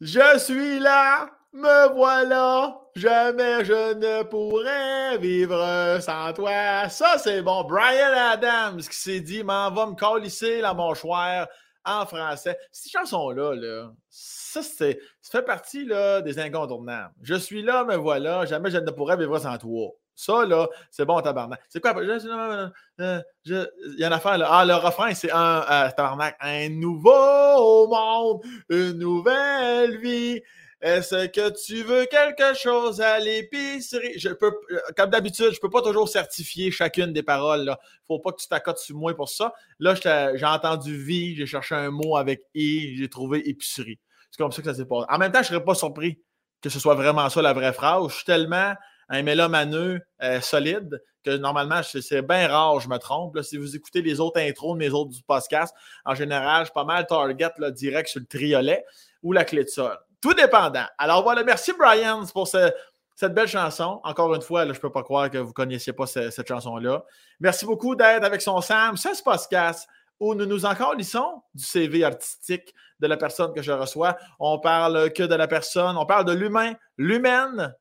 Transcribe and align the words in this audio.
Je 0.00 0.38
suis 0.38 0.78
là, 0.78 1.28
me 1.52 1.92
voilà, 1.92 2.80
jamais 2.94 3.64
je 3.64 3.94
ne 3.94 4.22
pourrais 4.22 5.18
vivre 5.18 5.98
sans 6.00 6.32
toi. 6.32 6.88
Ça, 6.88 7.18
c'est 7.18 7.42
bon. 7.42 7.64
Brian 7.64 8.12
Adams 8.30 8.80
qui 8.80 8.96
s'est 8.96 9.20
dit, 9.20 9.42
m'en 9.42 9.72
va 9.72 9.86
me 9.86 9.96
colisser 9.96 10.60
la 10.60 10.72
mâchoire 10.72 11.48
en 11.84 12.06
français. 12.06 12.56
Cette 12.70 12.92
chanson-là, 12.92 13.56
là, 13.56 13.90
ça, 14.08 14.62
c'est, 14.62 15.00
ça 15.20 15.40
fait 15.40 15.44
partie 15.44 15.84
là, 15.84 16.22
des 16.22 16.38
incontournables. 16.38 17.12
Je 17.22 17.34
suis 17.34 17.62
là, 17.62 17.82
me 17.82 17.96
voilà, 17.96 18.46
jamais 18.46 18.70
je 18.70 18.78
ne 18.78 18.90
pourrais 18.92 19.16
vivre 19.16 19.36
sans 19.40 19.58
toi. 19.58 19.90
Ça, 20.18 20.44
là, 20.44 20.68
c'est 20.90 21.04
bon, 21.04 21.20
tabarnak. 21.20 21.60
C'est 21.68 21.78
quoi? 21.78 21.94
Il 21.96 22.08
y 22.08 24.04
a 24.04 24.06
une 24.08 24.12
affaire, 24.12 24.36
là. 24.36 24.48
Ah, 24.50 24.64
le 24.64 24.74
refrain, 24.74 25.14
c'est 25.14 25.30
un 25.30 25.64
euh, 25.70 25.90
tabarnak. 25.96 26.36
Un 26.40 26.70
nouveau 26.70 27.86
monde, 27.86 28.42
une 28.68 28.94
nouvelle 28.94 30.00
vie. 30.00 30.42
Est-ce 30.80 31.28
que 31.28 31.50
tu 31.64 31.84
veux 31.84 32.06
quelque 32.06 32.58
chose 32.58 33.00
à 33.00 33.20
l'épicerie? 33.20 34.18
Je 34.18 34.30
peux, 34.30 34.52
comme 34.96 35.10
d'habitude, 35.10 35.52
je 35.52 35.60
peux 35.60 35.70
pas 35.70 35.82
toujours 35.82 36.08
certifier 36.08 36.72
chacune 36.72 37.12
des 37.12 37.22
paroles. 37.22 37.64
Là. 37.64 37.78
Faut 38.08 38.18
pas 38.18 38.32
que 38.32 38.40
tu 38.40 38.48
t'accotes 38.48 38.78
sur 38.78 38.96
moi 38.96 39.14
pour 39.14 39.28
ça. 39.28 39.54
Là, 39.78 39.94
j'ai 39.94 40.46
entendu 40.46 40.96
vie, 40.96 41.36
j'ai 41.36 41.46
cherché 41.46 41.76
un 41.76 41.92
mot 41.92 42.16
avec 42.16 42.42
i, 42.54 42.96
j'ai 42.96 43.08
trouvé 43.08 43.48
épicerie. 43.48 44.00
C'est 44.32 44.42
comme 44.42 44.50
ça 44.50 44.62
que 44.62 44.68
ça 44.68 44.74
s'est 44.74 44.84
passé. 44.84 45.06
En 45.08 45.18
même 45.18 45.30
temps, 45.30 45.42
je 45.44 45.48
serais 45.48 45.64
pas 45.64 45.76
surpris 45.76 46.20
que 46.60 46.70
ce 46.70 46.80
soit 46.80 46.96
vraiment 46.96 47.28
ça 47.28 47.40
la 47.40 47.52
vraie 47.52 47.72
phrase. 47.72 48.08
Je 48.08 48.14
suis 48.16 48.24
tellement 48.24 48.74
un 49.08 49.22
mélomaneux 49.22 50.00
euh, 50.22 50.40
solide, 50.40 51.02
que 51.24 51.36
normalement, 51.36 51.80
c'est 51.82 52.22
bien 52.22 52.48
rare, 52.48 52.80
je 52.80 52.88
me 52.88 52.98
trompe. 52.98 53.40
si 53.42 53.56
vous 53.56 53.76
écoutez 53.76 54.02
les 54.02 54.20
autres 54.20 54.40
intros 54.40 54.74
de 54.74 54.78
mes 54.78 54.90
autres 54.90 55.16
podcasts, 55.26 55.74
en 56.04 56.14
général, 56.14 56.66
je 56.66 56.72
pas 56.72 56.84
mal 56.84 57.06
target 57.06 57.50
là, 57.58 57.70
direct 57.70 58.08
sur 58.08 58.20
le 58.20 58.26
triolet 58.26 58.84
ou 59.22 59.32
la 59.32 59.44
clé 59.44 59.64
de 59.64 59.68
sol. 59.68 59.98
Tout 60.20 60.34
dépendant. 60.34 60.86
Alors 60.96 61.22
voilà, 61.22 61.44
merci 61.44 61.72
Brian 61.78 62.24
pour 62.32 62.48
cette 62.48 63.34
belle 63.34 63.48
chanson. 63.48 64.00
Encore 64.04 64.34
une 64.34 64.42
fois, 64.42 64.64
je 64.64 64.70
ne 64.70 64.74
peux 64.74 64.90
pas 64.90 65.02
croire 65.02 65.30
que 65.30 65.38
vous 65.38 65.52
connaissiez 65.52 65.92
pas 65.92 66.06
cette, 66.06 66.46
chanson-là. 66.46 67.04
Merci 67.40 67.66
beaucoup 67.66 67.94
d'être 67.94 68.24
avec 68.24 68.40
son 68.40 68.60
Sam. 68.60 68.96
C'est 68.96 69.14
ce 69.14 69.22
podcast 69.22 69.88
où 70.20 70.34
nous 70.34 70.46
nous 70.46 70.66
encore 70.66 70.94
lissons 70.94 71.42
du 71.54 71.64
CV 71.64 72.04
artistique 72.04 72.74
de 73.00 73.06
la 73.06 73.16
personne 73.16 73.52
que 73.52 73.62
je 73.62 73.72
reçois. 73.72 74.16
On 74.38 74.58
parle 74.58 75.12
que 75.12 75.22
de 75.22 75.34
la 75.34 75.46
personne, 75.46 75.96
on 75.96 76.06
parle 76.06 76.24
de 76.24 76.32
l'humain, 76.32 76.74
l'humaine 76.96 77.74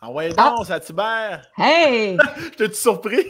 Ah 0.00 0.10
ouais, 0.10 0.30
ah. 0.36 0.54
non, 0.56 0.64
ça 0.64 0.80
Tibère! 0.80 1.42
Hey! 1.58 2.16
T'es-tu 2.56 2.74
surpris? 2.74 3.26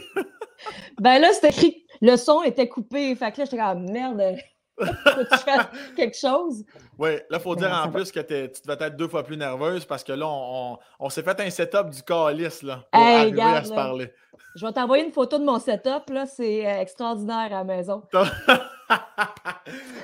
ben 0.99 1.19
là, 1.19 1.31
c'était 1.33 1.49
écrit, 1.49 1.85
le 2.01 2.15
son 2.17 2.43
était 2.43 2.67
coupé. 2.67 3.15
Fait 3.15 3.31
que 3.31 3.39
là, 3.39 3.45
j'étais 3.45 3.57
comme, 3.57 3.89
merde, 3.89 4.37
faut-tu 4.79 5.37
faire 5.43 5.71
quelque 5.95 6.17
chose? 6.17 6.63
Oui, 6.99 7.15
là, 7.29 7.37
il 7.37 7.39
faut 7.39 7.55
dire 7.55 7.71
en 7.71 7.89
plus 7.89 8.11
que 8.11 8.19
tu 8.19 8.61
devais 8.65 8.85
être 8.85 8.95
deux 8.95 9.07
fois 9.07 9.23
plus 9.23 9.37
nerveuse 9.37 9.85
parce 9.85 10.03
que 10.03 10.13
là, 10.13 10.27
on, 10.27 11.09
s'est 11.09 11.23
fait 11.23 11.39
un 11.39 11.49
setup 11.49 11.89
du 11.89 12.03
calice 12.03 12.61
là, 12.63 12.83
pour 12.91 13.01
arriver 13.01 13.41
à 13.41 13.63
se 13.63 13.73
parler. 13.73 14.11
Je 14.55 14.65
vais 14.65 14.73
t'envoyer 14.73 15.05
une 15.05 15.11
photo 15.11 15.37
de 15.37 15.45
mon 15.45 15.59
setup, 15.59 16.09
là, 16.09 16.25
c'est 16.25 16.65
euh, 16.65 16.81
extraordinaire 16.81 17.45
à 17.45 17.49
la 17.49 17.63
maison. 17.63 18.03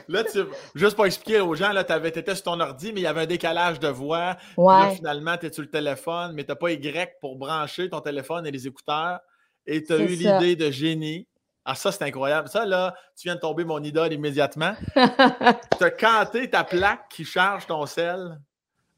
Là, 0.08 0.24
tu, 0.24 0.40
juste 0.76 0.96
pour 0.96 1.06
expliquer 1.06 1.40
aux 1.42 1.56
gens, 1.56 1.72
tu 1.72 2.08
étais 2.08 2.36
sur 2.36 2.44
ton 2.44 2.60
ordi, 2.60 2.94
mais 2.94 3.02
il 3.02 3.04
y 3.04 3.08
avait 3.08 3.22
un 3.22 3.26
décalage 3.26 3.80
de 3.80 3.88
voix. 3.88 4.38
Ouais. 4.58 4.96
finalement, 4.96 5.38
tu 5.38 5.48
es 5.48 5.54
sur 5.54 5.64
le 5.64 5.70
téléphone, 5.70 6.34
mais 6.34 6.44
tu 6.44 6.52
n'as 6.52 6.56
pas 6.56 6.72
Y 6.72 7.20
pour 7.20 7.38
brancher 7.38 7.90
ton 7.90 8.02
téléphone 8.02 8.46
et 8.46 8.52
les 8.52 8.68
écouteurs. 8.68 9.20
Et 9.66 9.84
tu 9.84 9.94
as 9.94 9.98
eu 9.98 10.08
l'idée 10.08 10.56
de 10.56 10.72
génie. 10.72 11.28
Ah, 11.66 11.76
ça, 11.76 11.92
c'est 11.92 12.04
incroyable. 12.04 12.50
Ça, 12.50 12.66
là, 12.66 12.94
tu 13.16 13.28
viens 13.28 13.36
de 13.36 13.40
tomber 13.40 13.64
mon 13.64 13.82
idole 13.82 14.12
immédiatement. 14.12 14.74
tu 14.96 15.84
as 15.84 15.92
canté 15.92 16.50
ta 16.50 16.64
plaque 16.64 17.08
qui 17.10 17.24
charge 17.24 17.66
ton 17.68 17.86
sel. 17.86 18.38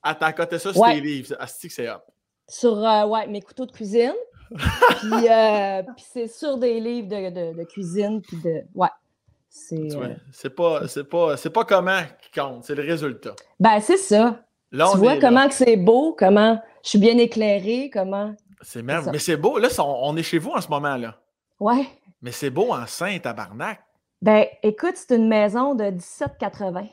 À 0.02 0.16
t'as 0.16 0.34
côté 0.34 0.58
ça 0.60 0.74
sur 0.74 0.84
tes 0.84 1.02
livres. 1.02 1.36
Ah, 1.40 1.48
c'est 1.48 1.70
c'est 1.70 1.90
hop. 1.90 2.04
Sur, 2.48 2.78
euh, 2.78 3.06
ouais, 3.06 3.28
mes 3.28 3.42
couteaux 3.42 3.66
de 3.66 3.72
cuisine. 3.72 4.14
Euh, 5.04 5.84
puis, 5.96 6.06
c'est 6.12 6.28
sur 6.28 6.58
des 6.58 6.80
livres 6.80 7.08
de, 7.08 7.58
de 7.58 7.64
cuisine. 7.64 8.22
Puis 8.22 8.38
de, 8.38 8.64
ouais. 8.74 8.90
Euh, 9.72 10.16
c'est 10.32 10.50
pas, 10.50 10.88
c'est 10.88 11.04
pas, 11.04 11.38
c'est 11.38 11.50
pas 11.50 11.64
comment 11.64 12.02
qui 12.22 12.40
compte, 12.40 12.64
c'est 12.64 12.76
le 12.76 12.84
résultat. 12.84 13.36
Ben, 13.60 13.80
c'est 13.80 13.98
ça. 13.98 14.40
tu 14.72 14.98
vois 14.98 15.20
comment 15.20 15.48
que 15.48 15.54
c'est 15.54 15.78
beau, 15.78 16.16
comment 16.18 16.62
je 16.84 16.90
suis 16.90 17.00
bien 17.00 17.18
éclairé, 17.18 17.90
comment. 17.92 18.36
C'est 18.62 18.82
même, 18.82 19.10
mais 19.12 19.20
c'est 19.20 19.38
beau. 19.38 19.58
Là, 19.58 19.70
on 19.80 20.16
est 20.18 20.24
chez 20.24 20.40
vous 20.40 20.52
en 20.52 20.62
ce 20.62 20.70
moment 20.70 20.98
là. 20.98 21.16
Ouais. 21.60 21.88
Mais 22.22 22.32
c'est 22.32 22.50
beau 22.50 22.74
en 22.74 22.86
Saint-Tabarnak. 22.86 23.80
Ben, 24.22 24.46
écoute, 24.64 24.94
c'est 24.96 25.16
une 25.16 25.28
maison 25.28 25.76
de 25.76 25.86
1780. 25.86 26.88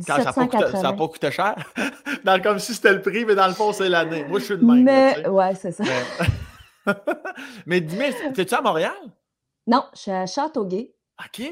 ça 0.00 0.18
n'a 0.18 0.32
pas, 0.32 0.92
pas, 0.92 1.08
coûté 1.08 1.30
cher. 1.30 1.54
dans, 2.24 2.42
comme 2.42 2.58
si 2.58 2.74
c'était 2.74 2.92
le 2.92 3.00
prix, 3.00 3.24
mais 3.24 3.34
dans 3.34 3.46
le 3.46 3.54
fond, 3.54 3.72
c'est 3.72 3.88
l'année. 3.88 4.24
Moi, 4.24 4.40
je 4.40 4.44
suis 4.44 4.56
de 4.56 4.64
même. 4.64 4.82
Mais, 4.82 5.26
ouais, 5.26 5.54
c'est 5.54 5.72
ça. 5.72 5.84
mais 7.66 7.80
dis-moi, 7.80 8.06
t'es-tu 8.34 8.54
à 8.54 8.60
Montréal? 8.60 8.92
Non, 9.66 9.84
je 9.94 10.00
suis 10.00 10.10
à 10.10 10.26
Châteauguay. 10.26 10.94
OK. 11.20 11.42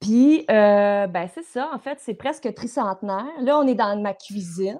Puis, 0.00 0.44
euh, 0.50 1.06
ben, 1.06 1.28
c'est 1.32 1.44
ça, 1.44 1.70
en 1.72 1.78
fait, 1.78 1.98
c'est 2.00 2.14
presque 2.14 2.52
tricentenaire. 2.54 3.24
Là, 3.40 3.58
on 3.58 3.66
est 3.66 3.74
dans 3.74 4.00
ma 4.00 4.12
cuisine. 4.12 4.78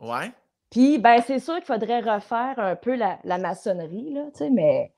Ouais. 0.00 0.30
Puis, 0.70 0.98
ben, 0.98 1.22
c'est 1.26 1.38
sûr 1.38 1.56
qu'il 1.56 1.64
faudrait 1.64 2.00
refaire 2.00 2.54
un 2.58 2.76
peu 2.76 2.94
la, 2.94 3.38
maçonnerie, 3.38 4.12
là, 4.12 4.24
tu 4.32 4.38
sais, 4.38 4.50
mais 4.50 4.92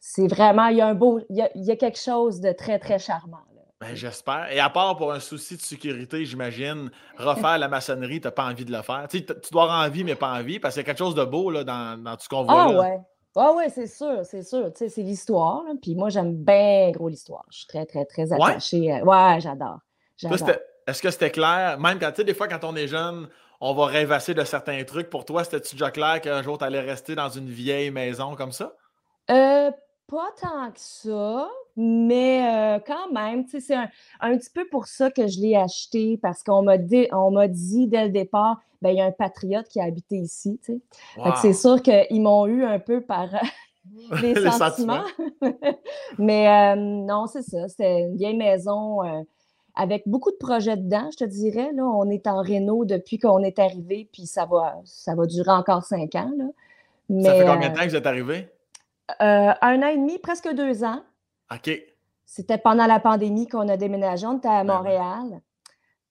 c'est 0.00 0.26
vraiment, 0.26 0.66
il 0.66 0.78
y 0.78 0.80
a 0.80 0.88
un 0.88 0.94
beau, 0.94 1.20
il 1.30 1.36
y 1.54 1.70
a, 1.70 1.76
quelque 1.76 1.98
chose 1.98 2.40
de 2.40 2.50
très, 2.50 2.80
très 2.80 2.98
charmant. 2.98 3.38
Ben, 3.80 3.94
j'espère. 3.96 4.50
Et 4.52 4.60
à 4.60 4.70
part 4.70 4.96
pour 4.96 5.12
un 5.12 5.18
souci 5.18 5.56
de 5.56 5.60
sécurité, 5.60 6.24
j'imagine, 6.24 6.90
refaire 7.16 7.58
la 7.58 7.66
maçonnerie, 7.66 8.20
tu 8.20 8.28
n'as 8.28 8.30
pas 8.30 8.44
envie 8.44 8.64
de 8.64 8.70
le 8.70 8.82
faire. 8.82 9.06
Tu, 9.08 9.24
tu 9.24 9.50
dois 9.50 9.64
avoir 9.64 9.84
envie, 9.84 10.04
mais 10.04 10.14
pas 10.14 10.32
envie, 10.32 10.60
parce 10.60 10.74
qu'il 10.74 10.82
y 10.82 10.84
a 10.84 10.86
quelque 10.86 10.98
chose 10.98 11.16
de 11.16 11.24
beau 11.24 11.50
là, 11.50 11.64
dans, 11.64 12.00
dans 12.00 12.16
tout 12.16 12.22
ce 12.22 12.28
qu'on 12.28 12.44
voit. 12.44 12.62
Ah 12.62 12.70
ouais. 12.70 13.00
Ah 13.34 13.52
ouais, 13.54 13.70
c'est 13.70 13.86
sûr, 13.86 14.24
c'est 14.24 14.42
sûr. 14.42 14.72
Tu 14.72 14.78
sais, 14.78 14.88
c'est 14.88 15.02
l'histoire. 15.02 15.62
Puis 15.80 15.94
moi, 15.94 16.10
j'aime 16.10 16.34
bien 16.34 16.90
gros 16.90 17.08
l'histoire. 17.08 17.44
Je 17.50 17.58
suis 17.58 17.66
très, 17.66 17.86
très, 17.86 18.04
très 18.04 18.32
attachée. 18.32 19.02
Ouais, 19.02 19.40
j'adore. 19.40 19.78
Est-ce 20.86 21.00
que 21.00 21.10
c'était 21.10 21.30
clair? 21.30 21.78
Même 21.78 21.98
quand, 21.98 22.10
tu 22.10 22.16
sais, 22.16 22.24
des 22.24 22.34
fois, 22.34 22.48
quand 22.48 22.64
on 22.64 22.74
est 22.76 22.88
jeune, 22.88 23.28
on 23.60 23.72
va 23.74 23.86
rêvasser 23.86 24.34
de 24.34 24.44
certains 24.44 24.82
trucs. 24.84 25.08
Pour 25.08 25.24
toi, 25.24 25.44
c'était-tu 25.44 25.76
déjà 25.76 25.90
clair 25.90 26.20
qu'un 26.20 26.42
jour, 26.42 26.58
tu 26.58 26.64
allais 26.64 26.80
rester 26.80 27.14
dans 27.14 27.28
une 27.28 27.48
vieille 27.48 27.90
maison 27.90 28.34
comme 28.34 28.52
ça? 28.52 28.74
Euh, 29.30 29.70
pas 30.12 30.28
tant 30.38 30.70
que 30.70 30.78
ça, 30.78 31.48
mais 31.74 32.42
euh, 32.44 32.78
quand 32.86 33.10
même, 33.12 33.46
c'est 33.48 33.74
un, 33.74 33.88
un, 34.20 34.36
petit 34.36 34.50
peu 34.50 34.66
pour 34.70 34.86
ça 34.86 35.10
que 35.10 35.26
je 35.26 35.40
l'ai 35.40 35.56
acheté, 35.56 36.18
parce 36.20 36.42
qu'on 36.42 36.62
m'a 36.62 36.76
dit, 36.76 37.08
dit 37.48 37.86
dès 37.88 38.04
le 38.04 38.10
départ, 38.10 38.60
ben, 38.82 38.90
il 38.90 38.98
y 38.98 39.00
a 39.00 39.06
un 39.06 39.12
patriote 39.12 39.68
qui 39.68 39.80
a 39.80 39.84
habité 39.84 40.16
ici. 40.16 40.60
C'est 41.40 41.54
sûr 41.54 41.80
qu'ils 41.80 42.20
m'ont 42.20 42.46
eu 42.46 42.62
un 42.62 42.78
peu 42.78 43.00
par 43.00 43.28
les, 44.22 44.34
sentiments. 44.50 45.04
mais 46.18 46.48
euh, 46.48 46.76
non, 46.76 47.26
c'est 47.26 47.42
ça. 47.42 47.68
C'est 47.68 48.00
une 48.00 48.16
vieille 48.16 48.36
maison 48.36 49.02
euh, 49.02 49.22
avec 49.74 50.02
beaucoup 50.06 50.30
de 50.30 50.36
projets 50.36 50.76
dedans, 50.76 51.08
je 51.10 51.24
te 51.24 51.24
dirais. 51.24 51.70
Là, 51.72 51.84
on 51.84 52.10
est 52.10 52.26
en 52.26 52.42
réno 52.42 52.84
depuis 52.84 53.18
qu'on 53.18 53.42
est 53.42 53.58
arrivé, 53.58 54.08
puis 54.12 54.26
ça 54.26 54.44
va, 54.44 54.76
ça 54.84 55.14
va 55.14 55.24
durer 55.26 55.52
encore 55.52 55.84
cinq 55.84 56.14
ans. 56.16 56.30
Mais, 57.08 57.24
ça 57.24 57.34
fait 57.34 57.46
combien 57.46 57.70
de 57.70 57.74
temps 57.74 57.82
que 57.82 57.88
vous 57.88 57.96
êtes 57.96 58.06
arrivé? 58.06 58.48
Euh, 59.20 59.52
un 59.60 59.82
an 59.82 59.86
et 59.88 59.96
demi, 59.96 60.18
presque 60.18 60.48
deux 60.54 60.84
ans. 60.84 61.02
OK. 61.52 61.70
C'était 62.24 62.58
pendant 62.58 62.86
la 62.86 63.00
pandémie 63.00 63.46
qu'on 63.46 63.68
a 63.68 63.76
déménagé. 63.76 64.26
On 64.26 64.38
était 64.38 64.48
à 64.48 64.64
ben 64.64 64.74
Montréal. 64.74 65.40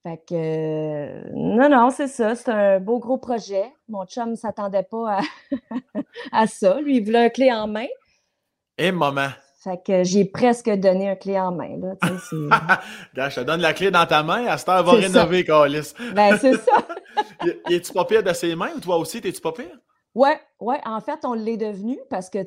Fait 0.03 0.17
que, 0.27 0.33
euh, 0.33 1.21
non, 1.33 1.69
non, 1.69 1.89
c'est 1.89 2.07
ça. 2.07 2.35
C'est 2.35 2.49
un 2.49 2.79
beau 2.79 2.99
gros 2.99 3.17
projet. 3.17 3.71
Mon 3.87 4.05
chum 4.05 4.31
ne 4.31 4.35
s'attendait 4.35 4.83
pas 4.83 5.19
à, 6.31 6.47
ça. 6.47 6.79
Lui, 6.81 6.97
il 6.97 7.05
voulait 7.05 7.25
un 7.25 7.29
clé 7.29 7.51
en 7.51 7.67
main. 7.67 7.87
Et 8.77 8.91
maman. 8.91 9.29
Fait 9.63 9.79
que 9.85 10.03
j'ai 10.03 10.25
presque 10.25 10.69
donné 10.71 11.09
un 11.09 11.15
clé 11.15 11.39
en 11.39 11.51
main. 11.51 11.77
Là, 11.77 11.93
je 13.29 13.35
te 13.35 13.41
donne 13.41 13.61
la 13.61 13.73
clé 13.73 13.91
dans 13.91 14.07
ta 14.07 14.23
main. 14.23 14.47
À 14.47 14.57
ce 14.57 14.65
temps, 14.65 14.81
va 14.81 14.93
rénover, 14.93 15.43
Carlis. 15.43 15.93
ben, 16.15 16.35
c'est 16.37 16.57
ça. 16.57 16.87
Es-tu 17.69 17.93
pas 17.93 18.05
pire 18.05 18.23
de 18.23 18.33
ses 18.33 18.55
mains 18.55 18.71
ou 18.75 18.79
toi 18.79 18.97
aussi, 18.97 19.21
t'es-tu 19.21 19.39
pas 19.41 19.51
pire? 19.51 19.77
Ouais, 20.15 20.39
ouais, 20.59 20.79
en 20.85 20.99
fait, 20.99 21.23
on 21.23 21.33
l'est 21.33 21.57
devenu 21.57 21.97
parce 22.09 22.29
que 22.29 22.43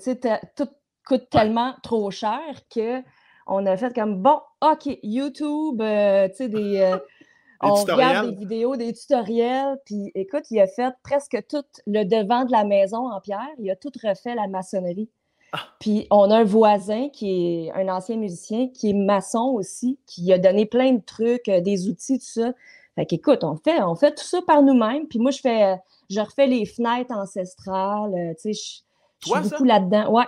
tout 0.55 0.69
coûte 1.06 1.28
tellement 1.31 1.75
trop 1.82 2.11
cher 2.11 2.40
que 2.75 3.02
on 3.46 3.66
a 3.66 3.76
fait 3.76 3.94
comme 3.94 4.22
bon, 4.22 4.40
OK, 4.62 4.99
YouTube, 5.02 5.81
euh, 5.81 6.28
tu 6.28 6.37
sais, 6.37 6.49
des. 6.49 6.81
Euh, 6.81 6.99
on 7.61 7.75
regarde 7.75 8.31
des 8.31 8.37
vidéos, 8.37 8.76
des 8.76 8.93
tutoriels, 8.93 9.78
puis 9.84 10.11
écoute, 10.14 10.50
il 10.50 10.61
a 10.61 10.66
fait 10.66 10.94
presque 11.02 11.37
tout 11.49 11.64
le 11.87 12.05
devant 12.05 12.44
de 12.44 12.52
la 12.52 12.64
maison 12.64 13.11
en 13.11 13.20
pierre. 13.20 13.49
Il 13.58 13.70
a 13.70 13.76
tout 13.76 13.93
refait 14.02 14.34
la 14.34 14.46
maçonnerie. 14.49 15.08
Ah. 15.52 15.60
Puis 15.78 16.06
on 16.10 16.31
a 16.31 16.38
un 16.38 16.44
voisin 16.44 17.08
qui 17.10 17.67
est 17.67 17.72
un 17.72 17.88
ancien 17.88 18.17
musicien, 18.17 18.69
qui 18.69 18.90
est 18.90 18.94
maçon 18.94 19.52
aussi, 19.55 19.99
qui 20.06 20.32
a 20.32 20.38
donné 20.38 20.67
plein 20.67 20.93
de 20.93 21.02
trucs, 21.05 21.49
euh, 21.49 21.60
des 21.60 21.88
outils, 21.88 22.19
tout 22.19 22.26
ça. 22.26 22.52
Fait 22.94 23.06
qu'écoute, 23.06 23.43
on 23.43 23.56
fait, 23.56 23.82
on 23.82 23.96
fait 23.96 24.14
tout 24.14 24.25
ça 24.25 24.41
par 24.46 24.62
nous-mêmes. 24.62 25.08
Puis 25.08 25.19
moi, 25.19 25.31
je 25.31 25.41
fais, 25.41 25.76
je 26.08 26.20
refais 26.20 26.46
les 26.46 26.64
fenêtres 26.64 27.12
ancestrales. 27.12 28.14
Euh, 28.14 28.35
tu 28.35 28.52
sais, 28.52 28.82
je, 29.23 29.31
suis 29.31 29.50
beaucoup 29.50 29.64
là-dedans. 29.64 30.11
Ouais. 30.11 30.26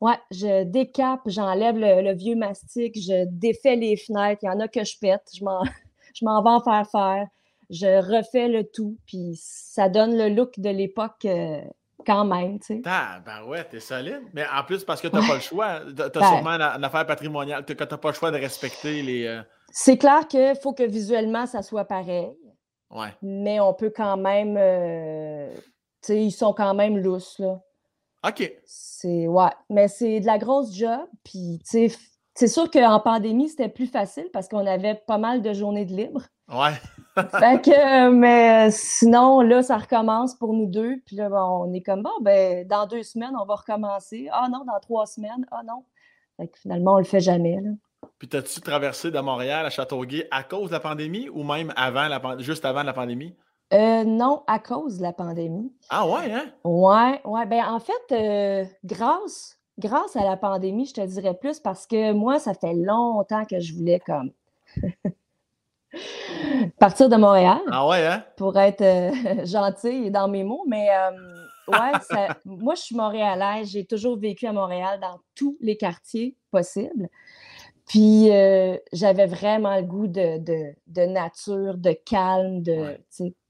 Ouais, 0.00 0.18
je 0.30 0.64
décape, 0.64 1.20
j'enlève 1.26 1.78
le, 1.78 2.12
vieux 2.14 2.34
mastic, 2.34 2.94
je 3.00 3.24
défais 3.30 3.76
les 3.76 3.96
fenêtres. 3.96 4.40
Il 4.42 4.46
y 4.46 4.50
en 4.50 4.60
a 4.60 4.68
que 4.68 4.84
je 4.84 4.98
pète. 4.98 5.22
Je 5.34 5.44
m'en, 5.44 5.62
je 6.14 6.24
m'en 6.24 6.42
vais 6.42 6.50
en 6.50 6.60
faire 6.60 6.86
faire. 6.90 7.26
Je 7.70 7.86
refais 7.86 8.48
le 8.48 8.64
tout. 8.64 8.98
Puis 9.06 9.38
ça 9.40 9.88
donne 9.88 10.16
le 10.16 10.28
look 10.28 10.58
de 10.58 10.70
l'époque. 10.70 11.24
Euh, 11.24 11.62
quand 12.04 12.24
même, 12.24 12.58
tu 12.60 12.66
sais. 12.66 12.82
Ah, 12.84 13.20
ben 13.24 13.44
ouais, 13.44 13.64
t'es 13.64 13.80
solide. 13.80 14.22
Mais 14.34 14.44
en 14.46 14.62
plus, 14.64 14.84
parce 14.84 15.00
que 15.00 15.08
t'as 15.08 15.26
pas 15.26 15.34
le 15.34 15.40
choix. 15.40 15.80
T'as 15.96 16.06
as 16.06 16.08
ben 16.10 16.22
sûrement 16.22 16.50
une, 16.50 16.84
affaire 16.84 17.06
patrimoniale. 17.06 17.64
T'as 17.64 17.86
pas 17.96 18.08
le 18.08 18.14
choix 18.14 18.30
de 18.30 18.36
respecter 18.36 19.02
les. 19.02 19.26
Euh, 19.26 19.42
c'est 19.76 19.98
clair 19.98 20.28
qu'il 20.28 20.54
faut 20.62 20.72
que 20.72 20.84
visuellement, 20.84 21.46
ça 21.46 21.60
soit 21.60 21.84
pareil. 21.84 22.38
Ouais. 22.90 23.12
Mais 23.22 23.58
on 23.58 23.74
peut 23.74 23.92
quand 23.94 24.16
même. 24.16 24.56
Euh, 24.56 25.52
tu 25.52 25.60
sais, 26.02 26.24
ils 26.24 26.30
sont 26.30 26.52
quand 26.52 26.74
même 26.74 26.96
lousses, 26.96 27.40
là. 27.40 27.60
OK. 28.26 28.52
C'est. 28.64 29.26
Ouais. 29.26 29.50
Mais 29.68 29.88
c'est 29.88 30.20
de 30.20 30.26
la 30.26 30.38
grosse 30.38 30.72
job. 30.72 31.00
Puis, 31.24 31.58
tu 31.68 31.88
sais, 31.90 31.98
c'est 32.36 32.46
sûr 32.46 32.70
qu'en 32.70 33.00
pandémie, 33.00 33.48
c'était 33.48 33.68
plus 33.68 33.88
facile 33.88 34.28
parce 34.32 34.48
qu'on 34.48 34.64
avait 34.64 34.94
pas 34.94 35.18
mal 35.18 35.42
de 35.42 35.52
journées 35.52 35.84
de 35.84 35.92
libre. 35.92 36.22
Ouais. 36.48 36.74
fait 37.16 37.60
que, 37.64 38.10
mais 38.10 38.70
sinon, 38.70 39.40
là, 39.40 39.64
ça 39.64 39.76
recommence 39.76 40.36
pour 40.36 40.52
nous 40.52 40.66
deux. 40.66 40.98
Puis 41.04 41.16
là, 41.16 41.28
on 41.32 41.72
est 41.72 41.82
comme, 41.82 42.02
bon, 42.02 42.20
ben, 42.20 42.64
dans 42.68 42.86
deux 42.86 43.02
semaines, 43.02 43.34
on 43.40 43.44
va 43.44 43.56
recommencer. 43.56 44.28
Ah 44.30 44.46
non, 44.48 44.64
dans 44.64 44.78
trois 44.78 45.06
semaines. 45.06 45.44
Ah 45.50 45.62
non. 45.66 45.84
Fait 46.36 46.46
que 46.46 46.58
finalement, 46.60 46.94
on 46.94 46.98
le 46.98 47.04
fait 47.04 47.20
jamais, 47.20 47.60
là. 47.60 47.70
Puis, 48.18 48.28
t'as-tu 48.28 48.60
traversé 48.60 49.10
de 49.10 49.20
Montréal 49.20 49.66
à 49.66 49.70
Châteauguay 49.70 50.26
à 50.30 50.42
cause 50.42 50.68
de 50.68 50.74
la 50.74 50.80
pandémie 50.80 51.28
ou 51.28 51.44
même 51.44 51.72
avant 51.76 52.08
la 52.08 52.20
juste 52.38 52.64
avant 52.64 52.82
la 52.82 52.92
pandémie? 52.92 53.34
Euh, 53.72 54.04
non, 54.04 54.42
à 54.46 54.58
cause 54.58 54.98
de 54.98 55.02
la 55.02 55.12
pandémie. 55.12 55.72
Ah 55.88 56.06
ouais, 56.06 56.32
hein? 56.32 56.46
Ouais, 56.64 57.20
ouais. 57.24 57.46
Ben, 57.46 57.64
en 57.66 57.80
fait, 57.80 57.92
euh, 58.12 58.64
grâce, 58.84 59.58
grâce 59.78 60.16
à 60.16 60.24
la 60.24 60.36
pandémie, 60.36 60.86
je 60.86 60.94
te 60.94 61.00
dirais 61.00 61.34
plus 61.34 61.60
parce 61.60 61.86
que 61.86 62.12
moi, 62.12 62.38
ça 62.38 62.54
fait 62.54 62.74
longtemps 62.74 63.44
que 63.44 63.60
je 63.60 63.74
voulais 63.74 64.00
comme 64.00 64.30
partir 66.78 67.08
de 67.08 67.16
Montréal. 67.16 67.60
Ah 67.70 67.88
ouais, 67.88 68.06
hein? 68.06 68.24
Pour 68.36 68.58
être 68.58 68.82
euh, 68.82 69.12
gentil 69.44 70.10
dans 70.10 70.28
mes 70.28 70.44
mots, 70.44 70.64
mais 70.68 70.88
ouais, 71.68 71.92
moi, 72.44 72.74
je 72.74 72.82
suis 72.82 72.96
montréalaise. 72.96 73.70
J'ai 73.70 73.84
toujours 73.84 74.18
vécu 74.18 74.46
à 74.46 74.52
Montréal 74.52 75.00
dans 75.00 75.18
tous 75.34 75.56
les 75.60 75.76
quartiers 75.76 76.36
possibles. 76.50 77.08
Puis 77.86 78.30
euh, 78.30 78.76
j'avais 78.92 79.26
vraiment 79.26 79.76
le 79.76 79.82
goût 79.82 80.06
de, 80.06 80.38
de, 80.38 81.06
nature, 81.06 81.76
de 81.76 81.92
calme, 81.92 82.62
de 82.62 82.98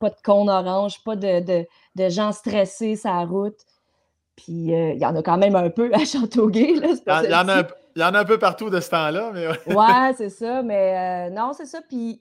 pas 0.00 0.10
de 0.10 0.16
con 0.25 0.48
orange, 0.48 1.02
pas 1.04 1.14
de, 1.14 1.66
de, 1.94 2.08
gens 2.08 2.32
stressés 2.32 2.96
sur 2.96 3.10
la 3.10 3.25
route. 3.25 3.58
Puis 4.34 4.75
euh, 4.75 4.92
il 4.92 4.98
y 4.98 5.06
en 5.06 5.14
a 5.14 5.22
quand 5.22 5.38
même 5.38 5.54
un 5.54 5.70
peu 5.70 5.90
à 5.94 6.04
Châteauguay. 6.04 6.75
Il 6.75 7.31
y, 7.31 7.34
en 7.34 7.48
a 7.48 7.60
un, 7.60 7.66
y 7.94 8.02
en 8.02 8.14
a 8.14 8.20
un 8.20 8.25
peu 8.25 8.38
partout 8.38 8.70
de 8.70 8.81
ce 8.81 8.90
temps-là. 8.90 9.31
Mais 9.32 9.46
ouais, 9.72 10.14
c'est 10.16 10.31
ça. 10.31 10.62
Mais 10.62 11.28
euh, 11.28 11.31
non, 11.31 11.52
c'est 11.52 11.66
ça. 11.66 11.81
Puis 11.88 12.20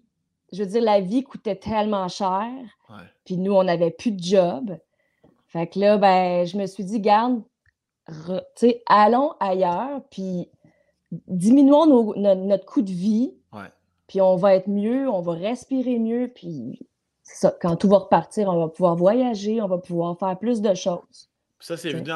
je 0.52 0.62
veux 0.62 0.70
dire, 0.70 0.84
la 0.84 1.02
vie 1.02 1.24
coûtait 1.24 1.56
tellement 1.56 2.08
cher. 2.08 2.48
Puis 3.26 3.38
nous, 3.38 3.54
on 3.54 3.64
n'avait 3.64 3.90
plus 3.90 4.12
de 4.12 4.24
job. 4.24 4.78
Fait 5.48 5.66
que 5.66 5.80
là, 5.80 5.98
ben, 5.98 6.46
je 6.46 6.58
me 6.58 6.68
suis 6.68 6.84
dit, 6.84 7.00
garde, 7.00 7.42
allons 8.88 9.34
ailleurs. 9.40 10.02
Puis 10.12 10.48
diminuons 11.28 12.14
notre 12.16 12.66
coût 12.66 12.82
de 12.82 12.92
vie, 12.92 13.34
puis 14.08 14.22
on 14.22 14.36
va 14.36 14.56
être 14.56 14.68
mieux, 14.68 15.10
on 15.10 15.22
va 15.22 15.34
respirer 15.34 15.98
mieux, 16.00 16.32
puis 16.34 16.88
ça, 17.24 17.56
quand 17.62 17.76
tout 17.78 17.88
va 17.88 18.00
repartir, 18.00 18.50
on 18.50 18.60
va 18.60 18.68
pouvoir 18.68 18.96
voyager, 18.96 19.62
on 19.62 19.68
va 19.68 19.78
pouvoir 19.78 20.18
faire 20.18 20.38
plus 20.38 20.62
de 20.62 20.74
choses. 20.74 21.30
Ça, 21.60 21.78
c'est 21.78 21.92
venu, 21.92 22.12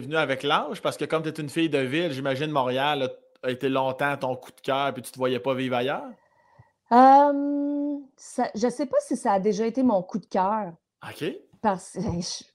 venu 0.00 0.16
avec 0.16 0.42
l'âge, 0.42 0.80
parce 0.80 0.96
que 0.96 1.04
comme 1.04 1.22
tu 1.22 1.28
es 1.28 1.32
une 1.32 1.50
fille 1.50 1.68
de 1.68 1.78
ville, 1.78 2.12
j'imagine 2.12 2.50
Montréal 2.50 3.10
a 3.42 3.50
été 3.50 3.68
longtemps 3.68 4.16
ton 4.16 4.34
coup 4.36 4.50
de 4.50 4.60
cœur, 4.60 4.94
puis 4.94 5.02
tu 5.02 5.10
ne 5.10 5.12
te 5.12 5.18
voyais 5.18 5.40
pas 5.40 5.54
vivre 5.54 5.76
ailleurs? 5.76 6.10
je 6.90 8.66
ne 8.66 8.70
sais 8.70 8.86
pas 8.86 8.96
si 9.00 9.16
ça 9.16 9.32
a 9.32 9.40
déjà 9.40 9.66
été 9.66 9.82
mon 9.82 10.02
coup 10.02 10.18
de 10.18 10.26
cœur. 10.26 10.72
OK. 11.02 11.24
Parce 11.60 11.98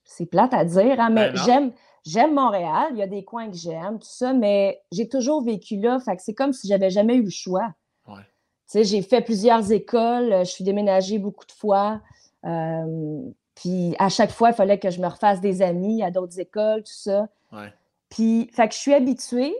c'est 0.04 0.26
plate 0.26 0.54
à 0.54 0.64
dire, 0.64 0.98
hein, 0.98 1.10
mais 1.10 1.32
ben 1.32 1.42
j'aime 1.44 1.72
j'aime 2.04 2.34
Montréal, 2.34 2.88
il 2.92 2.98
y 2.98 3.02
a 3.02 3.06
des 3.06 3.24
coins 3.24 3.50
que 3.50 3.56
j'aime, 3.56 3.98
tout 3.98 4.08
ça, 4.08 4.32
mais 4.32 4.82
j'ai 4.90 5.08
toujours 5.08 5.42
vécu 5.42 5.76
là, 5.76 6.00
fait 6.00 6.16
que 6.16 6.22
c'est 6.22 6.34
comme 6.34 6.52
si 6.52 6.68
j'avais 6.68 6.90
jamais 6.90 7.14
eu 7.14 7.22
le 7.22 7.30
choix. 7.30 7.74
Ouais. 8.06 8.84
j'ai 8.84 9.02
fait 9.02 9.20
plusieurs 9.20 9.70
écoles, 9.72 10.40
je 10.40 10.50
suis 10.50 10.64
déménagée 10.64 11.18
beaucoup 11.18 11.46
de 11.46 11.52
fois. 11.52 12.00
Euh, 12.44 13.22
puis 13.54 13.94
à 13.98 14.08
chaque 14.08 14.30
fois, 14.30 14.50
il 14.50 14.54
fallait 14.54 14.78
que 14.78 14.90
je 14.90 15.00
me 15.00 15.06
refasse 15.06 15.40
des 15.40 15.62
amis 15.62 16.02
à 16.02 16.10
d'autres 16.10 16.40
écoles, 16.40 16.82
tout 16.82 16.92
ça. 16.92 17.28
Ouais. 17.52 17.72
Puis, 18.08 18.50
fait 18.52 18.68
que 18.68 18.74
je 18.74 18.78
suis 18.78 18.94
habituée 18.94 19.54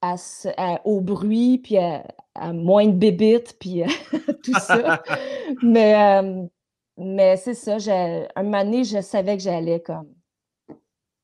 à, 0.00 0.14
au 0.84 1.00
bruit, 1.00 1.58
puis 1.58 1.76
à, 1.76 2.04
moins 2.52 2.86
de 2.86 2.92
bébites, 2.92 3.58
puis 3.58 3.82
tout 4.44 4.54
ça. 4.60 5.02
mais 5.62 6.20
euh, 6.22 6.46
mais 6.98 7.36
c'est 7.36 7.54
ça, 7.54 7.76
un 8.34 8.42
moment 8.42 8.64
donné, 8.64 8.82
je 8.82 9.00
savais 9.00 9.36
que 9.36 9.42
j'allais 9.42 9.80
comme 9.80 10.12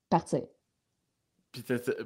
partir. 0.08 0.42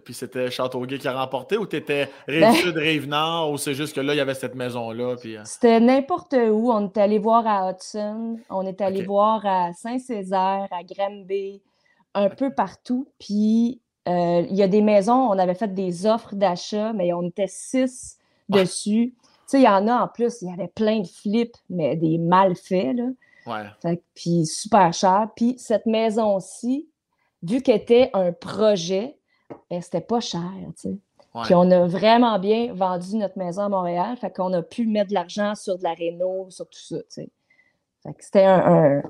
Puis 0.05 0.15
c'était 0.15 0.51
Châteauguay 0.51 0.99
qui 0.99 1.09
a 1.09 1.19
remporté 1.19 1.57
ou 1.57 1.67
t'étais 1.67 2.11
Rive-Sud, 2.27 2.75
ben 2.75 2.83
Rive-Nord 2.83 3.53
ou 3.53 3.59
c'est 3.59 3.75
juste 3.75 3.95
que 3.95 4.01
là, 4.01 4.15
il 4.15 4.19
y 4.19 4.21
avait 4.21 4.35
cette 4.35 4.55
maison-là? 4.55 5.17
Puis... 5.17 5.37
Euh? 5.37 5.43
C'était 5.45 5.81
n'importe 5.81 6.35
où. 6.35 6.71
On 6.71 6.87
est 6.87 6.99
allé 6.99 7.19
voir 7.19 7.47
à 7.47 7.71
Hudson, 7.71 8.39
on 8.51 8.67
est 8.67 8.81
allé 8.81 9.03
voir 9.03 9.45
à 9.47 9.73
Saint-Césaire, 9.73 10.69
à 10.71 10.83
Granby, 10.85 11.63
un 12.15 12.29
peu 12.29 12.53
partout. 12.53 13.09
Puis 13.19 13.81
euh, 14.09 14.47
il 14.49 14.57
y 14.57 14.63
a 14.63 14.69
des 14.69 14.83
maisons, 14.83 15.29
on 15.31 15.39
avait 15.39 15.55
fait 15.55 15.73
des 15.73 16.07
offres 16.07 16.35
d'achat, 16.35 16.93
mais 16.93 17.13
on 17.13 17.23
était 17.23 17.49
six 17.49 18.19
dessus. 18.49 19.15
Tu 19.15 19.23
sais, 19.47 19.61
il 19.61 19.65
y 19.65 19.69
en 19.69 19.87
a 19.89 20.03
en 20.03 20.09
plus, 20.09 20.43
il 20.43 20.49
y 20.49 20.53
avait 20.53 20.69
plein 20.69 21.01
de 21.01 21.07
flips, 21.07 21.57
mais 21.71 21.97
des 21.97 22.19
mal 22.19 22.55
faits, 22.55 22.97
là. 22.97 23.05
Ouais. 23.47 24.01
puis 24.15 24.45
super 24.45 24.93
cher. 24.93 25.29
Puis 25.35 25.55
cette 25.59 25.87
maison-ci, 25.87 26.89
vu 27.43 27.63
qu'elle 27.63 27.81
était 27.81 28.11
un 28.13 28.33
projet, 28.33 29.18
ben, 29.71 29.81
c'était 29.81 30.01
pas 30.01 30.21
cher, 30.21 30.51
tu 30.77 30.91
sais. 30.91 30.97
Puis 31.45 31.55
on 31.55 31.71
a 31.71 31.87
vraiment 31.87 32.39
bien 32.39 32.73
vendu 32.73 33.17
notre 33.17 33.39
maison 33.39 33.63
à 33.63 33.69
Montréal, 33.69 34.17
fait 34.17 34.35
qu'on 34.35 34.53
a 34.55 34.63
pu 34.63 34.87
mettre 34.87 35.11
de 35.11 35.15
l'argent 35.15 35.55
sur 35.55 35.79
de 35.79 35.85
la 35.85 35.93
réno, 35.93 36.47
sur 36.51 36.67
tout 36.69 36.81
ça, 36.81 36.97
tu 36.97 37.05
sais. 37.09 37.29
Fait 38.03 38.15
que 38.15 38.25
c'était 38.25 38.45
un, 38.45 39.03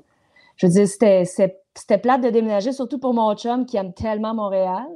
Je 0.57 0.67
veux 0.67 0.73
dire, 0.73 0.89
c'était, 0.89 1.25
c'était 1.25 1.99
plate 1.99 2.23
de 2.23 2.31
déménager, 2.31 2.73
surtout 2.73 2.99
pour 2.99 3.15
mon 3.15 3.35
chum 3.35 3.65
qui 3.67 3.77
aime 3.77 3.93
tellement 3.93 4.35
Montréal. 4.35 4.87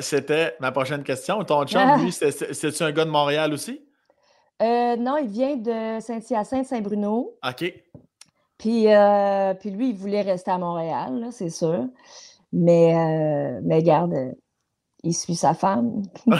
C'était 0.00 0.54
ma 0.60 0.72
prochaine 0.72 1.02
question. 1.02 1.42
Ton 1.44 1.64
chum, 1.64 1.80
ah! 1.84 1.96
lui, 1.96 2.12
c'est-tu 2.12 2.82
un 2.82 2.92
gars 2.92 3.04
de 3.04 3.10
Montréal 3.10 3.52
aussi? 3.52 3.84
Euh, 4.62 4.96
non, 4.96 5.16
il 5.16 5.28
vient 5.28 5.56
de 5.56 6.00
Saint-Hyacinthe, 6.00 6.66
Saint-Bruno. 6.66 7.36
OK. 7.46 7.74
Puis, 8.58 8.92
euh, 8.92 9.52
puis 9.54 9.70
lui, 9.70 9.90
il 9.90 9.96
voulait 9.96 10.22
rester 10.22 10.50
à 10.50 10.58
Montréal, 10.58 11.28
c'est 11.32 11.50
sûr. 11.50 11.86
Mais, 12.52 12.94
euh, 12.94 13.60
mais 13.64 13.82
garde, 13.82 14.14
il 15.04 15.14
suit 15.14 15.36
sa 15.36 15.54
femme. 15.54 16.02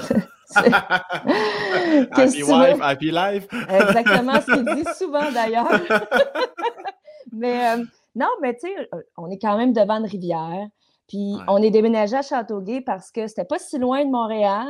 happy 0.56 2.42
wife, 2.42 2.80
happy 2.80 3.11
life. 3.11 3.47
Exactement 3.68 4.40
ce 4.40 4.52
qu'il 4.52 4.64
dit 4.76 4.85
souvent 4.97 5.30
d'ailleurs. 5.30 5.68
mais 7.33 7.75
euh, 7.75 7.85
non, 8.16 8.28
mais 8.40 8.54
tu 8.54 8.66
sais, 8.66 8.90
on 9.16 9.30
est 9.30 9.38
quand 9.38 9.56
même 9.56 9.73
devant 9.73 9.99
une 9.99 10.06
rivière. 10.06 10.66
Puis 11.09 11.35
on 11.49 11.59
est 11.59 11.71
déménagé 11.71 12.16
à 12.16 12.23
Châteauguay 12.23 12.80
parce 12.80 13.11
que 13.11 13.26
c'était 13.26 13.44
pas 13.44 13.59
si 13.59 13.78
loin 13.78 14.04
de 14.04 14.11
Montréal. 14.11 14.66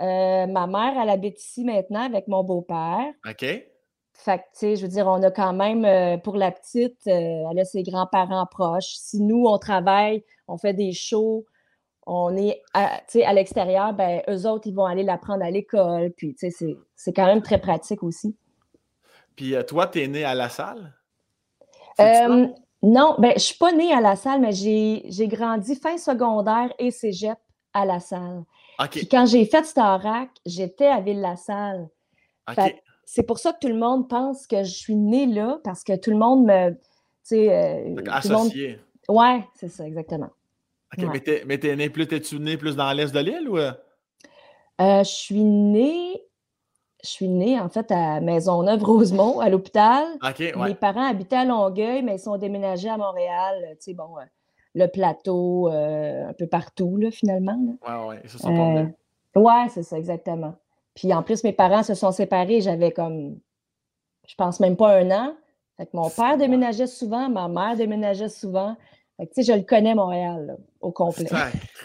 Euh, 0.00 0.46
ma 0.46 0.66
mère, 0.66 0.94
elle 1.00 1.10
habite 1.10 1.42
ici 1.42 1.64
maintenant 1.64 2.04
avec 2.04 2.28
mon 2.28 2.44
beau-père. 2.44 3.12
OK. 3.28 3.44
Fait 4.16 4.38
que, 4.38 4.42
tu 4.42 4.58
sais, 4.58 4.76
je 4.76 4.82
veux 4.82 4.88
dire, 4.88 5.08
on 5.08 5.20
a 5.24 5.32
quand 5.32 5.52
même, 5.52 5.84
euh, 5.84 6.16
pour 6.18 6.36
la 6.36 6.52
petite, 6.52 7.04
elle 7.06 7.58
a 7.58 7.64
ses 7.64 7.82
grands-parents 7.82 8.46
proches. 8.46 8.94
Si 8.94 9.20
nous, 9.20 9.44
on 9.46 9.58
travaille, 9.58 10.22
on 10.46 10.56
fait 10.56 10.72
des 10.72 10.92
shows, 10.92 11.44
on 12.06 12.36
est 12.36 12.62
à, 12.72 13.00
à 13.24 13.32
l'extérieur, 13.32 13.92
ben, 13.94 14.22
eux 14.28 14.46
autres, 14.46 14.66
ils 14.66 14.74
vont 14.74 14.84
aller 14.84 15.02
l'apprendre 15.02 15.44
à 15.44 15.50
l'école. 15.50 16.12
Puis, 16.16 16.36
c'est 16.38 17.12
quand 17.12 17.26
même 17.26 17.42
très 17.42 17.58
pratique 17.58 18.02
aussi. 18.02 18.36
Puis, 19.36 19.54
euh, 19.54 19.62
toi, 19.62 19.86
tu 19.86 20.02
es 20.02 20.08
né 20.08 20.24
à 20.24 20.34
la 20.34 20.48
salle? 20.48 20.92
Euh, 22.00 22.46
non, 22.82 23.16
ben, 23.18 23.32
je 23.34 23.40
suis 23.40 23.58
pas 23.58 23.72
née 23.72 23.92
à 23.92 24.00
la 24.00 24.16
salle, 24.16 24.40
mais 24.40 24.52
j'ai 24.52 25.28
grandi 25.28 25.74
fin 25.76 25.96
secondaire 25.96 26.72
et 26.78 26.90
cégep 26.90 27.38
à 27.72 27.84
la 27.84 28.00
salle. 28.00 28.44
Puis 28.90 29.08
quand 29.08 29.26
j'ai 29.26 29.44
fait 29.44 29.64
Starac, 29.64 30.30
j'étais 30.44 30.86
à 30.86 31.00
Ville-la-Salle. 31.00 31.88
c'est 33.04 33.22
pour 33.22 33.38
ça 33.38 33.52
que 33.52 33.58
tout 33.60 33.68
le 33.68 33.78
monde 33.78 34.08
pense 34.08 34.46
que 34.46 34.64
je 34.64 34.72
suis 34.72 34.96
née 34.96 35.26
là, 35.26 35.60
parce 35.64 35.84
que 35.84 35.96
tout 35.96 36.10
le 36.10 36.16
monde 36.16 36.44
me. 36.44 36.76
Euh, 37.32 37.94
associé. 38.10 38.78
Ouais, 39.08 39.44
c'est 39.54 39.68
ça, 39.68 39.86
exactement. 39.86 40.28
OK, 41.02 41.42
mais 41.46 41.58
t'es 41.58 41.76
née 41.76 41.90
plus, 41.90 42.06
t'es-tu 42.06 42.38
née 42.38 42.56
plus 42.56 42.76
dans 42.76 42.92
l'est 42.92 43.12
de 43.12 43.20
l'île 43.20 43.48
ou? 43.48 43.58
je 44.78 45.02
suis 45.04 45.44
née 45.44 46.24
je 47.04 47.10
suis 47.10 47.28
née, 47.28 47.60
en 47.60 47.68
fait, 47.68 47.90
à 47.92 48.20
Maisonneuve-Rosemont, 48.20 49.40
à 49.40 49.50
l'hôpital. 49.50 50.04
Mes 50.56 50.74
parents 50.74 51.06
habitaient 51.06 51.36
à 51.36 51.44
Longueuil, 51.44 52.02
mais 52.02 52.16
ils 52.16 52.20
sont 52.20 52.38
déménagés 52.38 52.88
à 52.88 52.96
Montréal. 52.96 53.62
Tu 53.72 53.76
sais, 53.80 53.94
bon, 53.94 54.16
euh, 54.18 54.22
le 54.74 54.86
plateau, 54.86 55.68
euh, 55.68 56.28
un 56.28 56.32
peu 56.32 56.46
partout, 56.46 56.96
là, 56.96 57.10
finalement. 57.10 57.58
Oui, 57.86 57.94
oui, 58.08 58.16
ça 58.26 58.48
euh, 58.48 58.86
Ouais, 59.36 59.66
c'est 59.68 59.82
ça, 59.82 59.98
exactement. 59.98 60.54
Puis 60.94 61.12
en 61.12 61.22
plus, 61.22 61.44
mes 61.44 61.52
parents 61.52 61.82
se 61.82 61.94
sont 61.94 62.10
séparés, 62.10 62.62
j'avais 62.62 62.90
comme, 62.90 63.38
je 64.26 64.34
pense 64.36 64.58
même 64.60 64.76
pas 64.76 64.96
un 64.96 65.10
an. 65.10 65.34
Fait 65.76 65.86
que 65.86 65.90
mon 65.96 66.08
père 66.08 66.38
déménageait 66.38 66.86
souvent, 66.86 67.28
ma 67.28 67.48
mère 67.48 67.76
déménageait 67.76 68.28
souvent. 68.28 68.76
Fait 69.16 69.26
que, 69.26 69.34
tu 69.34 69.44
sais, 69.44 69.52
je 69.52 69.56
le 69.56 69.64
connais, 69.64 69.94
Montréal, 69.94 70.56
au 70.80 70.90
complet. 70.90 71.26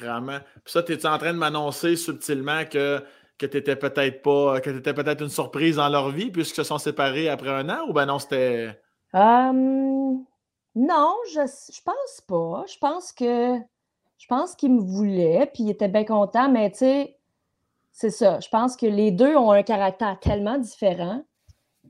Vraiment. 0.02 0.40
Puis 0.64 0.74
ça, 0.74 0.84
tu 0.84 0.94
es 0.94 1.06
en 1.06 1.18
train 1.18 1.34
de 1.34 1.38
m'annoncer 1.38 1.96
subtilement 1.96 2.66
que 2.66 3.04
que 3.38 3.46
tu 3.46 3.56
étais 3.56 3.78
peut-être 3.78 4.22
pas, 4.22 4.60
que 4.60 4.70
tu 4.70 4.94
peut-être 4.94 5.22
une 5.22 5.30
surprise 5.30 5.78
dans 5.78 5.88
leur 5.88 6.10
vie 6.10 6.30
puisqu'ils 6.30 6.56
se 6.56 6.64
sont 6.64 6.78
séparés 6.78 7.30
après 7.30 7.50
un 7.50 7.70
an 7.70 7.88
ou 7.88 7.94
ben 7.94 8.06
non, 8.06 8.20
c'était. 8.20 8.78
non, 10.76 11.16
je, 11.34 11.40
je 11.74 11.82
pense 11.82 12.22
pas. 12.28 12.66
Je 12.68 12.78
pense 12.78 13.14
que 13.14 13.58
je 14.18 14.28
pense 14.28 14.56
qu'ils 14.56 14.74
me 14.74 14.82
voulaient, 14.82 15.50
puis 15.54 15.64
ils 15.64 15.70
étaient 15.72 15.88
bien 15.88 16.04
contents, 16.04 16.50
mais 16.50 16.70
tu 16.72 16.80
sais, 16.80 17.18
c'est 17.94 18.10
ça. 18.10 18.40
Je 18.42 18.50
pense 18.50 18.76
que 18.76 18.86
les 18.86 19.12
deux 19.12 19.36
ont 19.36 19.52
un 19.52 19.64
caractère 19.64 20.20
tellement 20.20 20.58
différent. 20.58 21.24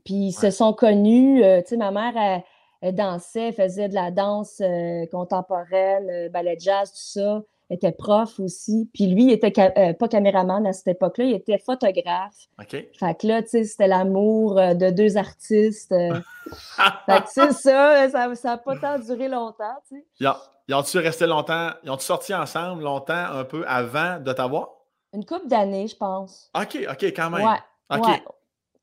Puis 0.04 0.14
ils 0.14 0.32
se 0.32 0.50
sont 0.50 0.72
connus. 0.72 1.44
Euh, 1.44 1.60
tu 1.60 1.70
sais, 1.70 1.76
ma 1.76 1.90
mère, 1.90 2.16
elle, 2.16 2.42
dansait, 2.82 3.52
faisait 3.52 3.88
de 3.88 3.94
la 3.94 4.10
danse 4.10 4.60
euh, 4.60 5.06
contemporaine, 5.12 6.08
euh, 6.10 6.28
ballet 6.28 6.56
jazz, 6.58 6.90
tout 6.90 7.20
ça 7.20 7.42
était 7.72 7.92
prof 7.92 8.40
aussi. 8.40 8.90
Puis 8.92 9.06
lui, 9.06 9.26
il 9.26 9.30
était 9.30 9.52
euh, 9.78 9.92
pas 9.92 10.08
caméraman 10.08 10.66
à 10.66 10.72
cette 10.72 10.88
époque-là, 10.88 11.24
il 11.24 11.34
était 11.34 11.58
photographe. 11.58 12.48
OK. 12.58 12.70
Fait 12.70 13.14
que 13.16 13.26
là, 13.28 13.42
tu 13.42 13.50
sais, 13.50 13.64
c'était 13.64 13.86
l'amour 13.86 14.56
de 14.56 14.90
deux 14.90 15.16
artistes. 15.16 15.94
Fait 17.06 17.20
que 17.20 17.28
c'est 17.28 17.52
ça, 17.52 18.08
ça 18.08 18.28
n'a 18.28 18.58
pas 18.58 18.76
tant 18.76 18.98
duré 18.98 19.28
longtemps, 19.28 19.76
tu 19.88 20.04
sais. 20.18 20.30
Ils 20.66 20.74
ont-tu 20.74 20.98
resté 20.98 21.26
longtemps, 21.26 21.70
ils 21.84 21.90
ont-tu 21.90 22.04
sorti 22.04 22.34
ensemble 22.34 22.82
longtemps, 22.82 23.26
un 23.32 23.44
peu 23.44 23.64
avant 23.68 24.18
de 24.18 24.32
t'avoir? 24.32 24.70
Une 25.12 25.24
couple 25.24 25.46
d'années, 25.46 25.86
je 25.86 25.96
pense. 25.96 26.50
OK, 26.56 26.76
OK, 26.90 27.04
quand 27.04 27.30
même. 27.30 27.46
Ouais. 27.46 27.98
OK. 27.98 28.06
Tu 28.06 28.22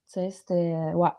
sais, 0.07 0.29
c'était. 0.29 0.93
ouais. 0.93 1.09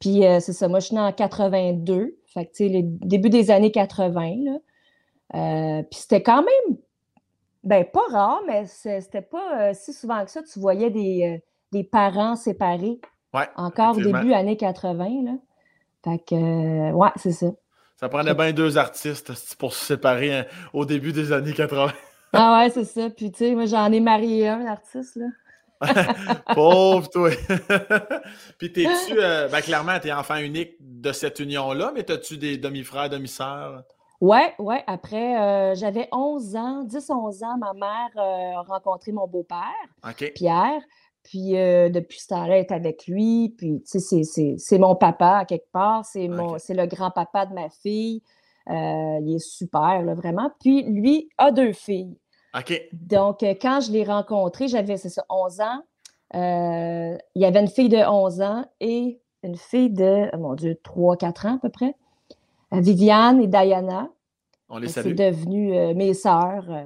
Puis 0.00 0.22
c'est 0.40 0.52
ça, 0.52 0.68
moi, 0.68 0.80
je 0.80 0.86
suis 0.86 0.94
née 0.94 1.00
en 1.00 1.12
82. 1.12 2.18
Fait 2.26 2.46
que, 2.46 2.50
tu 2.50 2.68
sais, 2.68 2.82
début 2.82 3.30
des 3.30 3.50
années 3.50 3.72
80, 3.72 4.34
là. 4.44 5.82
puis 5.84 6.00
c'était 6.00 6.22
quand 6.22 6.42
même 6.42 6.76
ben, 7.66 7.84
pas 7.84 8.06
rare, 8.10 8.42
mais 8.46 8.64
c'était 8.66 9.22
pas 9.22 9.60
euh, 9.60 9.72
si 9.74 9.92
souvent 9.92 10.24
que 10.24 10.30
ça. 10.30 10.40
Tu 10.42 10.60
voyais 10.60 10.88
des, 10.88 11.34
euh, 11.34 11.38
des 11.72 11.82
parents 11.82 12.36
séparés. 12.36 13.00
Ouais, 13.34 13.48
Encore 13.56 13.96
au 13.96 14.00
début, 14.00 14.32
années 14.32 14.56
80. 14.56 15.24
Là. 15.24 15.32
Fait 16.04 16.18
que, 16.24 16.34
euh, 16.36 16.92
ouais, 16.92 17.10
c'est 17.16 17.32
ça. 17.32 17.48
Ça 17.96 18.08
prenait 18.08 18.34
bien 18.34 18.52
deux 18.52 18.78
artistes 18.78 19.56
pour 19.56 19.72
se 19.72 19.84
séparer 19.84 20.32
hein, 20.32 20.46
au 20.72 20.84
début 20.84 21.12
des 21.12 21.32
années 21.32 21.52
80. 21.52 21.92
ah 22.34 22.60
ouais, 22.60 22.70
c'est 22.70 22.84
ça. 22.84 23.10
Puis, 23.10 23.32
tu 23.32 23.38
sais, 23.38 23.54
moi, 23.56 23.66
j'en 23.66 23.90
ai 23.90 24.00
marié 24.00 24.48
un, 24.48 24.64
artiste, 24.66 25.16
là. 25.16 25.26
Pauvre 26.54 27.08
toi! 27.10 27.30
Puis 28.58 28.72
t'es-tu, 28.72 29.14
ben 29.16 29.60
clairement, 29.60 29.98
t'es 29.98 30.12
enfant 30.12 30.36
unique 30.36 30.76
de 30.80 31.12
cette 31.12 31.40
union-là, 31.40 31.92
mais 31.94 32.10
as-tu 32.10 32.38
des 32.38 32.58
demi-frères, 32.58 33.10
demi-sœurs? 33.10 33.84
Ouais, 34.20 34.54
ouais. 34.58 34.82
Après, 34.86 35.38
euh, 35.40 35.74
j'avais 35.74 36.08
11 36.12 36.56
ans, 36.56 36.84
10-11 36.84 37.44
ans, 37.44 37.58
ma 37.58 37.74
mère 37.74 38.10
euh, 38.16 38.58
a 38.58 38.62
rencontré 38.62 39.12
mon 39.12 39.26
beau-père, 39.26 39.58
Pierre. 40.34 40.80
Puis 41.22 41.56
euh, 41.56 41.88
depuis 41.88 42.20
ce 42.20 42.28
temps-là, 42.28 42.56
elle 42.56 42.64
est 42.64 42.72
avec 42.72 43.06
lui. 43.06 43.54
Puis, 43.58 43.82
tu 43.82 44.00
sais, 44.00 44.56
c'est 44.58 44.78
mon 44.78 44.94
papa 44.94 45.38
à 45.38 45.44
quelque 45.44 45.70
part. 45.72 46.04
C'est 46.04 46.28
le 46.28 46.86
grand-papa 46.86 47.46
de 47.46 47.54
ma 47.54 47.68
fille. 47.68 48.22
il 48.68 49.34
est 49.34 49.38
super, 49.38 50.02
là, 50.02 50.14
vraiment. 50.14 50.50
Puis 50.60 50.84
lui 50.84 51.28
a 51.36 51.50
deux 51.50 51.72
filles. 51.72 52.16
OK. 52.56 52.88
Donc, 52.92 53.42
quand 53.42 53.80
je 53.80 53.92
l'ai 53.92 54.04
rencontré, 54.04 54.68
j'avais, 54.68 54.96
c'est 54.96 55.08
ça, 55.08 55.24
11 55.28 55.60
ans. 55.60 55.82
il 56.34 57.42
y 57.42 57.44
avait 57.44 57.60
une 57.60 57.68
fille 57.68 57.88
de 57.88 57.98
11 57.98 58.40
ans 58.40 58.64
et 58.80 59.20
une 59.42 59.56
fille 59.56 59.90
de, 59.90 60.28
oh 60.32 60.38
mon 60.38 60.54
Dieu, 60.54 60.76
3-4 60.84 61.46
ans 61.46 61.54
à 61.56 61.58
peu 61.58 61.68
près. 61.68 61.94
Viviane 62.72 63.40
et 63.40 63.46
Diana. 63.46 64.08
On 64.68 64.78
les 64.78 64.88
salue. 64.88 65.08
C'est 65.08 65.30
devenu 65.30 65.76
euh, 65.76 65.94
mes 65.94 66.14
sœurs. 66.14 66.64
Euh, 66.68 66.84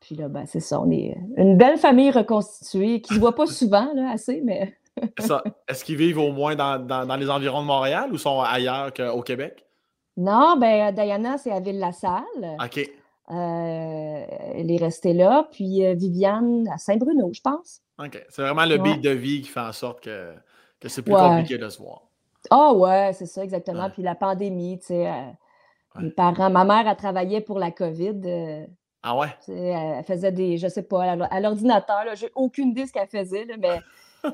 puis 0.00 0.14
là, 0.14 0.28
ben, 0.28 0.44
c'est 0.46 0.60
ça. 0.60 0.80
On 0.80 0.90
est 0.90 1.16
une 1.36 1.56
belle 1.56 1.78
famille 1.78 2.10
reconstituée 2.10 3.00
qui 3.00 3.12
ne 3.12 3.16
se 3.16 3.20
voit 3.20 3.34
pas 3.34 3.46
souvent, 3.46 3.92
là, 3.94 4.10
assez, 4.12 4.40
mais. 4.42 4.76
Est-ce 5.66 5.84
qu'ils 5.84 5.96
vivent 5.96 6.18
au 6.18 6.30
moins 6.30 6.54
dans, 6.54 7.16
les 7.18 7.28
environs 7.28 7.62
de 7.62 7.66
Montréal 7.66 8.12
ou 8.12 8.18
sont 8.18 8.40
ailleurs 8.40 8.94
qu'au 8.94 9.22
Québec? 9.22 9.66
Non, 10.16 10.56
ben 10.56 10.94
Diana, 10.94 11.36
c'est 11.36 11.50
à 11.50 11.58
Ville-la-Salle. 11.58 12.22
OK. 12.64 12.88
Euh, 13.30 14.24
elle 14.54 14.70
est 14.70 14.76
restée 14.76 15.14
là. 15.14 15.48
Puis 15.50 15.82
Viviane 15.94 16.68
à 16.72 16.78
Saint-Bruno, 16.78 17.30
je 17.32 17.40
pense. 17.40 17.80
OK. 17.98 18.22
C'est 18.28 18.42
vraiment 18.42 18.66
le 18.66 18.78
beat 18.78 19.00
de 19.00 19.10
vie 19.10 19.42
qui 19.42 19.48
fait 19.48 19.60
en 19.60 19.72
sorte 19.72 20.02
que, 20.02 20.34
c'est 20.86 21.02
plus 21.02 21.14
compliqué 21.14 21.58
de 21.58 21.68
se 21.68 21.78
voir. 21.78 22.02
Ah 22.50 22.72
ouais, 22.74 23.12
c'est 23.14 23.26
ça, 23.26 23.42
exactement. 23.42 23.88
Puis 23.88 24.02
la 24.02 24.14
pandémie, 24.14 24.78
tu 24.78 24.86
sais, 24.86 25.34
mes 26.00 26.10
parents, 26.10 26.50
ma 26.50 26.64
mère 26.64 26.88
a 26.88 26.94
travaillé 26.94 27.40
pour 27.40 27.58
la 27.58 27.70
COVID. 27.70 28.20
Euh, 28.24 28.66
ah 29.02 29.16
ouais? 29.16 29.28
Elle 29.48 30.04
faisait 30.04 30.32
des, 30.32 30.56
je 30.58 30.66
sais 30.68 30.82
pas, 30.82 31.02
à 31.04 31.40
l'ordinateur, 31.40 32.04
j'ai 32.14 32.30
aucune 32.34 32.70
idée 32.70 32.86
ce 32.86 32.92
qu'elle 32.92 33.08
faisait, 33.08 33.46
mais 33.58 33.80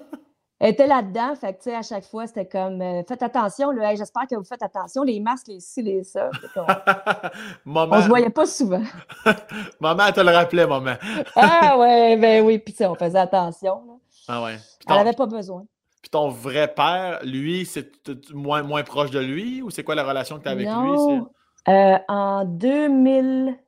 elle 0.61 0.71
était 0.71 0.87
là-dedans. 0.87 1.35
Fait 1.35 1.55
que, 1.55 1.63
tu 1.63 1.71
sais, 1.71 1.75
à 1.75 1.83
chaque 1.83 2.05
fois, 2.05 2.27
c'était 2.27 2.47
comme, 2.47 2.83
euh, 2.83 3.03
faites 3.09 3.23
attention, 3.23 3.71
là, 3.71 3.95
j'espère 3.95 4.27
que 4.31 4.37
vous 4.37 4.45
faites 4.45 4.63
attention, 4.63 5.03
les 5.03 5.19
masques, 5.19 5.49
les 5.49 5.59
ci, 5.59 5.83
les 5.83 6.05
ça. 6.05 6.31
maman... 7.65 7.97
On 7.97 8.03
se 8.03 8.09
voyait 8.09 8.31
pas 8.31 8.45
souvent. 8.45 8.83
maman, 9.81 10.05
elle 10.09 10.13
te 10.13 10.21
le 10.21 10.31
rappelait, 10.31 10.67
maman. 10.67 10.95
ah 11.35 11.79
ouais, 11.79 12.17
ben 12.19 12.45
oui, 12.45 12.59
puis 12.59 12.75
on 12.81 12.95
faisait 12.95 13.19
attention. 13.19 14.01
Ah 14.29 14.43
ouais. 14.43 14.57
Elle 14.87 14.97
n'avait 14.97 15.15
pas 15.15 15.27
besoin. 15.27 15.65
Puis 16.03 16.11
ton 16.11 16.29
vrai 16.29 16.73
père, 16.73 17.21
lui, 17.25 17.65
c'est 17.65 17.91
moins, 18.33 18.63
moins 18.63 18.83
proche 18.83 19.11
de 19.11 19.19
lui 19.19 19.63
ou 19.63 19.71
c'est 19.71 19.83
quoi 19.83 19.95
la 19.95 20.05
relation 20.05 20.39
que 20.39 20.43
tu 20.43 20.49
as 20.49 20.53
avec 20.53 20.67
lui? 20.67 21.21
Euh, 21.69 21.99
en, 22.09 22.45
2000, 22.45 23.59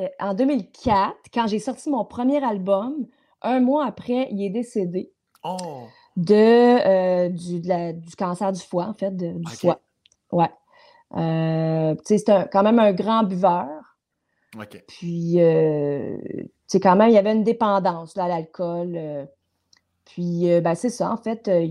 euh, 0.00 0.08
en 0.20 0.34
2004, 0.34 1.14
quand 1.32 1.46
j'ai 1.46 1.58
sorti 1.58 1.90
mon 1.90 2.04
premier 2.04 2.42
album, 2.44 3.06
un 3.42 3.60
mois 3.60 3.86
après, 3.86 4.28
il 4.30 4.44
est 4.44 4.50
décédé. 4.50 5.12
Oh! 5.42 5.86
De, 6.16 6.34
euh, 6.34 7.28
du, 7.30 7.60
du, 7.60 8.16
cancer 8.16 8.52
du 8.52 8.60
foie, 8.60 8.86
en 8.86 8.94
fait, 8.94 9.16
du 9.16 9.56
foie. 9.56 9.80
Ouais. 10.30 10.50
c'est 12.04 12.24
quand 12.50 12.62
même 12.62 12.78
un 12.78 12.92
grand 12.92 13.22
buveur. 13.24 13.68
OK. 14.58 14.84
Puis, 14.88 15.38
c'est 16.66 16.80
quand 16.80 16.96
même, 16.96 17.08
il 17.08 17.14
y 17.14 17.18
avait 17.18 17.32
une 17.32 17.44
dépendance 17.44 18.16
à 18.16 18.28
l'alcool. 18.28 19.28
Puis, 20.12 20.50
euh, 20.50 20.60
ben, 20.60 20.74
c'est 20.74 20.90
ça, 20.90 21.10
en 21.10 21.16
fait, 21.16 21.48
euh, 21.48 21.66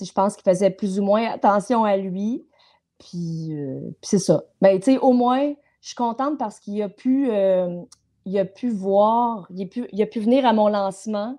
je 0.00 0.12
pense 0.12 0.34
qu'il 0.34 0.42
faisait 0.42 0.70
plus 0.70 0.98
ou 0.98 1.04
moins 1.04 1.30
attention 1.30 1.84
à 1.84 1.96
lui. 1.96 2.44
Puis, 2.98 3.52
euh, 3.52 3.80
c'est 4.02 4.18
ça. 4.18 4.44
Ben, 4.60 4.78
tu 4.78 4.92
sais, 4.92 4.98
au 4.98 5.12
moins, 5.12 5.52
je 5.80 5.88
suis 5.88 5.94
contente 5.94 6.38
parce 6.38 6.58
qu'il 6.58 6.82
a 6.82 6.88
pu, 6.88 7.28
il 8.24 8.38
a 8.38 8.44
pu 8.44 8.70
voir, 8.70 9.46
il 9.50 9.62
a 9.62 9.66
pu, 9.66 9.86
il 9.92 10.02
a 10.02 10.06
pu 10.06 10.20
venir 10.20 10.46
à 10.46 10.52
mon 10.52 10.68
lancement 10.68 11.38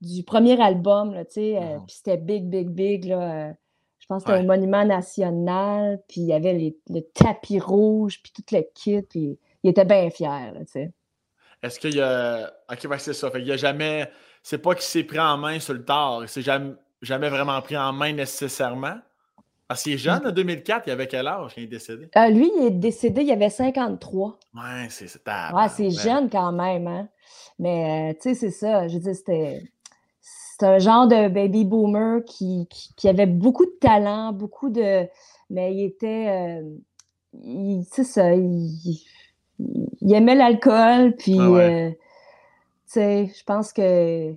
du 0.00 0.22
premier 0.22 0.60
album, 0.60 1.14
tu 1.26 1.34
sais, 1.34 1.60
mmh 1.60 1.86
puis 1.86 1.96
c'était 1.96 2.16
big, 2.16 2.44
big, 2.48 2.68
big, 2.68 3.04
là. 3.04 3.52
je 3.98 4.06
pense 4.06 4.22
que 4.22 4.30
c'était 4.30 4.42
un 4.42 4.46
monument 4.46 4.84
national, 4.84 6.02
puis 6.08 6.20
il 6.22 6.26
y 6.26 6.32
avait 6.32 6.74
le 6.88 7.00
tapis 7.14 7.58
rouge, 7.58 8.20
puis 8.22 8.32
tout 8.32 8.54
le 8.54 8.62
kit, 8.74 9.02
puis 9.02 9.38
il 9.62 9.70
était 9.70 9.84
bien 9.84 10.10
fier, 10.10 10.52
tu 10.58 10.66
sais. 10.66 10.92
Est-ce 11.62 11.80
qu'il 11.80 11.94
y 11.94 12.00
a... 12.00 12.52
OK, 12.70 12.86
c'est 12.98 13.14
ça. 13.14 13.30
Fait 13.30 13.38
qu'il 13.38 13.46
n'y 13.46 13.52
a 13.52 13.56
jamais 13.56 14.10
c'est 14.46 14.58
pas 14.58 14.74
qu'il 14.74 14.84
s'est 14.84 15.02
pris 15.02 15.18
en 15.18 15.36
main 15.36 15.58
sur 15.58 15.74
le 15.74 15.84
tard. 15.84 16.20
Il 16.22 16.28
s'est 16.28 16.40
jamais, 16.40 16.72
jamais 17.02 17.28
vraiment 17.28 17.60
pris 17.60 17.76
en 17.76 17.92
main 17.92 18.12
nécessairement? 18.12 18.96
Parce 19.66 19.82
qu'il 19.82 19.94
est 19.94 19.98
jeune, 19.98 20.24
en 20.24 20.30
2004, 20.30 20.86
il 20.86 20.92
avait 20.92 21.08
quel 21.08 21.26
âge 21.26 21.52
quand 21.52 21.60
il 21.60 21.64
est 21.64 21.66
décédé? 21.66 22.08
Euh, 22.16 22.28
lui, 22.28 22.48
il 22.56 22.66
est 22.66 22.70
décédé, 22.70 23.22
il 23.22 23.32
avait 23.32 23.50
53. 23.50 24.38
Ouais, 24.54 24.86
c'est 24.88 25.08
c'est 25.08 25.20
Ouais, 25.26 25.68
c'est 25.68 25.90
jeune 25.90 26.30
quand 26.30 26.52
même, 26.52 26.86
hein? 26.86 27.08
Mais, 27.58 28.12
euh, 28.12 28.14
tu 28.22 28.28
sais, 28.28 28.34
c'est 28.36 28.50
ça. 28.52 28.86
Je 28.86 28.94
veux 28.94 29.00
dire, 29.00 29.16
c'était... 29.16 29.64
C'est 30.58 30.66
un 30.66 30.78
genre 30.78 31.06
de 31.06 31.28
baby 31.28 31.64
boomer 31.64 32.24
qui, 32.24 32.66
qui, 32.96 33.08
avait 33.08 33.26
beaucoup 33.26 33.66
de 33.66 33.76
talent, 33.80 34.32
beaucoup 34.32 34.70
de... 34.70 35.06
Mais 35.50 35.74
il 35.74 35.84
était... 35.84 36.60
Euh, 36.62 36.62
tu 37.42 37.82
sais 37.90 38.04
ça, 38.04 38.34
il, 38.34 39.02
il 39.58 40.14
aimait 40.14 40.34
l'alcool, 40.34 41.14
puis... 41.16 41.38
Euh, 41.38 41.90
sais, 42.86 43.30
je 43.36 43.44
pense 43.44 43.72
que 43.72 44.34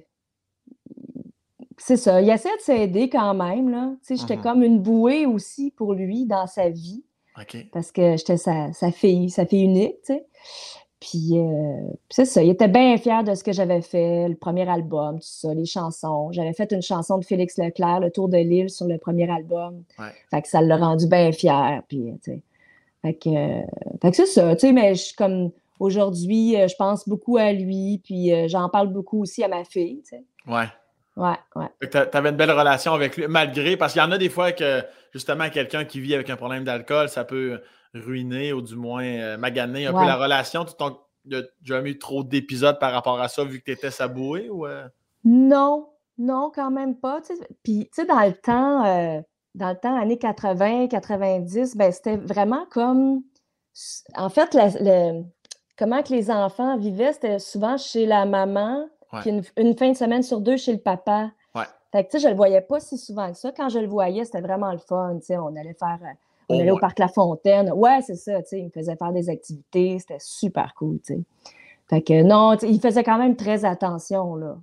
c'est 1.78 1.96
ça, 1.98 2.22
il 2.22 2.30
essaie 2.30 2.56
de 2.58 2.62
s'aider 2.62 3.10
quand 3.10 3.34
même, 3.34 3.70
là. 3.70 3.94
Tu 4.02 4.08
sais, 4.08 4.16
j'étais 4.18 4.36
Mhm. 4.36 4.44
comme 4.44 4.64
une 4.64 4.80
bouée 4.80 5.26
aussi 5.26 5.72
pour 5.72 5.94
lui 5.94 6.26
dans 6.26 6.48
sa 6.48 6.70
vie, 6.70 7.04
parce 7.72 7.92
que 7.92 8.18
j'étais 8.18 8.38
sa, 8.38 8.74
sa 8.74 8.92
fille, 8.92 9.30
sa 9.30 9.46
fille 9.46 9.64
unique, 9.64 9.96
tu 10.06 10.14
sais. 10.14 10.26
Puis, 11.00 11.40
euh, 11.40 11.88
puis 11.92 11.98
c'est 12.10 12.26
ça, 12.26 12.44
il 12.44 12.50
était 12.50 12.68
bien 12.68 12.98
fier 12.98 13.24
de 13.24 13.34
ce 13.34 13.44
que 13.44 13.54
j'avais 13.54 13.82
fait, 13.82 14.28
le 14.28 14.36
premier 14.36 14.68
album, 14.70 15.16
tout 15.20 15.28
ça, 15.28 15.54
les 15.54 15.66
chansons. 15.66 16.32
J'avais 16.34 16.54
fait 16.54 16.72
une 16.74 16.82
chanson 16.82 17.18
de 17.18 17.24
Félix 17.26 17.58
Leclerc, 17.58 18.02
Le 18.02 18.12
Tour 18.12 18.28
de 18.28 18.38
l'île, 18.38 18.70
sur 18.70 18.86
le 18.86 18.98
premier 18.98 19.30
album. 19.32 19.84
Ouais. 19.98 20.12
Fait 20.30 20.42
que 20.42 20.48
ça 20.50 20.62
l'a 20.62 20.76
rendu 20.78 21.08
bien 21.08 21.32
fier, 21.32 21.82
puis, 21.88 22.14
tu. 22.24 22.42
Fait 23.02 23.14
que, 23.14 23.30
euh, 23.30 23.62
fait 24.02 24.12
que 24.12 24.18
c'est 24.18 24.26
ça, 24.26 24.56
tu 24.56 24.68
sais, 24.68 24.74
mais 24.74 24.96
je 24.96 25.16
comme... 25.16 25.52
Aujourd'hui, 25.80 26.58
euh, 26.58 26.68
je 26.68 26.76
pense 26.76 27.08
beaucoup 27.08 27.38
à 27.38 27.54
lui, 27.54 28.02
puis 28.04 28.34
euh, 28.34 28.50
j'en 28.50 28.68
parle 28.68 28.90
beaucoup 28.90 29.22
aussi 29.22 29.42
à 29.46 29.48
ma 29.48 29.64
fille, 29.64 30.02
tu 30.02 30.18
sais. 30.18 30.24
Ouais. 30.46 30.66
Ouais, 31.16 31.38
ouais. 31.56 31.88
T'a- 31.90 32.06
T'avais 32.06 32.32
une 32.32 32.36
belle 32.36 32.52
relation 32.52 32.92
avec 32.94 33.16
lui, 33.16 33.28
malgré, 33.30 33.78
parce 33.78 33.94
qu'il 33.94 34.02
y 34.02 34.06
en 34.06 34.12
a 34.12 34.18
des 34.18 34.28
fois 34.28 34.52
que, 34.52 34.84
justement, 35.14 35.50
quelqu'un 35.50 35.86
qui 35.86 36.02
vit 36.02 36.14
avec 36.14 36.30
un 36.30 36.36
problème 36.36 36.66
d'alcool, 36.66 37.08
ça 37.08 37.24
peut 37.24 37.62
ruiner 37.94 38.54
ou 38.54 38.62
du 38.62 38.76
moins 38.76 39.04
euh, 39.04 39.38
maganer 39.38 39.88
un 39.88 39.94
peu 39.94 40.06
la 40.06 40.16
relation? 40.18 40.66
Tu 40.66 40.74
t'as 40.78 41.42
jamais 41.64 41.92
eu 41.92 42.00
trop 42.00 42.24
d'épisodes 42.24 42.80
par 42.80 42.92
rapport 42.94 43.20
à 43.20 43.28
ça, 43.28 43.44
vu 43.44 43.60
que 43.60 43.66
tu 43.66 43.72
étais 43.72 43.92
saboué 43.92 44.50
ou. 44.50 44.66
euh? 44.66 44.88
Non, 45.26 45.90
non, 46.18 46.52
quand 46.54 46.72
même 46.72 46.96
pas. 46.98 47.22
Puis, 47.64 47.90
tu 47.94 48.02
sais, 48.02 48.06
dans 48.06 48.20
le 48.26 48.34
temps, 48.34 48.86
euh, 48.86 49.22
dans 49.56 49.70
le 49.70 49.76
temps, 49.76 49.96
années 50.00 50.18
80, 50.18 50.88
90, 50.88 51.76
ben, 51.76 51.92
c'était 51.92 52.18
vraiment 52.18 52.66
comme. 52.72 53.22
En 54.16 54.30
fait, 54.30 54.54
la- 54.54 54.70
le- 54.80 55.24
comment 55.78 56.02
que 56.04 56.14
les 56.14 56.30
enfants 56.32 56.78
vivaient, 56.78 57.14
c'était 57.14 57.40
souvent 57.40 57.78
chez 57.78 58.06
la 58.06 58.26
maman, 58.26 58.88
Ouais. 59.14 59.22
puis 59.22 59.30
une, 59.32 59.44
une 59.58 59.78
fin 59.78 59.92
de 59.92 59.98
semaine 59.98 60.22
sur 60.24 60.40
deux 60.42 60.58
chez 60.58 60.72
le 60.74 60.80
papa. 60.80 61.32
Ouais. 61.56 61.64
Fait 61.92 62.04
que, 62.06 62.12
tu 62.12 62.18
sais, 62.20 62.24
je 62.24 62.30
le 62.30 62.36
voyais 62.36 62.62
pas 62.62 62.80
si 62.80 62.98
souvent 62.98 63.32
que 63.32 63.38
ça. 63.38 63.52
Quand 63.52 63.70
je 63.70 63.80
le 63.80 63.88
voyais, 63.88 64.24
c'était 64.26 64.42
vraiment 64.42 64.72
le 64.72 64.78
fun. 64.78 65.18
Tu 65.20 65.28
sais, 65.28 65.38
on 65.38 65.56
allait 65.56 65.74
faire. 65.74 66.00
On 66.50 66.58
Au 66.58 66.62
allait 66.62 66.72
au 66.72 66.80
parc 66.80 67.00
La 67.00 67.08
Fontaine. 67.08 67.72
Ouais, 67.74 68.02
c'est 68.02 68.16
ça. 68.16 68.42
Tu 68.42 68.50
sais, 68.50 68.60
il 68.60 68.66
me 68.66 68.70
faisait 68.72 68.96
faire 68.96 69.14
des 69.14 69.30
activités. 69.30 69.98
C'était 70.00 70.18
super 70.20 70.74
cool, 70.76 71.00
tu 71.06 71.14
sais. 71.14 71.20
Fait 71.90 72.02
que 72.02 72.22
non, 72.22 72.56
il 72.58 72.80
faisait 72.80 73.04
quand 73.04 73.18
même 73.18 73.36
très 73.36 73.66
attention, 73.66 74.36
là, 74.36 74.58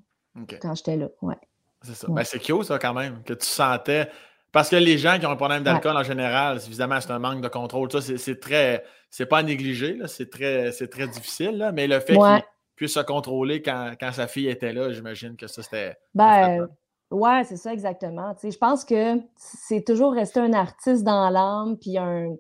quand 0.61 0.75
j'étais 0.75 0.97
là. 0.97 1.09
Ouais. 1.23 1.35
C'est 1.83 1.95
ça. 1.95 2.09
Ouais. 2.09 2.17
Ben, 2.17 2.25
c'est 2.25 2.39
cute, 2.39 2.65
ça, 2.65 2.79
quand 2.79 2.95
même, 2.95 3.23
que 3.25 3.35
tu 3.35 3.47
sentais. 3.47 4.09
Parce 4.53 4.71
que 4.71 4.77
les 4.77 4.97
gens 4.97 5.19
qui 5.19 5.27
ont 5.27 5.31
un 5.31 5.37
problème 5.37 5.65
d'alcool 5.65 5.97
en 5.97 6.03
général, 6.03 6.59
évidemment, 6.67 7.01
c'est 7.01 7.11
un 7.11 7.19
manque 7.19 7.41
de 7.41 7.49
contrôle. 7.49 7.91
Ça, 7.91 8.01
c'est 8.01 8.41
très. 8.41 8.85
C'est 9.11 9.27
pas 9.27 9.39
à 9.39 9.43
négliger, 9.43 9.95
là, 9.95 10.09
c'est 10.09 10.31
très, 10.31 10.73
c'est 10.73 10.89
très 10.89 11.07
difficile, 11.09 11.59
là, 11.59 11.73
mais 11.73 11.87
le 11.87 12.01
fait 12.01 12.15
qu'il 12.15 12.43
puisse 12.75 12.95
se 12.95 13.01
contrôler 13.01 13.63
quand, 13.63 13.93
quand 13.99 14.13
sa 14.13 14.27
fille 14.27 14.49
était 14.49 14.73
là, 14.73 14.93
j'imagine 14.93 15.37
que 15.37 15.47
ça, 15.47 15.63
c'était. 15.63 15.97
Ben, 16.15 16.69
ouais, 17.11 17.45
c'est 17.45 17.57
ça 17.57 17.73
exactement. 17.73 18.35
Tu 18.35 18.41
sais, 18.43 18.51
je 18.51 18.59
pense 18.59 18.85
que 18.85 19.21
c'est 19.37 19.85
toujours 19.85 20.13
resté 20.13 20.41
un 20.41 20.53
artiste 20.53 21.05
dans 21.05 21.29
l'âme, 21.31 21.77
puis 21.79 21.99
un, 21.99 22.35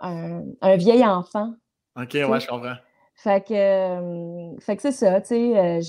un, 0.00 0.42
un 0.60 0.76
vieil 0.76 1.04
enfant. 1.04 1.54
OK, 1.96 2.12
ouais, 2.14 2.40
je 2.40 2.46
comprends. 2.46 2.74
Fait 3.14 3.46
que, 3.46 3.54
euh, 3.54 4.58
fait 4.60 4.76
que 4.76 4.82
c'est 4.82 4.92
ça, 4.92 5.20
tu 5.22 5.28
sais, 5.28 5.58
euh, 5.58 5.80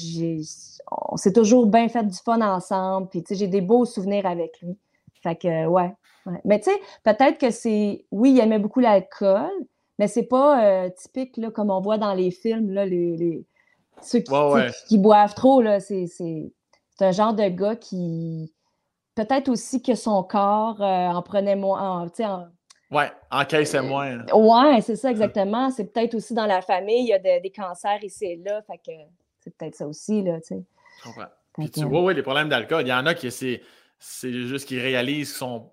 on 1.12 1.17
s'est 1.17 1.34
toujours 1.34 1.67
bien 1.67 1.89
fait 1.89 2.05
du 2.05 2.17
fun 2.17 2.39
ensemble, 2.41 3.10
puis 3.10 3.22
tu 3.22 3.29
sais, 3.29 3.36
j'ai 3.36 3.48
des 3.48 3.60
beaux 3.60 3.84
souvenirs 3.84 4.25
avec 4.25 4.62
lui. 4.62 4.77
Fait 5.22 5.36
que, 5.36 5.65
ouais. 5.67 5.93
ouais. 6.25 6.41
Mais 6.46 6.60
tu 6.60 6.72
sais, 6.72 6.77
peut-être 7.03 7.38
que 7.38 7.51
c'est, 7.51 8.05
oui, 8.12 8.31
il 8.31 8.39
aimait 8.39 8.60
beaucoup 8.60 8.79
l'alcool, 8.79 9.51
mais 10.00 10.07
c'est 10.07 10.27
pas 10.27 10.63
euh, 10.63 10.89
typique, 10.89 11.36
là, 11.36 11.51
comme 11.51 11.69
on 11.69 11.81
voit 11.81 11.98
dans 11.98 12.13
les 12.13 12.31
films, 12.31 12.72
là, 12.72 12.86
les, 12.86 13.17
les- 13.17 13.46
ceux 14.01 14.19
qui, 14.19 14.31
Ouais, 14.31 14.38
tu 14.46 14.48
sais, 14.51 14.53
ouais. 14.65 14.72
qui- 14.72 14.88
qui 14.88 14.98
boivent 14.98 15.34
trop, 15.36 15.62
là, 15.62 15.81
c'est, 15.81 16.05
c'est, 16.97 17.05
un 17.05 17.11
genre 17.11 17.33
de 17.33 17.47
gars 17.47 17.75
qui, 17.75 18.53
peut-être 19.15 19.49
aussi 19.49 19.81
que 19.81 19.95
son 19.95 20.23
corps 20.23 20.81
euh, 20.81 21.07
en 21.09 21.21
prenait 21.21 21.55
moins, 21.55 22.03
en- 22.03 22.47
Ouais, 22.89 23.11
encaissez 23.31 23.81
moins. 23.81 24.25
Ouais, 24.33 24.79
c'est 24.81 24.95
ça 24.95 25.11
exactement. 25.11 25.69
C'est 25.71 25.91
peut-être 25.91 26.15
aussi 26.15 26.33
dans 26.33 26.45
la 26.45 26.61
famille, 26.61 27.01
il 27.03 27.07
y 27.07 27.13
a 27.13 27.19
de- 27.19 27.41
des 27.41 27.51
cancers 27.51 28.01
ici 28.03 28.25
et 28.25 28.35
là, 28.37 28.61
fait 28.61 28.77
que 28.77 28.91
c'est 29.41 29.55
peut-être 29.57 29.75
ça 29.75 29.87
aussi, 29.87 30.21
là, 30.23 30.39
tu 30.39 30.47
sais. 30.47 30.63
Je 30.99 31.03
comprends. 31.03 31.21
Fait 31.21 31.63
Puis 31.63 31.71
tu 31.71 31.86
vois, 31.86 32.01
oui, 32.03 32.13
les 32.15 32.23
problèmes 32.23 32.49
d'alcool, 32.49 32.83
il 32.83 32.89
y 32.89 32.93
en 32.93 33.05
a 33.05 33.13
qui 33.13 33.29
c'est, 33.31 33.62
c'est 33.99 34.31
juste 34.31 34.67
qu'ils 34.67 34.79
réalisent 34.79 35.29
qu'ils 35.29 35.38
sont, 35.38 35.71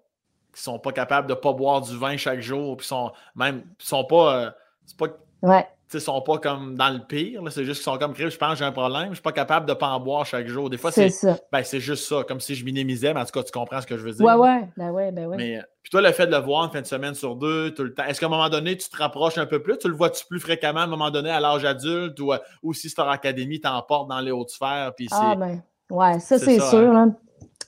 qu'ils 0.52 0.62
sont 0.62 0.78
pas 0.78 0.92
capables 0.92 1.28
de 1.28 1.34
pas 1.34 1.52
boire 1.52 1.82
du 1.82 1.96
vin 1.96 2.16
chaque 2.16 2.40
jour, 2.40 2.76
puis 2.76 2.86
sont 2.86 3.12
même 3.36 3.64
sont 3.78 4.04
pas, 4.04 4.46
euh, 4.46 4.50
c'est 4.86 4.96
pas, 4.96 5.06
Ouais, 5.44 5.66
sais, 5.98 6.04
sont 6.04 6.20
pas 6.20 6.38
comme 6.38 6.76
dans 6.76 6.90
le 6.90 7.00
pire, 7.00 7.42
c'est 7.50 7.64
juste 7.64 7.82
qu'ils 7.82 7.92
sont 7.92 7.98
comme 7.98 8.14
je 8.16 8.36
pense 8.36 8.52
que 8.52 8.58
j'ai 8.58 8.64
un 8.64 8.72
problème, 8.72 9.08
je 9.10 9.14
suis 9.14 9.22
pas 9.22 9.32
capable 9.32 9.66
de 9.66 9.74
pas 9.74 9.88
en 9.88 10.00
boire 10.00 10.26
chaque 10.26 10.46
jour. 10.46 10.70
Des 10.70 10.76
fois, 10.76 10.90
c'est 10.90 11.10
ben, 11.52 11.62
c'est 11.62 11.80
juste 11.80 12.06
ça, 12.06 12.22
comme 12.26 12.40
si 12.40 12.54
je 12.54 12.64
minimisais, 12.64 13.12
mais 13.14 13.20
en 13.20 13.24
tout 13.24 13.32
cas, 13.32 13.42
tu 13.42 13.52
comprends 13.52 13.80
ce 13.80 13.86
que 13.86 13.96
je 13.96 14.04
veux 14.04 14.12
dire. 14.12 14.24
Ouais, 14.24 14.34
ouais, 14.34 14.68
ben 14.76 14.90
ouais, 14.90 15.12
ben 15.12 15.26
ouais. 15.26 15.36
Mais, 15.36 15.58
euh, 15.58 15.62
puis 15.82 15.90
toi, 15.90 16.00
le 16.00 16.12
fait 16.12 16.26
de 16.26 16.32
le 16.32 16.38
voir 16.38 16.64
une 16.64 16.70
fin 16.70 16.80
de 16.80 16.86
semaine 16.86 17.14
sur 17.14 17.36
deux, 17.36 17.72
tout 17.72 17.84
le 17.84 17.94
temps, 17.94 18.04
est-ce 18.04 18.20
qu'à 18.20 18.26
un 18.26 18.30
moment 18.30 18.48
donné, 18.48 18.76
tu 18.76 18.88
te 18.88 18.96
rapproches 18.96 19.38
un 19.38 19.46
peu 19.46 19.62
plus? 19.62 19.78
Tu 19.78 19.88
le 19.88 19.94
vois-tu 19.94 20.24
plus 20.26 20.40
fréquemment 20.40 20.80
à 20.80 20.84
un 20.84 20.88
moment 20.88 21.10
donné 21.10 21.30
à 21.30 21.40
l'âge 21.40 21.64
adulte 21.64 22.18
ou, 22.20 22.32
euh, 22.32 22.38
ou 22.62 22.72
si 22.72 22.88
Star 22.88 23.08
Academy 23.08 23.60
t'emporte 23.60 24.08
dans 24.08 24.20
les 24.20 24.32
hautes 24.32 24.50
sphères? 24.50 24.92
Puis. 24.96 25.08
Ah, 25.12 25.34
ben, 25.36 25.62
ouais, 25.90 26.20
ça, 26.20 26.38
c'est 26.38 26.60
sûr, 26.60 26.92
là. 26.92 27.06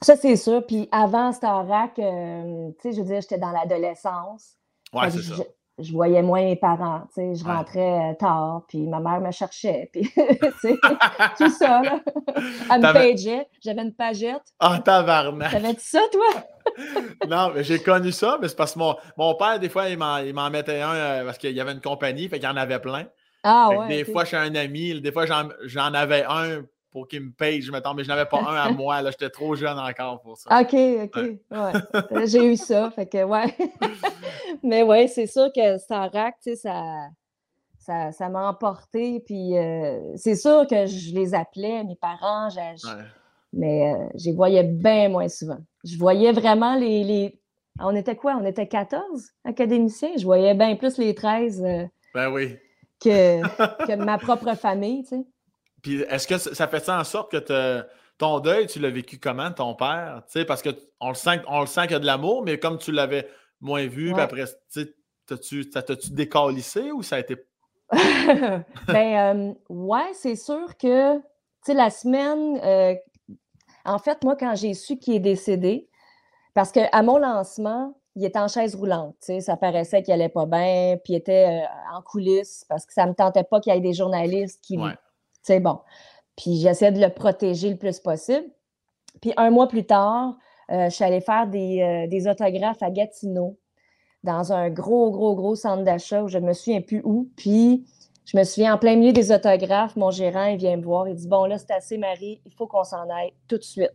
Ça, 0.02 0.14
c'est 0.14 0.36
sûr. 0.36 0.64
Puis 0.66 0.88
avant 0.92 1.32
Starac, 1.32 1.98
euh, 1.98 2.68
tu 2.80 2.90
sais, 2.90 2.96
je 2.96 3.00
veux 3.00 3.06
dire, 3.06 3.20
j'étais 3.22 3.38
dans 3.38 3.50
l'adolescence. 3.50 4.56
ouais, 4.92 5.10
c'est 5.10 5.22
ça. 5.22 5.42
Je, 5.78 5.92
voyais 5.92 6.22
moins 6.22 6.42
mes 6.42 6.56
parents, 6.56 7.02
tu 7.08 7.14
sais, 7.14 7.34
je 7.34 7.44
rentrais 7.44 8.10
euh, 8.10 8.14
tard, 8.14 8.62
puis 8.68 8.86
ma 8.86 9.00
mère 9.00 9.20
me 9.20 9.30
cherchait, 9.30 9.88
puis, 9.92 10.02
tout 11.38 11.50
ça, 11.50 11.82
là. 11.82 12.00
Elle 12.70 12.80
me 12.80 12.92
pageait, 12.92 13.46
j'avais 13.62 13.82
une 13.82 13.94
pagette. 13.94 14.42
Ah, 14.58 14.78
tabarnak! 14.84 15.50
T'avais-tu 15.50 15.80
ça, 15.80 16.00
toi? 16.12 16.44
non, 17.28 17.52
mais 17.54 17.64
j'ai 17.64 17.78
connu 17.78 18.12
ça, 18.12 18.38
mais 18.40 18.48
c'est 18.48 18.56
parce 18.56 18.74
que 18.74 18.78
mon, 18.78 18.96
mon 19.16 19.34
père, 19.34 19.58
des 19.58 19.68
fois, 19.68 19.88
il 19.88 19.98
m'en, 19.98 20.50
mettait 20.50 20.80
un 20.80 20.94
euh, 20.94 21.24
parce 21.24 21.38
qu'il 21.38 21.52
y 21.52 21.60
avait 21.60 21.72
une 21.72 21.80
compagnie, 21.80 22.28
fait 22.28 22.38
qu'il 22.38 22.48
y 22.48 22.52
en 22.52 22.56
avait 22.56 22.80
plein. 22.80 23.06
Ah, 23.42 23.70
ouais. 23.70 23.88
des 23.88 24.04
fois, 24.04 24.24
chez 24.24 24.36
un 24.36 24.54
ami, 24.54 25.00
des 25.00 25.12
fois, 25.12 25.24
j'en 25.26 25.94
avais 25.94 26.24
un 26.28 26.62
pour 26.96 27.06
qu'il 27.06 27.20
me 27.20 27.30
paye, 27.30 27.60
je 27.60 27.70
m'attends, 27.70 27.92
mais 27.92 28.04
je 28.04 28.08
n'avais 28.08 28.24
pas 28.24 28.40
un 28.40 28.54
à 28.54 28.70
moi. 28.70 29.02
Là, 29.02 29.10
j'étais 29.10 29.28
trop 29.28 29.54
jeune 29.54 29.78
encore 29.78 30.22
pour 30.22 30.38
ça. 30.38 30.48
OK, 30.62 30.74
OK. 31.04 31.16
Ouais. 31.50 32.26
J'ai 32.26 32.52
eu 32.52 32.56
ça. 32.56 32.90
Fait 32.90 33.04
que, 33.04 33.22
ouais. 33.22 33.54
Mais 34.62 34.82
ouais, 34.82 35.06
c'est 35.06 35.26
sûr 35.26 35.50
que 35.54 35.76
Starac, 35.76 36.36
tu 36.42 36.52
sais, 36.52 36.56
ça, 36.56 37.08
ça, 37.78 38.12
ça 38.12 38.30
m'a 38.30 38.48
emporté. 38.48 39.20
Puis 39.20 39.58
euh, 39.58 40.16
c'est 40.16 40.36
sûr 40.36 40.66
que 40.66 40.86
je 40.86 41.14
les 41.14 41.34
appelais, 41.34 41.84
mes 41.84 41.96
parents, 41.96 42.48
Ouais. 42.56 42.74
mais 43.52 43.92
euh, 43.92 44.08
je 44.14 44.30
les 44.30 44.34
voyais 44.34 44.64
bien 44.64 45.10
moins 45.10 45.28
souvent. 45.28 45.58
Je 45.84 45.98
voyais 45.98 46.32
vraiment 46.32 46.76
les. 46.76 47.04
les... 47.04 47.38
On 47.78 47.94
était 47.94 48.16
quoi? 48.16 48.38
On 48.40 48.44
était 48.46 48.68
14 48.68 49.32
académiciens? 49.44 50.16
Je 50.16 50.24
voyais 50.24 50.54
bien 50.54 50.74
plus 50.76 50.96
les 50.96 51.14
13 51.14 51.62
euh, 51.62 51.84
Ben 52.14 52.30
oui. 52.30 52.56
que, 53.04 53.42
que 53.86 53.96
ma 53.96 54.16
propre 54.16 54.54
famille, 54.56 55.02
tu 55.02 55.08
sais. 55.10 55.26
Puis 55.86 56.02
est-ce 56.02 56.26
que 56.26 56.36
ça 56.36 56.66
fait 56.66 56.80
ça 56.80 56.98
en 56.98 57.04
sorte 57.04 57.30
que 57.30 57.36
te- 57.36 57.86
ton 58.18 58.40
deuil, 58.40 58.66
tu 58.66 58.80
l'as 58.80 58.90
vécu 58.90 59.20
comment, 59.20 59.52
ton 59.52 59.76
père? 59.76 60.24
Parce 60.48 60.60
qu'on 60.60 61.08
le 61.10 61.14
sent, 61.14 61.42
on 61.46 61.60
le 61.60 61.66
sent 61.66 61.82
qu'il 61.82 61.92
y 61.92 61.94
a 61.94 62.00
de 62.00 62.06
l'amour, 62.06 62.42
mais 62.42 62.58
comme 62.58 62.76
tu 62.76 62.90
l'avais 62.90 63.28
moins 63.60 63.86
vu, 63.86 64.12
puis 64.12 64.20
après, 64.20 64.44
t'as-tu- 65.28 65.70
ça 65.70 65.84
décalissé 66.10 66.90
ou 66.90 67.04
ça 67.04 67.16
a 67.16 67.18
été. 67.20 67.36
ben, 67.92 68.66
euh, 68.88 69.54
ouais, 69.68 70.10
c'est 70.14 70.34
sûr 70.34 70.76
que, 70.76 71.18
tu 71.18 71.22
sais, 71.62 71.74
la 71.74 71.90
semaine, 71.90 72.58
euh, 72.64 72.96
en 73.84 73.98
fait, 74.00 74.24
moi, 74.24 74.34
quand 74.34 74.56
j'ai 74.56 74.74
su 74.74 74.96
qu'il 74.98 75.14
est 75.14 75.20
décédé, 75.20 75.88
parce 76.52 76.72
qu'à 76.72 77.00
mon 77.04 77.18
lancement, 77.18 77.96
il 78.16 78.24
était 78.24 78.40
en 78.40 78.48
chaise 78.48 78.74
roulante, 78.74 79.14
tu 79.20 79.26
sais, 79.26 79.40
ça 79.40 79.56
paraissait 79.56 80.02
qu'il 80.02 80.12
allait 80.12 80.28
pas 80.30 80.46
bien, 80.46 80.96
puis 81.04 81.12
il 81.12 81.16
était 81.16 81.62
euh, 81.62 81.96
en 81.96 82.02
coulisses, 82.02 82.64
parce 82.68 82.86
que 82.86 82.92
ça 82.92 83.06
me 83.06 83.14
tentait 83.14 83.44
pas 83.44 83.60
qu'il 83.60 83.72
y 83.72 83.76
ait 83.76 83.80
des 83.80 83.92
journalistes 83.94 84.60
qui, 84.64 84.78
Ouais. 84.78 84.94
Sais, 85.46 85.60
bon. 85.60 85.78
Puis 86.36 86.56
j'essayais 86.60 86.92
de 86.92 87.00
le 87.00 87.10
protéger 87.10 87.70
le 87.70 87.76
plus 87.76 87.98
possible. 88.00 88.46
Puis 89.20 89.32
un 89.36 89.50
mois 89.50 89.68
plus 89.68 89.84
tard, 89.86 90.36
euh, 90.70 90.90
je 90.90 90.94
suis 90.94 91.04
allée 91.04 91.20
faire 91.20 91.46
des, 91.46 91.80
euh, 91.82 92.06
des 92.08 92.28
autographes 92.28 92.82
à 92.82 92.90
Gatineau, 92.90 93.56
dans 94.24 94.52
un 94.52 94.68
gros, 94.70 95.10
gros, 95.10 95.34
gros 95.34 95.54
centre 95.54 95.84
d'achat 95.84 96.22
où 96.22 96.28
je 96.28 96.38
ne 96.38 96.46
me 96.46 96.52
souviens 96.52 96.80
plus 96.82 97.00
où. 97.04 97.30
Puis 97.36 97.86
je 98.24 98.36
me 98.36 98.42
souviens, 98.44 98.74
en 98.74 98.78
plein 98.78 98.96
milieu 98.96 99.12
des 99.12 99.30
autographes, 99.32 99.96
mon 99.96 100.10
gérant, 100.10 100.46
il 100.46 100.58
vient 100.58 100.76
me 100.76 100.82
voir, 100.82 101.08
il 101.08 101.14
dit 101.14 101.28
Bon, 101.28 101.44
là, 101.46 101.58
c'est 101.58 101.70
assez, 101.70 101.96
Marie, 101.96 102.40
il 102.44 102.52
faut 102.52 102.66
qu'on 102.66 102.84
s'en 102.84 103.08
aille 103.08 103.32
tout 103.48 103.56
de 103.56 103.62
suite. 103.62 103.94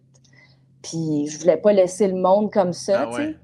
Puis 0.81 1.27
je 1.27 1.37
voulais 1.39 1.57
pas 1.57 1.73
laisser 1.73 2.07
le 2.07 2.15
monde 2.15 2.51
comme 2.51 2.73
ça, 2.73 3.01
Ah 3.03 3.07
tu 3.07 3.15
sais. 3.17 3.27
ouais. 3.27 3.35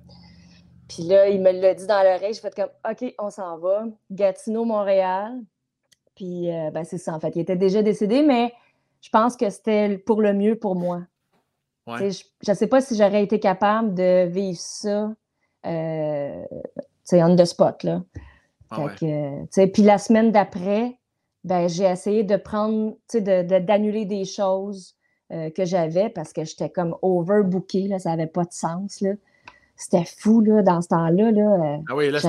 Puis 0.88 1.04
là, 1.04 1.28
il 1.28 1.42
me 1.42 1.52
l'a 1.52 1.74
dit 1.74 1.86
dans 1.86 2.02
l'oreille, 2.02 2.34
j'ai 2.34 2.40
fait 2.40 2.56
comme 2.56 2.70
OK, 2.90 3.14
on 3.20 3.30
s'en 3.30 3.58
va. 3.58 3.84
Gatineau, 4.10 4.64
Montréal. 4.64 5.34
Puis 6.18 6.52
euh, 6.52 6.72
ben, 6.72 6.84
c'est 6.84 6.98
ça, 6.98 7.14
en 7.14 7.20
fait. 7.20 7.36
Il 7.36 7.42
était 7.42 7.56
déjà 7.56 7.84
décédé, 7.84 8.24
mais 8.24 8.52
je 9.02 9.10
pense 9.10 9.38
que 9.38 9.50
c'était 9.52 10.00
pour 10.00 10.22
le 10.22 10.34
mieux 10.34 10.56
pour 10.56 10.76
moi. 10.76 11.04
Ouais. 11.86 12.10
Je 12.10 12.52
ne 12.52 12.54
sais 12.56 12.68
pas 12.68 12.82
si 12.82 12.98
j'aurais 12.98 13.24
été 13.24 13.40
capable 13.40 13.94
de 13.94 14.26
vivre 14.26 14.60
ça 14.60 15.14
euh, 15.66 16.44
tu 16.52 16.82
sais, 17.04 17.24
on 17.24 17.36
the 17.36 17.46
spot. 17.46 17.84
Là. 17.84 18.02
Ah 18.72 18.86
ouais. 18.86 19.68
puis 19.68 19.84
la 19.84 19.98
semaine 19.98 20.32
d'après, 20.32 20.98
ben, 21.44 21.70
j'ai 21.70 21.86
essayé 21.86 22.24
de 22.24 22.36
prendre, 22.36 22.92
tu 23.10 23.20
sais, 23.20 23.22
de- 23.22 23.48
de- 23.48 23.64
d'annuler 23.64 24.06
des 24.06 24.26
choses, 24.26 24.96
euh, 25.32 25.50
que 25.50 25.66
j'avais 25.66 26.10
parce 26.10 26.34
que 26.34 26.44
j'étais 26.44 26.70
comme 26.70 26.96
overbooké, 27.02 27.88
là, 27.88 28.00
ça 28.00 28.10
n'avait 28.10 28.28
pas 28.28 28.44
de 28.44 28.52
sens. 28.52 29.02
Là. 29.02 29.12
C'était 29.76 30.06
fou 30.06 30.42
là, 30.42 30.64
dans 30.64 30.82
ce 30.82 30.88
temps-là. 30.90 31.32
Là, 31.32 31.80
ah 31.90 31.96
oui, 31.96 32.10
là, 32.10 32.20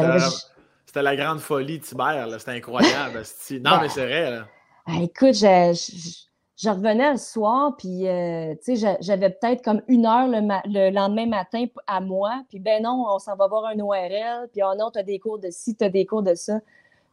c'était 0.88 1.03
la, 1.03 1.16
grande 1.16 1.40
folie 1.40 1.81
Tibère. 1.81 2.27
C'était 2.38 2.53
incroyable. 2.53 3.22
non, 3.61 3.72
mais 3.83 3.90
c'est 3.90 4.07
vrai. 4.07 4.31
Là. 4.31 4.46
Ah, 4.87 5.03
écoute, 5.03 5.35
je, 5.35 6.66
revenais 6.66 7.12
le 7.12 7.18
soir, 7.18 7.77
puis 7.77 8.09
euh, 8.09 8.55
j'avais 9.01 9.29
peut-être 9.29 9.62
comme 9.62 9.83
une 9.87 10.07
heure 10.07 10.27
le, 10.29 10.90
lendemain 10.90 11.27
matin 11.27 11.66
à 11.87 12.01
moi. 12.01 12.42
Puis 12.48 12.59
ben 12.59 12.83
non, 12.83 13.05
on 13.07 13.18
s'en 13.18 13.37
va 13.37 13.48
voir 13.48 13.66
un 13.66 13.79
ORL. 13.81 14.48
Puis 14.51 14.62
oh 14.64 14.72
non, 14.79 14.90
tu 14.90 14.98
as 14.98 15.03
des 15.03 15.18
cours 15.18 15.38
de 15.38 15.51
ci, 15.51 15.77
tu 15.77 15.85
as 15.85 15.90
des 15.90 16.07
cours 16.07 16.22
de 16.22 16.35
ça. 16.35 16.59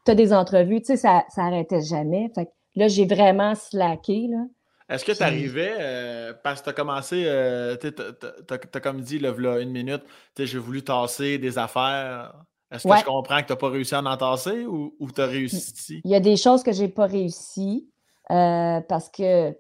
Tu 0.06 0.12
as 0.12 0.16
des 0.16 0.32
entrevues. 0.32 0.80
Tu 0.80 0.96
sais, 0.96 0.96
ça 0.96 1.26
n'arrêtait 1.36 1.82
jamais. 1.82 2.32
Fait 2.34 2.50
là, 2.78 2.88
j'ai 2.88 3.06
vraiment 3.06 3.56
slacké. 3.56 4.28
Là. 4.30 4.46
Est-ce 4.88 5.04
que 5.04 5.12
tu 5.12 5.22
arrivais, 5.22 5.76
euh, 5.78 6.34
parce 6.44 6.62
que 6.62 6.66
tu 6.66 6.70
as 6.70 6.74
commencé, 6.74 7.24
euh, 7.26 7.76
tu 7.76 7.88
as, 7.90 8.80
comme 8.80 9.02
dit, 9.02 9.20
là 9.20 9.60
une 9.60 9.72
minute, 9.72 10.04
j'ai 10.40 10.60
voulu 10.60 10.82
tasser 10.82 11.40
des 11.40 11.58
affaires? 11.58 12.32
Est-ce 12.76 12.88
que 12.88 12.98
je 12.98 13.06
comprends 13.06 13.42
que 13.42 13.48
tu 13.48 13.54
n'as 13.54 13.58
pas 13.58 13.70
réussi 13.70 13.96
à 13.96 14.02
en 14.02 14.18
tasser 14.18 14.66
ou, 14.66 14.96
ou 15.00 15.12
tu 15.12 15.22
as 15.22 15.26
réussi? 15.26 16.02
Il 16.04 16.12
y 16.12 16.16
a 16.16 16.20
des 16.20 16.38
choses 16.38 16.64
que 16.64 16.72
je 16.72 16.84
n'ai 16.84 16.90
pas 16.90 17.06
réussi 17.06 17.90
euh, 18.32 18.82
parce 18.82 19.10
que 19.10 19.58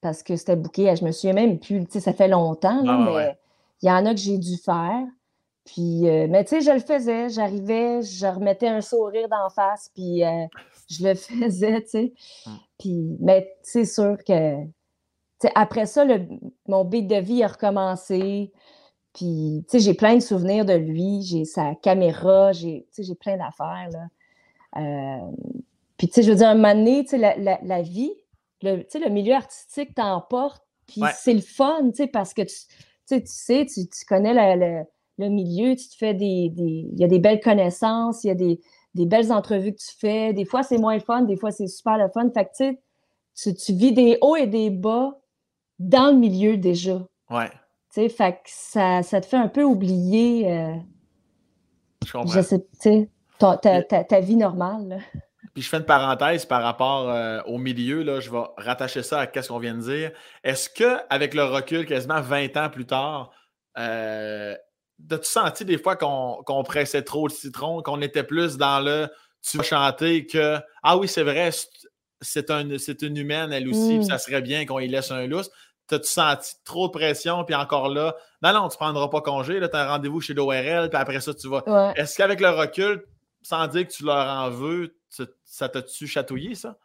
parce 0.00 0.22
que 0.22 0.34
c'était 0.36 0.56
bouqué. 0.56 0.94
Je 0.96 1.04
me 1.04 1.12
souviens 1.12 1.34
même 1.34 1.60
plus, 1.60 1.86
ça 1.88 2.12
fait 2.12 2.28
longtemps, 2.28 2.82
ah, 2.86 3.12
mais 3.14 3.38
il 3.82 3.88
y 3.88 3.92
en 3.92 4.04
a 4.04 4.14
que 4.14 4.20
j'ai 4.20 4.38
dû 4.38 4.56
faire. 4.56 5.04
Puis, 5.64 6.02
mais 6.02 6.44
tu 6.44 6.56
sais, 6.56 6.60
je 6.60 6.72
le 6.72 6.80
faisais, 6.80 7.28
j'arrivais, 7.28 8.02
je 8.02 8.26
remettais 8.26 8.66
un 8.66 8.80
sourire 8.80 9.28
d'en 9.28 9.48
face, 9.48 9.92
puis 9.94 10.22
je 10.90 11.06
le 11.06 11.14
faisais, 11.14 11.82
tu 11.82 11.88
sais. 11.88 12.12
Hum. 12.46 12.58
Puis, 12.78 13.16
mais 13.20 13.54
c'est 13.62 13.84
sûr 13.84 14.16
que, 14.26 14.56
après 15.54 15.86
ça, 15.86 16.04
le, 16.04 16.26
mon 16.66 16.84
beat 16.84 17.06
de 17.06 17.16
vie 17.16 17.42
a 17.42 17.48
recommencé. 17.48 18.52
Puis, 19.14 19.64
tu 19.68 19.78
sais, 19.78 19.80
j'ai 19.80 19.94
plein 19.94 20.14
de 20.14 20.20
souvenirs 20.20 20.64
de 20.64 20.74
lui. 20.74 21.22
J'ai 21.22 21.44
sa 21.44 21.74
caméra, 21.74 22.52
j'ai, 22.52 22.86
j'ai 22.96 23.14
plein 23.14 23.36
d'affaires, 23.36 23.88
là. 23.92 24.06
Euh, 24.78 25.30
puis, 25.98 26.08
tu 26.08 26.14
sais, 26.14 26.22
je 26.22 26.30
veux 26.30 26.38
dire, 26.38 26.48
un 26.48 26.54
moment 26.54 26.74
donné, 26.74 27.04
tu 27.04 27.10
sais, 27.10 27.18
la, 27.18 27.36
la, 27.36 27.82
vie, 27.82 28.12
le, 28.62 28.76
le 28.76 29.10
milieu 29.10 29.34
artistique 29.34 29.94
t'emporte. 29.94 30.62
Puis, 30.86 31.02
c'est 31.14 31.34
le 31.34 31.40
fun, 31.40 31.90
tu 31.90 31.96
sais, 31.96 32.06
parce 32.06 32.34
que 32.34 32.42
tu, 32.42 32.54
tu 33.06 33.20
sais, 33.26 33.66
tu, 33.66 33.86
tu 33.86 34.04
connais 34.06 34.34
le, 34.56 34.84
le, 35.18 35.28
milieu, 35.28 35.76
tu 35.76 35.88
te 35.88 35.96
fais 35.96 36.14
des... 36.14 36.50
Il 36.56 36.98
y 36.98 37.04
a 37.04 37.08
des 37.08 37.18
belles 37.18 37.40
connaissances, 37.40 38.24
il 38.24 38.28
y 38.28 38.30
a 38.30 38.34
des 38.34 38.60
des 38.94 39.06
belles 39.06 39.32
entrevues 39.32 39.72
que 39.72 39.80
tu 39.80 39.96
fais. 39.98 40.32
Des 40.32 40.44
fois, 40.44 40.62
c'est 40.62 40.78
moins 40.78 40.94
le 40.94 41.00
fun, 41.00 41.22
des 41.22 41.36
fois, 41.36 41.50
c'est 41.50 41.66
super 41.66 41.98
le 41.98 42.08
fun. 42.08 42.30
Fait 42.32 42.44
que, 42.44 42.76
tu, 43.34 43.54
tu 43.54 43.72
vis 43.72 43.92
des 43.92 44.18
hauts 44.20 44.36
et 44.36 44.46
des 44.46 44.70
bas 44.70 45.18
dans 45.78 46.12
le 46.12 46.18
milieu 46.18 46.56
déjà. 46.56 47.06
Ouais. 47.30 47.50
Fait 47.92 48.32
que 48.32 48.38
ça, 48.46 49.02
ça, 49.02 49.20
te 49.20 49.26
fait 49.26 49.36
un 49.36 49.48
peu 49.48 49.62
oublier. 49.62 50.50
Euh, 50.50 50.74
je 52.06 52.12
comprends. 52.12 52.32
Je 52.32 52.40
sais, 52.40 52.58
tu 52.58 52.66
sais, 52.80 53.08
ta, 53.38 53.56
ta, 53.56 53.82
ta, 53.82 54.20
vie 54.20 54.36
normale. 54.36 55.00
Puis 55.52 55.62
je 55.62 55.68
fais 55.68 55.76
une 55.76 55.84
parenthèse 55.84 56.46
par 56.46 56.62
rapport 56.62 57.10
euh, 57.10 57.42
au 57.46 57.58
milieu, 57.58 58.02
là, 58.02 58.20
je 58.20 58.30
vais 58.30 58.42
rattacher 58.56 59.02
ça 59.02 59.20
à 59.20 59.42
ce 59.42 59.48
qu'on 59.48 59.58
vient 59.58 59.74
de 59.74 59.82
dire. 59.82 60.12
Est-ce 60.42 60.70
qu'avec 60.70 61.34
le 61.34 61.44
recul, 61.44 61.84
quasiment 61.84 62.22
20 62.22 62.56
ans 62.56 62.70
plus 62.70 62.86
tard, 62.86 63.30
euh, 63.78 64.56
T'as-tu 65.08 65.28
senti 65.28 65.64
des 65.64 65.78
fois 65.78 65.96
qu'on 65.96 66.62
pressait 66.62 67.02
trop 67.02 67.26
le 67.26 67.32
citron, 67.32 67.82
qu'on 67.82 68.00
était 68.02 68.22
plus 68.22 68.56
dans 68.56 68.80
le 68.80 69.08
tu 69.42 69.56
vas 69.56 69.64
chanter 69.64 70.26
que 70.26 70.58
Ah 70.82 70.96
oui, 70.96 71.08
c'est 71.08 71.24
vrai, 71.24 71.50
c'est 72.20 72.50
un, 72.50 72.68
une 72.68 73.16
humaine, 73.16 73.52
elle 73.52 73.68
aussi, 73.68 73.96
puis 73.96 74.06
ça 74.06 74.18
serait 74.18 74.42
bien 74.42 74.64
qu'on 74.64 74.78
y 74.78 74.86
laisse 74.86 75.10
un 75.10 75.26
lousse. 75.26 75.50
T'as-tu 75.88 76.08
senti 76.08 76.54
trop 76.64 76.86
de 76.86 76.92
pression, 76.92 77.44
puis 77.44 77.54
encore 77.54 77.88
là, 77.88 78.14
non, 78.42 78.52
non, 78.52 78.68
tu 78.68 78.76
prendras 78.76 79.08
pas 79.08 79.20
congé, 79.20 79.60
là, 79.60 79.68
t'as 79.68 79.84
un 79.84 79.88
rendez-vous 79.88 80.20
chez 80.20 80.32
l'ORL, 80.32 80.88
puis 80.88 80.98
après 80.98 81.20
ça, 81.20 81.34
tu 81.34 81.48
vas. 81.48 81.92
Est-ce 81.96 82.16
qu'avec 82.16 82.40
le 82.40 82.50
recul, 82.50 83.04
sans 83.42 83.66
dire 83.66 83.86
que 83.86 83.92
tu 83.92 84.04
leur 84.04 84.26
en 84.26 84.50
veux, 84.50 84.94
ça 85.44 85.68
t'a-tu 85.68 86.06
chatouillé, 86.06 86.54
ça? 86.54 86.76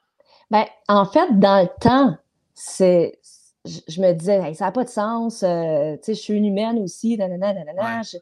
Ben, 0.49 0.65
en 0.87 1.05
fait, 1.05 1.39
dans 1.39 1.61
le 1.61 1.69
temps, 1.79 2.17
c'est 2.53 3.19
je, 3.65 4.01
me 4.01 4.13
disais, 4.13 4.53
ça 4.53 4.65
n'a 4.65 4.71
pas 4.71 4.83
de 4.83 4.89
sens, 4.89 5.43
euh, 5.43 5.95
tu 5.97 6.03
sais, 6.03 6.13
je 6.13 6.19
suis 6.19 6.33
une 6.33 6.45
humaine 6.45 6.79
aussi, 6.79 7.17
nanana, 7.17 7.53
nanana. 7.53 8.01
tu 8.03 8.21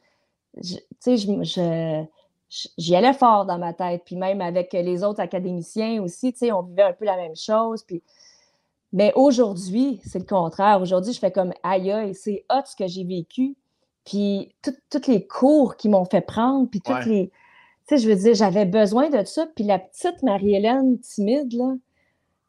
sais, 1.00 1.18
je, 1.18 2.06
j'y 2.78 2.96
allais 2.96 3.14
fort 3.14 3.46
dans 3.46 3.58
ma 3.58 3.74
tête. 3.74 4.04
Puis 4.06 4.16
même 4.16 4.42
avec 4.42 4.74
les 4.74 5.04
autres 5.04 5.20
académiciens 5.20 6.02
aussi, 6.02 6.34
tu 6.34 6.52
on 6.52 6.62
vivait 6.62 6.84
un 6.84 6.94
peu 6.94 7.06
la 7.06 7.16
même 7.16 7.36
chose. 7.36 7.84
Puis... 7.84 8.02
Mais 8.96 9.12
aujourd'hui, 9.16 10.00
c'est 10.06 10.20
le 10.20 10.26
contraire. 10.26 10.80
Aujourd'hui, 10.82 11.12
je 11.12 11.20
fais 11.20 11.32
comme 11.32 11.52
aïe 11.64 11.92
aïe, 11.92 12.16
c'est 12.16 12.46
hot 12.50 12.62
ce 12.66 12.78
que 12.78 12.88
j'ai 12.88 13.04
vécu. 13.04 13.58
Puis 14.06 14.56
tous 14.62 15.08
les 15.08 15.28
cours 15.28 15.76
qui 15.76 15.90
m'ont 15.90 16.06
fait 16.06 16.22
prendre, 16.22 16.70
puis 16.70 16.80
toutes 16.80 17.06
les. 17.06 17.30
Tu 17.88 17.98
sais, 17.98 17.98
je 17.98 18.10
veux 18.10 18.16
dire, 18.16 18.34
j'avais 18.34 18.66
besoin 18.66 19.10
de 19.10 19.26
ça. 19.26 19.48
Puis 19.54 19.66
la 19.66 19.80
petite 19.80 20.24
Marie-Hélène 20.24 20.98
timide, 21.00 21.52
là, 21.52 21.74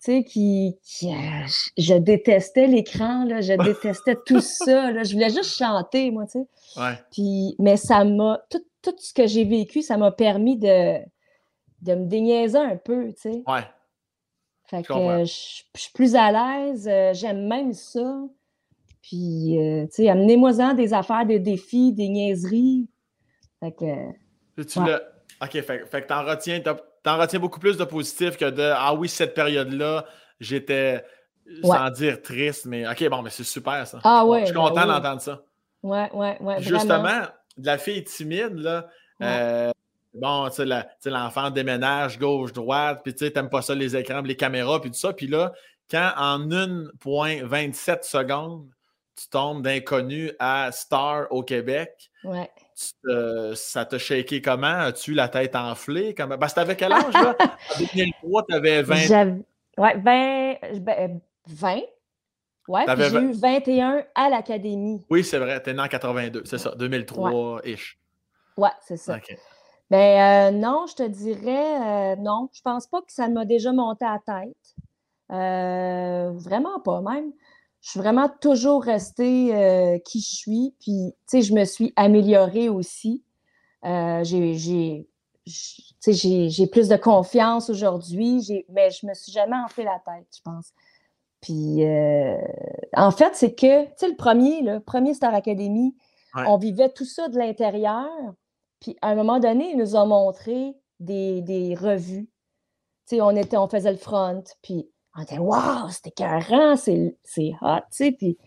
tu 0.04 0.12
sais, 0.12 0.24
qui, 0.24 0.78
euh, 1.02 1.46
je 1.76 1.94
détestais 1.94 2.68
l'écran, 2.68 3.24
là, 3.24 3.40
je 3.40 3.52
détestais 3.64 4.16
tout 4.24 4.40
ça, 4.40 4.92
là, 4.92 5.02
je 5.02 5.14
voulais 5.14 5.30
juste 5.30 5.56
chanter, 5.56 6.12
moi, 6.12 6.26
tu 6.26 6.38
sais. 6.38 6.80
Ouais. 6.80 6.94
Puis, 7.10 7.56
mais 7.58 7.76
ça 7.76 8.04
m'a, 8.04 8.40
tout, 8.50 8.64
tout 8.82 8.94
ce 8.98 9.12
que 9.12 9.26
j'ai 9.26 9.44
vécu, 9.44 9.82
ça 9.82 9.96
m'a 9.96 10.12
permis 10.12 10.56
de, 10.56 10.98
de 11.82 11.94
me 11.96 12.06
déniaiser 12.06 12.58
un 12.58 12.76
peu, 12.76 13.08
tu 13.08 13.32
sais. 13.32 13.42
Ouais. 13.48 13.64
Fait 14.68 14.82
que 14.82 14.94
je, 15.24 15.24
suis 15.24 15.92
plus 15.94 16.16
à 16.16 16.32
l'aise, 16.32 16.88
euh, 16.88 17.14
j'aime 17.14 17.46
même 17.46 17.72
ça. 17.72 18.22
Puis, 19.02 19.58
euh, 19.58 19.84
tu 19.86 20.02
sais, 20.02 20.08
amenez-moi-en 20.08 20.74
des 20.74 20.92
affaires, 20.92 21.24
des 21.24 21.38
défis, 21.38 21.92
des 21.92 22.08
niaiseries. 22.08 22.88
Fait 23.60 23.72
que. 23.72 24.62
Tu 24.62 24.78
OK, 25.42 25.50
fait, 25.50 25.86
fait 25.86 26.02
que 26.02 26.06
t'en 26.06 26.24
retiens, 26.24 26.60
t'en 26.60 27.18
retiens 27.18 27.38
beaucoup 27.38 27.60
plus 27.60 27.76
de 27.76 27.84
positif 27.84 28.36
que 28.36 28.48
de 28.48 28.72
Ah 28.74 28.94
oui, 28.94 29.08
cette 29.08 29.34
période-là, 29.34 30.06
j'étais 30.40 31.04
sans 31.62 31.90
dire 31.90 32.22
triste, 32.22 32.66
mais 32.66 32.88
OK, 32.88 33.08
bon, 33.08 33.22
mais 33.22 33.30
c'est 33.30 33.44
super 33.44 33.86
ça. 33.86 34.00
Ah 34.02 34.24
ouais. 34.24 34.40
Je 34.40 34.46
suis 34.46 34.54
ben 34.54 34.62
content 34.62 34.86
d'entendre 34.86 35.20
ça. 35.20 35.42
Ouais, 35.82 36.10
ouais, 36.12 36.36
ouais. 36.40 36.60
Justement, 36.60 37.22
de 37.56 37.66
la 37.66 37.78
fille 37.78 38.02
timide, 38.02 38.54
là. 38.56 38.88
Euh, 39.22 39.70
bon, 40.20 40.48
tu 40.48 40.66
sais, 40.66 41.10
l'enfant 41.10 41.50
déménage 41.50 42.18
gauche-droite, 42.18 43.00
puis 43.04 43.14
tu 43.14 43.24
sais, 43.24 43.30
t'aimes 43.30 43.50
pas 43.50 43.62
ça, 43.62 43.74
les 43.74 43.96
écrans, 43.96 44.22
les 44.22 44.36
caméras, 44.36 44.80
puis 44.80 44.90
tout 44.90 44.98
ça. 44.98 45.12
Puis 45.12 45.26
là, 45.26 45.52
quand 45.90 46.12
en 46.16 46.40
1,27 46.40 48.02
secondes, 48.02 48.68
tu 49.14 49.28
tombes 49.28 49.62
d'inconnu 49.62 50.32
à 50.38 50.70
Star 50.72 51.26
au 51.30 51.42
Québec, 51.42 52.10
ouais 52.24 52.50
ça 53.54 53.84
t'a 53.84 53.98
shaké 53.98 54.42
comment? 54.42 54.66
As-tu 54.66 55.14
la 55.14 55.28
tête 55.28 55.56
enflée? 55.56 56.14
Comment? 56.14 56.36
Parce 56.38 56.52
que 56.52 56.60
t'avais 56.60 56.76
quel 56.76 56.92
âge, 56.92 57.12
là? 57.12 57.34
En 57.74 57.78
2003, 57.78 58.46
t'avais 58.48 58.82
20... 58.82 59.42
Ouais, 59.78 59.96
20... 59.96 60.56
20. 61.48 61.80
Ouais, 62.68 62.84
puis 62.84 63.04
j'ai 63.10 63.18
eu 63.18 63.32
21 63.32 64.04
à 64.14 64.28
l'Académie. 64.28 65.06
Oui, 65.08 65.22
c'est 65.22 65.38
vrai. 65.38 65.62
T'es 65.62 65.72
né 65.72 65.80
en 65.80 65.86
82, 65.86 66.42
c'est 66.44 66.58
ça. 66.58 66.74
2003-ish. 66.76 67.96
Ouais, 68.56 68.70
c'est 68.80 68.96
ça. 68.96 69.16
OK. 69.16 69.36
Ben 69.90 70.52
euh, 70.52 70.58
non, 70.58 70.86
je 70.88 70.94
te 70.96 71.02
dirais 71.06 72.14
euh, 72.14 72.16
non. 72.16 72.48
Je 72.52 72.60
pense 72.62 72.86
pas 72.86 73.00
que 73.02 73.12
ça 73.12 73.28
m'a 73.28 73.44
déjà 73.44 73.72
monté 73.72 74.04
à 74.04 74.20
la 74.26 74.42
tête. 74.42 74.74
Euh, 75.32 76.32
vraiment 76.36 76.78
pas, 76.80 77.00
même 77.00 77.32
je 77.80 77.90
suis 77.90 78.00
vraiment 78.00 78.28
toujours 78.40 78.82
restée 78.82 79.54
euh, 79.54 79.98
qui 80.00 80.20
je 80.20 80.34
suis. 80.34 80.74
Puis, 80.80 81.12
tu 81.12 81.24
sais, 81.26 81.42
je 81.42 81.54
me 81.54 81.64
suis 81.64 81.92
améliorée 81.94 82.68
aussi. 82.68 83.22
Euh, 83.84 84.24
j'ai 84.24 85.06
plus 86.66 86.88
de 86.88 86.96
confiance 86.96 87.70
aujourd'hui, 87.70 88.64
mais 88.70 88.90
je 88.90 89.06
me 89.06 89.14
suis 89.14 89.30
jamais 89.30 89.56
enflé 89.56 89.84
la 89.84 90.00
tête, 90.04 90.26
je 90.36 90.42
pense. 90.42 90.72
Puis, 91.40 91.84
en 92.94 93.10
fait, 93.12 93.36
c'est 93.36 93.54
que, 93.54 93.84
tu 93.84 93.92
sais, 93.98 94.08
le 94.08 94.16
premier, 94.16 94.62
le 94.62 94.80
premier 94.80 95.14
Star 95.14 95.32
Academy, 95.32 95.94
on 96.34 96.56
vivait 96.56 96.88
tout 96.88 97.04
ça 97.04 97.28
de 97.28 97.38
l'intérieur. 97.38 98.08
Puis, 98.86 98.96
à 99.02 99.08
un 99.08 99.14
moment 99.16 99.40
donné, 99.40 99.72
ils 99.72 99.76
nous 99.76 99.96
ont 99.96 100.06
montré 100.06 100.76
des, 101.00 101.42
des 101.42 101.74
revues. 101.74 102.28
Tu 103.08 103.16
sais, 103.16 103.20
on, 103.20 103.30
était, 103.30 103.56
on 103.56 103.66
faisait 103.66 103.90
le 103.90 103.98
front, 103.98 104.44
puis 104.62 104.88
on 105.16 105.22
disait 105.22 105.38
Waouh, 105.38 105.88
c'était 105.90 106.12
carré, 106.12 106.76
c'est 106.76 107.52
hot, 107.62 107.80
tu 107.80 107.82
sais. 107.90 108.12
Puis, 108.12 108.38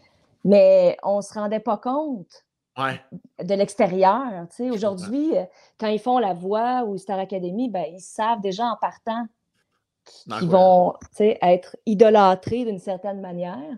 mais 0.46 0.96
on 1.04 1.18
ne 1.18 1.22
se 1.22 1.34
rendait 1.34 1.60
pas 1.60 1.76
compte 1.76 2.46
de 3.44 3.54
l'extérieur. 3.54 4.48
Tu 4.50 4.56
sais. 4.56 4.70
Aujourd'hui, 4.72 5.38
euh, 5.38 5.44
quand 5.78 5.88
ils 5.88 6.00
font 6.00 6.20
la 6.20 6.34
voix 6.34 6.86
ou 6.86 6.98
Star 6.98 7.20
Academy, 7.20 7.68
ben, 7.68 7.84
ils 7.92 8.00
savent 8.00 8.40
déjà 8.40 8.64
en 8.64 8.78
partant 8.78 9.26
qu'ils 10.06 10.48
vont 10.48 10.94
tu 11.02 11.18
sais, 11.18 11.38
être 11.42 11.76
idolâtrés 11.86 12.64
d'une 12.64 12.80
certaine 12.80 13.20
manière. 13.20 13.76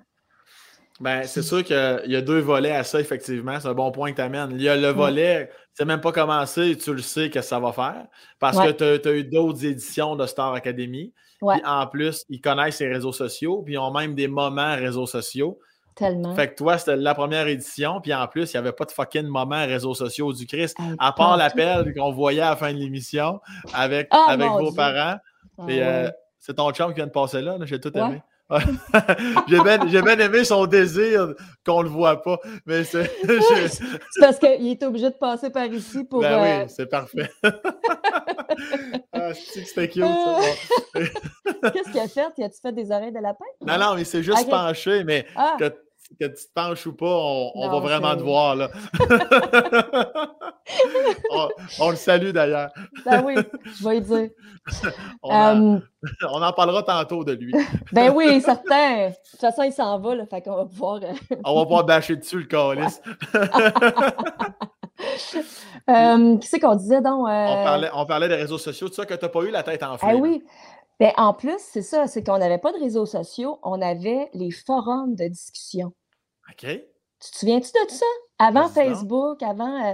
Ben, 1.01 1.23
c'est 1.23 1.41
sûr 1.41 1.63
qu'il 1.63 2.03
y 2.05 2.15
a 2.15 2.21
deux 2.21 2.39
volets 2.39 2.71
à 2.71 2.83
ça, 2.83 2.99
effectivement. 2.99 3.59
C'est 3.59 3.67
un 3.67 3.73
bon 3.73 3.91
point 3.91 4.11
que 4.11 4.17
tu 4.17 4.21
amènes. 4.21 4.51
Il 4.51 4.61
y 4.61 4.69
a 4.69 4.77
le 4.77 4.89
volet, 4.89 5.49
c'est 5.73 5.85
même 5.85 5.99
pas 5.99 6.11
commencé, 6.11 6.77
tu 6.77 6.93
le 6.93 7.01
sais 7.01 7.31
que 7.31 7.41
ça 7.41 7.59
va 7.59 7.71
faire, 7.71 8.05
parce 8.39 8.57
que 8.59 8.99
tu 8.99 9.09
as, 9.09 9.11
eu 9.13 9.23
d'autres 9.23 9.65
éditions 9.65 10.15
de 10.15 10.25
Star 10.27 10.53
Academy. 10.53 11.11
Puis 11.39 11.61
en 11.65 11.87
plus, 11.87 12.23
ils 12.29 12.39
connaissent 12.39 12.77
ses 12.77 12.87
réseaux 12.87 13.11
sociaux, 13.11 13.63
puis 13.65 13.73
ils 13.73 13.77
ont 13.79 13.91
même 13.91 14.13
des 14.13 14.27
moments 14.27 14.75
réseaux 14.75 15.07
sociaux. 15.07 15.59
Tellement. 15.95 16.35
Fait 16.35 16.49
que 16.49 16.55
toi, 16.55 16.77
c'était 16.77 16.95
la 16.95 17.15
première 17.15 17.47
édition, 17.47 17.99
puis 17.99 18.13
en 18.13 18.27
plus, 18.27 18.53
il 18.53 18.55
n'y 18.55 18.59
avait 18.59 18.71
pas 18.71 18.85
de 18.85 18.91
fucking 18.91 19.25
moment 19.25 19.65
réseaux 19.65 19.95
sociaux 19.95 20.31
du 20.33 20.45
Christ, 20.45 20.77
à 20.99 21.11
part 21.13 21.35
l'appel 21.35 21.93
qu'on 21.95 22.11
voyait 22.11 22.41
à 22.41 22.51
la 22.51 22.55
fin 22.55 22.71
de 22.71 22.77
l'émission 22.77 23.41
avec, 23.73 24.07
Ah, 24.11 24.27
avec 24.29 24.49
vos 24.51 24.67
Dieu. 24.67 24.75
parents. 24.75 25.17
Ah, 25.57 25.65
ouais. 25.65 25.79
euh, 25.81 26.09
c'est 26.39 26.55
ton 26.55 26.71
chum 26.71 26.89
qui 26.89 26.95
vient 26.95 27.07
de 27.07 27.11
passer 27.11 27.41
là, 27.41 27.57
là, 27.57 27.65
j'ai 27.65 27.79
tout 27.79 27.91
Ouais. 27.95 28.21
j'ai 29.47 29.61
bien 29.61 29.77
bien 29.77 30.19
aimé 30.19 30.43
son 30.43 30.65
désir 30.65 31.33
qu'on 31.65 31.81
le 31.81 31.89
voit 31.89 32.21
pas. 32.21 32.37
Mais 32.65 32.83
c'est. 32.83 33.09
parce 34.19 34.39
qu'il 34.39 34.67
est 34.67 34.83
obligé 34.83 35.09
de 35.09 35.15
passer 35.15 35.49
par 35.49 35.65
ici 35.65 36.03
pour. 36.03 36.21
Ben 36.21 36.33
euh, 36.33 36.63
oui, 36.63 36.69
c'est 36.69 36.87
parfait. 36.87 37.29
ah, 39.13 39.31
que 39.31 39.35
c'était 39.35 39.89
cute. 39.89 40.03
Bon. 40.03 40.39
Qu'est-ce 40.93 41.91
qu'il 41.91 41.99
a 41.99 42.07
fait? 42.07 42.27
Il 42.37 42.43
a-tu 42.43 42.59
fait 42.61 42.73
des 42.73 42.91
oreilles 42.91 43.11
de 43.11 43.19
lapin? 43.19 43.45
Non, 43.61 43.77
non, 43.77 43.95
mais 43.95 44.03
c'est 44.03 44.23
juste 44.23 44.49
penché, 44.49 45.03
mais 45.03 45.25
Ah, 45.35 45.55
que, 45.59 45.73
que 46.19 46.25
tu 46.27 46.45
te 46.47 46.53
penches 46.53 46.85
ou 46.87 46.93
pas, 46.95 47.05
on, 47.07 47.69
va 47.69 47.79
vraiment 47.79 48.11
c'est- 48.11 48.17
te 48.17 48.23
voir, 48.23 48.55
là. 48.55 48.69
on, 51.31 51.49
on 51.79 51.89
le 51.91 51.95
salue 51.95 52.31
d'ailleurs. 52.31 52.69
ben 53.05 53.23
oui, 53.25 53.35
je 53.65 53.83
vais 53.87 53.95
lui 53.99 54.01
dire. 54.01 54.29
On, 55.23 55.33
en- 55.33 55.79
on 56.31 56.41
en 56.41 56.53
parlera 56.53 56.83
tantôt 56.83 57.23
de 57.23 57.33
lui. 57.33 57.51
ben 57.91 58.11
oui, 58.13 58.39
certain. 58.41 59.07
De 59.09 59.13
toute 59.31 59.39
façon, 59.39 59.63
il 59.63 59.73
s'en 59.73 59.99
va, 59.99 60.13
là, 60.15 60.25
fait 60.27 60.41
qu'on 60.41 60.55
va 60.55 60.65
pouvoir. 60.65 60.99
euh, 61.03 61.13
On 61.43 61.63
va 61.63 61.65
pas 61.77 61.83
bâcher 61.83 62.15
dessus 62.15 62.37
le 62.39 62.45
calice. 62.45 63.01
euh, 65.89 66.37
Qu'est-ce 66.37 66.59
qu'on 66.59 66.75
disait 66.75 67.01
donc? 67.01 67.27
euh, 67.27 67.45
On, 67.47 67.63
parlait, 67.63 67.89
on 67.93 68.05
parlait 68.05 68.27
des 68.27 68.35
réseaux 68.35 68.57
sociaux, 68.59 68.87
tout 68.89 68.93
ça, 68.95 69.05
que 69.05 69.13
tu 69.15 69.25
n'as 69.25 69.29
pas 69.29 69.41
eu 69.41 69.51
la 69.51 69.63
tête 69.63 69.83
enflée. 69.83 70.07
Ah 70.09 70.13
là. 70.13 70.19
oui. 70.19 70.43
Ben, 70.99 71.11
en 71.17 71.33
plus, 71.33 71.57
c'est 71.57 71.81
ça, 71.81 72.05
c'est 72.05 72.23
qu'on 72.23 72.37
n'avait 72.37 72.59
pas 72.59 72.71
de 72.71 72.77
réseaux 72.79 73.07
sociaux, 73.07 73.57
on 73.63 73.81
avait 73.81 74.29
les 74.35 74.51
forums 74.51 75.15
de 75.15 75.27
discussion. 75.27 75.93
OK. 76.51 76.67
Tu 76.67 77.31
te 77.31 77.37
souviens-tu 77.37 77.71
de 77.71 77.91
ça? 77.91 78.05
Avant. 78.39 78.67
Facebook, 78.67 79.43
avant, 79.43 79.91
euh, 79.91 79.93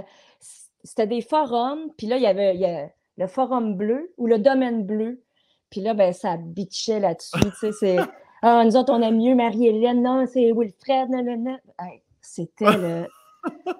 c'était 0.82 1.06
des 1.06 1.20
forums, 1.20 1.90
puis 1.96 2.06
là, 2.06 2.16
il 2.16 2.22
y 2.22 2.26
avait 2.26 2.54
il 2.54 2.60
y 2.60 2.66
a 2.66 2.88
le 3.16 3.26
forum 3.26 3.76
bleu 3.76 4.12
ou 4.16 4.26
le 4.26 4.38
domaine 4.38 4.84
bleu. 4.84 5.22
Puis 5.70 5.80
là, 5.80 5.92
ben, 5.92 6.12
ça 6.12 6.36
bitchait 6.38 7.00
là-dessus. 7.00 7.38
tu 7.40 7.50
sais, 7.60 7.72
c'est 7.72 7.96
Ah, 8.42 8.62
nous 8.64 8.76
autres, 8.76 8.92
on 8.92 9.02
aime 9.02 9.18
mieux 9.18 9.34
Marie-Hélène, 9.34 10.02
non, 10.02 10.24
c'est 10.26 10.52
Wilfred, 10.52 11.10
non, 11.10 11.24
non, 11.24 11.36
non. 11.38 11.58
Hey, 11.80 12.02
c'était 12.20 12.76
le. 12.76 13.06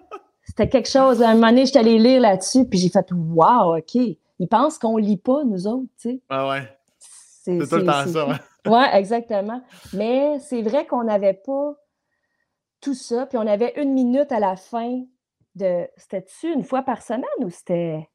C'était 0.45 0.69
quelque 0.69 0.89
chose. 0.89 1.23
À 1.23 1.29
un 1.29 1.35
moment 1.35 1.49
donné, 1.49 1.67
j'étais 1.67 1.79
allée 1.79 1.99
lire 1.99 2.23
là-dessus, 2.23 2.65
puis 2.65 2.79
j'ai 2.79 2.89
fait 2.89 3.07
Wow, 3.13 3.77
OK. 3.77 3.95
Ils 3.95 4.49
pensent 4.49 4.79
qu'on 4.79 4.97
lit 4.97 5.19
pas, 5.19 5.45
nous 5.45 5.67
autres, 5.69 5.87
tu 6.01 6.11
sais. 6.11 6.21
Ah 6.31 6.49
ouais. 6.49 6.63
C'est 6.99 7.59
tout 7.59 7.77
le 7.77 7.85
temps 7.85 8.07
ça. 8.07 8.27
ouais. 8.27 8.35
Ouais, 8.67 8.99
exactement. 8.99 9.63
Mais 9.93 10.39
c'est 10.41 10.63
vrai 10.63 10.87
qu'on 10.87 11.05
n'avait 11.05 11.35
pas 11.35 11.75
tout 12.81 12.95
ça. 12.95 13.27
Puis 13.27 13.39
on 13.39 13.47
avait 13.47 13.73
une 13.81 13.93
minute 13.93 14.33
à 14.33 14.41
la 14.41 14.57
fin 14.57 15.03
de. 15.55 15.87
C'était-tu 15.97 16.53
une 16.53 16.65
fois 16.65 16.83
par 16.83 17.03
semaine 17.03 17.25
ou 17.41 17.51
c'était 17.51 18.09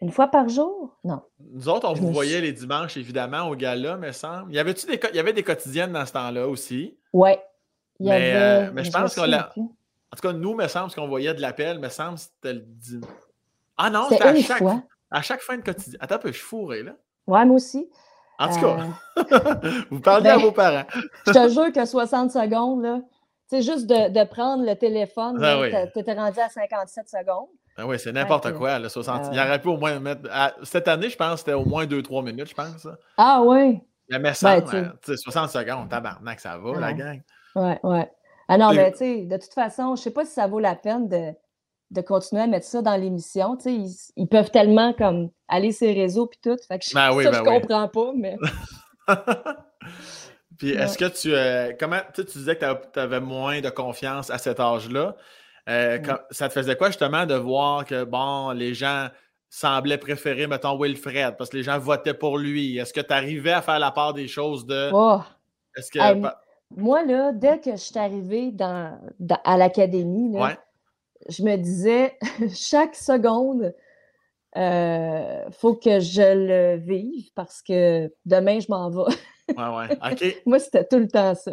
une 0.00 0.10
fois 0.10 0.28
par 0.28 0.48
jour? 0.48 0.96
Non. 1.04 1.20
Nous 1.52 1.68
autres, 1.68 1.88
on 1.88 1.94
Je 1.94 2.00
vous 2.00 2.12
voyait 2.12 2.40
les 2.40 2.52
dimanches, 2.52 2.96
évidemment, 2.96 3.48
au 3.48 3.54
gala, 3.56 3.96
me 3.96 4.12
semble. 4.12 4.50
Il 4.52 4.56
y 4.56 4.58
avait-tu 4.58 4.86
des, 4.86 4.98
co- 4.98 5.08
il 5.10 5.16
y 5.16 5.20
avait 5.20 5.32
des 5.34 5.42
quotidiennes 5.42 5.92
dans 5.92 6.06
ce 6.06 6.12
temps-là 6.12 6.48
aussi? 6.48 6.96
Y 7.14 7.36
Mais, 8.00 8.10
avait. 8.32 8.32
euh, 8.68 8.70
mais 8.72 8.84
je 8.84 8.90
pense 8.90 9.14
qu'on 9.14 9.24
l'a-. 9.26 9.52
En 9.56 10.16
tout 10.16 10.22
cas, 10.22 10.32
nous, 10.32 10.54
me 10.54 10.66
semble, 10.68 10.90
ce 10.90 10.96
qu'on 10.96 11.06
voyait 11.06 11.34
de 11.34 11.40
l'appel, 11.40 11.78
me 11.78 11.88
semble, 11.90 12.18
c'était 12.18 12.54
le 12.54 12.60
dim- 12.66 13.02
Ah 13.76 13.90
non, 13.90 14.06
C'était 14.08 14.22
à 14.24 14.34
une 14.36 14.42
chaque, 14.42 14.58
fois. 14.58 14.82
à 15.10 15.22
chaque 15.22 15.40
fin 15.42 15.56
de 15.58 15.62
quotidien. 15.62 15.98
Attends 16.00 16.14
un 16.16 16.18
peu, 16.18 16.28
je 16.28 16.38
suis 16.38 16.46
fourré, 16.46 16.82
là. 16.82 16.92
Ouais, 17.26 17.44
moi 17.44 17.56
aussi. 17.56 17.88
En 18.38 18.48
tout 18.48 18.60
cas, 18.60 18.86
Euh, 19.18 19.70
vous 19.90 20.00
parliez 20.00 20.30
à 20.30 20.36
ben- 20.36 20.42
vos 20.42 20.50
parents. 20.52 20.86
je 21.26 21.32
te 21.32 21.48
jure 21.50 21.70
que 21.72 21.84
60 21.84 22.30
secondes, 22.30 22.82
là. 22.82 23.00
C'est 23.50 23.62
juste 23.62 23.86
de, 23.88 24.10
de 24.10 24.24
prendre 24.28 24.64
le 24.64 24.76
téléphone, 24.76 25.36
Ah 25.38 25.42
là, 25.56 25.60
oui. 25.60 25.70
t'a- 25.72 25.88
t'étais 25.88 26.12
rendu 26.14 26.38
à 26.38 26.48
57 26.48 27.08
secondes. 27.08 27.48
Ah 27.76 27.84
oui, 27.84 27.98
c'est 27.98 28.12
n'importe 28.12 28.52
quoi, 28.52 28.78
le 28.78 28.88
60. 28.88 29.22
Ah 29.24 29.30
Il 29.32 29.38
aurait 29.40 29.60
pu 29.60 29.68
au 29.68 29.76
moins 29.76 29.98
mettre. 29.98 30.22
à- 30.30 30.54
Cette 30.62 30.86
année, 30.86 31.10
je 31.10 31.16
pense 31.16 31.40
c'était 31.40 31.54
au 31.54 31.64
moins 31.64 31.84
2-3 31.84 32.22
minutes, 32.22 32.48
je 32.48 32.54
pense. 32.54 32.86
Ah 33.16 33.42
oui. 33.44 33.80
Mais 34.08 34.18
me 34.20 34.32
semble, 34.32 34.64
tu 34.64 34.70
sais. 34.70 34.76
euh, 34.76 34.82
tu 35.04 35.12
sais, 35.12 35.16
60 35.16 35.50
secondes, 35.50 35.88
tabarnak, 35.88 36.38
ça 36.38 36.58
va, 36.58 36.78
la 36.78 36.92
gang. 36.92 37.20
Ouais, 37.56 37.78
ouais. 37.82 38.10
Ah 38.48 38.56
non, 38.56 38.70
Et- 38.70 38.76
mais 38.76 38.92
tu 38.92 38.98
sais, 38.98 39.16
de 39.22 39.36
toute 39.36 39.52
façon, 39.52 39.96
je 39.96 40.02
sais 40.02 40.10
pas 40.12 40.24
si 40.24 40.32
ça 40.32 40.46
vaut 40.46 40.60
la 40.60 40.76
peine 40.76 41.08
de, 41.08 41.32
de 41.90 42.00
continuer 42.02 42.42
à 42.42 42.46
mettre 42.46 42.66
ça 42.66 42.82
dans 42.82 42.94
l'émission. 42.96 43.56
Tu 43.56 43.70
ils, 43.70 43.90
ils 44.16 44.28
peuvent 44.28 44.50
tellement 44.52 44.92
comme 44.92 45.30
aller 45.48 45.72
sur 45.72 45.88
les 45.88 45.94
réseaux 46.00 46.26
puis 46.26 46.38
tout. 46.40 46.56
Fait 46.68 46.78
que 46.78 46.84
je, 46.88 46.94
Ben 46.94 47.12
oui, 47.16 47.24
ça, 47.24 47.30
ben 47.32 47.38
je 47.38 47.42
oui. 47.50 47.60
comprends 47.60 47.88
pas, 47.88 48.12
mais 48.16 48.36
Puis 50.60 50.70
est-ce 50.72 50.96
que 50.98 51.06
tu. 51.06 51.34
euh, 51.34 51.72
comment. 51.80 51.98
Tu 52.14 52.20
sais, 52.22 52.28
tu 52.28 52.38
disais 52.38 52.54
que 52.56 52.64
tu 52.92 52.98
avais 53.00 53.18
moins 53.20 53.60
de 53.60 53.70
confiance 53.70 54.30
à 54.30 54.38
cet 54.38 54.60
âge-là. 54.60 55.16
Euh, 55.68 55.98
quand- 55.98 56.18
ça 56.30 56.48
te 56.48 56.52
faisait 56.54 56.76
quoi 56.76 56.88
justement 56.88 57.26
de 57.26 57.34
voir 57.34 57.84
que, 57.84 58.04
bon, 58.04 58.50
les 58.50 58.74
gens 58.74 59.08
semblaient 59.48 59.98
préférer, 59.98 60.46
mettons, 60.46 60.78
Wilfred, 60.80 61.36
parce 61.36 61.50
que 61.50 61.56
les 61.56 61.62
gens 61.62 61.78
votaient 61.78 62.14
pour 62.14 62.38
lui? 62.38 62.78
Est-ce 62.78 62.92
que 62.92 63.00
tu 63.00 63.12
arrivais 63.12 63.52
à 63.52 63.62
faire 63.62 63.78
la 63.78 63.90
part 63.90 64.12
des 64.14 64.28
choses 64.28 64.66
de. 64.66 64.90
oh, 64.92 65.20
Est-ce 65.76 65.90
que. 65.90 65.98
Pa- 66.20 66.40
moi, 66.76 67.02
là, 67.04 67.32
dès 67.32 67.58
que 67.58 67.72
je 67.72 67.76
suis 67.76 67.98
arrivée 67.98 68.52
dans, 68.52 68.96
dans- 69.18 69.40
à 69.44 69.56
l'académie, 69.56 70.38
ouais. 70.38 70.56
je 71.28 71.42
me 71.42 71.56
disais, 71.56 72.16
chaque 72.54 72.94
seconde, 72.94 73.74
euh, 74.56 75.44
faut 75.52 75.74
que 75.74 76.00
je 76.00 76.22
le 76.74 76.76
vive 76.76 77.30
parce 77.34 77.62
que 77.62 78.12
demain, 78.26 78.58
je 78.60 78.66
m'en 78.68 78.90
vais. 78.90 79.14
Ouais, 79.56 79.68
ouais. 79.76 79.98
OK. 80.12 80.42
Moi, 80.46 80.58
c'était 80.58 80.84
tout 80.86 80.98
le 80.98 81.08
temps 81.08 81.34
ça. 81.34 81.52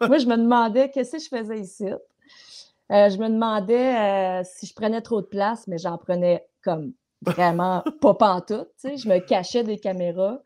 Moi, 0.00 0.18
je 0.18 0.26
me 0.26 0.36
demandais 0.36 0.90
qu'est-ce 0.90 1.12
que 1.12 1.22
je 1.22 1.28
faisais 1.28 1.60
ici. 1.60 1.86
Euh, 1.86 3.08
je 3.10 3.18
me 3.18 3.28
demandais 3.28 3.96
euh, 3.96 4.42
si 4.44 4.66
je 4.66 4.74
prenais 4.74 5.00
trop 5.02 5.20
de 5.20 5.26
place, 5.26 5.66
mais 5.66 5.78
j'en 5.78 5.98
prenais 5.98 6.44
comme 6.64 6.92
vraiment 7.22 7.84
pas 8.00 8.14
pantoute. 8.14 8.68
Tu 8.80 8.88
sais, 8.90 8.96
je 8.96 9.08
me 9.08 9.18
cachais 9.18 9.62
des 9.62 9.78
caméras. 9.78 10.38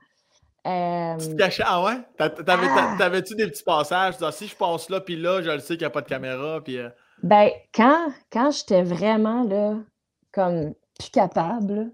Euh, 0.66 1.16
Tu 1.18 1.28
te 1.28 1.34
cachais. 1.36 1.62
Ah 1.64 1.82
ouais? 1.84 1.98
Ah! 2.18 2.28
T'avais-tu 2.98 3.34
des 3.34 3.46
petits 3.46 3.62
passages? 3.62 4.14
disant, 4.14 4.30
si 4.32 4.46
je 4.48 4.56
passe 4.56 4.88
là, 4.90 5.00
puis 5.00 5.16
là, 5.16 5.40
je 5.42 5.50
le 5.50 5.58
sais 5.60 5.74
qu'il 5.74 5.82
n'y 5.82 5.86
a 5.86 5.90
pas 5.90 6.00
de 6.00 6.08
caméra, 6.08 6.60
puis. 6.62 6.78
euh, 6.78 6.88
ben, 7.22 7.50
quand, 7.74 8.08
quand 8.32 8.50
j'étais 8.50 8.82
vraiment 8.82 9.44
là, 9.44 9.76
comme 10.32 10.74
plus 10.98 11.10
capable, 11.10 11.92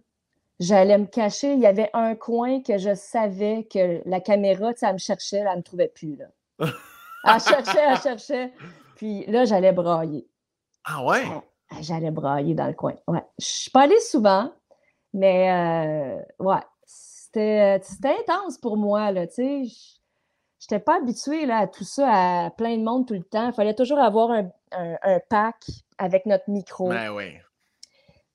j'allais 0.58 0.98
me 0.98 1.06
cacher. 1.06 1.52
Il 1.54 1.60
y 1.60 1.66
avait 1.66 1.90
un 1.94 2.14
coin 2.14 2.62
que 2.62 2.78
je 2.78 2.94
savais 2.94 3.66
que 3.72 4.02
la 4.08 4.20
caméra, 4.20 4.72
tu 4.74 4.80
sais, 4.80 4.86
elle 4.86 4.94
me 4.94 4.98
cherchait, 4.98 5.38
elle 5.38 5.50
ne 5.50 5.56
me 5.56 5.62
trouvait 5.62 5.88
plus. 5.88 6.16
Là. 6.16 6.26
Elle 6.58 7.40
cherchait, 7.40 7.78
elle 7.88 7.98
cherchait. 8.00 8.52
Puis 8.96 9.24
là, 9.26 9.44
j'allais 9.44 9.72
brailler. 9.72 10.28
Ah 10.84 11.04
ouais? 11.04 11.22
Ah, 11.70 11.76
J'allais 11.80 12.10
brailler 12.10 12.54
dans 12.54 12.66
le 12.66 12.72
coin. 12.74 12.94
Ouais. 13.06 13.24
Je 13.38 13.44
suis 13.46 13.70
pas 13.70 13.82
allée 13.82 14.00
souvent, 14.00 14.52
mais 15.14 15.50
euh, 15.50 16.22
ouais, 16.44 16.60
c'était 16.84 17.90
intense 18.04 18.58
pour 18.58 18.76
moi, 18.76 19.12
là, 19.12 19.26
tu 19.26 19.34
sais. 19.34 19.62
Je 19.64 20.66
n'étais 20.74 20.84
pas 20.84 20.96
habituée 20.98 21.46
là, 21.46 21.58
à 21.60 21.66
tout 21.66 21.84
ça, 21.84 22.44
à 22.44 22.50
plein 22.50 22.76
de 22.76 22.82
monde 22.82 23.06
tout 23.06 23.14
le 23.14 23.22
temps. 23.22 23.46
Il 23.46 23.54
fallait 23.54 23.74
toujours 23.74 23.98
avoir 23.98 24.30
un, 24.30 24.50
un- 24.72 24.98
un 25.02 25.20
pack 25.30 25.56
avec 25.96 26.26
notre 26.26 26.50
micro. 26.50 26.88
Ben 26.90 27.10
oui. 27.10 27.32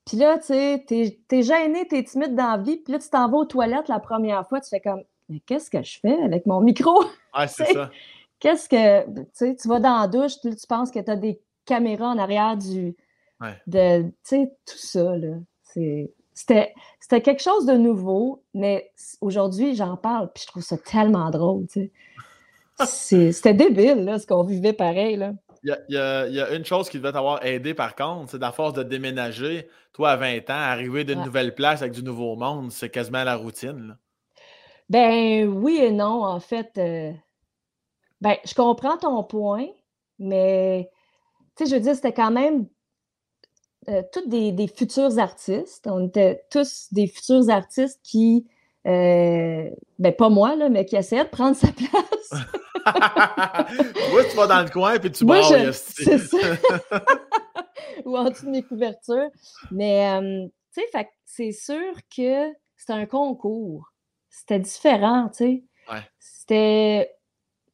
Puis 0.06 0.18
là, 0.18 0.38
tu 0.38 0.46
sais, 0.46 0.84
t'es 0.88 1.20
es 1.32 1.42
gêné, 1.42 1.88
t'es 1.88 2.04
timide 2.04 2.36
dans 2.36 2.52
la 2.52 2.58
vie, 2.58 2.78
puis 2.78 2.94
là, 2.94 3.00
tu 3.00 3.10
t'en 3.10 3.30
vas 3.30 3.38
aux 3.38 3.46
toilettes 3.46 3.88
la 3.88 4.00
première 4.00 4.48
fois, 4.48 4.62
tu 4.62 4.70
fais 4.70 4.80
comme, 4.80 5.02
mais 5.30 5.40
qu'est-ce 5.40 5.70
que 5.70 5.82
je 5.82 6.00
fais 6.00 6.22
avec 6.22 6.46
mon 6.46 6.62
micro? 6.62 7.04
Ah, 7.34 7.48
c'est 7.48 7.66
ça. 7.74 7.90
Qu'est-ce 8.40 8.70
que. 8.70 9.06
Tu 9.06 9.26
sais, 9.34 9.56
tu 9.56 9.68
vas 9.68 9.80
dans 9.80 10.00
la 10.00 10.08
douche, 10.08 10.40
puis 10.40 10.50
là, 10.50 10.56
tu 10.56 10.68
penses 10.68 10.92
que 10.92 11.00
tu 11.00 11.10
as 11.10 11.16
des 11.16 11.42
caméras 11.66 12.10
en 12.10 12.18
arrière 12.18 12.58
du. 12.58 12.96
Ouais. 13.42 13.56
De, 13.68 14.04
tu 14.04 14.14
sais, 14.24 14.52
tout 14.66 14.78
ça, 14.78 15.18
là. 15.18 15.36
C'était 16.34 16.74
c'était 17.00 17.22
quelque 17.22 17.42
chose 17.42 17.66
de 17.66 17.74
nouveau, 17.74 18.44
mais 18.54 18.92
aujourd'hui, 19.22 19.76
j'en 19.76 19.96
parle, 19.96 20.32
puis 20.34 20.44
je 20.44 20.48
trouve 20.48 20.64
ça 20.64 20.78
tellement 20.78 21.30
drôle, 21.30 21.68
tu 21.68 21.92
sais. 22.80 23.32
C'était 23.32 23.54
débile, 23.54 24.04
là, 24.04 24.20
ce 24.20 24.28
qu'on 24.28 24.44
vivait 24.44 24.74
pareil, 24.74 25.16
là. 25.16 25.34
Il 25.66 25.76
y, 25.90 25.98
a, 25.98 26.28
y 26.30 26.36
y 26.36 26.56
une 26.58 26.66
chose 26.66 26.90
qui 26.90 26.98
devait 27.00 27.12
t'avoir 27.12 27.44
aidé 27.46 27.74
par 27.74 27.96
contre, 27.96 28.32
c'est 28.32 28.44
à 28.44 28.54
force 28.54 28.74
de 28.74 28.84
déménager, 28.84 29.68
toi 29.94 30.12
à 30.12 30.16
20 30.18 30.50
ans, 30.50 30.54
arriver 30.54 31.04
d'une 31.06 31.20
Ouais. 31.20 31.26
nouvelle 31.26 31.56
place 31.56 31.82
avec 31.82 31.94
du 31.94 32.04
nouveau 32.04 32.36
monde, 32.38 32.72
c'est 32.72 32.90
quasiment 32.90 33.24
la 33.26 33.36
routine. 33.36 33.88
là. 33.90 33.98
Ben 34.90 35.48
oui 35.48 35.78
et 35.82 35.92
non, 35.92 36.24
en 36.24 36.40
fait. 36.40 36.78
euh, 36.78 37.12
ben, 38.22 38.36
je 38.46 38.54
comprends 38.54 38.98
ton 38.98 39.24
point, 39.24 39.68
mais 40.20 40.90
tu 41.58 41.66
sais, 41.66 41.70
je 41.72 41.76
veux 41.76 41.82
dire, 41.82 41.96
c'était 41.96 42.14
quand 42.14 42.32
même 42.32 42.68
euh, 43.90 44.02
tous 44.12 44.28
des, 44.28 44.52
des 44.52 44.68
futurs 44.68 45.20
artistes. 45.20 45.88
On 45.88 46.08
était 46.08 46.44
tous 46.52 46.88
des 46.92 47.08
futurs 47.08 47.50
artistes 47.50 48.00
qui, 48.04 48.48
euh, 48.88 49.70
ben 50.00 50.14
pas 50.16 50.30
moi, 50.30 50.56
là, 50.56 50.70
mais 50.70 50.86
qui 50.86 50.96
essayaient 50.96 51.26
de 51.26 51.30
prendre 51.30 51.56
sa 51.56 51.68
place. 51.72 52.46
Moi, 54.12 54.26
tu 54.26 54.36
vas 54.36 54.48
dans 54.48 54.62
le 54.64 54.70
coin 54.70 55.00
puis 55.00 55.12
tu 55.12 55.26
Moi, 55.26 55.40
brailles, 55.40 55.64
je- 55.64 55.70
esti. 55.70 56.04
c'est 56.06 56.18
ça. 56.20 56.38
Ou 58.06 58.18
en 58.18 58.30
dessous 58.30 58.46
de 58.46 58.52
mes 58.52 58.64
couvertures. 58.64 59.30
Mais, 59.72 60.10
euh, 60.10 60.48
tu 60.74 60.82
sais, 60.92 61.10
c'est 61.26 61.52
sûr 61.52 61.94
que 62.16 62.52
c'était 62.76 62.94
un 62.94 63.06
concours. 63.06 63.92
C'était 64.30 64.60
différent, 64.60 65.30
tu 65.30 65.38
sais. 65.38 65.64
C'était. 66.20 67.12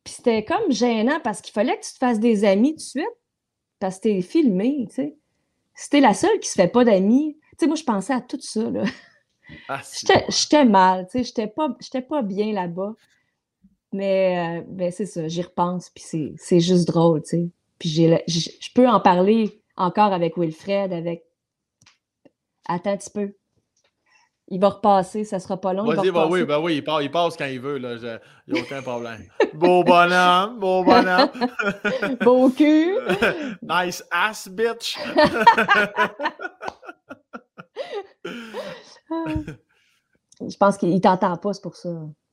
Puis 0.03 0.15
c'était 0.15 0.43
comme 0.43 0.71
gênant 0.71 1.19
parce 1.23 1.41
qu'il 1.41 1.53
fallait 1.53 1.77
que 1.79 1.85
tu 1.85 1.93
te 1.93 1.97
fasses 1.97 2.19
des 2.19 2.43
amis 2.43 2.71
tout 2.71 2.77
de 2.77 2.81
suite 2.81 3.17
parce 3.79 3.97
que 3.97 4.03
t'es 4.03 4.21
filmé, 4.21 4.85
tu 4.89 4.95
sais. 4.95 5.17
Si 5.75 5.99
la 5.99 6.13
seule 6.13 6.39
qui 6.39 6.49
se 6.49 6.55
fait 6.55 6.67
pas 6.67 6.83
d'amis, 6.83 7.37
tu 7.51 7.57
sais, 7.59 7.67
moi, 7.67 7.75
je 7.75 7.83
pensais 7.83 8.13
à 8.13 8.21
tout 8.21 8.39
ça, 8.41 8.69
là. 8.69 8.83
Ah, 9.67 9.81
j'étais 10.29 10.65
mal, 10.65 11.07
tu 11.07 11.19
sais, 11.19 11.23
j'étais 11.23 11.47
pas, 11.47 11.69
pas 12.09 12.21
bien 12.21 12.53
là-bas. 12.53 12.93
Mais, 13.93 14.59
euh, 14.59 14.63
ben, 14.67 14.91
c'est 14.91 15.05
ça, 15.05 15.27
j'y 15.27 15.41
repense, 15.41 15.89
puis 15.89 16.35
c'est 16.37 16.59
juste 16.59 16.87
drôle, 16.87 17.21
tu 17.23 17.29
sais. 17.29 17.49
Puis 17.77 17.89
je 17.89 18.73
peux 18.73 18.87
en 18.87 18.99
parler 18.99 19.61
encore 19.75 20.13
avec 20.13 20.37
Wilfred, 20.37 20.93
avec. 20.93 21.23
Attends 22.67 22.91
un 22.91 22.97
petit 22.97 23.09
peu. 23.09 23.33
Il 24.47 24.59
va 24.59 24.69
repasser, 24.69 25.23
ça 25.23 25.39
sera 25.39 25.59
pas 25.59 25.73
long. 25.73 25.85
Vas-y, 25.85 26.11
bah 26.11 26.27
oui, 26.29 26.43
bah 26.43 26.59
oui, 26.59 26.75
il, 26.75 26.83
passe, 26.83 27.03
il 27.03 27.09
passe 27.09 27.37
quand 27.37 27.45
il 27.45 27.59
veut, 27.59 27.77
là. 27.77 28.19
Il 28.47 28.53
n'y 28.53 28.59
a 28.59 28.63
aucun 28.63 28.81
problème. 28.81 29.25
beau 29.53 29.83
bonhomme, 29.83 30.59
beau 30.59 30.83
bonhomme. 30.83 31.29
beau 32.21 32.49
cul. 32.49 32.97
nice 33.61 34.03
ass, 34.11 34.49
bitch. 34.49 34.99
Je 40.41 40.57
pense 40.57 40.77
qu'il 40.77 40.99
t'entend 41.01 41.37
pas, 41.37 41.53
c'est 41.53 41.61
pour 41.61 41.75
ça. 41.75 41.89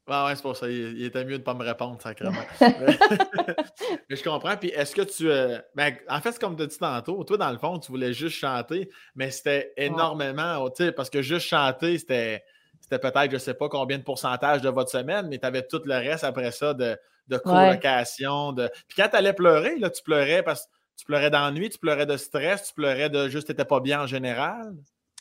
Ah 0.09 0.27
ouais, 0.27 0.37
c'est 0.37 0.42
pour 0.42 0.57
ça. 0.57 0.68
Il, 0.68 1.05
était 1.05 1.25
mieux 1.25 1.33
de 1.33 1.38
ne 1.38 1.42
pas 1.42 1.55
me 1.55 1.64
répondre, 1.64 2.01
sacrément. 2.01 2.40
mais, 2.61 4.16
je 4.16 4.23
comprends. 4.23 4.57
Puis 4.57 4.71
est-ce 4.71 4.94
que 4.94 5.03
tu. 5.03 5.31
Euh, 5.31 5.59
ben, 5.75 5.94
en 6.09 6.21
fait, 6.21 6.33
c'est 6.33 6.40
comme 6.40 6.57
tu 6.57 6.62
as 6.62 6.66
dit 6.66 6.79
tantôt. 6.79 7.23
Toi, 7.25 7.37
dans 7.37 7.51
le 7.51 7.59
fond, 7.59 7.79
tu 7.79 7.92
voulais 7.92 8.12
juste 8.12 8.37
chanter, 8.37 8.88
mais 9.14 9.31
c'était 9.31 9.73
énormément. 9.77 10.66
sais, 10.75 10.92
Parce 10.92 11.11
que 11.11 11.23
juste 11.23 11.47
chanter, 11.47 11.99
c'était. 11.99 12.44
C'était 12.81 13.01
peut-être, 13.01 13.31
je 13.31 13.37
ne 13.37 13.40
sais 13.40 13.55
pas 13.55 13.68
combien 13.68 13.99
de 13.99 14.05
pourcentage 14.05 14.62
de 14.62 14.71
votre 14.71 14.90
semaine, 14.90 15.27
mais 15.29 15.38
tu 15.38 15.44
avais 15.44 15.66
tout 15.66 15.83
le 15.85 15.94
reste 15.94 16.25
après 16.25 16.53
ça 16.53 16.73
de, 16.73 16.97
de 17.27 17.37
colocation. 17.37 18.53
De... 18.53 18.71
Puis 18.88 18.97
quand 18.97 19.09
tu 19.09 19.16
allais 19.16 19.33
pleurer, 19.33 19.77
là, 19.79 19.90
tu 19.90 20.03
pleurais 20.03 20.42
parce 20.42 20.64
que 20.64 20.71
tu 20.97 21.05
pleurais 21.05 21.31
d'ennui, 21.31 21.68
tu 21.71 21.79
pleurais 21.79 22.07
de 22.07 22.16
stress, 22.16 22.68
tu 22.68 22.75
pleurais 22.75 23.11
de 23.11 23.29
juste, 23.29 23.47
tu 23.47 23.53
n'étais 23.53 23.64
pas 23.64 23.81
bien 23.81 24.03
en 24.03 24.07
général? 24.07 24.75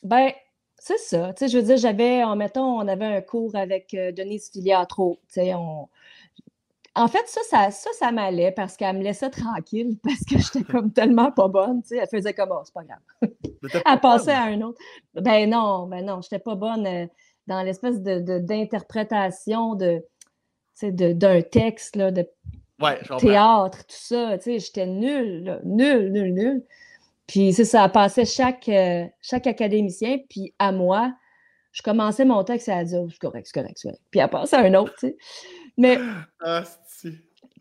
Ben, 0.04 0.32
c'est 0.80 1.00
ça. 1.00 1.34
Tu 1.34 1.40
sais, 1.40 1.48
je 1.52 1.58
veux 1.58 1.64
dire, 1.64 1.78
j'avais, 1.78 2.24
en 2.24 2.36
mettons, 2.36 2.80
on 2.80 2.88
avait 2.88 3.06
un 3.06 3.22
cours 3.22 3.56
avec 3.56 3.94
euh, 3.94 4.12
Denise 4.12 4.50
Filiatro. 4.52 5.20
Tu 5.28 5.42
sais, 5.42 5.54
on... 5.56 5.90
En 6.96 7.08
fait, 7.08 7.28
ça, 7.28 7.42
ça, 7.48 7.72
ça, 7.72 7.90
ça 7.94 8.12
m'allait 8.12 8.52
parce 8.52 8.76
qu'elle 8.76 8.98
me 8.98 9.04
laissait 9.04 9.30
tranquille 9.30 9.98
parce 10.04 10.24
que 10.24 10.38
j'étais 10.38 10.64
comme 10.72 10.92
tellement 10.92 11.32
pas 11.32 11.48
bonne. 11.48 11.82
Tu 11.82 11.90
sais, 11.90 11.98
elle 11.98 12.08
faisait 12.08 12.34
comme, 12.34 12.50
oh, 12.52 12.62
c'est 12.64 12.74
pas 12.74 12.84
grave. 12.84 13.32
elle 13.86 14.00
passait 14.00 14.32
à 14.32 14.44
un 14.44 14.62
autre. 14.62 14.80
Ben 15.16 15.50
non, 15.50 15.88
ben 15.88 16.06
non, 16.06 16.22
j'étais 16.22 16.40
pas 16.40 16.56
bonne 16.56 16.86
euh, 16.86 17.08
dans 17.48 17.64
l'espèce 17.64 18.02
d'interprétation 18.02 19.76
de, 19.76 20.04
de, 20.84 21.14
d'un 21.14 21.42
texte, 21.42 21.96
là, 21.96 22.12
de 22.12 22.28
théâtre, 23.20 23.80
tout 23.86 23.96
ça. 23.98 24.38
Tu 24.38 24.44
sais, 24.44 24.60
j'étais 24.60 24.86
nulle, 24.86 25.60
nulle, 25.64 26.12
nulle, 26.12 26.34
nulle. 26.34 26.64
Puis 27.28 27.54
c'est 27.54 27.66
ça, 27.66 27.88
passait 27.90 28.26
chaque, 28.26 28.70
euh, 28.70 29.06
chaque 29.22 29.48
académicien, 29.48 30.18
puis 30.30 30.54
à 30.60 30.72
moi, 30.72 31.14
je 31.74 31.82
commençais 31.82 32.26
mon 32.26 32.44
texte 32.44 32.70
et 32.70 32.72
elle 32.72 32.86
disait 32.86 32.98
oh, 32.98 33.10
c'est 33.12 33.20
correct, 33.20 33.48
c'est 33.48 33.60
correct, 33.60 33.78
c'est 33.78 33.90
correct. 33.90 34.04
Puis 34.10 34.20
elle 34.20 34.30
passait 34.30 34.56
à 34.56 34.62
un 34.62 34.74
autre, 34.74 34.94
tu 35.00 35.08
sais. 35.08 35.18
Mais. 35.78 36.00
Ah, 36.42 36.64
tu 37.02 37.12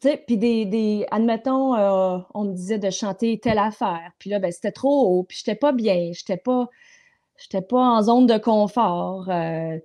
sais, 0.00 0.22
puis 0.26 0.37
des, 0.37 0.66
des, 0.66 1.07
admettons, 1.11 1.74
euh, 1.74 2.18
on 2.35 2.44
me 2.44 2.52
disait 2.55 2.79
de 2.79 2.90
chanter 2.90 3.38
telle 3.38 3.59
affaire. 3.59 4.11
Puis 4.18 4.31
là, 4.31 4.38
ben, 4.38 4.52
c'était 4.52 4.72
trop 4.72 5.09
haut, 5.09 5.24
puis 5.24 5.38
j'étais 5.38 5.55
pas 5.55 5.72
bien, 5.72 6.11
j'étais 6.12 6.37
pas, 6.37 6.68
j'étais 7.37 7.62
pas 7.62 7.81
en 7.81 8.02
zone 8.02 8.26
de 8.26 8.38
confort, 8.38 9.29
euh, 9.31 9.79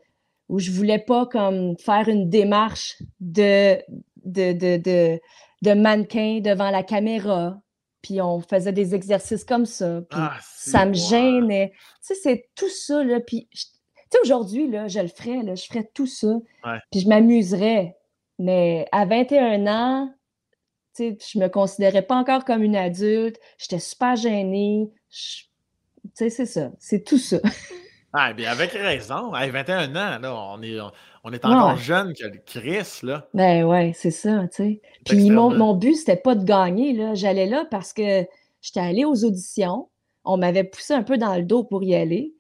où 0.49 0.59
je 0.59 0.71
voulais 0.71 0.99
pas 0.99 1.25
comme 1.25 1.77
faire 1.77 2.07
une 2.09 2.29
démarche 2.29 3.01
de, 3.19 3.77
de, 4.25 4.53
de, 4.53 4.77
de, 4.77 5.19
de 5.61 5.73
mannequin 5.73 6.39
devant 6.41 6.71
la 6.71 6.83
caméra 6.83 7.57
puis 8.01 8.21
on 8.21 8.41
faisait 8.41 8.73
des 8.73 8.95
exercices 8.95 9.43
comme 9.43 9.65
ça, 9.65 10.01
puis 10.09 10.19
ah, 10.21 10.37
ça 10.41 10.85
me 10.85 10.93
gênait. 10.93 11.71
Tu 12.05 12.13
sais, 12.13 12.15
c'est 12.15 12.49
tout 12.55 12.69
ça, 12.69 13.03
là, 13.03 13.19
puis... 13.19 13.47
Tu 13.51 14.17
sais, 14.17 14.19
aujourd'hui, 14.23 14.69
là, 14.69 14.87
je 14.87 14.99
le 14.99 15.07
ferais, 15.07 15.41
là, 15.43 15.55
je 15.55 15.65
ferais 15.65 15.89
tout 15.93 16.07
ça, 16.07 16.37
puis 16.91 16.99
je 16.99 17.07
m'amuserais. 17.07 17.95
Mais 18.39 18.87
à 18.91 19.05
21 19.05 19.67
ans, 19.67 20.13
tu 20.95 21.03
sais, 21.03 21.17
je 21.33 21.39
me 21.39 21.47
considérais 21.47 22.01
pas 22.01 22.15
encore 22.15 22.43
comme 22.43 22.63
une 22.63 22.75
adulte, 22.75 23.39
j'étais 23.57 23.79
super 23.79 24.15
gênée. 24.15 24.91
Tu 25.09 25.47
sais, 26.13 26.29
c'est 26.29 26.45
ça, 26.45 26.71
c'est 26.79 27.03
tout 27.03 27.19
ça. 27.19 27.37
Ah, 28.13 28.33
bien, 28.33 28.51
avec 28.51 28.71
raison. 28.71 29.33
À 29.33 29.47
21 29.47 29.89
ans, 29.91 30.19
là, 30.19 30.35
on 30.35 30.61
est, 30.61 30.77
on 31.23 31.31
est 31.31 31.45
encore 31.45 31.77
jeune 31.77 32.13
que 32.13 32.25
Chris, 32.45 32.99
là. 33.03 33.27
Ben 33.33 33.63
ouais, 33.63 33.93
c'est 33.95 34.11
ça, 34.11 34.47
tu 34.49 34.55
sais. 34.55 34.81
Puis 35.05 35.29
mon, 35.29 35.55
mon, 35.55 35.73
but, 35.73 35.95
c'était 35.95 36.17
pas 36.17 36.35
de 36.35 36.43
gagner, 36.43 36.93
là. 36.93 37.13
J'allais 37.13 37.45
là 37.45 37.65
parce 37.69 37.93
que 37.93 38.25
j'étais 38.61 38.79
allée 38.79 39.05
aux 39.05 39.23
auditions. 39.23 39.87
On 40.25 40.37
m'avait 40.37 40.65
poussé 40.65 40.93
un 40.93 41.03
peu 41.03 41.17
dans 41.17 41.35
le 41.35 41.43
dos 41.43 41.63
pour 41.63 41.83
y 41.83 41.95
aller. 41.95 42.33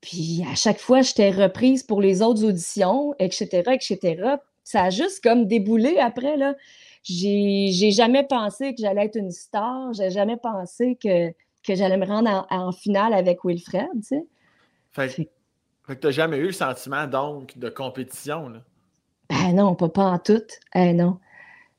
Puis 0.00 0.42
à 0.50 0.54
chaque 0.54 0.78
fois, 0.78 1.02
j'étais 1.02 1.30
reprise 1.30 1.82
pour 1.82 2.00
les 2.00 2.22
autres 2.22 2.44
auditions, 2.44 3.14
etc., 3.18 3.62
etc. 3.72 4.36
Ça 4.64 4.84
a 4.84 4.90
juste 4.90 5.22
comme 5.22 5.46
déboulé 5.46 5.98
après, 5.98 6.36
là. 6.36 6.54
J'ai 7.02 7.90
jamais 7.92 8.24
pensé 8.24 8.74
que 8.74 8.80
j'allais 8.80 9.06
être 9.06 9.16
une 9.16 9.30
star. 9.30 9.92
J'ai 9.92 10.10
jamais 10.10 10.36
pensé 10.36 10.96
que, 11.02 11.30
que 11.62 11.74
j'allais 11.74 11.96
me 11.96 12.06
rendre 12.06 12.46
en, 12.50 12.68
en, 12.68 12.72
finale 12.72 13.12
avec 13.12 13.44
Wilfred, 13.44 13.88
tu 13.94 14.02
sais. 14.02 14.26
Fait, 14.92 15.30
que 15.86 15.92
tu 15.92 16.06
n'as 16.06 16.10
jamais 16.10 16.38
eu 16.38 16.46
le 16.46 16.52
sentiment, 16.52 17.06
donc, 17.06 17.56
de 17.58 17.68
compétition, 17.68 18.48
là? 18.48 18.60
Ben 19.28 19.54
non, 19.54 19.74
pas, 19.76 19.88
pas 19.88 20.04
en 20.04 20.18
tout. 20.18 20.42
Eh 20.74 20.92
non. 20.92 21.18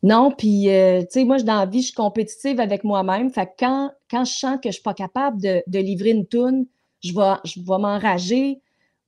Non, 0.04 0.32
puis, 0.32 0.70
euh, 0.70 1.02
tu 1.02 1.08
sais, 1.12 1.24
moi, 1.26 1.38
dans 1.40 1.60
la 1.60 1.66
vie, 1.66 1.82
je 1.82 1.88
suis 1.88 1.96
compétitive 1.96 2.60
avec 2.60 2.84
moi-même. 2.84 3.30
Fait 3.30 3.46
que 3.46 3.52
quand, 3.60 3.92
quand 4.10 4.26
je 4.26 4.34
sens 4.34 4.56
que 4.56 4.64
je 4.64 4.70
ne 4.70 4.74
suis 4.74 4.82
pas 4.82 4.94
capable 4.94 5.40
de, 5.40 5.64
livrer 5.80 6.12
une 6.12 6.26
toune, 6.26 6.66
je 7.04 7.14
vais, 7.14 7.36
je 7.46 7.60
vais 7.60 7.78
m'enrager. 7.78 8.62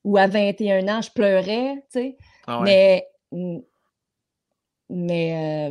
Ou 0.03 0.17
à 0.17 0.27
21 0.27 0.87
ans, 0.89 1.01
je 1.01 1.09
pleurais, 1.09 1.75
tu 1.91 1.99
sais. 1.99 2.17
Ah 2.45 2.59
mais, 2.61 3.07
mais, 4.89 5.63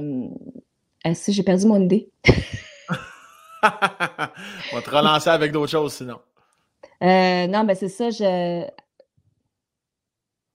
euh, 1.05 1.15
si, 1.15 1.35
j'ai 1.35 1.43
perdu 1.43 1.67
mon 1.67 1.83
idée. 1.83 2.09
On 3.63 3.67
va 4.77 4.83
te 4.83 4.91
relancer 4.91 5.29
avec 5.29 5.53
d'autres 5.53 5.71
choses, 5.71 5.93
sinon. 5.93 6.19
Euh, 7.03 7.47
non, 7.49 7.65
mais 7.65 7.75
c'est 7.75 7.89
ça, 7.89 8.11
je. 8.11 8.65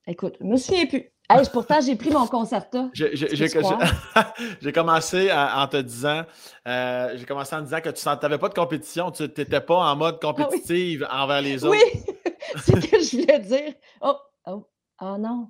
Écoute, 0.07 0.37
je 0.39 0.45
me 0.45 0.55
souviens 0.55 0.85
plus. 0.85 1.11
pourtant, 1.51 1.81
j'ai 1.81 1.97
pris 1.97 2.09
mon 2.09 2.25
concerto. 2.27 2.89
J'ai 4.61 4.71
commencé 4.71 5.29
en 5.31 5.67
te 5.67 5.77
disant, 5.77 6.23
euh, 6.67 7.13
j'ai 7.17 7.25
commencé 7.25 7.55
en 7.55 7.61
disant 7.61 7.81
que 7.81 7.89
tu 7.89 8.07
n'avais 8.07 8.37
pas 8.37 8.49
de 8.49 8.53
compétition, 8.53 9.11
tu 9.11 9.23
n'étais 9.23 9.59
pas 9.59 9.91
en 9.91 9.95
mode 9.95 10.19
ah 10.23 10.25
compétitive 10.25 11.05
envers 11.11 11.41
les 11.41 11.65
autres. 11.65 11.77
Oui, 11.77 12.03
c'est 12.63 12.81
ce 12.81 12.87
que 12.87 12.99
je 13.01 13.21
voulais 13.21 13.39
dire. 13.39 13.73
Oh, 14.01 14.15
oh, 14.45 14.67
oh 15.01 15.17
non, 15.19 15.49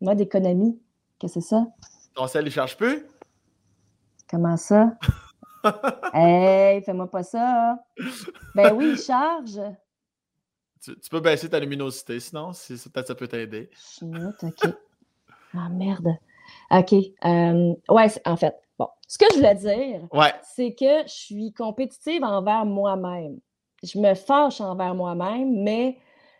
mode 0.00 0.20
économie, 0.20 0.80
qu'est-ce 1.18 1.34
que 1.34 1.40
c'est 1.40 1.48
ça? 1.48 1.66
Ton 2.14 2.26
sel, 2.26 2.42
il 2.42 2.46
ne 2.46 2.50
charge 2.50 2.76
plus? 2.76 3.06
Comment 4.28 4.56
ça? 4.56 4.92
hey, 6.12 6.82
fais-moi 6.82 7.08
pas 7.08 7.22
ça. 7.22 7.78
Ben 8.54 8.72
oui, 8.72 8.94
il 8.94 8.98
charge. 8.98 9.60
Tu, 10.82 11.10
peux 11.10 11.20
baisser 11.20 11.48
ta 11.48 11.60
luminosité, 11.60 12.18
sinon, 12.18 12.52
si, 12.52 12.74
peut-être 12.90 13.06
ça 13.06 13.14
peut 13.14 13.28
t'aider. 13.28 13.70
OK. 14.02 14.62
Ah, 15.54 15.68
merde. 15.68 16.16
OK. 16.70 16.94
Euh, 17.26 17.74
ouais, 17.90 18.06
en 18.24 18.36
fait, 18.38 18.54
bon. 18.78 18.88
Ce 19.06 19.18
que 19.18 19.26
je 19.32 19.36
voulais 19.36 19.54
dire, 19.54 20.00
c'est 20.54 20.74
que 20.74 21.02
je 21.06 21.12
suis 21.12 21.52
compétitive 21.52 22.24
envers 22.24 22.64
moi-même. 22.64 23.38
Je 23.82 23.98
me 23.98 24.14
fâche 24.14 24.62
envers 24.62 24.94
moi-même, 24.94 25.62
mais 25.62 25.98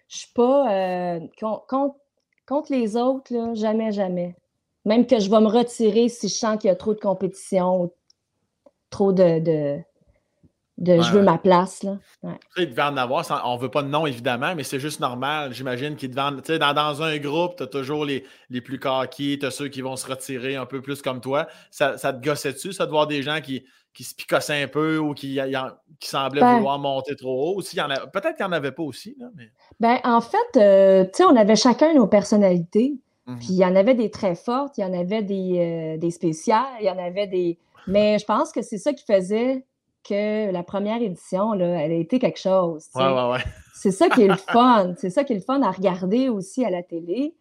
je 0.09 0.17
suis 0.17 0.33
pas 0.33 0.73
euh, 0.73 1.21
contre, 1.69 2.73
les 2.73 2.97
autres, 2.97 3.35
là, 3.35 3.53
jamais, 3.53 3.93
jamais. 3.93 4.35
Même 4.87 5.07
que 5.07 5.21
je 5.21 5.29
vais 5.29 5.41
me 5.41 5.49
retirer 5.49 6.09
si 6.09 6.29
je 6.29 6.35
sens 6.35 6.57
qu'il 6.57 6.69
y 6.69 6.71
a 6.71 6.77
trop 6.77 6.95
de 6.95 7.01
compétition, 7.01 7.93
trop 8.89 9.13
de, 9.13 9.41
de 9.41 9.83
je 10.79 11.13
veux 11.13 11.23
ma 11.23 11.39
place. 11.39 11.83
Là. 11.83 11.99
Il 12.57 12.71
devait 12.71 12.83
en 12.83 12.97
avoir, 12.97 13.25
on 13.45 13.57
ne 13.57 13.61
veut 13.61 13.71
pas 13.71 13.83
de 13.83 13.89
nom 13.89 14.07
évidemment, 14.07 14.55
mais 14.55 14.63
c'est 14.63 14.81
juste 14.81 15.01
normal. 15.01 15.53
J'imagine 15.53 15.97
qu'il 15.97 16.11
devait 16.11 16.37
tu 16.43 16.53
sais, 16.53 16.59
dans, 16.59 16.73
dans, 16.73 17.03
un 17.03 17.19
groupe, 17.19 17.57
tu 17.57 17.63
as 17.63 17.67
toujours 17.67 18.05
les, 18.05 18.25
les 18.51 18.61
plus 18.61 18.79
coquilles, 18.79 19.39
tu 19.39 19.47
as 19.47 19.51
ceux 19.51 19.69
qui 19.69 19.81
vont 19.81 19.97
se 19.97 20.07
retirer 20.07 20.57
un 20.57 20.67
peu 20.67 20.81
plus 20.81 21.03
comme 21.03 21.21
toi. 21.21 21.47
Ça, 21.71 21.99
ça 21.99 22.13
te 22.13 22.25
gossait-tu, 22.25 22.73
ça, 22.73 22.87
de 22.87 22.91
voir 22.91 23.07
des 23.07 23.23
gens 23.23 23.41
qui, 23.41 23.65
qui 23.95 24.05
se 24.05 24.15
picossaient 24.15 24.63
un 24.63 24.69
peu 24.69 24.99
ou 24.99 25.15
qui, 25.15 25.39
qui 26.01 26.09
semblaient 26.09 26.41
ben 26.41 26.57
vouloir 26.57 26.79
monter 26.79 27.17
trop 27.17 27.57
haut? 27.57 27.63
Peut-être 27.63 28.37
qu'il 28.37 28.47
n'y 28.47 28.49
en 28.49 28.53
avait 28.53 28.73
pas 28.73 28.83
aussi. 28.83 29.17
Là, 29.19 29.29
mais... 29.35 29.51
ben, 29.81 29.99
en 30.05 30.21
fait, 30.21 30.37
euh, 30.57 31.05
sais, 31.13 31.25
on 31.25 31.37
avait 31.37 31.57
chacun 31.57 31.95
nos 31.95 32.07
personnalités. 32.07 32.95
Mmh 33.27 33.37
puis 33.37 33.47
il 33.51 33.57
y 33.57 33.65
en 33.65 33.77
avait 33.77 33.95
des 33.95 34.11
très 34.11 34.35
fortes, 34.35 34.79
il 34.79 34.81
y 34.81 34.85
en 34.85 34.93
avait 34.93 35.23
des, 35.23 35.95
euh, 35.95 35.97
des 35.97 36.11
spéciales, 36.11 36.67
il 36.81 36.87
y 36.87 36.91
en 36.91 36.99
avait 36.99 37.29
des. 37.29 37.57
Mais 37.87 38.19
je 38.19 38.25
pense 38.25 38.51
que 38.51 38.63
c'est 38.63 38.79
ça 38.79 38.93
qui 38.93 39.05
faisait 39.05 39.65
que 40.03 40.51
la 40.51 40.63
première 40.63 41.01
édition, 41.01 41.53
là, 41.53 41.81
elle 41.81 41.93
a 41.93 41.97
été 41.97 42.19
quelque 42.19 42.39
chose. 42.39 42.87
Ouais, 42.95 43.07
ouais, 43.07 43.31
ouais. 43.33 43.45
C'est 43.75 43.91
ça 43.91 44.09
qui 44.09 44.23
est 44.23 44.29
le 44.29 44.37
fun. 44.53 44.95
C'est 44.97 45.11
ça 45.11 45.25
qui 45.25 45.33
est 45.33 45.37
le 45.37 45.43
fun 45.43 45.63
à 45.63 45.71
regarder 45.71 46.29
aussi 46.29 46.65
à 46.65 46.71
la 46.71 46.83
télé. 46.83 47.35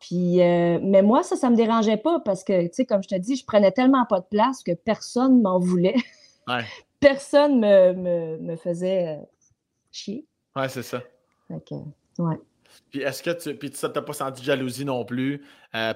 Puis, 0.00 0.42
euh, 0.42 0.78
mais 0.82 1.02
moi, 1.02 1.22
ça, 1.22 1.36
ça 1.36 1.48
me 1.48 1.56
dérangeait 1.56 1.96
pas 1.96 2.20
parce 2.20 2.44
que, 2.44 2.66
tu 2.66 2.74
sais, 2.74 2.84
comme 2.84 3.02
je 3.02 3.08
te 3.08 3.14
dis, 3.14 3.36
je 3.36 3.44
prenais 3.44 3.72
tellement 3.72 4.04
pas 4.04 4.20
de 4.20 4.26
place 4.26 4.62
que 4.62 4.72
personne 4.72 5.40
m'en 5.40 5.58
voulait. 5.58 5.96
personne 7.00 7.60
me, 7.60 8.38
me, 8.38 8.56
faisait 8.56 9.16
euh, 9.16 9.24
chier. 9.90 10.26
Ouais, 10.54 10.68
c'est 10.68 10.82
ça. 10.82 11.00
Ok, 11.50 11.70
ouais. 12.18 12.36
Puis 12.90 13.02
est-ce 13.02 13.22
que 13.22 13.30
tu. 13.30 13.54
Puis 13.54 13.70
tu 13.70 13.86
n'as 13.86 14.02
pas 14.02 14.12
senti 14.12 14.40
de 14.40 14.46
jalousie 14.46 14.84
non 14.84 15.04
plus? 15.04 15.42
Euh, 15.74 15.92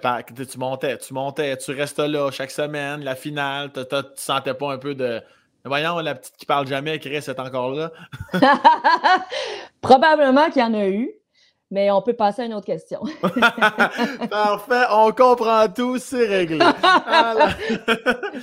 tu 0.51 0.59
montais, 0.59 0.97
tu 0.99 1.13
montais, 1.13 1.57
tu 1.57 1.73
restes 1.73 1.99
là 1.99 2.31
chaque 2.31 2.51
semaine, 2.51 3.03
la 3.03 3.15
finale, 3.15 3.73
tu 3.73 3.81
ne 3.81 4.03
sentais 4.15 4.55
pas 4.55 4.73
un 4.73 4.79
peu 4.79 4.95
de. 4.95 5.21
Voyons, 5.69 5.99
la 5.99 6.15
petite 6.15 6.37
qui 6.37 6.47
parle 6.47 6.67
jamais, 6.67 6.99
Chris 6.99 7.17
est 7.17 7.39
encore 7.39 7.71
là. 7.71 7.93
Probablement 9.81 10.51
qu'il 10.51 10.63
y 10.63 10.65
en 10.65 10.75
a 10.75 10.89
eu. 10.89 11.13
Mais 11.71 11.91
on 11.91 12.01
peut 12.01 12.15
passer 12.15 12.43
à 12.43 12.45
une 12.47 12.55
autre 12.55 12.65
question. 12.65 13.03
Parfait, 14.31 14.85
on 14.91 15.13
comprend 15.13 15.69
tout, 15.69 15.99
c'est 15.99 16.27
réglé. 16.27 16.65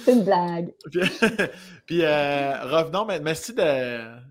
c'est 0.06 0.12
une 0.12 0.24
blague. 0.24 0.72
Puis, 1.88 2.04
euh, 2.04 2.64
revenons, 2.66 3.06
mais 3.06 3.20
merci 3.20 3.52
de. 3.56 3.64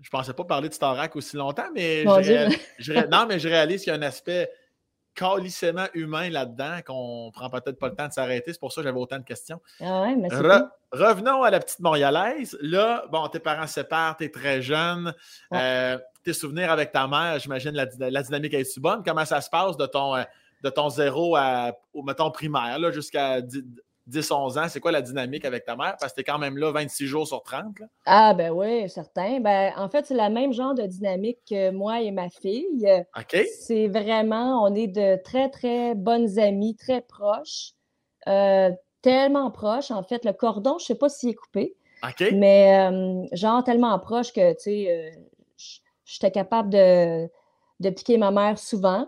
Je 0.01 0.09
pensais 0.09 0.31
pas 0.31 0.45
parler 0.45 0.69
de 0.69 0.73
Starac 0.73 1.13
aussi 1.17 1.35
longtemps, 1.35 1.67
mais 1.73 2.03
je, 2.79 3.07
non, 3.11 3.25
mais 3.27 3.37
je 3.37 3.49
réalise 3.49 3.83
qu'il 3.83 3.91
y 3.91 3.95
a 3.95 3.99
un 3.99 4.01
aspect 4.01 4.49
calissément 5.15 5.87
humain 5.93 6.29
là-dedans 6.29 6.79
qu'on 6.85 7.31
prend 7.33 7.49
peut-être 7.49 7.79
pas 7.79 7.87
le 7.87 7.95
temps 7.95 8.07
de 8.07 8.13
s'arrêter. 8.13 8.53
C'est 8.53 8.59
pour 8.59 8.71
ça 8.71 8.81
que 8.81 8.87
j'avais 8.87 8.99
autant 8.99 9.17
de 9.17 9.23
questions. 9.23 9.59
Ah 9.81 10.01
ouais, 10.01 10.15
mais 10.15 10.27
revenons 10.91 11.43
à 11.43 11.49
la 11.49 11.59
petite 11.59 11.79
Montréalaise. 11.79 12.57
Là, 12.61 13.05
bon, 13.11 13.27
tes 13.27 13.39
parents 13.39 13.67
se 13.67 13.75
séparent, 13.75 14.17
tu 14.17 14.25
es 14.25 14.29
très 14.29 14.61
jeune. 14.61 15.13
Euh, 15.53 15.97
tes 16.23 16.33
souvenirs 16.33 16.71
avec 16.71 16.91
ta 16.91 17.07
mère, 17.07 17.39
j'imagine 17.39 17.71
la, 17.71 17.87
la, 17.97 18.21
dynamique 18.21 18.53
est 18.53 18.79
bonne? 18.79 19.03
Comment 19.03 19.25
ça 19.25 19.41
se 19.41 19.49
passe 19.49 19.77
de 19.77 19.85
ton, 19.85 20.15
euh, 20.15 20.23
de 20.63 20.69
ton 20.69 20.89
zéro 20.89 21.35
à, 21.35 21.71
au, 21.93 22.03
mettons, 22.03 22.31
primaire, 22.31 22.91
jusqu'à 22.91 23.39
10-11 24.09 24.59
ans? 24.59 24.67
C'est 24.69 24.79
quoi 24.79 24.91
la 24.91 25.01
dynamique 25.01 25.45
avec 25.45 25.65
ta 25.65 25.75
mère? 25.75 25.95
Parce 25.99 26.13
que 26.13 26.15
tu 26.15 26.21
es 26.21 26.23
quand 26.23 26.37
même 26.37 26.57
là 26.57 26.71
26 26.71 27.07
jours 27.07 27.27
sur 27.27 27.41
30. 27.43 27.77
Ah, 28.05 28.33
ben 28.33 28.51
oui, 28.51 28.89
certain. 28.89 29.39
Ben, 29.39 29.73
en 29.77 29.89
fait, 29.89 30.05
c'est 30.05 30.15
la 30.15 30.29
même 30.29 30.53
genre 30.53 30.73
de 30.73 30.83
dynamique 30.83 31.39
que 31.49 31.71
moi 31.71 32.01
et 32.01 32.11
ma 32.11 32.29
fille. 32.29 32.87
OK. 33.17 33.45
C'est 33.59 33.87
vraiment, 33.87 34.63
on 34.63 34.73
est 34.75 34.87
de 34.87 35.21
très, 35.23 35.49
très 35.49 35.95
bonnes 35.95 36.39
amies, 36.39 36.75
très 36.75 37.01
proches. 37.01 37.71
Euh, 38.27 38.71
tellement 39.01 39.51
proches. 39.51 39.91
En 39.91 40.03
fait, 40.03 40.25
le 40.25 40.33
cordon, 40.33 40.77
je 40.79 40.83
ne 40.83 40.87
sais 40.87 40.95
pas 40.95 41.09
s'il 41.09 41.29
est 41.29 41.35
coupé. 41.35 41.75
OK. 42.03 42.31
Mais 42.33 42.89
euh, 42.89 43.25
genre 43.33 43.63
tellement 43.63 43.97
proche 43.99 44.33
que, 44.33 44.53
tu 44.53 44.59
sais, 44.59 45.11
j'étais 46.05 46.31
capable 46.31 46.69
de, 46.69 47.27
de 47.79 47.89
piquer 47.89 48.17
ma 48.17 48.31
mère 48.31 48.57
souvent. 48.59 49.07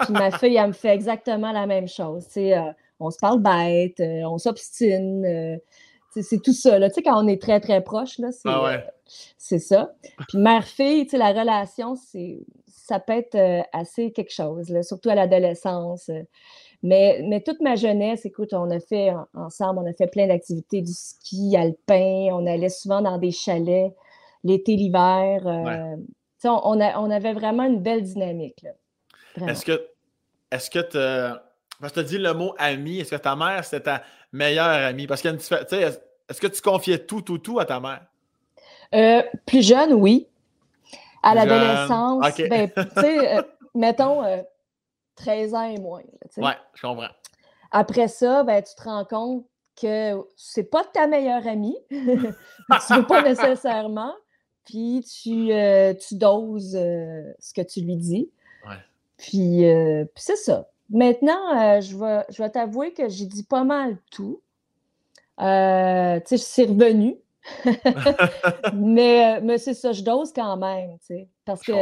Puis 0.00 0.12
ma 0.12 0.30
fille, 0.38 0.56
elle 0.56 0.68
me 0.68 0.72
fait 0.72 0.94
exactement 0.94 1.52
la 1.52 1.66
même 1.66 1.88
chose. 1.88 2.26
Euh, 2.36 2.72
on 3.02 3.10
se 3.10 3.18
parle 3.18 3.40
bête, 3.40 4.00
euh, 4.00 4.22
on 4.24 4.38
s'obstine. 4.38 5.24
Euh, 5.24 5.56
c'est 6.10 6.42
tout 6.42 6.52
ça. 6.52 6.78
Là. 6.78 6.88
Quand 6.90 7.24
on 7.24 7.26
est 7.26 7.40
très, 7.40 7.58
très 7.58 7.82
proche, 7.82 8.20
c'est 8.30 8.48
ah 8.48 8.80
ça. 9.58 9.94
Puis 10.28 10.38
mère-fille, 10.38 11.08
la 11.14 11.32
relation, 11.32 11.94
ça 12.66 13.00
peut 13.00 13.14
être 13.14 13.64
assez 13.72 14.12
quelque 14.12 14.32
chose, 14.32 14.68
là, 14.68 14.82
surtout 14.82 15.08
à 15.08 15.14
l'adolescence. 15.14 16.10
Mais, 16.82 17.22
mais 17.26 17.40
toute 17.40 17.60
ma 17.62 17.76
jeunesse, 17.76 18.26
écoute, 18.26 18.52
on 18.52 18.70
a 18.70 18.78
fait 18.78 19.10
ensemble, 19.32 19.78
on 19.78 19.90
a 19.90 19.94
fait 19.94 20.08
plein 20.08 20.26
d'activités, 20.26 20.82
du 20.82 20.92
ski 20.92 21.56
alpin, 21.56 22.28
on 22.32 22.46
allait 22.46 22.68
souvent 22.68 23.00
dans 23.00 23.16
des 23.16 23.30
chalets 23.30 23.94
l'été, 24.44 24.76
l'hiver. 24.76 25.46
Euh, 25.46 25.96
on, 26.44 26.80
on, 26.80 27.10
avait 27.10 27.32
vraiment 27.32 27.64
une 27.64 27.80
belle 27.80 28.02
dynamique. 28.02 28.66
Est-ce 29.46 29.64
que 29.64 29.88
est-ce 30.50 30.70
que 30.70 30.80
parce 31.82 31.92
que 31.92 32.00
tu 32.00 32.06
as 32.06 32.08
dit 32.08 32.18
le 32.18 32.32
mot 32.32 32.54
ami, 32.56 33.00
est-ce 33.00 33.10
que 33.10 33.20
ta 33.20 33.36
mère, 33.36 33.62
c'était 33.64 33.82
ta 33.82 34.02
meilleure 34.32 34.86
amie? 34.86 35.06
Parce 35.06 35.20
qu'il 35.20 35.30
y 35.30 35.34
a 35.34 35.36
une 35.36 35.94
Est-ce 36.28 36.40
que 36.40 36.46
tu 36.46 36.62
confiais 36.62 36.98
tout, 36.98 37.20
tout, 37.20 37.36
tout 37.36 37.58
à 37.58 37.66
ta 37.66 37.78
mère? 37.80 38.06
Euh, 38.94 39.22
plus 39.44 39.66
jeune, 39.66 39.92
oui. 39.92 40.26
À 41.22 41.34
l'adolescence, 41.34 42.24
ben, 42.48 42.70
tu 42.70 43.00
sais, 43.00 43.36
euh, 43.36 43.42
mettons 43.74 44.22
13 45.16 45.54
ans 45.54 45.62
et 45.62 45.78
moins. 45.78 46.02
Oui, 46.38 46.50
je 46.74 46.82
comprends. 46.82 47.08
Après 47.70 48.08
ça, 48.08 48.42
ben, 48.42 48.62
tu 48.62 48.74
te 48.74 48.82
rends 48.82 49.04
compte 49.04 49.44
que 49.80 50.16
c'est 50.36 50.64
pas 50.70 50.84
ta 50.84 51.06
meilleure 51.06 51.46
amie. 51.46 51.76
tu 51.90 52.94
veux 52.94 53.06
pas 53.06 53.22
nécessairement 53.28 54.14
puis 54.64 55.04
tu, 55.04 55.52
euh, 55.52 55.94
tu 55.94 56.16
doses 56.16 56.76
euh, 56.76 57.32
ce 57.38 57.52
que 57.52 57.62
tu 57.62 57.80
lui 57.80 57.96
dis. 57.96 58.30
Ouais. 58.66 58.76
Puis, 59.16 59.64
euh, 59.68 60.04
puis 60.04 60.24
c'est 60.24 60.36
ça. 60.36 60.68
Maintenant, 60.92 61.80
je 61.80 61.96
vais, 61.96 62.24
je 62.28 62.42
vais 62.42 62.50
t'avouer 62.50 62.92
que 62.92 63.08
j'ai 63.08 63.26
dit 63.26 63.42
pas 63.44 63.64
mal 63.64 63.96
tout. 64.10 64.40
tu 65.38 65.44
sais, 65.44 66.36
c'est 66.36 66.64
revenu. 66.64 67.16
mais 68.74 69.40
mais 69.40 69.58
c'est 69.58 69.74
ça, 69.74 69.90
je 69.92 70.02
dose 70.02 70.32
quand 70.32 70.56
même, 70.56 70.92
tu 71.00 71.06
sais. 71.06 71.28
Parce 71.44 71.62
que 71.62 71.72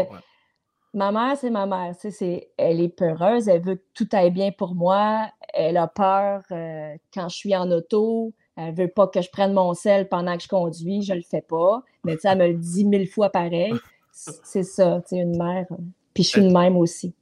ma 0.94 1.12
mère, 1.12 1.36
c'est 1.36 1.50
ma 1.50 1.66
mère. 1.66 1.94
Tu 2.00 2.10
sais, 2.10 2.50
elle 2.56 2.80
est 2.80 2.88
peureuse, 2.88 3.48
elle 3.48 3.62
veut 3.62 3.76
que 3.76 3.84
tout 3.94 4.08
aille 4.12 4.30
bien 4.30 4.52
pour 4.52 4.74
moi. 4.74 5.28
Elle 5.52 5.76
a 5.76 5.86
peur 5.86 6.42
quand 6.48 7.28
je 7.28 7.36
suis 7.36 7.54
en 7.54 7.70
auto. 7.70 8.32
Elle 8.56 8.74
veut 8.74 8.88
pas 8.88 9.06
que 9.06 9.22
je 9.22 9.30
prenne 9.30 9.52
mon 9.52 9.74
sel 9.74 10.08
pendant 10.08 10.36
que 10.36 10.42
je 10.42 10.48
conduis, 10.48 11.02
je 11.02 11.14
le 11.14 11.22
fais 11.22 11.40
pas. 11.40 11.82
Mais 12.04 12.14
tu 12.14 12.22
sais, 12.22 12.28
elle 12.28 12.38
me 12.38 12.48
le 12.48 12.54
dit 12.54 12.84
mille 12.84 13.08
fois 13.08 13.30
pareil. 13.30 13.72
C'est 14.12 14.64
ça, 14.64 15.00
tu 15.02 15.16
sais, 15.16 15.22
une 15.22 15.38
mère. 15.38 15.66
Puis 16.12 16.24
je 16.24 16.28
suis 16.28 16.40
une 16.42 16.52
même 16.52 16.76
aussi. 16.76 17.14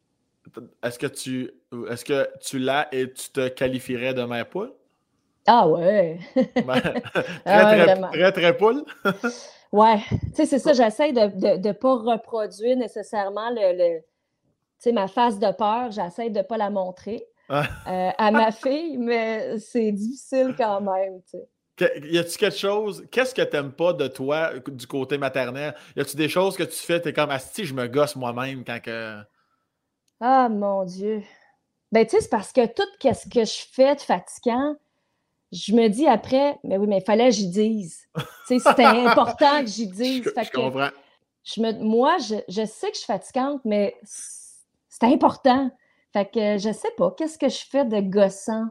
Est-ce 0.82 0.98
que 0.98 1.06
tu 1.06 1.50
est-ce 1.90 2.04
que 2.04 2.28
tu 2.40 2.58
l'as 2.58 2.88
et 2.92 3.12
tu 3.12 3.30
te 3.30 3.48
qualifierais 3.48 4.14
de 4.14 4.22
mère 4.22 4.48
poule? 4.48 4.72
Ah 5.46 5.66
ouais! 5.66 6.18
Ben, 6.36 6.42
ah 7.46 7.64
très, 7.64 7.94
très, 7.94 8.32
très, 8.32 8.56
poule? 8.56 8.84
ouais, 9.72 9.98
tu 10.10 10.18
sais, 10.34 10.46
c'est 10.46 10.58
ça, 10.58 10.74
j'essaie 10.74 11.12
de 11.12 11.66
ne 11.66 11.72
pas 11.72 11.94
reproduire 11.94 12.76
nécessairement 12.76 13.50
le, 13.50 14.00
ma 14.92 15.08
face 15.08 15.38
de 15.38 15.50
peur, 15.52 15.90
j'essaie 15.90 16.28
de 16.28 16.38
ne 16.38 16.42
pas 16.42 16.58
la 16.58 16.68
montrer. 16.68 17.24
Euh, 17.50 18.10
à 18.18 18.30
ma 18.30 18.50
fille, 18.52 18.98
mais 18.98 19.58
c'est 19.58 19.90
difficile 19.92 20.54
quand 20.56 20.82
même. 20.82 21.22
Y 21.80 22.18
a-tu 22.18 22.36
quelque 22.36 22.56
chose, 22.56 23.06
qu'est-ce 23.10 23.34
que 23.34 23.42
t'aimes 23.42 23.72
pas 23.72 23.92
de 23.94 24.06
toi 24.08 24.50
du 24.66 24.86
côté 24.86 25.16
maternel? 25.16 25.74
Y 25.96 26.00
a-tu 26.00 26.16
des 26.16 26.28
choses 26.28 26.56
que 26.56 26.64
tu 26.64 26.76
fais, 26.76 27.00
t'es 27.00 27.12
comme, 27.12 27.30
si 27.38 27.64
je 27.64 27.72
me 27.72 27.86
gosse 27.86 28.16
moi-même 28.16 28.64
quand 28.64 28.80
que. 28.82 29.18
Ah 30.20 30.48
mon 30.48 30.84
Dieu. 30.84 31.22
Ben, 31.92 32.04
tu 32.04 32.16
sais, 32.16 32.22
c'est 32.22 32.28
parce 32.28 32.52
que 32.52 32.66
tout 32.66 32.82
ce 33.02 33.28
que 33.28 33.44
je 33.44 33.66
fais 33.72 33.94
de 33.94 34.00
fatigant, 34.00 34.76
je 35.52 35.72
me 35.72 35.88
dis 35.88 36.06
après, 36.06 36.58
mais 36.64 36.76
oui, 36.76 36.86
mais 36.86 36.98
il 36.98 37.04
fallait 37.04 37.30
que 37.30 37.34
j'y 37.34 37.48
dise. 37.48 38.06
Tu 38.46 38.58
sais, 38.58 38.70
c'était 38.70 38.84
important 38.84 39.60
que 39.60 39.66
j'y 39.66 39.86
dise. 39.90 40.24
je, 40.24 40.50
comprends. 40.50 40.90
je 41.44 41.60
me, 41.62 41.72
moi, 41.82 42.18
je, 42.18 42.36
je, 42.48 42.66
sais 42.66 42.88
que 42.88 42.94
je 42.94 42.98
suis 42.98 43.06
fatigante, 43.06 43.60
mais 43.64 43.96
c'est 44.02 45.04
important. 45.04 45.70
Fait 46.12 46.30
que 46.30 46.58
je 46.58 46.72
sais 46.72 46.90
pas, 46.96 47.10
qu'est-ce 47.12 47.38
que 47.38 47.48
je 47.48 47.64
fais 47.70 47.84
de 47.84 48.00
gossant? 48.00 48.68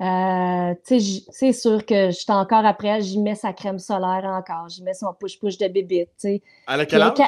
Euh, 0.00 0.74
c'est 0.82 1.52
sûr 1.52 1.86
que 1.86 2.06
je 2.06 2.16
suis 2.16 2.32
encore 2.32 2.66
après, 2.66 3.00
j'y 3.00 3.18
mets 3.20 3.36
sa 3.36 3.52
crème 3.52 3.78
solaire 3.78 4.24
encore, 4.24 4.68
j'y 4.68 4.82
mets 4.82 4.94
son 4.94 5.12
push-push 5.14 5.56
de 5.56 5.68
bébé. 5.68 6.08
Elle 6.22 6.40
a 6.80 6.86
quel 6.86 7.02
âge? 7.02 7.18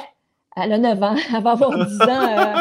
Elle 0.57 0.73
a 0.73 0.79
9 0.79 1.03
ans, 1.03 1.17
elle 1.35 1.43
va 1.43 1.51
avoir 1.53 1.87
10 1.87 2.03
ans. 2.03 2.07
Euh. 2.09 2.55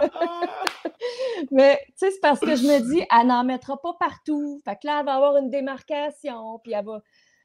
Mais 1.50 1.80
c'est 1.94 2.20
parce 2.20 2.40
que 2.40 2.56
je 2.56 2.62
me 2.62 2.80
dis, 2.92 3.04
elle 3.10 3.26
n'en 3.26 3.44
mettra 3.44 3.76
pas 3.80 3.94
partout. 3.98 4.60
Fait 4.64 4.74
que 4.76 4.86
là, 4.86 5.00
elle 5.00 5.06
va 5.06 5.14
avoir 5.14 5.36
une 5.36 5.50
démarcation, 5.50 6.58
puis 6.62 6.72
elle 6.72 6.84
va. 6.84 7.00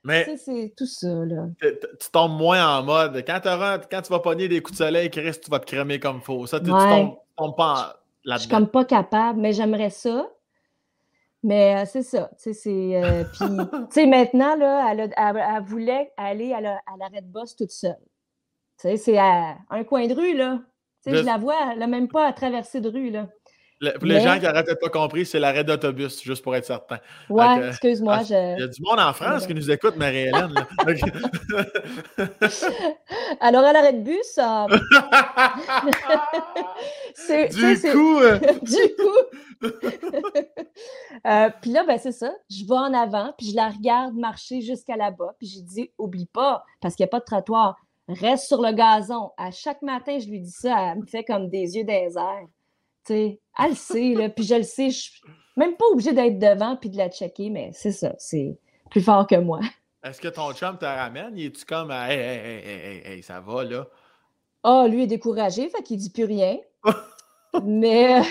Mais 0.06 0.36
c'est 0.38 0.74
tout 0.76 0.86
ça, 0.86 1.08
là. 1.08 1.46
Tu 1.62 2.12
tombes 2.12 2.38
moins 2.38 2.80
en 2.80 2.84
mode. 2.84 3.24
Quand, 3.26 3.40
quand 3.44 4.02
tu 4.02 4.10
vas 4.12 4.20
pogner 4.20 4.50
des 4.50 4.62
coups 4.62 4.78
de 4.78 4.84
soleil, 4.86 5.10
Chris, 5.10 5.40
tu 5.42 5.50
vas 5.50 5.60
te 5.60 5.66
crémer 5.66 6.00
comme 6.00 6.18
il 6.18 6.24
faut. 6.24 6.46
Ça, 6.46 6.60
tu, 6.60 6.66
tombes, 6.66 7.16
tombes, 7.38 7.56
pas 7.56 8.04
je 8.26 8.38
suis 8.38 8.50
comme 8.50 8.68
pas 8.68 8.86
capable, 8.86 9.40
mais 9.40 9.54
j'aimerais 9.54 9.90
ça. 9.90 10.30
Mais 11.44 11.76
euh, 11.76 11.86
c'est 11.86 12.04
ça. 12.04 12.30
Tu 12.42 12.54
sais, 12.54 13.04
euh, 13.04 13.24
tu 13.38 13.46
sais, 13.90 14.06
maintenant, 14.06 14.56
là, 14.56 14.94
elle, 14.94 15.64
voulait 15.64 16.12
aller 16.16 16.54
à 16.54 16.62
l'arrêt 16.62 17.22
de 17.22 17.28
boss 17.28 17.56
toute 17.56 17.72
seule. 17.72 17.98
Sais, 18.84 18.98
c'est 18.98 19.18
à 19.18 19.56
un 19.70 19.86
coin 19.86 20.08
de 20.08 20.14
rue, 20.14 20.36
là. 20.36 20.60
Tu 21.06 21.12
sais, 21.12 21.18
je 21.20 21.24
la 21.24 21.38
vois, 21.38 21.56
elle 21.72 21.80
n'a 21.80 21.88
même 21.88 22.10
pas 22.10 22.28
à 22.28 22.34
traverser 22.34 22.82
de 22.82 22.90
rue, 22.90 23.12
là 23.12 23.30
pour 23.92 24.06
les 24.06 24.22
gens 24.22 24.40
qui 24.40 24.46
n'auraient 24.46 24.64
peut-être 24.64 24.80
pas 24.80 24.88
compris, 24.90 25.26
c'est 25.26 25.40
l'arrêt 25.40 25.64
d'autobus, 25.64 26.22
juste 26.24 26.44
pour 26.44 26.56
être 26.56 26.66
certain. 26.66 27.00
Ouais, 27.30 27.70
excuse-moi. 27.70 28.18
Ah, 28.20 28.24
il 28.24 28.58
y 28.60 28.64
a 28.64 28.68
du 28.68 28.82
monde 28.82 29.00
en 29.00 29.14
France 29.14 29.48
qui 29.48 29.54
nous 29.54 29.70
écoute, 29.70 29.96
Marie-Hélène. 29.98 30.56
Alors, 33.40 33.64
à 33.64 33.74
l'arrêt 33.74 33.94
de 33.94 34.04
bus, 34.04 34.40
c'est, 37.16 37.50
du, 37.50 37.78
coup, 37.92 38.20
euh, 38.20 38.40
du 38.62 38.96
coup. 38.96 39.20
Euh, 41.26 41.50
puis 41.62 41.72
là, 41.72 41.86
ben, 41.86 41.98
c'est 41.98 42.12
ça. 42.12 42.34
Je 42.50 42.66
vais 42.66 42.76
en 42.76 42.94
avant, 42.94 43.34
puis 43.38 43.52
je 43.52 43.56
la 43.56 43.70
regarde 43.70 44.14
marcher 44.16 44.60
jusqu'à 44.62 44.98
là-bas, 44.98 45.36
puis 45.38 45.48
je 45.48 45.62
dis, 45.62 45.90
oublie 45.98 46.28
pas, 46.28 46.66
parce 46.82 46.96
qu'il 46.96 47.04
n'y 47.04 47.10
a 47.10 47.12
pas 47.12 47.20
de 47.20 47.26
trottoir, 47.26 47.78
reste 48.08 48.48
sur 48.48 48.62
le 48.62 48.72
gazon. 48.74 49.32
À 49.38 49.52
chaque 49.52 49.82
matin, 49.82 50.18
je 50.20 50.28
lui 50.28 50.40
dis 50.40 50.52
ça, 50.52 50.92
elle 50.92 51.00
me 51.00 51.06
fait 51.06 51.24
comme 51.24 51.50
des 51.50 51.76
yeux 51.76 51.90
airs. 51.90 52.10
Tu 53.06 53.14
sais, 53.14 53.40
elle 53.60 53.70
le 53.70 53.76
sait, 53.76 54.14
là, 54.14 54.30
puis 54.30 54.46
je 54.46 54.56
le 54.56 54.64
sais, 54.64 54.90
je 54.90 55.02
suis 55.02 55.22
même 55.58 55.76
pas 55.76 55.86
obligée 55.92 56.14
d'être 56.14 56.40
devant 56.40 56.76
puis 56.78 56.90
de 56.90 56.98
la 56.98 57.10
checker, 57.10 57.50
mais 57.50 57.72
c'est 57.74 57.92
ça, 57.92 58.16
c'est 58.18 58.58
plus 58.90 59.02
fort 59.02 59.28
que 59.28 59.36
moi. 59.36 59.60
Est-ce 60.04 60.20
que 60.20 60.28
ton 60.28 60.54
chum 60.54 60.78
te 60.78 60.86
ramène? 60.86 61.32
Il 61.36 61.46
est-tu 61.46 61.66
comme 61.66 61.92
Hey, 61.92 62.18
hey, 62.18 62.40
hey, 62.40 62.64
hey, 62.66 63.14
hey, 63.14 63.24
ça 63.24 63.40
va 63.40 63.64
là? 63.64 63.88
Ah, 64.64 64.86
lui 64.88 65.04
est 65.04 65.08
découragé, 65.08 65.70
fait 65.70 65.84
qu'il 65.84 65.98
dit 65.98 66.10
plus 66.10 66.26
rien. 66.26 66.58
mais, 67.64 68.22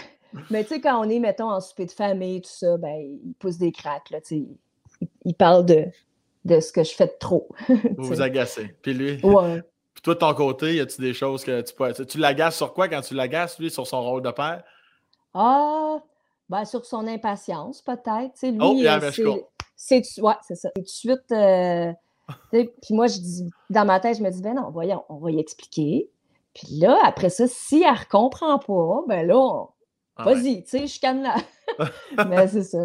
mais 0.50 0.62
tu 0.64 0.70
sais, 0.70 0.80
quand 0.80 1.04
on 1.04 1.08
est, 1.08 1.18
mettons, 1.18 1.50
en 1.50 1.60
souper 1.60 1.86
de 1.86 1.90
famille, 1.90 2.40
tout 2.40 2.50
ça, 2.50 2.76
ben, 2.78 2.96
il 2.96 3.34
pousse 3.38 3.58
des 3.58 3.72
cracks, 3.72 4.10
là, 4.10 4.20
tu 4.20 4.28
sais. 4.28 4.36
Il, 4.36 5.08
il 5.24 5.34
parle 5.34 5.66
de, 5.66 5.86
de 6.44 6.60
ce 6.60 6.72
que 6.72 6.82
je 6.84 6.92
fais 6.94 7.06
de 7.06 7.14
trop. 7.18 7.48
Vous 7.98 8.06
vous 8.08 8.20
agacez. 8.22 8.74
Puis 8.82 8.94
lui? 8.94 9.20
Ouais. 9.24 9.62
Puis 9.94 10.02
toi, 10.02 10.14
de 10.14 10.18
ton 10.20 10.34
côté, 10.34 10.74
y 10.76 10.80
a-tu 10.80 11.00
des 11.02 11.12
choses 11.12 11.44
que 11.44 11.60
tu 11.60 11.74
peux. 11.74 11.92
Tu 12.06 12.18
l'agaces 12.18 12.56
sur 12.56 12.72
quoi 12.72 12.88
quand 12.88 13.02
tu 13.02 13.12
l'agaces, 13.14 13.58
lui, 13.58 13.70
sur 13.70 13.86
son 13.86 14.02
rôle 14.02 14.22
de 14.22 14.30
père? 14.30 14.64
Ah, 15.34 15.98
ben, 16.48 16.64
sur 16.64 16.84
son 16.86 17.06
impatience, 17.06 17.82
peut-être. 17.82 18.32
Tu 18.32 18.38
sais, 18.40 18.50
lui, 18.50 18.58
Oh, 18.60 18.72
yeah, 18.74 19.00
c'est- 19.12 19.22
ouais, 20.22 20.34
c'est 20.42 20.54
ça. 20.54 20.70
C'est 20.74 20.80
tout 20.80 20.80
de 20.82 20.88
suite. 20.88 21.32
euh, 21.32 21.92
puis 22.50 22.94
moi, 22.94 23.06
je 23.06 23.18
dis, 23.18 23.50
dans 23.68 23.84
ma 23.84 24.00
tête, 24.00 24.16
je 24.18 24.22
me 24.22 24.30
dis, 24.30 24.40
ben 24.40 24.54
non, 24.54 24.70
voyons, 24.70 25.04
on 25.10 25.16
va 25.16 25.30
y 25.30 25.38
expliquer. 25.38 26.08
Puis 26.54 26.78
là, 26.80 26.98
après 27.04 27.28
ça, 27.30 27.46
si 27.46 27.82
elle 27.82 27.92
ne 27.92 28.04
comprend 28.10 28.58
pas, 28.58 29.02
ben 29.08 29.26
là, 29.26 29.36
on- 29.38 29.68
Ah 30.16 30.26
ouais. 30.26 30.34
vas-y, 30.34 30.62
tu 30.64 30.70
sais, 30.70 30.86
je 30.86 31.00
canne 31.00 31.22
là. 31.22 31.36
mais 32.28 32.46
c'est 32.48 32.62
ça. 32.64 32.84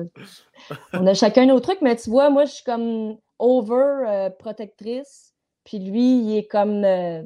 On 0.93 1.05
a 1.08 1.14
chacun 1.14 1.45
nos 1.45 1.60
trucs, 1.60 1.82
mais 1.82 1.95
tu 1.95 2.10
vois, 2.10 2.30
moi, 2.30 2.45
je 2.45 2.51
suis 2.53 2.64
comme 2.64 3.18
over 3.39 4.29
protectrice. 4.39 5.33
Puis 5.63 5.79
lui, 5.79 6.19
il 6.21 6.38
est 6.38 6.47
comme. 6.47 6.83
euh, 6.85 7.23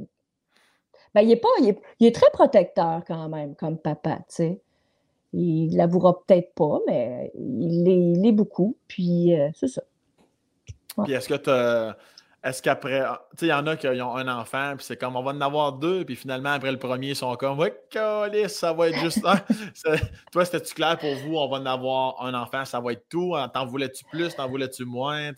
ben, 1.14 1.22
il 1.22 1.32
est 1.32 1.38
pas. 1.38 1.50
Il 1.60 1.70
est, 1.70 1.82
il 2.00 2.08
est 2.08 2.16
très 2.16 2.30
protecteur 2.32 3.02
quand 3.06 3.30
même, 3.30 3.56
comme 3.56 3.78
papa, 3.78 4.18
tu 4.18 4.24
sais. 4.30 4.62
Il 5.34 5.78
l'avouera 5.78 6.24
peut-être 6.26 6.54
pas, 6.56 6.80
mais 6.88 7.32
il 7.36 7.84
l'est, 7.84 7.98
il 8.14 8.22
l'est 8.22 8.32
beaucoup. 8.32 8.76
Puis 8.88 9.40
euh, 9.40 9.50
c'est 9.54 9.68
ça. 9.68 9.82
Puis 11.04 11.14
est-ce 11.14 11.30
que 11.30 11.36
tu. 11.36 11.98
Est-ce 12.44 12.62
qu'après. 12.64 13.02
Tu 13.02 13.06
sais, 13.38 13.46
il 13.46 13.50
y 13.50 13.54
en 13.54 13.68
a 13.68 13.76
qui 13.78 13.88
ont 13.88 14.16
un 14.16 14.28
enfant, 14.28 14.74
puis 14.76 14.84
c'est 14.84 14.98
comme 14.98 15.16
on 15.16 15.22
va 15.22 15.32
en 15.32 15.42
avoir 15.42 15.74
deux, 15.74 16.04
puis 16.04 16.16
finalement, 16.16 16.50
après 16.50 16.72
le 16.72 16.80
premier, 16.80 17.10
ils 17.10 17.16
sont 17.16 17.36
comme 17.36 17.60
Ouais, 17.60 17.80
câlisse, 17.92 18.58
ça 18.58 18.74
va 18.74 18.90
être 18.90 18.98
juste 18.98 19.24
un. 19.24 19.36
C'est- 19.76 20.12
Toi, 20.32 20.44
c'était-tu 20.46 20.74
clair 20.74 20.98
pour 20.98 21.14
vous, 21.14 21.36
on 21.36 21.48
va 21.48 21.58
en 21.58 21.66
avoir 21.68 22.24
un 22.26 22.34
enfant, 22.34 22.66
ça 22.66 22.80
va 22.80 22.94
être 22.94 23.08
tout? 23.10 23.36
T'en 23.54 23.66
voulais-tu 23.68 24.04
plus, 24.06 24.36
t'en 24.36 24.50
voulais-tu 24.50 24.86
moins? 24.86 25.32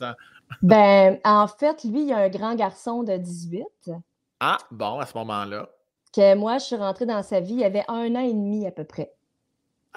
Ben, 0.62 1.20
en 1.24 1.48
fait, 1.48 1.84
lui, 1.84 2.02
il 2.02 2.08
y 2.10 2.14
a 2.14 2.18
un 2.18 2.30
grand 2.30 2.56
garçon 2.56 3.04
de 3.04 3.18
18 3.18 3.66
Ah, 4.40 4.58
bon, 4.72 5.00
à 5.00 5.06
ce 5.06 5.18
moment-là. 5.18 5.70
que 6.16 6.36
moi, 6.36 6.58
je 6.58 6.66
suis 6.66 6.76
rentrée 6.76 7.06
dans 7.06 7.24
sa 7.24 7.40
vie, 7.40 7.54
il 7.54 7.60
y 7.60 7.66
avait 7.66 7.86
un 7.88 8.16
an 8.16 8.20
et 8.20 8.34
demi 8.34 8.66
à 8.68 8.72
peu 8.72 8.84
près. 8.84 9.14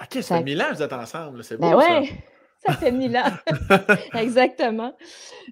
OK, 0.01 0.21
ça 0.21 0.37
Fait 0.37 0.43
mille 0.43 0.61
ans 0.61 0.69
que 0.69 0.75
vous 0.75 0.81
êtes 0.83 0.93
ensemble, 0.93 1.43
c'est 1.43 1.57
beau. 1.57 1.69
Ben 1.69 1.79
ça. 1.79 1.99
ouais, 1.99 2.09
ça 2.65 2.73
fait 2.73 2.91
mille 2.91 3.17
ans. 3.17 3.31
Exactement. 4.13 4.93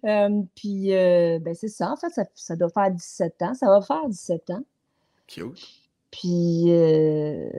Euh, 0.05 0.41
puis, 0.55 0.93
euh, 0.93 1.39
ben 1.39 1.53
c'est 1.55 1.67
ça, 1.67 1.91
en 1.91 1.95
fait, 1.95 2.09
ça, 2.09 2.23
ça 2.35 2.55
doit 2.55 2.69
faire 2.69 2.91
17 2.91 3.41
ans. 3.41 3.53
Ça 3.53 3.67
va 3.67 3.81
faire 3.81 4.07
17 4.07 4.49
ans. 4.51 4.63
Cute. 5.27 5.67
Puis, 6.11 6.65
euh, 6.67 7.49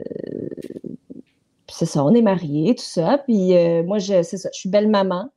puis 1.67 1.77
c'est 1.77 1.87
ça, 1.87 2.05
on 2.05 2.15
est 2.15 2.23
mariés, 2.23 2.75
tout 2.77 2.85
ça. 2.85 3.19
Puis 3.19 3.53
moi, 3.85 3.99
je, 3.99 4.23
c'est 4.23 4.39
ça, 4.39 4.49
je 4.55 4.59
suis 4.61 4.69
belle 4.69 4.89
maman 4.89 5.31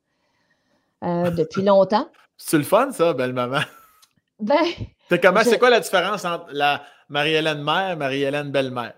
euh, 1.03 1.31
depuis 1.31 1.61
longtemps. 1.63 2.07
C'est 2.37 2.57
le 2.57 2.63
fun, 2.63 2.91
ça, 2.91 3.13
belle-maman. 3.13 3.59
Ben, 4.39 4.55
C'est 5.09 5.19
comment, 5.21 5.41
Je- 5.41 5.49
c'est 5.49 5.59
quoi 5.59 5.69
la 5.69 5.81
différence 5.81 6.23
entre 6.23 6.47
la 6.51 6.81
Marie-Hélène 7.09 7.61
mère 7.61 7.91
et 7.91 7.95
Marie-Hélène 7.97 8.51
belle-mère? 8.51 8.93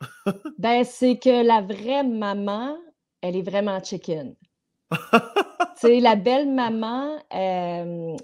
ben 0.58 0.84
c'est 0.84 1.18
que 1.18 1.44
la 1.44 1.60
vraie 1.62 2.04
maman, 2.04 2.76
elle 3.20 3.36
est 3.36 3.42
vraiment 3.42 3.82
chicken. 3.82 4.34
tu 4.90 4.98
sais, 5.76 6.00
la 6.00 6.14
belle 6.14 6.48
maman, 6.52 7.16
euh, 7.34 8.16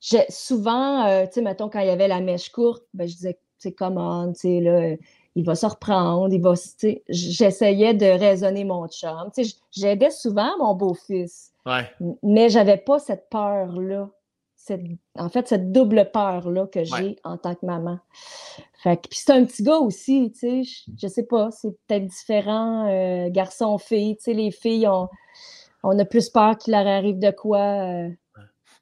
j'ai- 0.00 0.26
souvent, 0.28 1.06
euh, 1.06 1.26
tu 1.26 1.34
sais, 1.34 1.42
mettons, 1.42 1.70
quand 1.70 1.80
il 1.80 1.86
y 1.86 1.90
avait 1.90 2.08
la 2.08 2.20
mèche 2.20 2.50
courte, 2.50 2.84
ben, 2.92 3.08
je 3.08 3.14
disais, 3.14 3.34
tu 3.34 3.68
sais, 3.68 3.72
comment, 3.72 4.30
tu 4.32 4.40
sais, 4.40 4.60
là, 4.60 4.96
il 5.36 5.44
va 5.46 5.54
se 5.54 5.64
reprendre, 5.66 6.34
il 6.34 6.42
va, 6.42 6.56
se- 6.56 6.68
tu 6.76 6.76
sais, 6.78 7.02
j'essayais 7.08 7.94
de 7.94 8.06
raisonner 8.06 8.64
mon 8.64 8.86
chum. 8.88 9.30
Tu 9.34 9.44
sais, 9.44 9.56
j'aidais 9.70 10.10
souvent 10.10 10.50
mon 10.58 10.74
beau-fils. 10.74 11.49
Ouais. 11.66 11.90
Mais 12.22 12.48
j'avais 12.48 12.78
pas 12.78 12.98
cette 12.98 13.28
peur-là. 13.30 14.08
Cette, 14.56 14.82
en 15.18 15.30
fait, 15.30 15.48
cette 15.48 15.72
double 15.72 16.10
peur-là 16.12 16.66
que 16.66 16.84
j'ai 16.84 17.16
en 17.24 17.38
tant 17.38 17.54
que 17.54 17.64
maman. 17.64 17.98
Fait 18.82 18.96
que, 18.96 19.08
puis 19.08 19.18
c'est 19.18 19.32
un 19.32 19.44
petit 19.46 19.62
gars 19.62 19.78
aussi, 19.78 20.30
tu 20.32 20.38
sais, 20.38 20.62
je, 20.64 20.90
je 21.00 21.06
sais 21.08 21.22
pas, 21.24 21.50
c'est 21.50 21.70
peut-être 21.86 22.06
différent, 22.06 22.86
euh, 22.88 23.30
garçon-fille, 23.30 24.16
tu 24.16 24.24
sais, 24.24 24.32
les 24.34 24.50
filles, 24.50 24.86
on, 24.86 25.08
on 25.82 25.98
a 25.98 26.04
plus 26.04 26.28
peur 26.28 26.58
qu'il 26.58 26.72
leur 26.74 26.86
arrive 26.86 27.18
de 27.18 27.30
quoi. 27.30 27.58
euh, 27.58 28.10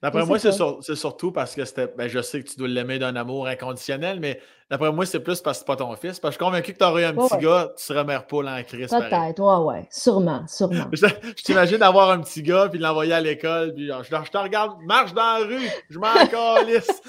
D'après 0.01 0.25
moi, 0.25 0.39
c'est 0.39 0.53
sur- 0.53 0.79
surtout 0.83 1.33
parce 1.33 1.57
que 1.57 1.65
c'était. 1.65 1.89
Ben, 1.99 2.07
je 2.09 2.23
sais 2.23 2.41
que 2.43 2.49
tu 2.49 2.57
dois 2.57 2.69
l'aimer 2.69 3.01
d'un 3.01 3.17
amour 3.17 3.49
inconditionnel, 3.49 4.21
mais 4.21 4.41
d'après 4.71 4.93
moi, 4.93 5.05
c'est 5.07 5.19
plus 5.19 5.41
parce 5.41 5.59
que 5.59 5.65
c'est 5.65 5.67
pas 5.67 5.75
ton 5.75 5.93
fils. 5.97 6.21
Parce 6.21 6.37
que 6.37 6.41
je 6.41 6.45
suis 6.45 6.53
convaincu 6.53 6.73
que 6.73 6.79
tu 6.79 6.85
aurais 6.85 7.05
un 7.05 7.17
Ouais, 7.17 7.25
petit 7.27 7.35
ouais. 7.35 7.43
gars, 7.43 7.73
tu 7.77 7.83
serais 7.85 8.05
mère 8.05 8.27
poule 8.29 8.47
en 8.49 8.63
crise. 8.63 8.91
Peut-être, 8.91 9.41
ouais, 9.43 9.65
ouais, 9.75 9.89
sûrement, 9.91 10.47
sûrement. 10.47 10.85
Je, 10.93 11.07
je 11.37 11.43
t'imagine 11.43 11.79
d'avoir 11.79 12.11
un 12.11 12.21
petit 12.21 12.45
gars 12.45 12.69
puis 12.69 12.79
de 12.79 12.85
l'envoyer 12.85 13.13
à 13.13 13.21
l'école, 13.21 13.75
puis 13.75 13.89
genre, 13.89 14.05
je, 14.05 14.11
te- 14.11 14.25
je 14.25 14.31
te 14.31 14.39
regarde, 14.39 14.77
marche 14.87 15.13
dans 15.15 15.21
la 15.41 15.45
rue, 15.45 15.69
je 15.91 15.99
m'en 15.99 16.15
calisse. 16.31 17.03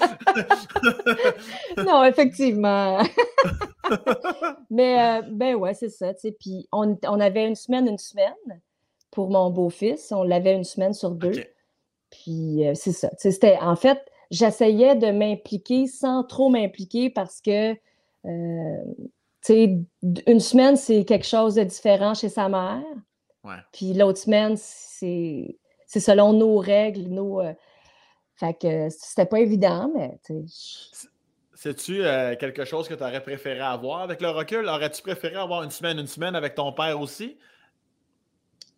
non, 1.76 2.04
effectivement. 2.04 2.98
Mais, 4.70 5.18
euh, 5.20 5.22
ben 5.30 5.54
ouais, 5.54 5.74
c'est 5.74 5.88
ça, 5.90 6.12
tu 6.14 6.20
sais. 6.20 6.36
Puis 6.38 6.68
on, 6.72 6.96
on 7.06 7.20
avait 7.20 7.46
une 7.46 7.54
semaine, 7.56 7.86
une 7.88 7.98
semaine 7.98 8.34
pour 9.10 9.30
mon 9.30 9.50
beau-fils. 9.50 10.12
On 10.12 10.22
l'avait 10.22 10.54
une 10.54 10.64
semaine 10.64 10.94
sur 10.94 11.10
deux. 11.10 11.32
Puis 12.10 12.66
euh, 12.66 12.74
c'est 12.74 12.92
ça. 12.92 13.10
C'était, 13.18 13.58
en 13.58 13.76
fait, 13.76 13.98
j'essayais 14.30 14.96
de 14.96 15.10
m'impliquer 15.10 15.86
sans 15.86 16.24
trop 16.24 16.48
m'impliquer 16.48 17.10
parce 17.10 17.40
que, 17.40 17.72
euh, 18.26 18.84
une 19.48 20.40
semaine, 20.40 20.76
c'est 20.76 21.04
quelque 21.04 21.26
chose 21.26 21.54
de 21.54 21.64
différent 21.64 22.14
chez 22.14 22.28
sa 22.28 22.48
mère. 22.48 22.82
Ouais. 23.42 23.56
Puis 23.72 23.94
l'autre 23.94 24.18
semaine, 24.18 24.54
c'est, 24.56 25.56
selon 25.86 26.32
nos 26.32 26.58
règles, 26.58 27.08
nos. 27.08 27.40
euh, 27.40 27.54
fait 28.36 28.54
que 28.54 28.88
c'était 28.90 29.26
pas 29.26 29.40
évident, 29.40 29.90
mais. 29.94 30.18
C'est-tu 31.54 32.02
euh, 32.02 32.36
quelque 32.36 32.64
chose 32.64 32.88
que 32.88 32.94
tu 32.94 33.02
aurais 33.02 33.22
préféré 33.22 33.60
avoir 33.60 34.00
avec 34.00 34.22
le 34.22 34.30
recul? 34.30 34.66
Aurais-tu 34.66 35.02
préféré 35.02 35.36
avoir 35.36 35.62
une 35.62 35.70
semaine, 35.70 35.98
une 35.98 36.06
semaine 36.06 36.34
avec 36.34 36.54
ton 36.54 36.72
père 36.72 36.98
aussi? 36.98 37.36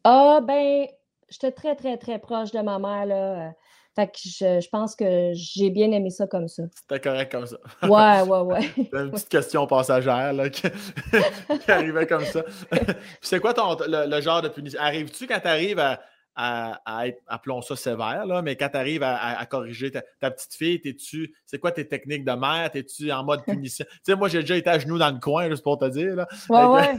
Ah, 0.03 0.41
ben, 0.43 0.87
j'étais 1.33 1.51
très, 1.53 1.75
très, 1.75 1.97
très 1.97 2.19
proche 2.19 2.53
de 2.53 2.61
ma 2.61 2.79
mère, 2.79 3.07
là. 3.07 3.49
euh, 3.49 3.51
Fait 3.97 4.07
que 4.07 4.13
je, 4.25 4.61
je 4.61 4.69
pense 4.71 4.95
que 4.97 5.33
j'ai 5.35 5.71
bien 5.71 5.91
aimé 5.93 6.11
ça 6.11 6.27
comme 6.27 6.49
ça. 6.49 6.63
C'était 6.75 7.01
correct 7.01 7.33
comme 7.33 7.47
ça. 7.47 7.57
Ouais, 7.83 8.23
ouais, 8.23 8.41
ouais. 8.41 8.71
Une 8.93 9.11
petite 9.11 9.29
question 9.29 9.67
passagère 9.67 10.33
là, 10.33 10.49
qui, 10.49 10.63
qui 11.65 11.71
arrivait 11.71 12.07
comme 12.07 12.25
ça. 12.25 12.43
C'est 13.21 13.41
quoi 13.41 13.53
ton, 13.55 13.77
le, 13.87 14.09
le 14.09 14.21
genre 14.21 14.43
de 14.43 14.49
punition? 14.49 14.81
Arrives-tu 14.81 15.27
quand 15.27 15.41
tu 15.41 15.49
arrives 15.49 15.79
à, 15.79 16.01
à, 16.35 16.81
à 16.87 17.09
être, 17.09 17.21
appelons 17.27 17.61
ça 17.61 17.77
sévère, 17.77 18.25
là, 18.25 18.41
mais 18.41 18.57
quand 18.57 18.71
tu 18.71 18.79
arrives 18.79 19.03
à, 19.03 19.15
à- 19.17 19.39
à 19.39 19.45
corriger 19.45 19.91
ta, 19.91 20.03
ta 20.21 20.31
petite 20.31 20.55
fille, 20.55 20.81
t'es-tu, 20.81 21.35
c'est 21.45 21.59
quoi 21.59 21.73
tes 21.73 21.87
techniques 21.87 22.25
de 22.25 22.33
mère? 22.33 22.71
T'es-tu 22.71 23.13
en 23.13 23.23
mode 23.25 23.45
punition? 23.45 23.85
tu 23.91 23.99
sais, 24.05 24.15
moi, 24.17 24.29
j'ai 24.29 24.41
déjà 24.41 24.57
été 24.57 24.71
à 24.71 24.79
genoux 24.79 24.97
dans 24.97 25.11
le 25.11 25.21
coin, 25.21 25.51
juste 25.51 25.63
pour 25.63 25.77
te 25.77 25.85
dire. 25.91 26.17
Là. 26.17 26.27
Ouais, 26.49 26.65
ouais. 26.65 26.95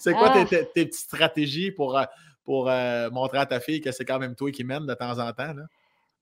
c'est 0.00 0.12
quoi 0.14 0.30
tes, 0.30 0.40
Ah. 0.40 0.44
tes- 0.46 0.66
tes 0.74 0.86
petites 0.86 0.94
stratégies 1.04 1.70
pour, 1.70 1.96
euh, 1.96 2.02
pour 2.50 2.68
euh, 2.68 3.10
montrer 3.10 3.38
à 3.38 3.46
ta 3.46 3.60
fille 3.60 3.80
que 3.80 3.92
c'est 3.92 4.04
quand 4.04 4.18
même 4.18 4.34
toi 4.34 4.50
qui 4.50 4.64
mène 4.64 4.84
de 4.84 4.94
temps 4.94 5.20
en 5.20 5.32
temps? 5.32 5.54
Là? 5.54 5.62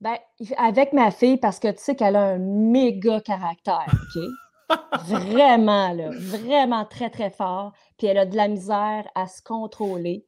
Ben, 0.03 0.18
avec 0.59 0.93
ma 0.93 1.11
fille, 1.11 1.39
parce 1.39 1.59
que 1.59 1.68
tu 1.68 1.79
sais 1.79 1.97
qu'elle 1.97 2.16
a 2.16 2.22
un 2.22 2.39
méga 2.39 3.22
caractère, 3.22 3.87
OK? 3.89 4.22
Vraiment, 5.07 5.95
là, 5.95 6.11
vraiment 6.11 6.85
très, 6.85 7.09
très 7.09 7.31
fort. 7.31 7.72
Puis 7.97 8.09
elle 8.09 8.18
a 8.18 8.26
de 8.26 8.37
la 8.37 8.49
misère 8.49 9.09
à 9.14 9.26
se 9.26 9.41
contrôler. 9.43 10.26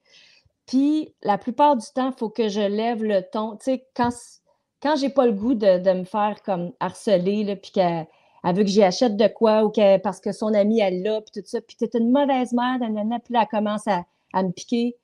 Puis 0.64 1.14
la 1.22 1.36
plupart 1.36 1.76
du 1.76 1.84
temps, 1.94 2.12
il 2.12 2.18
faut 2.18 2.30
que 2.30 2.48
je 2.48 2.62
lève 2.62 3.04
le 3.04 3.20
ton. 3.20 3.58
Tu 3.58 3.64
sais, 3.64 3.86
quand, 3.94 4.08
quand 4.82 4.96
j'ai 4.96 5.10
pas 5.10 5.26
le 5.26 5.32
goût 5.32 5.52
de, 5.52 5.80
de 5.80 5.92
me 5.92 6.04
faire 6.04 6.40
comme 6.42 6.72
harceler, 6.80 7.44
là, 7.44 7.56
puis 7.56 7.72
qu'elle 7.72 8.06
elle 8.42 8.56
veut 8.56 8.62
que 8.62 8.70
j'y 8.70 8.82
achète 8.82 9.18
de 9.18 9.28
quoi 9.28 9.64
ou 9.64 9.70
que, 9.70 9.98
parce 9.98 10.20
que 10.20 10.32
son 10.32 10.54
amie, 10.54 10.80
elle 10.80 11.02
l'a, 11.02 11.20
puis 11.20 11.42
tout 11.42 11.46
ça, 11.46 11.60
puis 11.60 11.76
t'es 11.76 11.90
une 11.98 12.10
mauvaise 12.10 12.54
mère, 12.54 12.78
nanana, 12.78 13.18
puis 13.18 13.34
là, 13.34 13.42
elle 13.42 13.58
commence 13.58 13.86
à, 13.86 14.06
à 14.32 14.42
me 14.42 14.52
piquer. 14.52 14.96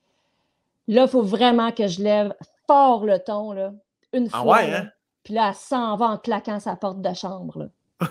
Là, 0.89 1.03
il 1.03 1.09
faut 1.09 1.23
vraiment 1.23 1.73
que 1.73 1.87
je 1.89 2.03
lève 2.03 2.35
fort 2.67 3.05
le 3.05 3.19
ton, 3.19 3.53
là, 3.53 3.73
une 4.13 4.29
Ah 4.33 4.43
fois. 4.43 4.57
ouais, 4.57 4.71
là. 4.71 4.79
hein? 4.81 4.89
Puis 5.25 5.35
là, 5.35 5.49
elle 5.49 5.55
s'en 5.55 5.97
va 5.97 6.07
en 6.07 6.19
claquant 6.19 6.61
sa 6.61 6.77
porte 6.77 7.01
de 7.03 7.13
chambre. 7.15 7.59
Là. 7.59 8.09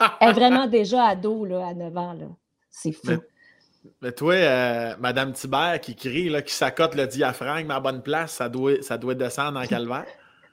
Elle 0.20 0.30
est 0.30 0.32
vraiment 0.32 0.66
déjà 0.66 1.04
ado 1.04 1.44
là, 1.44 1.66
à 1.68 1.74
9 1.74 1.96
ans. 1.96 2.12
là. 2.14 2.26
C'est 2.70 2.92
fou. 2.92 3.02
Mais- 3.08 3.18
Mais 4.00 4.12
toi, 4.12 4.32
euh, 4.34 4.94
Madame 4.98 5.32
Thibert 5.34 5.78
qui 5.82 5.94
crie, 5.94 6.30
là, 6.30 6.40
qui 6.40 6.54
s'accote 6.54 6.94
le 6.94 7.06
diaphragme 7.06 7.70
à 7.70 7.80
bonne 7.80 8.02
place, 8.02 8.32
ça 8.32 8.48
doit, 8.48 8.80
ça 8.80 8.96
doit 8.96 9.14
descendre 9.14 9.60
en 9.60 9.66
calvaire? 9.66 10.06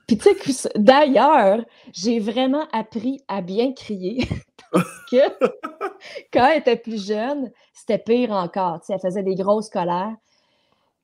Puis 0.06 0.18
tu 0.18 0.52
sais, 0.52 0.70
d'ailleurs, 0.76 1.60
j'ai 1.94 2.20
vraiment 2.20 2.68
appris 2.74 3.22
à 3.30 3.42
bien 3.42 3.72
crier 3.72 4.28
Parce 4.74 5.06
que 5.10 5.18
quand 6.34 6.46
elle 6.48 6.60
était 6.60 6.76
plus 6.76 7.08
jeune, 7.08 7.50
c'était 7.74 8.00
pire 8.00 8.32
encore. 8.32 8.82
Tu 8.82 8.88
sais, 8.88 8.94
elle 8.96 9.00
faisait 9.00 9.24
des 9.24 9.36
grosses 9.36 9.70
colères. 9.70 10.14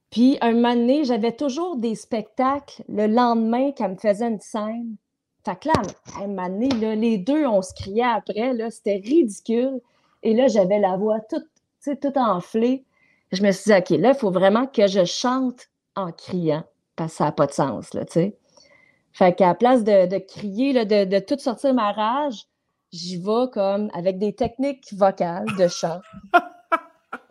Puis, 0.10 0.38
un 0.42 0.54
moment 0.54 0.76
donné, 0.76 1.04
j'avais 1.04 1.34
toujours 1.34 1.76
des 1.76 1.96
spectacles 1.96 2.84
le 2.88 3.08
lendemain 3.08 3.72
qu'elle 3.72 3.92
me 3.92 3.98
faisait 3.98 4.28
une 4.28 4.40
scène. 4.40 4.96
Fait 5.46 5.60
que 5.60 5.68
là, 5.68 5.74
un 6.22 6.28
moment 6.28 6.50
donné, 6.50 6.70
là, 6.70 6.96
les 6.96 7.18
deux, 7.18 7.46
on 7.46 7.62
se 7.62 7.74
criait 7.74 8.04
après. 8.04 8.54
Là, 8.54 8.70
c'était 8.72 9.02
ridicule. 9.04 9.80
Et 10.24 10.34
là, 10.34 10.48
j'avais 10.48 10.80
la 10.80 10.98
voix 10.98 11.20
toute, 11.30 11.48
toute 12.02 12.18
enflée. 12.18 12.86
Je 13.32 13.44
me 13.44 13.52
suis 13.52 13.72
dit, 13.72 13.78
OK, 13.78 13.90
là, 14.02 14.10
il 14.10 14.18
faut 14.18 14.32
vraiment 14.32 14.66
que 14.68 14.88
je 14.88 15.04
chante 15.06 15.68
en 15.96 16.12
criant, 16.12 16.64
parce 16.96 17.14
que 17.14 17.18
ça 17.18 17.26
n'a 17.26 17.32
pas 17.32 17.48
de 17.48 17.52
sens, 17.52 17.94
là, 17.94 18.06
tu 18.06 18.14
sais. 18.14 18.38
Fait 19.12 19.34
qu'à 19.34 19.48
la 19.48 19.56
place 19.56 19.84
de, 19.84 20.06
de 20.06 20.18
crier, 20.20 20.74
là, 20.74 20.86
de, 20.86 21.06
de 21.06 21.20
tout 21.20 21.40
sortir 21.40 21.74
ma 21.74 21.92
rage, 21.92 22.46
j'y 22.92 23.18
vais 23.18 23.50
comme 23.52 23.90
avec 23.94 24.20
des 24.20 24.34
techniques 24.34 24.94
vocales 24.94 25.48
de 25.58 25.68
chant. 25.68 26.00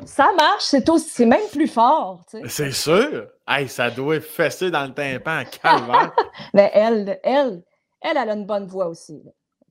Ça 0.04 0.28
marche, 0.36 0.64
c'est 0.64 0.88
aussi, 0.90 1.08
c'est 1.08 1.26
même 1.26 1.48
plus 1.50 1.68
fort. 1.68 2.20
Tu 2.30 2.38
sais. 2.42 2.48
C'est 2.48 2.72
sûr. 2.72 3.26
Hey, 3.48 3.68
ça 3.68 3.90
doit 3.90 4.20
fesser 4.20 4.70
dans 4.70 4.84
le 4.86 4.92
tympan, 4.92 5.42
calme. 5.62 6.10
Mais 6.54 6.70
elle, 6.74 7.18
elle, 7.22 7.62
elle, 8.02 8.16
elle 8.18 8.28
a 8.28 8.34
une 8.34 8.44
bonne 8.46 8.66
voix 8.66 8.88
aussi. 8.88 9.22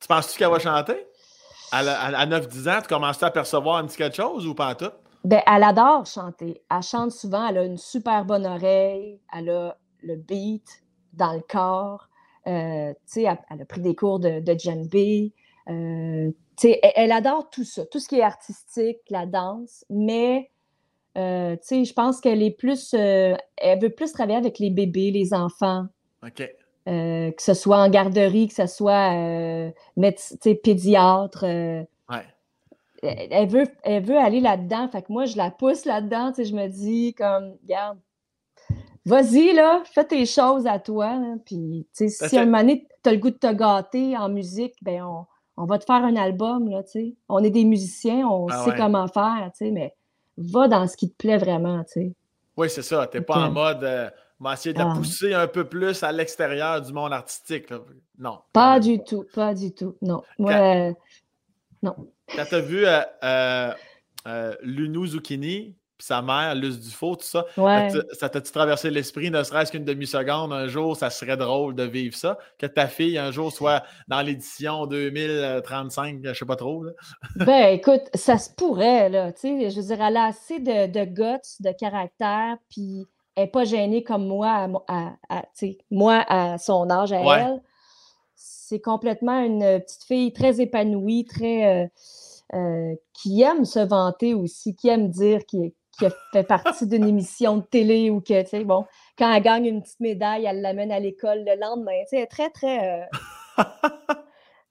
tu 0.01 0.07
penses-tu 0.07 0.37
qu'elle 0.39 0.49
va 0.49 0.59
chanter? 0.59 1.05
À, 1.71 1.83
la- 1.83 1.99
à- 1.99 2.17
à 2.21 2.25
9-10 2.25 2.67
ans, 2.69 2.81
tu 2.81 2.87
commences 2.87 3.21
à 3.21 3.29
percevoir 3.31 3.77
un 3.77 3.85
petit 3.85 3.97
quelque 3.97 4.15
chose 4.15 4.47
ou 4.47 4.55
pas 4.55 4.73
tout? 4.75 4.91
Ben, 5.23 5.41
elle 5.47 5.63
adore 5.63 6.05
chanter. 6.05 6.61
Elle 6.71 6.81
chante 6.81 7.11
souvent, 7.11 7.47
elle 7.47 7.57
a 7.57 7.63
une 7.63 7.77
super 7.77 8.25
bonne 8.25 8.45
oreille, 8.45 9.19
elle 9.35 9.49
a 9.49 9.77
le 10.03 10.15
beat 10.15 10.83
dans 11.13 11.33
le 11.33 11.41
corps. 11.41 12.07
Euh, 12.47 12.91
tu 12.93 12.97
sais, 13.05 13.23
elle, 13.23 13.39
elle 13.49 13.61
a 13.61 13.65
pris 13.65 13.81
des 13.81 13.95
cours 13.95 14.19
de, 14.19 14.39
de 14.39 14.55
djembé. 14.59 15.33
Euh, 15.67 16.29
sais, 16.57 16.79
elle, 16.83 16.91
elle 16.95 17.11
adore 17.11 17.49
tout 17.49 17.63
ça, 17.63 17.85
tout 17.85 17.99
ce 17.99 18.07
qui 18.07 18.19
est 18.19 18.23
artistique, 18.23 18.99
la 19.09 19.25
danse, 19.25 19.85
mais 19.89 20.49
euh, 21.17 21.55
je 21.69 21.93
pense 21.93 22.19
qu'elle 22.19 22.43
est 22.43 22.51
plus, 22.51 22.93
euh, 22.93 23.35
elle 23.57 23.79
veut 23.79 23.89
plus 23.89 24.11
travailler 24.11 24.37
avec 24.37 24.59
les 24.59 24.69
bébés, 24.69 25.11
les 25.11 25.33
enfants, 25.33 25.85
OK. 26.25 26.41
euh, 26.87 27.31
que 27.31 27.41
ce 27.41 27.53
soit 27.53 27.77
en 27.77 27.89
garderie, 27.89 28.47
que 28.49 28.53
ce 28.53 28.67
soit 28.67 29.71
pédiatre. 30.63 31.45
Ouais. 31.45 32.25
elle 33.01 33.47
veut, 33.47 33.67
elle 33.83 34.03
veut 34.03 34.17
aller 34.17 34.41
là-dedans. 34.41 34.89
Fait 34.89 35.03
que 35.03 35.11
moi, 35.11 35.25
je 35.25 35.37
la 35.37 35.51
pousse 35.51 35.85
là-dedans. 35.85 36.33
Je 36.37 36.53
me 36.53 36.67
dis, 36.67 37.13
comme, 37.13 37.55
regarde, 37.63 37.97
vas-y, 39.05 39.53
là, 39.53 39.83
fais 39.85 40.03
tes 40.03 40.25
choses 40.25 40.67
à 40.67 40.79
toi. 40.79 41.17
là. 41.17 41.35
Puis, 41.45 41.87
si 41.93 42.35
à 42.35 42.41
un 42.41 42.45
moment 42.45 42.59
donné, 42.59 42.87
tu 43.03 43.09
as 43.09 43.13
le 43.13 43.19
goût 43.19 43.29
de 43.29 43.37
te 43.37 43.53
gâter 43.53 44.17
en 44.17 44.27
musique, 44.27 44.75
ben 44.81 45.03
on, 45.03 45.25
on 45.57 45.65
va 45.65 45.77
te 45.79 45.85
faire 45.85 46.03
un 46.03 46.15
album, 46.15 46.69
là, 46.69 46.83
tu 46.83 46.91
sais. 46.91 47.13
On 47.29 47.43
est 47.43 47.49
des 47.49 47.63
musiciens, 47.65 48.27
on 48.27 48.47
Ah 48.49 48.63
sait 48.63 48.71
ouais. 48.71 48.77
comment 48.77 49.07
faire, 49.07 49.51
tu 49.57 49.65
sais, 49.65 49.71
mais 49.71 49.95
va 50.37 50.67
dans 50.67 50.87
ce 50.87 50.97
qui 50.97 51.09
te 51.09 51.15
plaît 51.15 51.37
vraiment, 51.37 51.83
tu 51.83 51.91
sais. 51.93 52.13
Oui, 52.57 52.69
c'est 52.69 52.81
ça. 52.81 53.07
Tu 53.07 53.17
n'es 53.17 53.23
pas 53.23 53.47
en 53.47 53.51
mode 53.51 53.83
euh, 53.83 54.09
essayer 54.53 54.73
de 54.73 54.79
la 54.79 54.91
Ah. 54.91 54.95
pousser 54.95 55.33
un 55.33 55.47
peu 55.47 55.65
plus 55.65 56.03
à 56.03 56.11
l'extérieur 56.11 56.81
du 56.81 56.93
monde 56.93 57.11
artistique. 57.13 57.69
là. 57.69 57.79
Non. 58.17 58.39
Pas 58.53 58.79
du 58.79 59.03
tout, 59.03 59.25
pas 59.33 59.53
du 59.53 59.73
tout. 59.73 59.95
Non. 60.01 60.21
Moi, 60.39 60.53
Quand- 60.53 60.63
euh, 60.89 60.93
non. 61.83 61.95
Quand 62.35 62.45
tu 62.47 62.55
as 62.55 62.59
vu 62.61 62.85
euh, 62.85 63.71
euh, 64.27 64.55
Lunou 64.61 65.05
Zucchini, 65.05 65.75
sa 65.99 66.21
mère, 66.21 66.55
Luce 66.55 66.79
Dufault, 66.79 67.15
tout 67.15 67.25
ça, 67.25 67.45
Ouais. 67.57 67.89
ça 67.89 68.01
t'a- 68.03 68.15
ça 68.15 68.29
t'a-tu 68.29 68.51
traversé 68.51 68.89
l'esprit, 68.91 69.31
ne 69.31 69.41
serait-ce 69.43 69.71
qu'une 69.71 69.85
demi-seconde, 69.85 70.51
un 70.53 70.67
jour, 70.67 70.95
ça 70.97 71.09
serait 71.09 71.37
drôle 71.37 71.73
de 71.75 71.83
vivre 71.83 72.15
ça? 72.15 72.37
Que 72.57 72.65
ta 72.65 72.87
fille, 72.87 73.17
un 73.17 73.31
jour, 73.31 73.51
soit 73.51 73.83
dans 74.07 74.21
l'édition 74.21 74.85
2035, 74.87 76.19
je 76.23 76.33
sais 76.33 76.45
pas 76.45 76.55
trop. 76.55 76.83
Là. 76.83 76.91
Ben, 77.45 77.73
écoute, 77.73 78.03
ça 78.13 78.37
se 78.37 78.49
pourrait, 78.51 79.09
là, 79.09 79.31
tu 79.31 79.41
sais, 79.41 79.69
je 79.69 79.75
veux 79.79 79.87
dire, 79.87 80.01
elle 80.01 80.17
a 80.17 80.25
assez 80.25 80.59
de, 80.59 80.87
de 80.87 81.05
guts, 81.05 81.55
de 81.61 81.71
caractère, 81.71 82.57
puis 82.69 83.05
elle 83.35 83.45
n'est 83.45 83.49
pas 83.51 83.63
gênée 83.63 84.03
comme 84.03 84.27
moi, 84.27 84.67
à, 84.87 85.43
moi, 85.91 86.25
à 86.27 86.57
son 86.57 86.89
âge, 86.89 87.11
à 87.13 87.21
Ouais. 87.21 87.39
elle. 87.41 87.61
C'est 88.35 88.81
complètement 88.81 89.39
une 89.39 89.79
petite 89.81 90.03
fille 90.03 90.33
très 90.33 90.59
épanouie, 90.61 91.25
très... 91.25 91.83
euh, 91.83 91.87
euh, 92.53 92.93
qui 93.13 93.41
aime 93.41 93.65
se 93.65 93.79
vanter 93.79 94.33
aussi, 94.35 94.75
qui 94.75 94.87
aime 94.87 95.09
dire 95.09 95.45
qu'il 95.47 95.71
qui 95.97 96.05
a 96.05 96.11
fait 96.33 96.43
partie 96.43 96.87
d'une 96.87 97.07
émission 97.07 97.57
de 97.57 97.63
télé 97.63 98.09
ou 98.09 98.21
que, 98.21 98.41
tu 98.43 98.49
sais, 98.49 98.63
bon, 98.63 98.85
quand 99.17 99.31
elle 99.31 99.43
gagne 99.43 99.65
une 99.65 99.81
petite 99.81 99.99
médaille, 99.99 100.45
elle 100.45 100.61
l'amène 100.61 100.91
à 100.91 100.99
l'école 100.99 101.43
le 101.45 101.59
lendemain. 101.59 101.99
Tu 102.03 102.09
sais, 102.09 102.17
elle 102.17 102.23
est 102.23 102.27
très, 102.27 102.49
très... 102.49 103.01
euh, 103.01 103.63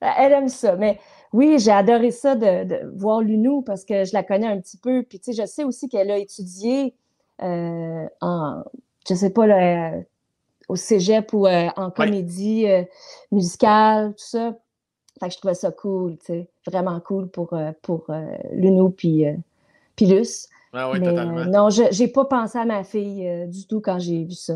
elle 0.00 0.32
aime 0.32 0.48
ça. 0.48 0.76
Mais 0.76 0.98
oui, 1.32 1.58
j'ai 1.58 1.70
adoré 1.70 2.10
ça 2.10 2.34
de, 2.34 2.64
de 2.64 2.92
voir 2.96 3.20
Lunou 3.20 3.62
parce 3.62 3.84
que 3.84 4.04
je 4.04 4.12
la 4.12 4.22
connais 4.22 4.46
un 4.46 4.60
petit 4.60 4.76
peu. 4.76 5.02
Puis, 5.02 5.18
tu 5.18 5.32
sais, 5.32 5.42
je 5.42 5.46
sais 5.46 5.64
aussi 5.64 5.88
qu'elle 5.88 6.10
a 6.10 6.18
étudié 6.18 6.94
euh, 7.42 8.06
en, 8.20 8.62
je 9.08 9.14
sais 9.14 9.30
pas, 9.30 9.46
là, 9.46 9.96
euh, 9.96 10.02
au 10.68 10.76
cégep 10.76 11.32
ou 11.32 11.46
euh, 11.46 11.68
en 11.76 11.90
comédie 11.90 12.66
musicale, 13.32 14.10
tout 14.10 14.26
ça. 14.26 14.56
Fait 15.20 15.28
que 15.28 15.34
je 15.34 15.38
trouvais 15.38 15.54
ça 15.54 15.70
cool, 15.70 16.18
tu 16.18 16.26
sais, 16.26 16.48
vraiment 16.66 16.98
cool 17.00 17.28
pour, 17.28 17.54
pour 17.82 18.06
Lunou 18.52 18.90
puis, 18.90 19.24
puis 19.96 20.06
Luce. 20.06 20.48
Ah 20.74 20.90
oui, 20.90 20.98
Mais 21.00 21.06
totalement. 21.06 21.38
euh, 21.38 21.44
non, 21.44 21.70
je 21.70 21.84
j'ai 21.92 22.08
pas 22.08 22.24
pensé 22.24 22.58
à 22.58 22.64
ma 22.64 22.82
fille 22.84 23.26
euh, 23.28 23.46
du 23.46 23.66
tout 23.66 23.80
quand 23.80 23.98
j'ai 24.00 24.24
vu 24.24 24.32
ça. 24.32 24.54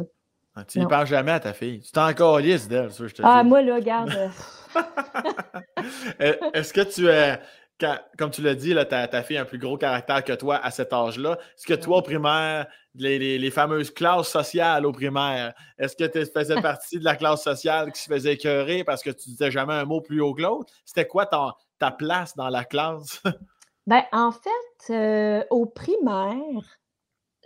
Ah, 0.56 0.64
tu 0.64 0.80
n'y 0.80 0.86
penses 0.86 1.08
jamais 1.08 1.30
à 1.32 1.38
ta 1.40 1.52
fille. 1.52 1.80
Tu 1.80 1.92
t'en 1.92 2.12
calisses 2.12 2.66
d'elle, 2.66 2.90
ça, 2.92 3.06
je 3.06 3.14
te 3.14 3.22
Ah, 3.24 3.42
dis. 3.44 3.48
moi, 3.48 3.62
là, 3.62 3.76
regarde. 3.76 4.10
euh, 4.10 4.28
Est-ce 6.52 6.72
que 6.72 6.80
tu 6.80 7.06
es, 7.08 7.38
quand- 7.80 7.98
comme 8.18 8.30
tu 8.32 8.42
l'as 8.42 8.56
dit, 8.56 8.74
là, 8.74 8.84
ta, 8.84 9.06
ta 9.06 9.22
fille 9.22 9.36
a 9.36 9.42
un 9.42 9.44
plus 9.44 9.58
gros 9.58 9.76
caractère 9.78 10.24
que 10.24 10.32
toi 10.32 10.56
à 10.56 10.72
cet 10.72 10.92
âge-là. 10.92 11.38
Est-ce 11.56 11.66
que 11.66 11.74
toi, 11.74 11.98
au 11.98 12.02
primaire, 12.02 12.66
les, 12.96 13.20
les- 13.20 13.38
les 13.38 13.50
fameuses 13.52 13.92
classes 13.92 14.28
sociales 14.28 14.84
au 14.84 14.90
primaire, 14.92 15.54
est-ce 15.78 15.94
que 15.94 16.04
tu 16.04 16.24
faisais 16.26 16.60
partie 16.62 16.98
de 16.98 17.04
la 17.04 17.14
classe 17.14 17.44
sociale 17.44 17.92
qui 17.92 18.02
se 18.02 18.12
faisait 18.12 18.32
écœurer 18.34 18.82
parce 18.82 19.02
que 19.04 19.10
tu 19.10 19.30
disais 19.30 19.52
jamais 19.52 19.74
un 19.74 19.84
mot 19.84 20.00
plus 20.00 20.20
haut 20.20 20.34
que 20.34 20.42
l'autre? 20.42 20.72
C'était 20.84 21.06
quoi 21.06 21.26
ton- 21.26 21.52
ta 21.78 21.92
place 21.92 22.34
dans 22.34 22.48
la 22.48 22.64
classe? 22.64 23.22
Ben, 23.88 24.04
en 24.12 24.32
fait, 24.32 24.92
euh, 24.92 25.42
au 25.48 25.64
primaire, 25.64 26.78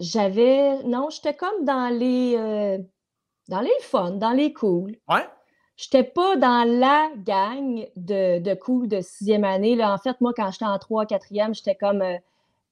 j'avais. 0.00 0.82
Non, 0.82 1.08
j'étais 1.08 1.34
comme 1.34 1.64
dans 1.64 1.88
les. 1.88 2.34
euh, 2.36 2.78
dans 3.48 3.60
les 3.60 3.70
fun, 3.80 4.10
dans 4.12 4.32
les 4.32 4.52
cool. 4.52 4.96
ouais? 5.08 5.24
J'étais 5.76 6.02
pas 6.02 6.34
dans 6.36 6.68
la 6.68 7.10
gang 7.16 7.86
de, 7.94 8.40
de 8.40 8.54
cool 8.54 8.88
de 8.88 9.00
sixième 9.00 9.44
année. 9.44 9.76
Là. 9.76 9.94
En 9.94 9.98
fait, 9.98 10.20
moi, 10.20 10.32
quand 10.36 10.50
j'étais 10.50 10.64
en 10.64 10.78
trois, 10.80 11.06
quatrième, 11.06 11.54
j'étais 11.54 11.76
comme 11.76 12.02
euh, 12.02 12.18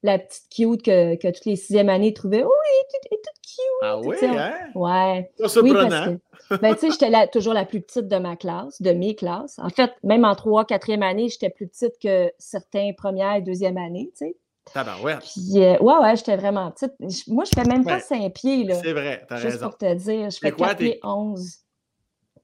la 0.03 0.19
petite 0.19 0.45
cute 0.55 0.83
que, 0.83 1.15
que 1.17 1.29
toutes 1.29 1.45
les 1.45 1.57
sixième 1.57 1.89
années 1.89 2.15
trouvaient. 2.15 2.43
Oui, 2.45 2.51
elle 2.51 2.99
est 3.13 3.17
toute- 3.23 3.35
cute. 3.43 3.65
Ah 3.83 3.99
tu 4.03 4.09
oui, 4.09 4.17
hein? 4.23 4.53
Ouais. 4.75 5.31
Oui, 5.39 5.43
parce 5.43 5.55
que, 5.55 6.57
ben, 6.61 6.75
tu 6.75 6.81
sais, 6.81 6.91
j'étais 6.93 7.27
toujours 7.29 7.53
la 7.55 7.65
plus 7.65 7.81
petite 7.81 8.07
de 8.09 8.17
ma 8.17 8.37
classe, 8.37 8.81
de 8.81 8.93
mes 8.93 9.15
classes. 9.15 9.59
En 9.59 9.69
fait, 9.71 9.91
même 10.05 10.25
en 10.25 10.35
trois, 10.35 10.65
quatrième 10.65 11.03
année, 11.03 11.29
j'étais 11.29 11.51
plus 11.51 11.67
petite 11.67 11.99
que 12.03 12.31
certains 12.39 12.93
première 12.97 13.35
et 13.37 13.43
deuxième 13.43 13.77
année, 13.77 14.11
tu 14.17 14.27
sais. 14.27 14.37
Tabarouette. 14.73 15.19
Puis, 15.21 15.63
euh, 15.65 15.77
ouais, 15.81 15.97
ouais, 16.01 16.17
j'étais 16.17 16.37
vraiment 16.37 16.71
petite. 16.71 16.93
Moi, 17.29 17.45
je 17.45 17.51
fais 17.61 17.67
même 17.69 17.85
pas. 17.85 17.99
5 17.99 18.33
pieds, 18.33 18.65
là. 18.65 18.75
C'est 18.77 18.93
vrai, 18.93 19.25
t'as 19.29 19.37
Juste 19.37 19.55
raison. 19.55 19.69
pour 19.71 19.79
te 19.79 19.95
dire. 19.95 20.31
Je 20.31 20.39
fais 20.39 20.53
quoi, 20.53 20.69
4 20.69 20.79
t'es- 20.79 20.85
pieds 20.85 21.01
11. 21.03 21.57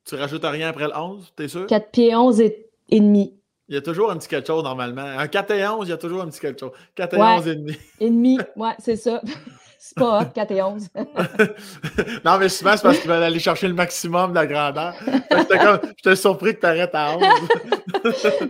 Tu 0.04 0.14
rajoutes 0.16 0.44
rien 0.44 0.68
après 0.70 0.86
le 0.88 0.96
11, 0.96 1.32
t'es 1.36 1.46
sûr? 1.48 1.66
4 1.66 1.90
pieds 1.90 2.16
11 2.16 2.40
et, 2.40 2.68
et 2.88 3.00
demi. 3.00 3.38
Il 3.68 3.74
y 3.74 3.78
a 3.78 3.80
toujours 3.80 4.10
un 4.12 4.16
petit 4.16 4.28
quelque 4.28 4.46
chose 4.46 4.62
normalement. 4.62 5.02
Un 5.02 5.26
4 5.26 5.50
et 5.50 5.66
11, 5.66 5.86
il 5.86 5.90
y 5.90 5.92
a 5.92 5.96
toujours 5.96 6.22
un 6.22 6.28
petit 6.28 6.40
quelque 6.40 6.60
chose. 6.60 6.72
4 6.94 7.14
et 7.14 7.16
Ouais. 7.16 7.34
11 7.38 7.48
et 7.48 7.56
demi. 7.56 7.76
Et 7.98 8.10
demi, 8.10 8.38
ouais, 8.56 8.74
c'est 8.78 8.96
ça. 8.96 9.20
c'est 9.78 9.96
pas 9.96 10.22
hot, 10.22 10.26
4 10.32 10.50
et 10.52 10.62
11. 10.62 10.88
non, 12.24 12.38
mais 12.38 12.48
souvent, 12.48 12.76
c'est 12.76 12.82
parce 12.82 12.98
qu'ils 12.98 13.10
veulent 13.10 13.22
aller 13.22 13.40
chercher 13.40 13.66
le 13.66 13.74
maximum 13.74 14.30
de 14.30 14.36
la 14.36 14.46
grandeur. 14.46 14.94
J'étais 15.36 15.58
comme, 15.58 15.80
j'étais 15.96 16.16
surpris 16.16 16.54
que 16.54 16.60
tu 16.60 16.66
arrêtes 16.66 16.94
à 16.94 17.16
11. 17.16 17.24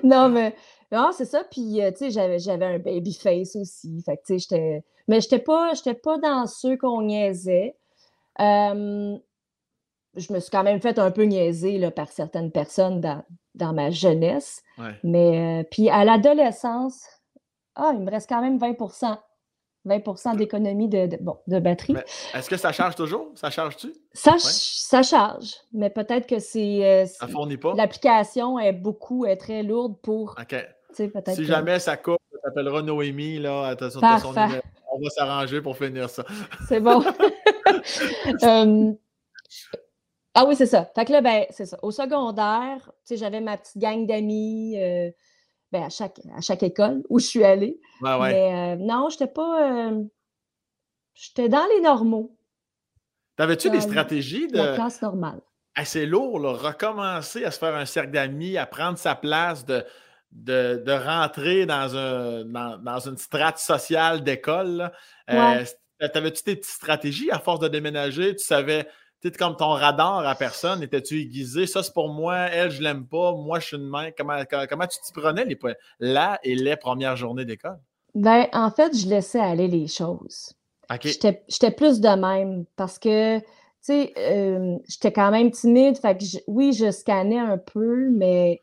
non, 0.05 0.29
mais 0.29 0.55
non, 0.93 1.11
c'est 1.17 1.25
ça. 1.25 1.45
Puis, 1.51 1.83
euh, 1.83 1.91
tu 1.93 1.99
sais, 1.99 2.11
j'avais, 2.11 2.39
j'avais 2.39 2.67
un 2.67 2.79
baby 2.79 3.15
face 3.15 3.57
aussi. 3.57 4.03
Fait 4.05 4.17
que, 4.19 4.23
tu 4.27 4.35
sais, 4.35 4.39
j'étais. 4.39 4.85
Mais 5.09 5.21
j'étais 5.23 5.39
pas, 5.39 5.73
j'étais 5.75 5.95
pas 5.95 6.19
dans 6.19 6.47
ceux 6.47 6.77
qu'on 6.77 7.01
niaisait. 7.01 7.75
Euh, 8.41 9.17
je 10.17 10.33
me 10.33 10.41
suis 10.41 10.51
quand 10.51 10.63
même 10.63 10.81
fait 10.81 10.99
un 10.99 11.11
peu 11.11 11.23
niaiser 11.23 11.79
là, 11.79 11.91
par 11.91 12.11
certaines 12.11 12.51
personnes 12.51 13.01
dans, 13.01 13.23
dans 13.57 13.73
ma 13.73 13.91
jeunesse. 13.91 14.63
Ouais. 14.79 14.95
Mais, 15.03 15.61
euh, 15.61 15.65
puis 15.71 15.89
à 15.91 16.05
l'adolescence, 16.05 17.05
ah, 17.75 17.91
il 17.95 18.01
me 18.01 18.11
reste 18.11 18.29
quand 18.29 18.41
même 18.43 18.59
20% 18.59 19.19
20% 19.87 20.35
d'économie 20.37 20.89
de, 20.89 21.07
de- 21.07 21.17
bon, 21.21 21.39
de 21.47 21.61
batterie. 21.61 21.95
Est-ce 22.35 22.51
que 22.51 22.57
ça 22.57 22.73
charge 22.73 22.97
toujours? 22.97 23.29
Ça 23.37 23.51
charge-tu? 23.51 23.93
Ça, 24.13 24.35
ça 24.39 25.03
charge, 25.05 25.53
mais 25.73 25.91
peut-être 25.91 26.27
que 26.27 26.41
c'est, 26.41 26.85
euh, 26.85 27.07
Ça 27.07 27.27
c'est- 27.27 27.33
fournit 27.33 27.57
pas? 27.57 27.73
l'application 27.75 28.59
est 28.59 28.73
beaucoup, 28.73 29.27
est 29.27 29.37
très 29.37 29.63
lourde 29.63 29.95
pour, 30.03 30.35
OK. 30.41 30.57
Si 30.93 31.09
que- 31.13 31.45
jamais 31.45 31.79
ça 31.79 31.97
coupe, 31.97 32.19
t'appelleras 32.43 32.83
Noémie, 32.83 33.39
là. 33.39 33.77
t'as 33.77 33.91
son- 33.91 34.01
numéro. 34.01 34.33
On 34.91 34.99
va 34.99 35.11
s'arranger 35.11 35.61
pour 35.61 35.77
finir 35.77 36.11
ça. 36.11 36.25
C'est 36.69 36.81
bon. 36.81 37.05
Euh, 38.43 38.93
Ah 40.39 40.45
oui, 40.47 40.55
c'est 40.55 40.67
ça. 40.67 40.85
Fait 40.95 41.05
que 41.07 41.13
là, 41.13 41.21
ben, 41.23 41.47
c'est 41.51 41.65
ça. 41.67 41.79
Au 41.83 41.91
secondaire, 41.91 42.79
tu 43.07 43.15
sais, 43.15 43.17
j'avais 43.17 43.41
ma 43.41 43.57
petite 43.57 43.79
gang 43.79 44.07
d'amis. 44.07 44.77
euh, 44.79 45.11
ben, 45.73 45.83
à, 45.85 45.89
chaque, 45.89 46.21
à 46.37 46.41
chaque 46.43 46.63
école 46.63 47.03
où 47.09 47.19
je 47.19 47.27
suis 47.27 47.43
allée. 47.45 47.81
Ouais. 48.03 48.19
Mais 48.21 48.75
euh, 48.75 48.77
non, 48.77 49.09
j'étais 49.09 49.27
pas. 49.27 49.89
euh, 49.91 50.05
j'étais 51.15 51.49
dans 51.49 51.65
les 51.75 51.81
normaux, 51.81 52.37
T'avais-tu 53.37 53.71
des 53.71 53.79
dans 53.79 53.83
stratégies 53.83 54.47
la 54.49 54.69
de. 54.73 54.75
classe 54.77 55.01
normale. 55.03 55.41
assez 55.75 56.07
lourd, 56.07 56.39
là, 56.39 56.53
recommencer 56.53 57.45
à 57.45 57.51
se 57.51 57.59
faire 57.59 57.75
un 57.75 57.85
cercle 57.87 58.11
d'amis, 58.11 58.57
à 58.59 58.67
prendre 58.67 58.97
sa 58.99 59.15
place, 59.15 59.65
de, 59.65 59.85
de, 60.33 60.83
de 60.85 60.93
rentrer 60.93 61.67
dans, 61.67 61.97
un, 61.97 62.45
dans, 62.45 62.79
dans 62.79 63.01
une 63.09 63.17
strate 63.19 63.59
sociale 63.59 64.23
d'école. 64.23 64.91
Euh, 65.31 65.65
T'avais-tu 66.13 66.43
tes 66.43 66.57
petites 66.57 66.71
stratégies 66.71 67.31
à 67.31 67.39
force 67.39 67.61
de 67.61 67.69
déménager? 67.69 68.37
Tu 68.37 68.45
savais, 68.45 68.87
tu 69.23 69.29
sais, 69.29 69.35
comme 69.35 69.57
ton 69.57 69.71
radar 69.71 70.27
à 70.27 70.35
personne, 70.35 70.83
étais-tu 70.83 71.21
aiguisé? 71.21 71.67
Ça, 71.67 71.83
c'est 71.83 71.93
pour 71.93 72.09
moi, 72.09 72.37
elle, 72.37 72.71
je 72.71 72.83
l'aime 72.83 73.07
pas, 73.07 73.33
moi, 73.33 73.59
je 73.61 73.67
suis 73.67 73.77
une 73.77 73.89
main. 73.89 74.11
Comment, 74.17 74.43
comment, 74.49 74.67
comment 74.69 74.87
tu 74.87 74.99
t'y 75.01 75.13
prenais 75.13 75.45
les, 75.45 75.59
la 76.01 76.39
et 76.43 76.55
les 76.55 76.77
premières 76.77 77.17
journées 77.17 77.45
d'école? 77.45 77.79
Ben, 78.15 78.47
en 78.53 78.71
fait, 78.71 78.97
je 78.97 79.09
laissais 79.09 79.41
aller 79.41 79.69
les 79.69 79.87
choses. 79.89 80.53
OK. 80.91 81.03
J'étais 81.05 81.71
plus 81.71 82.01
de 82.01 82.09
même 82.09 82.65
parce 82.77 82.99
que, 82.99 83.39
tu 83.39 83.45
sais, 83.81 84.13
euh, 84.17 84.77
j'étais 84.89 85.13
quand 85.13 85.31
même 85.31 85.51
timide. 85.51 85.99
Fait 85.99 86.17
que 86.17 86.25
je- 86.25 86.39
oui, 86.47 86.73
je 86.73 86.91
scannais 86.91 87.39
un 87.39 87.59
peu, 87.59 88.09
mais 88.11 88.61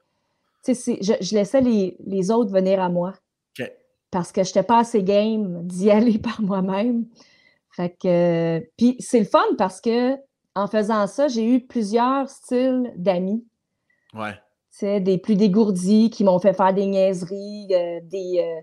tu 0.63 0.73
sais, 0.73 0.97
je, 1.01 1.13
je 1.19 1.35
laissais 1.35 1.61
les, 1.61 1.97
les 2.05 2.31
autres 2.31 2.51
venir 2.51 2.81
à 2.81 2.89
moi 2.89 3.13
OK. 3.59 3.69
parce 4.11 4.31
que 4.31 4.43
je 4.43 4.49
n'étais 4.49 4.63
pas 4.63 4.79
assez 4.79 5.03
game 5.03 5.67
d'y 5.67 5.91
aller 5.91 6.17
par 6.19 6.41
moi-même. 6.41 7.05
Fait 7.71 7.89
que, 8.01 8.59
puis 8.77 8.95
c'est 8.99 9.19
le 9.19 9.25
fun 9.25 9.43
parce 9.57 9.81
que 9.81 10.15
en 10.55 10.67
faisant 10.67 11.07
ça, 11.07 11.27
j'ai 11.27 11.45
eu 11.45 11.59
plusieurs 11.61 12.29
styles 12.29 12.93
d'amis. 12.95 13.43
Ouais. 14.13 14.33
Tu 14.33 14.79
sais, 14.79 14.99
des 14.99 15.17
plus 15.17 15.35
dégourdis 15.35 16.09
qui 16.09 16.23
m'ont 16.23 16.39
fait 16.39 16.53
faire 16.53 16.73
des 16.73 16.85
niaiseries, 16.85 17.67
euh, 17.71 17.99
des, 18.03 18.39
euh, 18.39 18.61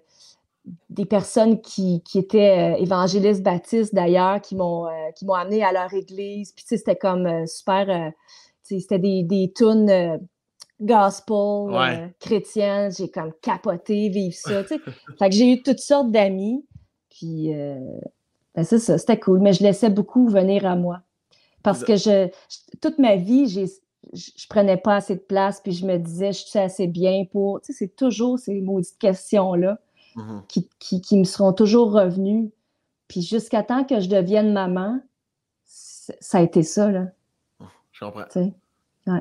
des 0.89 1.05
personnes 1.05 1.61
qui, 1.61 2.03
qui 2.03 2.19
étaient 2.19 2.75
euh, 2.75 2.77
évangélistes 2.83 3.43
baptistes 3.43 3.95
d'ailleurs, 3.95 4.41
qui 4.41 4.55
m'ont 4.57 4.87
qui 5.17 5.25
m'ont 5.25 5.35
amené 5.35 5.63
à 5.65 5.73
leur 5.73 5.93
église. 5.95 6.53
Puis 6.53 6.65
c'était 6.67 6.97
comme 6.97 7.47
super, 7.47 8.13
c'était 8.63 8.99
des, 8.99 9.23
des 9.25 9.53
tunes 9.55 10.21
gospel, 10.81 11.71
Ouais. 11.75 12.15
chrétiennes. 12.21 12.93
J'ai 12.93 13.11
comme 13.11 13.33
capoté, 13.43 14.09
vivre 14.09 14.35
ça. 14.37 14.63
fait 15.19 15.29
que 15.29 15.35
j'ai 15.35 15.53
eu 15.53 15.63
toutes 15.63 15.81
sortes 15.81 16.11
d'amis. 16.11 16.65
Puis 17.11 17.53
ben, 18.55 18.65
c'est 18.65 18.79
ça, 18.79 18.99
c'était 18.99 19.19
cool. 19.19 19.41
Mais 19.41 19.53
je 19.53 19.63
laissais 19.63 19.91
beaucoup 19.91 20.29
venir 20.29 20.67
à 20.67 20.77
moi. 20.77 21.01
Parce 21.63 21.85
que 21.85 21.97
je, 21.97 22.29
je- 22.49 22.79
toute 22.81 22.99
ma 22.99 23.17
vie, 23.17 23.49
j'ai 23.49 23.67
je, 24.13 24.31
je 24.37 24.47
prenais 24.49 24.77
pas 24.79 24.97
assez 24.97 25.15
de 25.15 25.21
place, 25.21 25.61
puis 25.61 25.73
je 25.73 25.87
me 25.87 25.97
disais, 25.99 26.33
je 26.33 26.45
suis 26.45 26.59
assez 26.59 26.87
bien 26.87 27.25
pour. 27.31 27.61
Tu 27.61 27.67
sais, 27.73 27.79
c'est 27.79 27.95
toujours 27.97 28.39
ces 28.39 28.61
maudites 28.61 28.99
questions-là 28.99 29.79
Mhm. 30.17 30.43
qui, 30.49 30.69
qui, 30.81 31.01
qui 31.01 31.17
me 31.19 31.25
seront 31.25 31.53
toujours 31.53 31.93
revenues. 31.93 32.51
Puis 33.07 33.23
jusqu'à 33.23 33.63
temps 33.63 33.85
que 33.85 34.01
je 34.01 34.09
devienne 34.09 34.53
maman, 34.53 35.01
ça 35.65 36.39
a 36.39 36.41
été 36.43 36.63
ça, 36.63 36.91
là. 36.91 37.07
Je 37.93 38.05
comprends. 38.05 38.25
Tu 38.33 38.53
sais. 39.05 39.21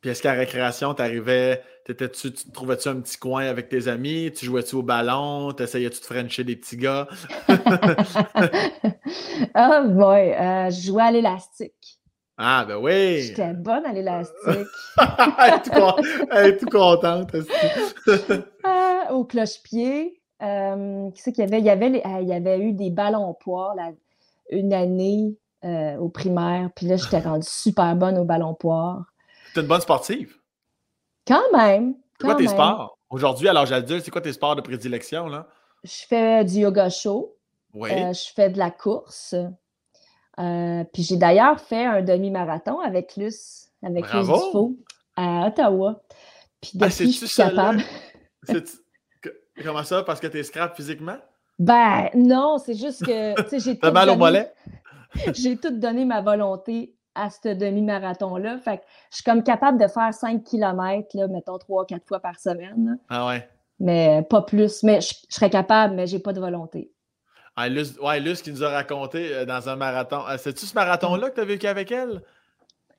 Puis 0.00 0.10
est-ce 0.10 0.22
qu'à 0.22 0.32
la 0.32 0.38
récréation, 0.40 0.94
t'arrivais, 0.94 1.62
t'étais-tu, 1.84 2.32
tu 2.32 2.44
te 2.44 2.52
trouvais-tu 2.52 2.88
un 2.88 3.00
petit 3.00 3.16
coin 3.18 3.44
avec 3.44 3.68
tes 3.68 3.88
amis? 3.88 4.32
Tu 4.34 4.46
jouais-tu 4.46 4.76
au 4.76 4.82
ballon? 4.82 5.52
T'essayais-tu 5.52 6.00
de 6.00 6.04
frencher 6.04 6.44
des 6.44 6.56
petits 6.56 6.76
gars? 6.76 7.08
ah, 9.54 9.82
boy, 9.82 10.32
euh, 10.32 10.70
je 10.70 10.80
jouais 10.86 11.02
à 11.02 11.10
l'élastique. 11.10 11.98
Ah, 12.38 12.64
ben 12.66 12.76
oui! 12.76 13.22
J'étais 13.22 13.52
bonne 13.52 13.84
à 13.84 13.92
l'élastique. 13.92 14.36
elle, 14.98 16.46
est 16.46 16.56
tout 16.58 16.66
contente. 16.66 17.34
Ah, 18.64 19.08
au 19.12 19.24
cloche-pied. 19.24 20.20
Euh, 20.42 21.10
c'est 21.16 21.32
qu'il 21.32 21.42
y 21.44 21.46
avait? 21.46 21.58
Il 21.58 21.64
y 21.64 21.70
avait, 21.70 21.88
les- 21.88 22.02
il 22.22 22.28
y 22.28 22.32
avait 22.32 22.60
eu 22.60 22.72
des 22.72 22.90
ballons 22.90 23.28
au 23.28 23.34
poire 23.34 23.74
là, 23.74 23.90
une 24.50 24.72
année 24.72 25.36
euh, 25.64 25.96
au 25.96 26.08
primaire. 26.08 26.70
Puis 26.74 26.86
là, 26.86 26.96
j'étais 26.96 27.18
rendue 27.18 27.46
super 27.48 27.94
bonne 27.96 28.18
au 28.18 28.24
ballon 28.24 28.54
poire. 28.54 29.04
T'es 29.54 29.60
une 29.60 29.66
bonne 29.66 29.80
sportive. 29.80 30.36
Quand 31.26 31.52
même. 31.52 31.94
C'est 32.20 32.26
quoi 32.26 32.34
tes 32.34 32.44
même. 32.44 32.52
sports? 32.52 32.98
Aujourd'hui, 33.10 33.48
à 33.48 33.52
l'âge 33.52 33.72
adulte, 33.72 34.04
c'est 34.04 34.10
quoi 34.10 34.20
tes 34.20 34.32
sports 34.32 34.56
de 34.56 34.60
prédilection, 34.60 35.26
là? 35.26 35.46
Je 35.84 36.04
fais 36.08 36.44
du 36.44 36.60
yoga 36.60 36.88
chaud. 36.88 37.36
Oui. 37.74 37.90
Euh, 37.92 38.12
je 38.12 38.32
fais 38.34 38.50
de 38.50 38.58
la 38.58 38.70
course. 38.70 39.34
Euh, 40.38 40.84
puis 40.92 41.02
j'ai 41.02 41.16
d'ailleurs 41.16 41.60
fait 41.60 41.84
un 41.84 42.02
demi-marathon 42.02 42.80
avec 42.80 43.16
Luce, 43.16 43.68
avec 43.82 44.04
Luce! 44.12 44.26
Dufault 44.26 44.76
à 45.16 45.46
Ottawa. 45.48 46.02
Puis 46.60 46.72
Ah, 46.80 46.88
depuis, 46.88 47.12
je 47.12 47.26
suis 47.26 47.36
capable. 47.36 47.82
Comment 49.62 49.84
ça? 49.84 50.02
Parce 50.02 50.20
que 50.20 50.26
t'es 50.26 50.42
scrap 50.42 50.74
physiquement? 50.74 51.16
Ben 51.58 52.08
non, 52.14 52.58
c'est 52.58 52.74
juste 52.74 53.04
que 53.04 53.34
j'ai 53.58 53.78
tout 53.78 53.90
mal 53.90 54.08
au 54.10 54.16
mollet? 54.16 54.52
J'ai 55.34 55.58
tout 55.58 55.78
donné 55.78 56.06
ma 56.06 56.22
volonté 56.22 56.94
à 57.14 57.28
ce 57.30 57.48
demi-marathon-là. 57.48 58.58
Fait 58.58 58.78
que 58.78 58.82
je 59.10 59.16
suis 59.16 59.24
comme 59.24 59.42
capable 59.42 59.78
de 59.78 59.86
faire 59.88 60.12
5 60.14 60.42
km, 60.44 61.08
là, 61.14 61.28
mettons 61.28 61.56
3-4 61.56 62.06
fois 62.06 62.20
par 62.20 62.38
semaine. 62.38 62.86
là. 62.86 62.92
Ah 63.08 63.26
ouais. 63.26 63.48
Mais 63.80 64.22
pas 64.28 64.42
plus. 64.42 64.82
Mais 64.82 65.00
je, 65.00 65.08
je 65.28 65.34
serais 65.34 65.50
capable, 65.50 65.94
mais 65.94 66.06
j'ai 66.06 66.18
pas 66.20 66.32
de 66.32 66.40
volonté. 66.40 66.90
Ah, 67.56 67.68
Luce, 67.68 67.98
ouais, 68.00 68.18
Luce 68.20 68.40
qui 68.40 68.50
nous 68.50 68.64
a 68.64 68.70
raconté 68.70 69.34
euh, 69.34 69.44
dans 69.44 69.68
un 69.68 69.76
marathon. 69.76 70.22
Euh, 70.28 70.36
C'est-tu 70.38 70.64
ce 70.66 70.74
marathon-là 70.74 71.28
que 71.30 71.34
tu 71.34 71.40
as 71.40 71.44
vécu 71.44 71.66
avec 71.66 71.90
elle? 71.92 72.22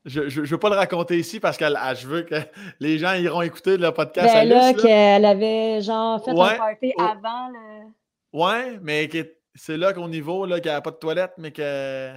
Je 0.06 0.20
ne 0.42 0.46
veux 0.46 0.58
pas 0.60 0.70
le 0.70 0.76
raconter 0.76 1.18
ici 1.18 1.40
parce 1.40 1.56
que 1.58 1.64
je 1.66 2.08
veux 2.08 2.24
que 2.24 2.36
les 2.82 2.98
gens 2.98 3.14
iront 3.14 3.42
écouter 3.42 3.78
le 3.78 3.92
podcast 3.92 4.30
à 4.36 4.42
Ben 4.42 4.50
là, 4.50 4.72
Luce. 4.74 4.84
là. 4.84 4.88
qu'elle 4.90 5.26
avait 5.26 5.82
genre 5.82 6.24
fait 6.24 6.34
Ouais. 6.34 6.54
un 6.54 6.58
party 6.58 6.94
Oh. 6.98 7.02
avant 7.02 7.48
le. 7.48 8.38
Ouais, 8.40 8.80
mais 8.82 9.10
c'est 9.56 9.78
là 9.78 9.94
qu'au 9.94 10.08
niveau, 10.10 10.46
là, 10.46 10.60
qu'il 10.60 10.70
n'y 10.72 10.76
a 10.76 10.82
pas 10.82 10.92
de 10.92 10.98
toilette, 10.98 11.34
mais 11.38 11.52
que. 11.52 12.12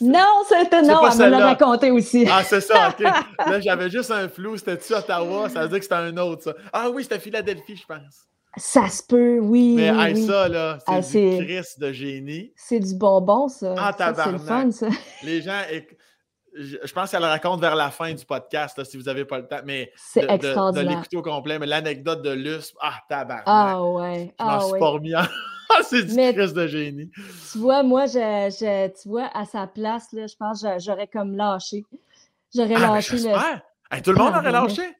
Non, 0.00 0.42
c'était 0.48 0.82
non, 0.82 1.00
pas 1.00 1.14
elle 1.14 1.26
me 1.26 1.38
l'a 1.38 1.46
raconté 1.46 1.90
aussi. 1.90 2.26
Ah, 2.30 2.42
c'est 2.42 2.60
ça, 2.60 2.88
ok. 2.88 3.00
Là, 3.46 3.60
j'avais 3.60 3.88
juste 3.90 4.10
un 4.10 4.28
flou. 4.28 4.56
C'était-tu 4.56 4.92
Ottawa? 4.94 5.48
Ça 5.48 5.62
veut 5.62 5.68
dire 5.68 5.78
que 5.78 5.84
c'était 5.84 5.94
un 5.94 6.16
autre, 6.16 6.42
ça. 6.42 6.54
Ah 6.72 6.90
oui, 6.90 7.04
c'était 7.04 7.20
Philadelphie, 7.20 7.76
je 7.76 7.86
pense. 7.86 8.26
Ça 8.56 8.88
se 8.88 9.02
peut, 9.02 9.38
oui. 9.40 9.74
Mais 9.76 9.90
oui, 9.90 9.98
hey, 10.00 10.14
oui. 10.14 10.26
ça, 10.26 10.48
là, 10.48 10.78
c'est 10.86 10.94
Ah, 10.94 11.00
du 11.00 11.80
de 11.80 11.92
génie. 11.92 12.52
C'est 12.56 12.78
du 12.80 12.94
bonbon, 12.94 13.48
ça. 13.48 13.74
Ah, 13.76 13.92
Ça, 13.96 14.14
c'est 14.14 14.32
le 14.32 14.38
fun, 14.38 14.70
ça. 14.70 14.88
Les 15.22 15.42
gens. 15.42 15.60
éc- 15.72 15.96
Je 16.56 16.76
je 16.84 16.92
pense 16.92 17.10
qu'elle 17.10 17.20
le 17.22 17.26
raconte 17.26 17.60
vers 17.60 17.74
la 17.74 17.90
fin 17.90 18.12
du 18.12 18.24
podcast, 18.24 18.78
là, 18.78 18.84
si 18.84 18.96
vous 18.96 19.02
n'avez 19.04 19.24
pas 19.24 19.38
le 19.38 19.46
temps. 19.48 19.60
Mais 19.64 19.90
C'est 19.96 20.22
de, 20.22 20.36
de- 20.36 20.72
de 20.74 20.80
l'écouter 20.88 21.16
au 21.16 21.22
complet. 21.22 21.58
Mais 21.58 21.66
l'anecdote 21.66 22.22
de 22.22 22.30
Luce, 22.30 22.72
ah, 22.80 22.94
tabarnak. 23.08 23.42
Ah 23.46 23.82
ouais. 23.82 24.34
je 24.38 24.44
m'en 24.44 24.50
Ah 24.50 24.60
suis 24.60 24.72
ouais. 24.72 24.78
pas 24.78 24.88
remis 24.88 25.16
en- 25.16 25.22
Ah, 25.76 25.82
c'est 25.82 26.04
du 26.04 26.14
Mais- 26.14 26.32
de 26.32 26.66
génie. 26.68 27.10
Tu 27.50 27.58
vois, 27.58 27.82
moi, 27.82 28.06
je, 28.06 28.12
je- 28.12 29.02
tu 29.02 29.08
vois, 29.08 29.28
à 29.34 29.44
sa 29.46 29.66
place, 29.66 30.12
là, 30.12 30.26
je 30.26 30.34
pense 30.38 30.62
que 30.62 30.68
j'a- 30.68 30.78
j'aurais 30.78 31.08
comme 31.08 31.36
lâché. 31.36 31.84
J'aurais 32.54 32.74
Ah, 32.76 32.80
ben, 32.80 32.94
lâché 32.94 33.16
le. 33.18 33.30
Hey, 33.90 34.02
tout 34.02 34.12
le 34.12 34.16
monde 34.18 34.34
aurait 34.34 34.42
Tabarnak. 34.44 34.68
lâché. 34.76 34.90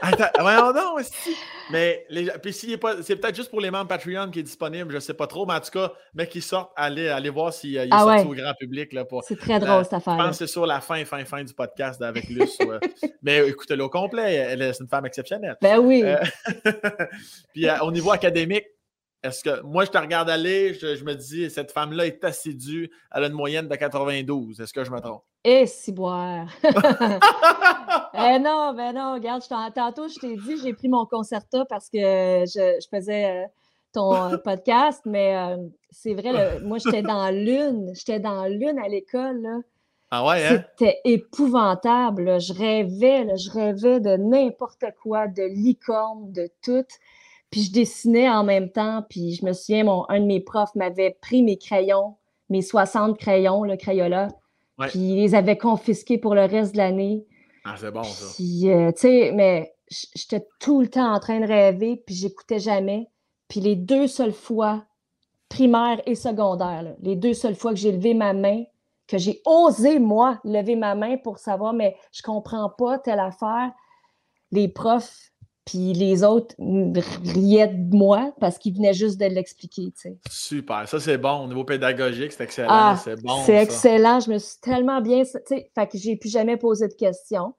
Attends, 0.00 0.24
voyons 0.40 0.72
donc, 0.72 1.00
esti. 1.00 1.36
Mais 1.70 2.04
les, 2.08 2.30
puis 2.42 2.52
s'il 2.52 2.72
est 2.72 2.76
pas, 2.78 3.02
c'est 3.02 3.16
peut-être 3.16 3.36
juste 3.36 3.50
pour 3.50 3.60
les 3.60 3.70
membres 3.70 3.88
Patreon 3.88 4.30
qui 4.30 4.40
est 4.40 4.42
disponible, 4.42 4.92
je 4.92 4.98
sais 4.98 5.14
pas 5.14 5.26
trop, 5.26 5.46
mais 5.46 5.54
en 5.54 5.60
tout 5.60 5.70
cas, 5.70 5.92
mais 6.14 6.26
qui 6.26 6.40
sortent, 6.40 6.72
allez, 6.76 7.08
allez 7.08 7.30
voir 7.30 7.52
s'il 7.52 7.76
euh, 7.78 7.84
il 7.84 7.88
est 7.88 7.90
Ah 7.92 8.00
sorti 8.00 8.26
ouais. 8.26 8.30
au 8.30 8.34
grand 8.42 8.54
public 8.54 8.92
là, 8.92 9.04
pour, 9.04 9.24
C'est 9.24 9.38
très 9.38 9.58
drôle, 9.58 9.82
cette 9.84 9.92
Je 9.92 9.96
affaire-là. 9.96 10.24
pense 10.24 10.38
que 10.38 10.46
c'est 10.46 10.52
sur 10.52 10.66
la 10.66 10.80
fin, 10.80 11.04
fin, 11.04 11.24
fin 11.24 11.42
du 11.44 11.52
podcast 11.54 12.00
avec 12.02 12.28
Luce. 12.28 12.58
ouais. 12.60 12.78
Mais 13.22 13.48
écoutez-le 13.48 13.84
au 13.84 13.90
complet. 13.90 14.34
Elle 14.34 14.62
est 14.62 14.72
c'est 14.74 14.82
une 14.84 14.88
femme 14.88 15.06
exceptionnelle. 15.06 15.56
Ben 15.62 15.78
oui. 15.78 16.02
Euh, 16.04 16.16
Puis 17.52 17.68
euh, 17.68 17.78
au 17.80 17.90
niveau 17.90 18.10
académique, 18.10 18.64
est-ce 19.22 19.42
que 19.42 19.62
moi 19.62 19.84
je 19.84 19.90
te 19.90 19.98
regarde 19.98 20.28
aller, 20.28 20.74
je, 20.74 20.96
je 20.96 21.04
me 21.04 21.14
dis 21.14 21.48
cette 21.50 21.72
femme-là 21.72 22.06
est 22.06 22.22
assidue, 22.24 22.90
elle 23.14 23.24
a 23.24 23.26
une 23.28 23.32
moyenne 23.32 23.68
de 23.68 23.74
92. 23.74 24.60
Est-ce 24.60 24.72
que 24.72 24.84
je 24.84 24.90
me 24.90 25.00
trompe? 25.00 25.22
Et 25.44 25.66
si 25.66 25.92
boire. 25.92 26.46
Eh 28.16 28.38
non, 28.38 28.72
ben 28.74 28.92
non, 28.94 29.14
regarde, 29.14 29.42
je 29.42 29.48
tantôt, 29.74 30.08
je 30.08 30.18
t'ai 30.18 30.36
dit, 30.36 30.56
j'ai 30.62 30.72
pris 30.72 30.88
mon 30.88 31.04
concerta 31.04 31.64
parce 31.68 31.90
que 31.90 31.98
je, 31.98 32.78
je 32.80 32.86
faisais 32.88 33.44
euh, 33.44 33.46
ton 33.92 34.14
euh, 34.14 34.36
podcast, 34.44 35.02
mais 35.04 35.36
euh, 35.36 35.56
c'est 35.90 36.14
vrai, 36.14 36.32
le- 36.32 36.64
moi, 36.64 36.78
j'étais 36.78 37.02
dans 37.02 37.28
l'une, 37.30 37.90
j'étais 37.94 38.20
dans 38.20 38.44
l'une 38.46 38.78
à 38.78 38.88
l'école, 38.88 39.42
là. 39.42 39.58
Ah 40.10 40.24
ouais, 40.24 40.46
hein? 40.46 40.64
C'était 40.78 41.00
épouvantable. 41.04 42.22
là. 42.24 42.38
Je 42.38 42.52
rêvais, 42.52 43.24
là, 43.24 43.34
je 43.34 43.50
rêvais 43.50 43.98
de 44.00 44.16
n'importe 44.16 44.84
quoi, 45.02 45.26
de 45.26 45.42
licorne, 45.42 46.30
de 46.30 46.48
tout. 46.62 46.86
Puis 47.50 47.62
je 47.62 47.72
dessinais 47.72 48.28
en 48.30 48.44
même 48.44 48.70
temps. 48.70 49.02
Puis 49.10 49.34
je 49.34 49.44
me 49.44 49.52
souviens, 49.52 49.84
mon, 49.84 50.04
un 50.08 50.20
de 50.20 50.26
mes 50.26 50.40
profs 50.40 50.74
m'avait 50.76 51.16
pris 51.20 51.42
mes 51.42 51.58
crayons, 51.58 52.14
mes 52.48 52.62
60 52.62 53.18
crayons, 53.18 53.64
le 53.64 53.76
Crayola, 53.76 54.28
Ouais. 54.78 54.88
puis 54.88 54.98
il 54.98 55.16
les 55.16 55.34
avait 55.34 55.56
confisqués 55.56 56.18
pour 56.18 56.34
le 56.34 56.44
reste 56.44 56.72
de 56.72 56.78
l'année. 56.78 57.26
Ah, 57.64 57.74
c'est 57.76 57.90
bon 57.90 58.02
ça. 58.02 58.26
Puis, 58.34 58.70
euh, 58.70 58.90
tu 58.92 59.02
sais, 59.02 59.32
mais 59.32 59.74
j'étais 59.88 60.46
tout 60.60 60.80
le 60.80 60.88
temps 60.88 61.12
en 61.12 61.20
train 61.20 61.40
de 61.40 61.46
rêver, 61.46 62.02
puis 62.04 62.14
j'écoutais 62.14 62.58
jamais. 62.58 63.08
Puis 63.48 63.60
les 63.60 63.76
deux 63.76 64.06
seules 64.06 64.32
fois, 64.32 64.84
primaire 65.48 66.00
et 66.06 66.14
secondaire, 66.14 66.82
là, 66.82 66.90
les 67.00 67.16
deux 67.16 67.34
seules 67.34 67.54
fois 67.54 67.72
que 67.72 67.78
j'ai 67.78 67.92
levé 67.92 68.14
ma 68.14 68.32
main, 68.32 68.64
que 69.06 69.18
j'ai 69.18 69.40
osé, 69.44 69.98
moi, 69.98 70.40
lever 70.44 70.76
ma 70.76 70.94
main 70.94 71.16
pour 71.18 71.38
savoir, 71.38 71.72
mais 71.72 71.96
je 72.12 72.22
comprends 72.22 72.70
pas 72.70 72.98
telle 72.98 73.20
affaire, 73.20 73.70
les 74.50 74.68
profs 74.68 75.30
Puis 75.64 75.94
les 75.94 76.24
autres 76.24 76.54
riaient 76.58 77.68
de 77.68 77.96
moi 77.96 78.32
parce 78.38 78.58
qu'ils 78.58 78.74
venaient 78.74 78.92
juste 78.92 79.18
de 79.18 79.24
l'expliquer. 79.24 79.92
Super. 80.30 80.86
Ça, 80.86 81.00
c'est 81.00 81.16
bon. 81.16 81.44
Au 81.44 81.48
niveau 81.48 81.64
pédagogique, 81.64 82.32
c'est 82.32 82.44
excellent. 82.44 82.68
Ah, 82.70 83.00
c'est 83.02 83.20
bon. 83.22 83.42
C'est 83.44 83.62
excellent. 83.62 84.20
Je 84.20 84.30
me 84.30 84.38
suis 84.38 84.60
tellement 84.60 85.00
bien. 85.00 85.22
Fait 85.24 85.86
que 85.86 85.96
j'ai 85.96 86.16
plus 86.16 86.30
jamais 86.30 86.58
posé 86.58 86.88
de 86.88 86.94
questions. 86.94 87.54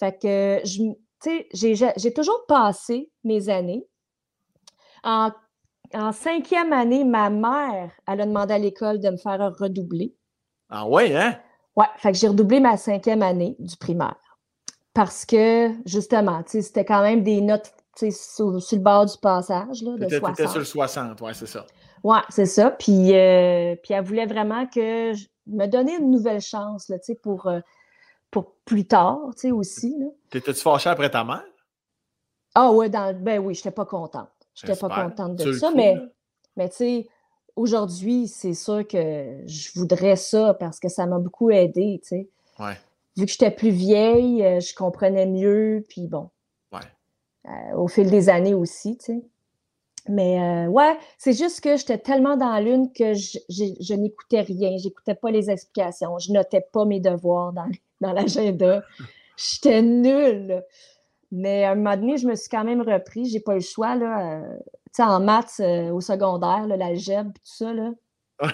Fait 0.00 0.18
que 0.18 0.60
je, 0.64 1.92
j'ai 1.96 2.12
toujours 2.14 2.46
passé 2.48 3.10
mes 3.24 3.50
années. 3.50 3.86
En, 5.02 5.30
en, 5.92 6.12
cinquième 6.12 6.72
année, 6.72 7.04
ma 7.04 7.28
mère, 7.28 7.90
elle 8.08 8.22
a 8.22 8.26
demandé 8.26 8.54
à 8.54 8.58
l'école 8.58 9.00
de 9.00 9.10
me 9.10 9.18
faire 9.18 9.52
redoubler. 9.58 10.14
Ah 10.70 10.88
ouais, 10.88 11.14
hein? 11.14 11.38
Ouais, 11.76 11.86
fait 11.98 12.12
que 12.12 12.18
j'ai 12.18 12.28
redoublé 12.28 12.58
ma 12.60 12.78
cinquième 12.78 13.22
année 13.22 13.54
du 13.58 13.76
primaire 13.76 14.16
parce 14.94 15.26
que, 15.26 15.70
justement, 15.84 16.42
c'était 16.46 16.84
quand 16.84 17.02
même 17.02 17.22
des 17.22 17.40
notes 17.40 17.74
sur, 17.96 18.62
sur, 18.62 18.78
le 18.78 18.82
bord 18.82 19.06
du 19.06 19.18
passage 19.18 19.82
là, 19.82 19.96
de 19.96 20.08
60. 20.08 20.36
C'était 20.36 20.48
sur 20.48 20.58
le 20.60 20.64
60, 20.64 21.20
oui, 21.20 21.32
c'est 21.34 21.46
ça. 21.46 21.66
Oui, 22.04 22.16
c'est 22.28 22.46
ça. 22.46 22.70
Puis, 22.70 23.14
euh, 23.14 23.74
puis 23.82 23.92
elle 23.94 24.04
voulait 24.04 24.26
vraiment 24.26 24.66
que 24.66 25.12
je 25.12 25.26
me 25.46 25.66
donner 25.66 25.96
une 25.96 26.10
nouvelle 26.10 26.40
chance 26.40 26.88
là, 26.88 26.96
pour, 27.22 27.46
euh, 27.48 27.60
pour 28.30 28.52
plus 28.64 28.86
tard 28.86 29.20
aussi. 29.52 29.96
T'étais-tu 30.30 30.60
fâchée 30.60 30.90
après 30.90 31.10
ta 31.10 31.24
mère? 31.24 31.44
Ah 32.54 32.70
ouais, 32.70 32.88
dans, 32.88 33.14
ben 33.18 33.40
oui, 33.40 33.54
je 33.54 33.60
n'étais 33.60 33.72
pas 33.72 33.84
contente. 33.84 34.28
Je 34.54 34.66
n'étais 34.66 34.78
pas 34.78 34.88
contente 34.88 35.34
de 35.34 35.52
ça, 35.54 35.72
mais, 35.74 35.96
mais 36.56 36.68
tu 36.68 36.76
sais, 36.76 37.08
aujourd'hui, 37.56 38.28
c'est 38.28 38.54
sûr 38.54 38.86
que 38.86 39.40
je 39.46 39.70
voudrais 39.74 40.14
ça 40.14 40.54
parce 40.54 40.78
que 40.78 40.88
ça 40.88 41.06
m'a 41.06 41.18
beaucoup 41.18 41.50
aidé, 41.50 42.00
tu 42.02 42.08
sais. 42.08 42.28
Ouais 42.60 42.76
vu 43.16 43.26
que 43.26 43.32
j'étais 43.32 43.50
plus 43.50 43.70
vieille, 43.70 44.44
euh, 44.44 44.60
je 44.60 44.74
comprenais 44.74 45.26
mieux, 45.26 45.84
puis 45.88 46.06
bon. 46.06 46.30
Ouais. 46.72 46.80
Euh, 47.46 47.76
au 47.76 47.88
fil 47.88 48.10
des 48.10 48.28
années 48.28 48.54
aussi, 48.54 48.96
tu 48.98 49.04
sais. 49.04 49.22
Mais 50.06 50.38
euh, 50.38 50.68
ouais, 50.68 50.98
c'est 51.16 51.32
juste 51.32 51.62
que 51.62 51.76
j'étais 51.78 51.96
tellement 51.96 52.36
dans 52.36 52.58
l'une 52.58 52.92
que 52.92 53.14
je, 53.14 53.38
je, 53.48 53.94
n'écoutais 53.94 54.42
rien, 54.42 54.76
j'écoutais 54.76 55.14
pas 55.14 55.30
les 55.30 55.50
explications, 55.50 56.18
je 56.18 56.30
notais 56.30 56.60
pas 56.60 56.84
mes 56.84 57.00
devoirs 57.00 57.54
dans, 57.54 57.68
dans 58.02 58.12
l'agenda. 58.12 58.82
J'étais 59.36 59.82
nulle. 59.82 60.62
Mais 61.32 61.64
à 61.64 61.72
un 61.72 61.74
moment 61.74 61.96
donné, 61.96 62.18
je 62.18 62.28
me 62.28 62.36
suis 62.36 62.48
quand 62.48 62.62
même 62.62 62.82
repris, 62.82 63.24
j'ai 63.24 63.40
pas 63.40 63.54
eu 63.54 63.56
le 63.56 63.60
choix, 63.62 63.96
là. 63.96 64.42
tu 64.62 64.90
sais, 64.92 65.02
en 65.02 65.18
maths 65.18 65.60
au 65.90 66.00
secondaire, 66.00 66.68
l'algèbre, 66.68 67.32
tout 67.32 67.40
ça, 67.42 67.72
là. 67.72 67.90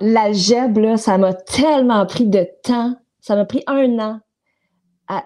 l'algèbre, 0.00 0.80
là, 0.80 0.96
ça 0.98 1.16
m'a 1.16 1.32
tellement 1.32 2.04
pris 2.04 2.26
de 2.26 2.46
temps 2.62 2.94
ça 3.20 3.36
m'a 3.36 3.44
pris 3.44 3.62
un 3.66 3.98
an. 3.98 4.20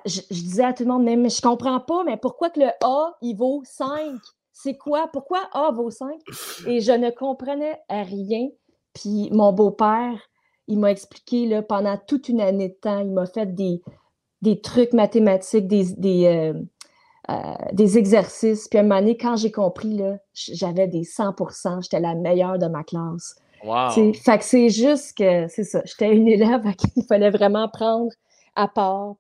je, 0.07 0.21
disais 0.31 0.65
à 0.65 0.73
tout 0.73 0.85
le 0.85 0.91
monde, 0.91 1.05
mais, 1.05 1.17
je 1.29 1.37
je 1.37 1.43
comprends 1.43 1.81
pas, 1.81 2.05
mais 2.05 2.17
pourquoi 2.17 2.51
que 2.51 2.61
le 2.61 2.71
A, 2.83 3.15
il 3.23 3.37
vaut 3.37 3.63
5? 3.65 4.19
C'est 4.53 4.77
quoi? 4.77 5.09
Pourquoi 5.13 5.41
A 5.53 5.71
vaut 5.73 5.91
5? 5.91 6.11
Et 6.67 6.81
je 6.81 6.93
ne 6.93 7.11
comprenais 7.11 7.81
rien. 7.89 8.49
Puis 8.95 9.29
mon 9.33 9.53
beau-père, 9.53 10.19
il 10.69 10.79
m'a 10.79 10.91
expliqué 10.91 11.47
là, 11.47 11.63
pendant 11.63 11.99
toute 11.99 12.29
une 12.29 12.41
année 12.41 12.69
de 12.69 12.75
temps, 12.75 13.01
il 13.01 13.11
m'a 13.11 13.27
fait 13.27 13.53
des, 13.55 13.83
des 14.43 14.61
trucs 14.61 14.93
mathématiques, 14.93 15.67
des, 15.67 15.93
des, 15.97 16.27
euh, 16.27 16.55
euh, 17.31 17.55
des 17.73 17.99
exercices. 17.99 18.69
Puis 18.69 18.79
à 18.79 18.83
un 18.83 18.85
moment 18.85 19.01
donné, 19.01 19.17
quand 19.17 19.37
j'ai 19.37 19.51
compris, 19.51 20.01
j'avais 20.33 20.87
des 20.87 21.03
100% 21.03 21.83
j'étais 21.83 22.01
la 22.01 22.15
meilleure 22.15 22.59
de 22.59 22.67
ma 22.67 22.85
classe. 22.85 23.37
Fait 23.65 24.39
que 24.39 24.45
c'est 24.45 24.69
juste 24.69 25.17
que, 25.17 25.49
c'est 25.49 25.65
ça, 25.65 25.83
j'étais 25.85 26.15
une 26.15 26.29
élève 26.29 26.67
à 26.67 26.73
qui 26.73 26.87
il 26.97 27.05
fallait 27.07 27.31
vraiment 27.31 27.69
prendre 27.69 28.13
à 28.55 28.69
part. 28.69 29.15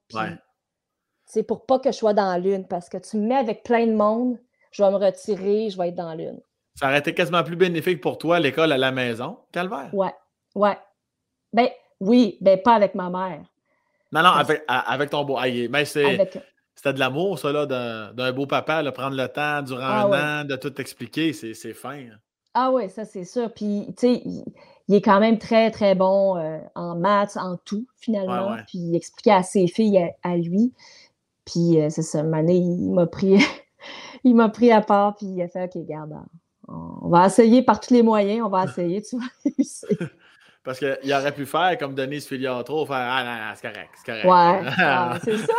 C'est 1.26 1.42
pour 1.42 1.66
pas 1.66 1.78
que 1.78 1.90
je 1.90 1.96
sois 1.96 2.14
dans 2.14 2.40
l'une, 2.40 2.66
parce 2.66 2.88
que 2.88 2.98
tu 2.98 3.16
me 3.16 3.26
mets 3.26 3.36
avec 3.36 3.62
plein 3.62 3.86
de 3.86 3.94
monde, 3.94 4.38
je 4.70 4.82
vais 4.82 4.90
me 4.90 4.96
retirer, 4.96 5.70
je 5.70 5.78
vais 5.78 5.88
être 5.88 5.94
dans 5.94 6.14
l'une. 6.14 6.40
Ça 6.76 6.86
aurait 6.86 6.98
été 6.98 7.14
quasiment 7.14 7.42
plus 7.42 7.56
bénéfique 7.56 8.00
pour 8.00 8.18
toi, 8.18 8.38
l'école 8.38 8.72
à 8.72 8.78
la 8.78 8.92
maison, 8.92 9.38
Calvaire? 9.52 9.90
Ouais, 9.92 10.14
ouais. 10.54 10.78
Ben 11.52 11.68
oui, 12.00 12.36
ben 12.40 12.60
pas 12.60 12.74
avec 12.74 12.94
ma 12.94 13.10
mère. 13.10 13.42
Non, 14.12 14.22
non, 14.22 14.30
avec, 14.68 15.10
ton 15.10 15.24
beau. 15.24 15.38
Mais 15.70 15.84
c'est. 15.84 16.30
C'était 16.76 16.92
de 16.92 16.98
l'amour, 16.98 17.38
ça, 17.38 17.52
là, 17.52 17.66
d'un 17.66 18.32
beau 18.32 18.46
papa, 18.46 18.82
de 18.82 18.90
prendre 18.90 19.16
le 19.16 19.28
temps 19.28 19.62
durant 19.62 19.80
ah 19.80 20.08
un 20.12 20.42
an 20.42 20.44
de 20.44 20.56
tout 20.56 20.80
expliquer. 20.80 21.32
C'est 21.32 21.72
fin. 21.72 21.98
Hein. 21.98 22.18
Ah 22.54 22.70
oui, 22.70 22.88
ça 22.88 23.04
c'est 23.04 23.24
sûr. 23.24 23.52
Puis, 23.52 23.86
tu 23.98 24.06
sais, 24.06 24.22
il, 24.88 24.94
est 24.94 25.02
quand 25.02 25.18
même 25.18 25.38
très, 25.38 25.72
très 25.72 25.96
bon 25.96 26.36
euh, 26.36 26.58
en 26.76 26.94
maths, 26.94 27.36
en 27.36 27.56
tout, 27.56 27.86
finalement. 27.98 28.56
Puis, 28.68 28.78
il 28.78 28.96
expliquait 28.96 29.32
à 29.32 29.42
ses 29.42 29.66
filles, 29.66 30.12
à, 30.22 30.36
lui. 30.36 30.72
Puis, 31.44 31.80
euh, 31.80 31.90
c'est 31.90 32.02
ça, 32.02 32.22
Mané, 32.22 32.54
il 32.54 32.92
m'a 32.92 33.06
pris, 33.06 33.44
il 34.24 34.36
m'a 34.36 34.48
pris 34.48 34.70
à 34.70 34.80
part, 34.80 35.16
puis 35.16 35.26
il 35.26 35.42
a 35.42 35.48
fait, 35.48 35.64
OK, 35.64 35.84
garde, 35.84 36.14
on 36.68 37.08
va 37.08 37.26
essayer 37.26 37.62
par 37.62 37.80
tous 37.80 37.92
les 37.92 38.02
moyens, 38.02 38.46
on 38.46 38.48
va 38.48 38.64
essayer, 38.70 39.02
tu 39.02 39.18
vas 39.18 40.06
Parce 40.62 40.78
qu'il 40.78 41.12
aurait 41.12 41.34
pu 41.34 41.44
faire 41.44 41.76
comme 41.76 41.94
Denise 41.94 42.26
Filiatro, 42.26 42.86
faire 42.86 42.96
Ah 42.96 43.24
non, 43.24 43.46
non 43.46 43.52
c'est 43.54 43.68
correct, 43.68 43.90
c'est 43.96 44.06
correct. 44.06 44.24
Ouais, 44.24 44.70
ah, 44.78 45.18
c'est 45.22 45.36
ça. 45.36 45.52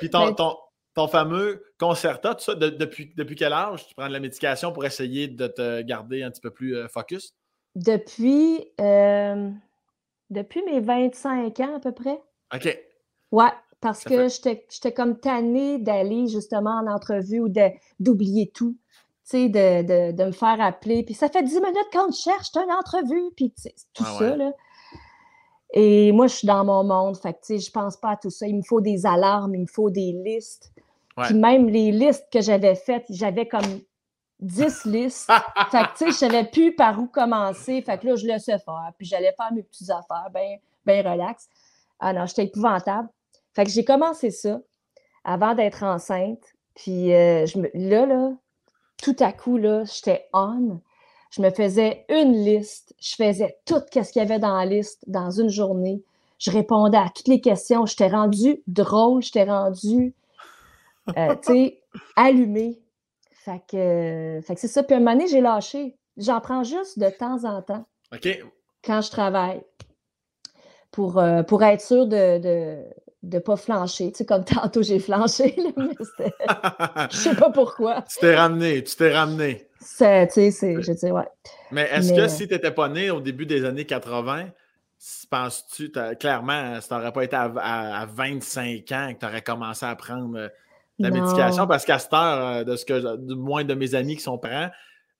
puis 0.00 0.08
ton, 0.08 0.32
ton, 0.32 0.56
ton 0.98 1.06
fameux 1.06 1.62
concerta, 1.78 2.34
tout 2.34 2.42
ça, 2.42 2.56
depuis, 2.56 3.12
depuis 3.16 3.36
quel 3.36 3.52
âge 3.52 3.86
tu 3.86 3.94
prends 3.94 4.08
de 4.08 4.12
la 4.12 4.18
médication 4.18 4.72
pour 4.72 4.84
essayer 4.84 5.28
de 5.28 5.46
te 5.46 5.80
garder 5.82 6.24
un 6.24 6.30
petit 6.32 6.40
peu 6.40 6.50
plus 6.50 6.74
euh, 6.74 6.88
focus? 6.88 7.34
Depuis, 7.76 8.66
euh, 8.80 9.48
depuis 10.28 10.60
mes 10.64 10.80
25 10.80 11.60
ans 11.60 11.76
à 11.76 11.78
peu 11.78 11.92
près. 11.92 12.20
OK. 12.52 12.78
Ouais, 13.30 13.52
parce 13.80 14.02
que 14.02 14.26
j'étais 14.28 14.92
comme 14.92 15.20
tannée 15.20 15.78
d'aller 15.78 16.26
justement 16.26 16.80
en 16.82 16.88
entrevue 16.88 17.38
ou 17.38 17.48
d'oublier 18.00 18.50
tout. 18.52 18.76
Tu 19.30 19.30
sais, 19.30 19.48
de, 19.48 20.10
de, 20.10 20.24
me 20.24 20.32
faire 20.32 20.60
appeler. 20.60 21.04
Puis 21.04 21.14
ça 21.14 21.28
fait 21.28 21.44
10 21.44 21.60
minutes 21.60 21.88
qu'on 21.92 22.10
te 22.10 22.16
cherche, 22.16 22.50
tu 22.50 22.58
as 22.58 22.64
une 22.64 22.72
entrevue. 22.72 23.30
Puis 23.36 23.54
tout 23.94 24.04
ça, 24.04 24.34
là. 24.34 24.50
Et 25.74 26.10
moi, 26.10 26.26
je 26.26 26.34
suis 26.34 26.46
dans 26.48 26.64
mon 26.64 26.82
monde. 26.82 27.16
Fait 27.18 27.34
que, 27.34 27.38
tu 27.38 27.46
sais, 27.46 27.58
je 27.58 27.70
pense 27.70 27.96
pas 27.96 28.12
à 28.12 28.16
tout 28.16 28.30
ça. 28.30 28.48
Il 28.48 28.56
me 28.56 28.62
faut 28.62 28.80
des 28.80 29.06
alarmes, 29.06 29.54
il 29.54 29.60
me 29.60 29.66
faut 29.66 29.90
des 29.90 30.12
listes. 30.24 30.72
Puis 31.24 31.34
même 31.34 31.68
les 31.68 31.92
listes 31.92 32.26
que 32.32 32.40
j'avais 32.40 32.74
faites, 32.74 33.06
j'avais 33.10 33.46
comme 33.46 33.80
10 34.40 34.84
listes. 34.86 35.30
fait 35.70 35.82
que, 35.82 35.92
tu 35.92 35.96
sais, 35.96 36.06
je 36.06 36.16
savais 36.16 36.44
plus 36.44 36.74
par 36.74 36.98
où 36.98 37.06
commencer. 37.06 37.82
Fait 37.82 37.98
que 37.98 38.06
là, 38.06 38.16
je 38.16 38.26
laissais 38.26 38.58
faire. 38.58 38.92
Puis 38.96 39.06
j'allais 39.06 39.34
faire 39.36 39.52
mes 39.52 39.62
petites 39.62 39.90
affaires, 39.90 40.30
bien 40.32 40.56
ben 40.88 41.06
relax. 41.06 41.48
Ah 42.00 42.12
non, 42.12 42.26
j'étais 42.26 42.44
épouvantable. 42.44 43.08
Fait 43.54 43.64
que 43.64 43.70
j'ai 43.70 43.84
commencé 43.84 44.30
ça 44.30 44.60
avant 45.24 45.54
d'être 45.54 45.82
enceinte. 45.82 46.42
Puis 46.74 47.12
euh, 47.12 47.44
je 47.46 47.58
me, 47.58 47.70
là, 47.74 48.06
là, 48.06 48.32
tout 49.02 49.16
à 49.20 49.32
coup, 49.32 49.58
là, 49.58 49.84
j'étais 49.84 50.28
on. 50.32 50.80
Je 51.30 51.42
me 51.42 51.50
faisais 51.50 52.06
une 52.08 52.32
liste. 52.32 52.94
Je 53.00 53.14
faisais 53.16 53.58
tout 53.66 53.82
ce 53.92 54.12
qu'il 54.12 54.22
y 54.22 54.24
avait 54.24 54.38
dans 54.38 54.56
la 54.56 54.64
liste 54.64 55.04
dans 55.06 55.30
une 55.30 55.50
journée. 55.50 56.02
Je 56.38 56.50
répondais 56.50 56.96
à 56.96 57.10
toutes 57.14 57.28
les 57.28 57.40
questions. 57.40 57.84
J'étais 57.84 58.08
rendue 58.08 58.62
drôle. 58.66 59.22
J'étais 59.22 59.44
rendue 59.44 60.14
euh, 61.16 61.34
tu 61.36 61.52
sais, 61.52 61.82
allumé. 62.16 62.80
Fait 63.44 63.62
que, 63.70 64.40
fait 64.42 64.54
que 64.54 64.60
c'est 64.60 64.68
ça. 64.68 64.82
Puis 64.82 64.94
un 64.94 64.98
moment 64.98 65.12
donné, 65.12 65.28
j'ai 65.28 65.40
lâché. 65.40 65.96
J'en 66.16 66.40
prends 66.40 66.64
juste 66.64 66.98
de 66.98 67.08
temps 67.08 67.44
en 67.44 67.62
temps. 67.62 67.86
OK. 68.12 68.28
Quand 68.84 69.00
je 69.00 69.10
travaille. 69.10 69.62
Pour, 70.90 71.18
euh, 71.18 71.42
pour 71.42 71.62
être 71.62 71.82
sûr 71.82 72.06
de, 72.06 72.38
de, 72.38 72.82
de 73.22 73.38
pas 73.38 73.56
flancher. 73.56 74.10
Tu 74.12 74.18
sais, 74.18 74.26
comme 74.26 74.44
tantôt, 74.44 74.82
j'ai 74.82 74.98
flanché, 74.98 75.54
mais 75.76 75.88
je 77.10 77.16
sais 77.16 77.34
pas 77.34 77.50
pourquoi. 77.50 78.02
Tu 78.02 78.18
t'es 78.20 78.34
ramené, 78.34 78.82
tu 78.82 78.96
t'es 78.96 79.12
ramené. 79.12 79.68
Tu 79.80 79.86
sais, 79.86 80.50
c'est, 80.50 80.82
je 80.82 80.92
dis, 80.92 81.10
ouais. 81.10 81.28
Mais 81.70 81.88
est-ce 81.92 82.12
que 82.12 82.28
si 82.28 82.48
tu 82.48 82.54
n'étais 82.54 82.70
pas 82.70 82.88
né 82.88 83.10
au 83.10 83.20
début 83.20 83.46
des 83.46 83.64
années 83.64 83.84
80, 83.84 84.48
penses-tu, 85.30 85.92
clairement, 86.18 86.80
ça 86.80 86.96
n'aurait 86.96 87.12
pas 87.12 87.24
été 87.24 87.36
à, 87.36 88.06
25 88.10 88.92
ans 88.92 89.12
que 89.14 89.18
tu 89.18 89.26
aurais 89.26 89.42
commencé 89.42 89.86
à 89.86 89.94
prendre 89.94 90.50
la 90.98 91.10
médication 91.10 91.66
parce 91.66 91.84
qu'à 91.84 91.98
cette 91.98 92.12
heure, 92.12 92.46
euh, 92.46 92.64
de 92.64 92.76
ce 92.76 92.84
que 92.84 93.16
du 93.16 93.34
moins 93.34 93.64
de 93.64 93.74
mes 93.74 93.94
amis 93.94 94.16
qui 94.16 94.22
sont 94.22 94.38
parents, 94.38 94.70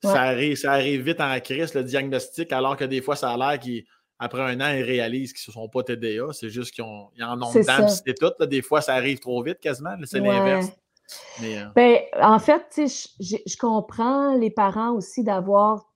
ça, 0.03 0.23
arrive, 0.23 0.57
ça 0.57 0.73
arrive 0.73 1.03
vite 1.03 1.21
en 1.21 1.39
crise, 1.41 1.75
le 1.75 1.83
diagnostic, 1.83 2.53
alors 2.53 2.77
que 2.77 2.85
des 2.85 3.01
fois, 3.01 3.17
ça 3.17 3.31
a 3.31 3.37
l'air 3.37 3.59
qu'après 3.59 4.43
un 4.43 4.61
an, 4.61 4.73
ils 4.73 4.83
réalisent 4.83 5.33
qu'ils 5.33 5.51
ne 5.51 5.55
sont 5.55 5.69
pas 5.69 5.83
TDA. 5.83 6.33
C'est 6.33 6.51
juste 6.51 6.73
qu'ils 6.73 6.85
en 6.85 7.43
ont 7.43 7.53
dedans, 7.53 7.89
c'est 7.89 8.15
tout. 8.15 8.47
des 8.47 8.63
fois, 8.63 8.81
ça 8.81 8.95
arrive 8.95 9.19
trop 9.19 9.43
vite 9.43 9.59
quasiment. 9.61 9.97
C'est 10.05 10.21
l'inverse. 10.21 10.69
Euh 11.43 11.65
ben, 11.75 12.01
en 12.21 12.39
fait, 12.39 12.67
je 12.77 13.57
comprends 13.57 14.35
les 14.35 14.51
parents 14.51 14.93
aussi 14.93 15.25
d'avoir 15.25 15.88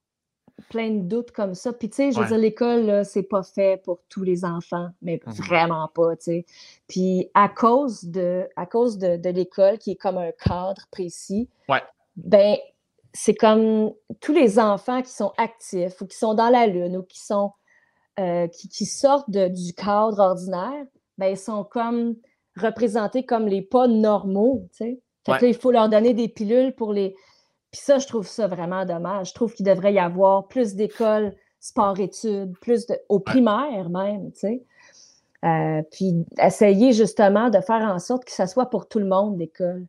plein 0.68 0.90
de 0.90 1.02
doutes 1.02 1.32
comme 1.32 1.54
ça. 1.54 1.72
Puis, 1.72 1.90
tu 1.90 1.96
sais, 1.96 2.12
je 2.12 2.20
veux 2.20 2.26
dire, 2.26 2.38
l'école, 2.38 3.04
c'est 3.04 3.22
pas 3.22 3.42
fait 3.42 3.82
pour 3.82 4.00
tous 4.08 4.22
les 4.22 4.44
enfants, 4.44 4.88
mais 5.00 5.20
mmh 5.24 5.32
vraiment 5.32 5.88
pas, 5.88 6.16
tu 6.16 6.24
sais. 6.24 6.46
Puis, 6.88 7.30
à 7.34 7.48
cause 7.48 8.04
de, 8.04 8.48
à 8.56 8.66
cause 8.66 8.98
de, 8.98 9.28
l'école, 9.30 9.78
qui 9.78 9.92
est 9.92 9.96
comme 9.96 10.18
un 10.18 10.32
cadre 10.32 10.82
précis, 10.90 11.48
ben, 12.16 12.56
c'est 13.14 13.34
comme 13.34 13.92
tous 14.20 14.32
les 14.32 14.58
enfants 14.58 15.02
qui 15.02 15.10
sont 15.12 15.32
actifs 15.36 16.00
ou 16.00 16.06
qui 16.06 16.16
sont 16.16 16.34
dans 16.34 16.48
la 16.48 16.66
lune 16.66 16.96
ou 16.96 17.02
qui 17.02 17.20
sont, 17.20 17.52
euh, 18.18 18.48
qui, 18.48 18.86
sortent 18.86 19.30
du 19.30 19.74
cadre 19.74 20.18
ordinaire, 20.18 20.84
ben, 21.18 21.28
ils 21.28 21.38
sont 21.38 21.64
comme 21.64 22.16
représentés 22.56 23.24
comme 23.24 23.46
les 23.46 23.62
pas 23.62 23.86
normaux, 23.86 24.66
tu 24.72 24.76
sais. 24.76 25.00
Fait 25.24 25.38
que 25.38 25.42
là, 25.42 25.48
il 25.48 25.54
faut 25.54 25.70
leur 25.70 25.88
donner 25.88 26.14
des 26.14 26.28
pilules 26.28 26.74
pour 26.74 26.92
les... 26.92 27.14
Puis 27.72 27.80
ça, 27.80 27.98
je 27.98 28.06
trouve 28.06 28.26
ça 28.26 28.46
vraiment 28.46 28.84
dommage. 28.84 29.30
Je 29.30 29.34
trouve 29.34 29.54
qu'il 29.54 29.66
devrait 29.66 29.94
y 29.94 29.98
avoir 29.98 30.46
plus 30.46 30.74
d'écoles 30.74 31.34
sport-études, 31.58 32.52
plus 32.60 32.86
de... 32.86 32.98
au 33.08 33.18
primaire 33.18 33.88
même, 33.88 34.30
tu 34.32 34.40
sais. 34.40 34.62
Euh, 35.44 35.82
puis 35.90 36.24
essayer 36.38 36.92
justement 36.92 37.50
de 37.50 37.60
faire 37.60 37.82
en 37.82 37.98
sorte 37.98 38.24
que 38.24 38.30
ça 38.30 38.46
soit 38.46 38.66
pour 38.66 38.88
tout 38.88 39.00
le 39.00 39.06
monde 39.06 39.38
l'école. 39.38 39.86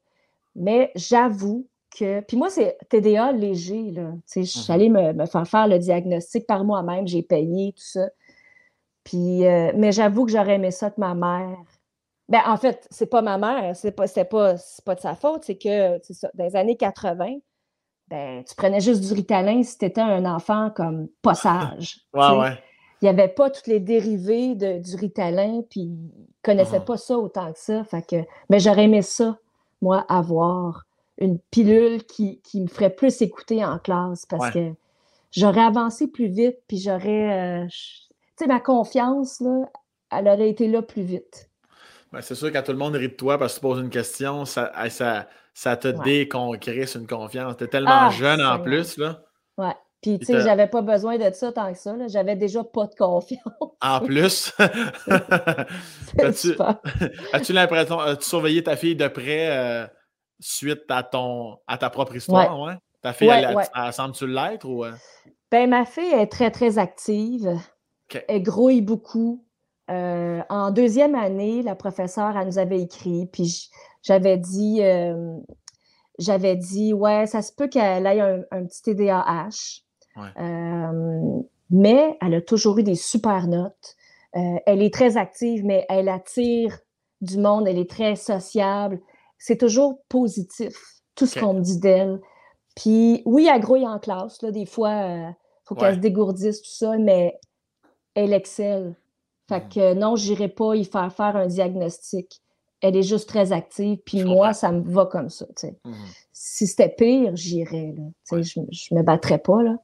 Mais 0.55 0.91
j'avoue 0.95 1.67
que. 1.95 2.21
Puis 2.21 2.38
moi, 2.38 2.49
c'est 2.49 2.77
TDA 2.89 3.34
léger, 3.34 3.91
là. 3.91 4.11
Tu 4.13 4.21
sais, 4.25 4.43
je 4.43 4.59
suis 4.59 4.71
allée 4.71 4.89
me, 4.89 5.25
faire 5.25 5.47
faire 5.47 5.67
le 5.67 5.77
diagnostic 5.77 6.47
par 6.47 6.63
moi-même, 6.63 7.07
j'ai 7.07 7.21
payé, 7.21 7.73
tout 7.73 7.84
ça. 7.84 8.07
Puis, 9.03 9.45
euh, 9.45 9.71
mais 9.75 9.91
j'avoue 9.91 10.25
que 10.25 10.31
j'aurais 10.31 10.55
aimé 10.55 10.71
ça 10.71 10.89
que 10.89 10.99
ma 10.99 11.13
mère. 11.13 11.57
Ben, 12.29 12.41
en 12.47 12.57
fait, 12.57 12.88
c'est 12.89 13.07
pas 13.07 13.21
ma 13.21 13.38
mère, 13.38 13.75
c'est 13.75 13.91
pas, 13.91 14.07
pas, 14.07 14.55
pas 14.86 14.95
de 14.95 14.99
sa 15.01 15.15
faute, 15.15 15.43
c'est 15.43 15.57
que, 15.57 15.99
c'est 16.03 16.13
ça, 16.13 16.31
dans 16.34 16.45
les 16.45 16.55
années 16.55 16.77
80, 16.77 17.39
ben, 18.14 18.43
tu 18.43 18.53
prenais 18.53 18.80
juste 18.80 19.01
du 19.01 19.11
Ritalin 19.11 19.64
si 19.64 19.76
tu 19.76 19.86
étais 19.86 19.99
un 19.99 20.24
enfant 20.26 20.70
comme 20.70 21.07
pas 21.24 21.34
sage. 21.34 21.97
ouais, 22.14 22.38
ouais. 22.38 22.64
Il 23.01 23.05
n'y 23.05 23.09
avait 23.09 23.28
pas 23.28 23.49
toutes 23.49 23.66
les 23.66 23.80
dérivés 23.80 24.53
de, 24.53 24.78
du 24.78 24.95
Ritalin, 24.95 25.64
puis 25.68 25.82
ils 25.82 25.89
ne 25.89 26.34
connaissaient 26.43 26.78
ah. 26.78 26.82
pas 26.82 26.95
ça 26.95 27.18
autant 27.18 27.51
que 27.51 27.57
ça. 27.57 27.84
Fait 27.84 28.05
que, 28.07 28.16
mais 28.49 28.59
j'aurais 28.59 28.84
aimé 28.84 29.01
ça, 29.01 29.38
moi, 29.82 30.05
avoir 30.09 30.86
une 31.18 31.39
pilule 31.39 32.03
qui, 32.03 32.39
me 32.53 32.68
ferait 32.68 32.91
plus 32.91 33.20
écouter 33.24 33.66
en 33.66 33.80
classe 33.80 34.28
parce 34.28 34.51
que 34.51 34.74
j'aurais 35.32 35.64
avancé 35.64 36.07
plus 36.07 36.28
vite, 36.28 36.59
puis 36.68 36.78
j'aurais. 36.78 37.64
Euh, 37.64 37.66
tu 37.68 38.14
sais, 38.38 38.47
ma 38.47 38.59
confiance, 38.59 39.41
là, 39.41 39.66
elle 40.11 40.28
aurait 40.28 40.49
été 40.49 40.68
là 40.68 40.84
plus 40.84 41.01
vite. 41.01 41.49
Ben, 42.11 42.22
c'est 42.22 42.36
sûr, 42.36 42.51
quand 42.51 42.61
tout 42.61 42.74
le 42.74 42.78
monde 42.78 42.93
rit 42.93 43.09
de 43.09 43.14
toi 43.14 43.39
parce 43.39 43.55
que 43.55 43.59
tu 43.59 43.61
poses 43.64 43.80
une 43.80 43.89
question, 43.89 44.45
ça, 44.45 44.72
ça, 44.89 45.28
ça 45.54 45.78
te 45.78 45.88
ouais. 45.88 46.28
une 46.95 47.08
confiance. 47.08 47.58
Tu 47.58 47.64
es 47.64 47.68
tellement 47.68 48.08
ah, 48.08 48.10
jeune 48.10 48.41
en 48.41 48.60
plus, 48.60 48.97
là. 48.97 49.22
Ouais. 49.58 49.76
Puis, 50.01 50.20
tu 50.20 50.26
sais, 50.26 50.41
j'avais 50.41 50.68
pas 50.68 50.82
besoin 50.82 51.18
de 51.18 51.34
ça 51.34 51.54
tant 51.54 51.72
que 51.72 51.78
ça. 51.80 51.95
J'avais 52.08 52.36
déjà 52.36 52.62
pas 52.64 52.88
de 52.88 52.95
confiance. 52.95 53.41
En 53.82 53.99
plus. 54.01 54.54
As-tu 57.34 57.54
l'impression, 57.54 57.99
as-tu 57.99 58.26
surveillé 58.26 58.64
ta 58.64 58.76
fille 58.76 58.97
de 58.97 59.08
près 59.08 59.49
euh, 59.49 59.88
suite 60.41 60.84
à, 60.89 61.04
ton, 61.04 61.58
à 61.68 61.78
ta 61.78 61.89
propre 61.89 62.18
histoire? 62.18 62.60
Ouais. 62.60 62.74
Ta 63.01 63.14
fille, 63.14 63.30
elle, 63.30 63.93
semble-tu 63.93 64.28
l'être? 64.28 64.66
Ou... 64.66 64.84
Euh? 64.84 64.91
Ben, 65.51 65.70
ma 65.70 65.86
fille 65.86 66.12
est 66.14 66.28
très, 66.28 66.51
très 66.51 66.78
active. 66.78 67.58
Elle 68.28 68.43
grouille 68.43 68.82
beaucoup. 68.82 69.45
Euh, 69.89 70.41
en 70.49 70.72
deuxième 70.72 71.16
année, 71.16 71.62
la 71.62 71.76
professeure, 71.76 72.38
elle 72.38 72.47
nous 72.47 72.58
avait 72.58 72.82
écrit, 72.82 73.28
puis 73.32 73.70
j'avais 74.04 74.38
dit, 74.38 74.82
j'avais 76.20 76.56
dit, 76.56 76.93
ouais, 76.93 77.26
ça 77.26 77.41
se 77.41 77.51
peut 77.51 77.68
qu'elle 77.68 78.06
ait 78.06 78.20
un, 78.20 78.41
un 78.51 78.66
petit 78.66 78.82
TDAH. 78.84 79.84
Euh, 80.18 81.41
mais 81.70 82.18
elle 82.22 82.36
a 82.36 82.41
toujours 82.41 82.78
eu 82.80 82.84
des 82.84 82.95
super 82.95 83.47
notes. 83.47 83.95
Euh, 84.36 84.58
elle 84.66 84.82
est 84.82 84.93
très 84.93 85.18
active, 85.18 85.64
mais 85.66 85.86
elle 85.89 86.10
attire 86.10 86.80
du 87.22 87.38
monde, 87.38 87.68
elle 87.68 87.80
est 87.80 87.89
très 87.89 88.16
sociable. 88.16 88.99
C'est 89.38 89.58
toujours 89.58 89.99
positif, 90.10 90.76
tout 91.16 91.26
ce 91.26 91.39
qu'on 91.39 91.56
me 91.56 91.62
dit 91.62 91.80
d'elle. 91.80 92.20
Puis 92.76 93.22
oui, 93.26 93.49
elle 93.51 93.62
grouille 93.62 93.88
en 93.88 93.99
classe, 93.99 94.41
là, 94.41 94.51
des 94.51 94.66
fois, 94.66 94.91
il 94.91 95.28
euh, 95.28 95.32
faut 95.66 95.76
qu'elle 95.76 95.95
se 95.95 95.99
dégourdisse, 95.99 96.62
tout 96.62 96.72
ça, 96.72 96.97
mais 96.97 97.39
elle 98.16 98.34
excelle. 98.34 98.95
Fait 99.49 99.66
hmm. 99.66 99.70
que 99.70 99.93
non, 99.93 100.16
j'irai 100.16 100.47
pas 100.47 100.76
y 100.76 100.86
faire 100.86 101.12
faire 101.14 101.36
un 101.36 101.47
diagnostic. 101.47 102.41
Elle 102.84 102.97
est 102.97 103.03
juste 103.03 103.29
très 103.29 103.53
active, 103.53 103.97
puis 104.05 104.23
moi, 104.23 104.53
ça 104.53 104.71
me 104.71 104.84
va 104.84 105.05
comme 105.05 105.29
ça. 105.29 105.45
Hmm. 105.86 105.93
Si 106.34 106.67
c'était 106.67 106.89
pire, 106.89 107.36
j'irais. 107.36 107.95
Je, 108.29 108.59
je 108.71 108.93
me 108.93 109.01
battrais 109.01 109.38
pas. 109.38 109.63
Là. 109.63 109.77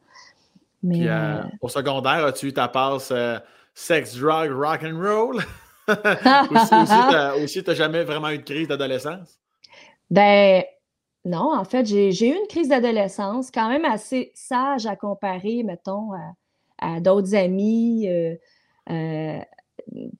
Puis, 0.88 1.08
euh, 1.08 1.12
euh, 1.12 1.44
au 1.62 1.70
secondaire, 1.70 2.26
as-tu 2.26 2.48
eu 2.48 2.54
ta 2.54 2.68
passe 2.68 3.12
euh, 3.12 3.38
sex, 3.74 4.16
drug, 4.16 4.52
rock 4.52 4.84
and 4.84 4.98
roll? 4.98 5.42
aussi, 7.44 7.64
tu 7.64 7.70
n'as 7.70 7.76
jamais 7.76 8.04
vraiment 8.04 8.30
eu 8.30 8.38
de 8.38 8.44
crise 8.44 8.68
d'adolescence? 8.68 9.40
Ben, 10.10 10.64
non, 11.26 11.54
en 11.56 11.66
fait, 11.66 11.86
j'ai 11.86 12.28
eu 12.28 12.36
une 12.36 12.48
crise 12.48 12.70
d'adolescence 12.70 13.52
quand 13.52 13.70
même 13.70 13.86
assez 13.86 14.32
sage 14.36 14.86
à 14.86 14.96
comparer, 14.96 15.64
mettons, 15.64 16.12
à, 16.78 17.00
d'autres 17.00 17.36
amis. 17.36 18.08
tu 18.88 18.98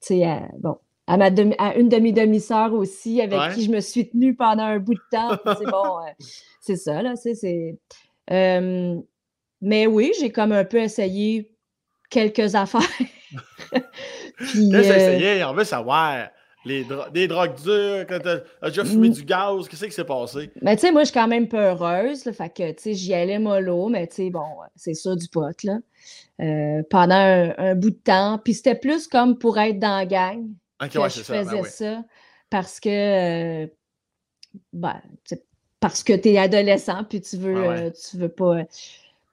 sais, 0.00 0.42
bon, 0.58 0.76
à, 1.10 1.16
ma 1.16 1.30
à 1.58 1.74
une 1.74 1.88
de 1.88 1.96
mes 1.96 2.12
demi-sœurs 2.12 2.72
aussi, 2.72 3.20
avec 3.20 3.54
qui 3.54 3.64
je 3.64 3.70
me 3.70 3.80
suis 3.80 4.08
tenue 4.08 4.34
pendant 4.34 4.64
un 4.64 4.78
bout 4.78 4.94
de 4.94 5.00
temps. 5.10 5.38
C'est 5.58 5.70
bon, 5.70 6.00
c'est 6.60 6.76
ça, 6.76 7.02
là, 7.02 7.14
c'est. 7.16 7.78
Mais 9.62 9.86
oui, 9.86 10.12
j'ai 10.18 10.32
comme 10.32 10.52
un 10.52 10.64
peu 10.64 10.78
essayé 10.78 11.52
quelques 12.08 12.54
affaires. 12.54 12.80
Puis, 14.36 14.74
euh... 14.74 14.80
essayé? 14.80 15.44
On 15.44 15.54
veut 15.54 15.64
savoir. 15.64 16.28
Les 16.66 16.86
des 17.14 17.26
drogues 17.26 17.54
dures, 17.62 18.04
quand 18.06 18.18
t'as 18.22 18.68
déjà 18.68 18.84
fumé 18.84 19.08
du 19.08 19.24
gaz, 19.24 19.66
qu'est-ce 19.66 19.86
qui 19.86 19.92
s'est 19.92 20.04
passé? 20.04 20.50
Mais 20.60 20.76
tu 20.76 20.82
sais, 20.82 20.92
moi, 20.92 21.04
je 21.04 21.06
suis 21.06 21.14
quand 21.14 21.26
même 21.26 21.48
peureuse, 21.48 22.26
là, 22.26 22.34
fait 22.34 22.50
que, 22.50 22.70
tu 22.72 22.82
sais, 22.82 22.92
j'y 22.92 23.14
allais 23.14 23.38
mollo, 23.38 23.88
mais 23.88 24.06
tu 24.08 24.16
sais, 24.16 24.30
bon, 24.30 24.44
c'est 24.76 24.92
ça, 24.92 25.16
du 25.16 25.26
pot, 25.28 25.56
là, 25.64 25.78
euh, 26.42 26.82
pendant 26.90 27.14
un, 27.14 27.74
bout 27.76 27.88
de 27.88 28.02
temps. 28.04 28.38
Puis 28.44 28.52
c'était 28.52 28.74
plus 28.74 29.08
comme 29.08 29.38
pour 29.38 29.58
être 29.58 29.78
dans 29.78 29.96
la 29.96 30.04
gang 30.04 30.50
Que 30.80 30.88
je 30.88 30.98
ben 30.98 31.44
faisais 31.44 31.62
ça, 31.64 32.04
parce 32.48 32.80
que, 32.80 32.88
euh, 33.64 33.66
ben, 34.72 35.00
parce 35.78 36.02
que 36.02 36.12
t'es 36.14 36.38
adolescent, 36.38 37.04
puis 37.04 37.20
tu 37.20 37.36
veux, 37.36 37.56
euh, 37.56 37.90
tu 37.90 38.16
veux 38.16 38.28
pas 38.28 38.64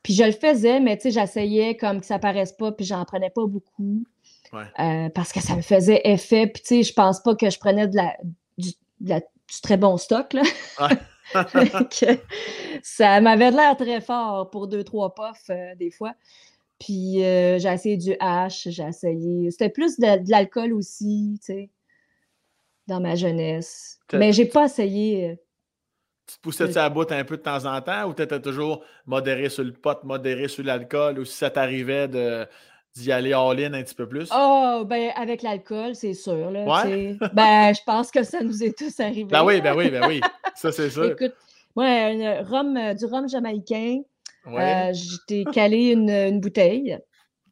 puis 0.07 0.13
je 0.13 0.23
le 0.23 0.31
faisais, 0.31 0.79
mais 0.79 0.95
tu 0.95 1.03
sais, 1.03 1.11
j'essayais 1.11 1.75
comme 1.75 1.99
que 1.99 2.05
ça 2.05 2.17
paraisse 2.17 2.53
pas, 2.53 2.71
puis 2.71 2.85
j'en 2.85 3.03
prenais 3.03 3.29
pas 3.29 3.45
beaucoup. 3.45 4.05
Euh, 4.53 5.09
parce 5.09 5.33
que 5.33 5.41
ça 5.41 5.53
me 5.53 5.61
faisait 5.61 5.99
effet. 6.05 6.47
Puis 6.47 6.61
tu 6.61 6.67
sais, 6.69 6.83
je 6.83 6.93
pense 6.93 7.19
pas 7.19 7.35
que 7.35 7.49
je 7.49 7.59
prenais 7.59 7.89
de 7.89 7.97
la, 7.97 8.15
du, 8.57 8.71
très 9.61 9.75
bon 9.75 9.97
stock, 9.97 10.31
là. 10.31 10.43
ça 12.81 13.19
m'avait 13.19 13.51
l'air 13.51 13.75
très 13.75 13.99
fort 13.99 14.49
pour 14.49 14.69
deux, 14.69 14.85
trois 14.85 15.13
puffs, 15.13 15.49
euh, 15.49 15.75
des 15.75 15.91
fois. 15.91 16.13
Puis 16.79 17.23
euh, 17.23 17.57
j'ai 17.59 17.69
essayé 17.69 17.97
du 17.97 18.15
hash, 18.19 18.67
j'ai 18.69 18.83
essayé. 18.83 19.51
C'était 19.51 19.69
plus 19.69 19.97
de, 19.97 20.29
l'alcool 20.29 20.73
aussi, 20.73 21.39
tu 21.39 21.53
sais, 21.53 21.69
dans 22.87 22.99
ma 22.99 23.15
jeunesse. 23.15 23.99
Mais 24.13 24.31
j'ai 24.31 24.45
pas 24.45 24.65
essayé 24.65 25.39
tu 26.27 26.35
te 26.35 26.41
poussais-tu 26.41 26.77
à 26.77 26.89
bout 26.89 27.09
un 27.11 27.23
peu 27.23 27.37
de 27.37 27.41
temps 27.41 27.65
en 27.65 27.81
temps 27.81 28.09
ou 28.09 28.13
tu 28.13 28.21
étais 28.21 28.41
toujours 28.41 28.83
modéré 29.05 29.47
sur 29.47 29.63
le 29.63 29.71
pot, 29.71 30.03
modéré 30.03 30.49
sur 30.49 30.63
l'alcool 30.63 31.19
ou 31.19 31.25
si 31.25 31.37
ça 31.37 31.49
t'arrivait 31.49 32.07
de 32.07 32.45
d'y 32.95 33.11
aller 33.11 33.31
all-in 33.31 33.73
un 33.73 33.83
petit 33.83 33.95
peu 33.95 34.07
plus? 34.09 34.29
Oh, 34.35 34.83
ben 34.85 35.11
avec 35.15 35.41
l'alcool, 35.41 35.95
c'est 35.95 36.15
sûr. 36.15 36.51
Là, 36.51 36.65
ouais? 36.65 37.15
ben, 37.33 37.73
je 37.73 37.81
pense 37.85 38.11
que 38.11 38.23
ça 38.23 38.41
nous 38.41 38.63
est 38.63 38.77
tous 38.77 38.99
arrivé. 38.99 39.25
Ben 39.25 39.43
oui, 39.43 39.61
ben 39.61 39.75
oui, 39.75 39.89
ben 39.89 40.05
oui. 40.07 40.19
Ça, 40.55 40.71
c'est 40.71 40.89
sûr. 40.89 41.11
Écoute, 41.11 41.35
moi, 41.75 41.85
rhum, 42.41 42.75
euh, 42.75 42.93
du 42.95 43.05
rhum 43.05 43.29
jamaïcain, 43.29 44.01
euh, 44.47 44.93
j'étais 44.93 45.43
calé 45.51 45.91
une, 45.91 46.09
une, 46.09 46.39
bouteille. 46.39 46.97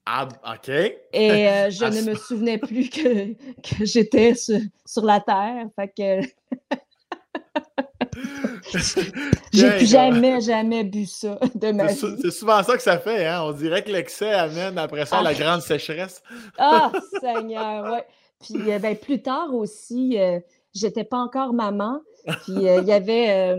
Ah, 0.05 0.27
OK. 0.53 0.69
Et 0.69 1.47
euh, 1.47 1.69
je 1.69 1.85
ne 1.85 2.09
me 2.09 2.15
souvenais 2.15 2.57
plus 2.57 2.89
que, 2.89 3.33
que 3.33 3.85
j'étais 3.85 4.35
sur, 4.35 4.59
sur, 4.85 5.03
la 5.03 5.19
terre. 5.19 5.67
Fait 5.75 5.91
que. 5.95 6.27
J'ai 9.53 9.71
plus 9.77 9.89
jamais, 9.89 10.41
jamais 10.41 10.83
bu 10.83 11.05
ça 11.05 11.37
de 11.53 11.71
ma 11.71 11.87
vie. 11.87 11.99
C'est 12.21 12.31
souvent 12.31 12.61
ça 12.63 12.75
que 12.75 12.81
ça 12.81 12.99
fait, 12.99 13.25
hein? 13.25 13.43
On 13.43 13.51
dirait 13.51 13.83
que 13.83 13.91
l'excès 13.91 14.33
amène 14.33 14.77
après 14.77 15.05
ça 15.05 15.21
la 15.21 15.29
ah. 15.29 15.33
grande 15.33 15.61
sécheresse. 15.61 16.21
Ah, 16.57 16.91
Seigneur, 17.21 17.91
ouais. 17.91 18.05
Puis 18.41 18.71
euh, 18.71 18.79
ben, 18.79 18.95
plus 18.97 19.21
tard 19.21 19.53
aussi, 19.53 20.19
euh, 20.19 20.39
j'étais 20.73 21.03
pas 21.03 21.17
encore 21.17 21.53
maman. 21.53 22.01
Puis 22.43 22.67
euh, 22.67 22.81
il 22.81 22.87
y 22.87 22.91
avait. 22.91 23.55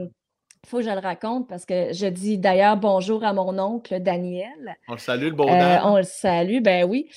Faut 0.66 0.78
que 0.78 0.82
je 0.82 0.90
le 0.90 0.98
raconte 0.98 1.48
parce 1.48 1.64
que 1.64 1.92
je 1.92 2.06
dis 2.06 2.38
d'ailleurs 2.38 2.76
bonjour 2.76 3.24
à 3.24 3.32
mon 3.32 3.56
oncle 3.58 4.00
Daniel. 4.00 4.76
On 4.88 4.92
le 4.92 4.98
salue, 4.98 5.26
le 5.26 5.30
beau 5.30 5.44
On 5.48 5.96
le 5.96 6.02
salue, 6.02 6.60
ben 6.60 6.84
oui. 6.84 7.08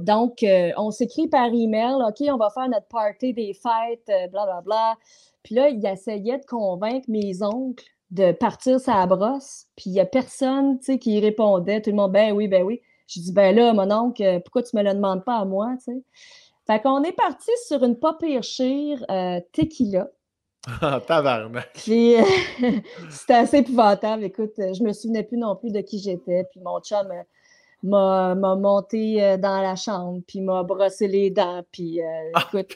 donc, 0.00 0.44
on 0.76 0.90
s'écrit 0.90 1.28
par 1.28 1.46
email, 1.46 1.94
OK, 2.06 2.26
on 2.28 2.36
va 2.36 2.50
faire 2.50 2.68
notre 2.68 2.88
party 2.88 3.32
des 3.32 3.54
fêtes, 3.54 4.06
blablabla. 4.06 4.62
Bla, 4.62 4.62
bla. 4.62 4.96
Puis 5.44 5.54
là, 5.54 5.68
il 5.68 5.86
essayait 5.86 6.38
de 6.38 6.44
convaincre 6.44 7.08
mes 7.08 7.40
oncles 7.40 7.84
de 8.10 8.32
partir 8.32 8.80
sa 8.80 9.06
brosse. 9.06 9.66
Puis 9.76 9.90
il 9.90 9.92
n'y 9.92 10.00
a 10.00 10.06
personne 10.06 10.80
qui 10.80 11.20
répondait. 11.20 11.80
Tout 11.80 11.90
le 11.90 11.96
monde, 11.96 12.12
ben 12.12 12.32
oui, 12.32 12.48
ben 12.48 12.64
oui. 12.64 12.80
Je 13.06 13.20
dis, 13.20 13.32
ben 13.32 13.54
là, 13.54 13.72
mon 13.72 13.88
oncle, 13.92 14.40
pourquoi 14.44 14.64
tu 14.64 14.74
ne 14.74 14.82
me 14.82 14.88
le 14.88 14.94
demandes 14.94 15.24
pas 15.24 15.36
à 15.36 15.44
moi? 15.44 15.74
sais? 15.78 16.02
Fait 16.66 16.82
qu'on 16.82 17.04
est 17.04 17.12
parti 17.12 17.50
sur 17.68 17.84
une 17.84 17.96
pas 17.96 18.14
pire 18.14 18.40
euh, 19.08 19.40
tequila. 19.52 20.08
Ah, 20.80 21.00
tabarnak! 21.00 21.70
Puis 21.74 22.14
c'était 23.10 23.34
assez 23.34 23.58
épouvantable. 23.58 24.24
Écoute, 24.24 24.54
je 24.56 24.82
me 24.82 24.92
souvenais 24.92 25.22
plus 25.22 25.38
non 25.38 25.54
plus 25.56 25.72
de 25.72 25.80
qui 25.80 25.98
j'étais. 25.98 26.44
Puis 26.50 26.60
mon 26.60 26.80
chum 26.80 27.06
euh, 27.10 27.22
m'a, 27.82 28.34
monté 28.34 29.22
euh, 29.22 29.36
dans 29.36 29.62
la 29.62 29.76
chambre, 29.76 30.22
puis 30.26 30.40
m'a 30.40 30.62
brossé 30.64 31.06
les 31.06 31.30
dents. 31.30 31.62
Puis 31.70 32.00
ah, 32.34 32.44
écoute, 32.48 32.74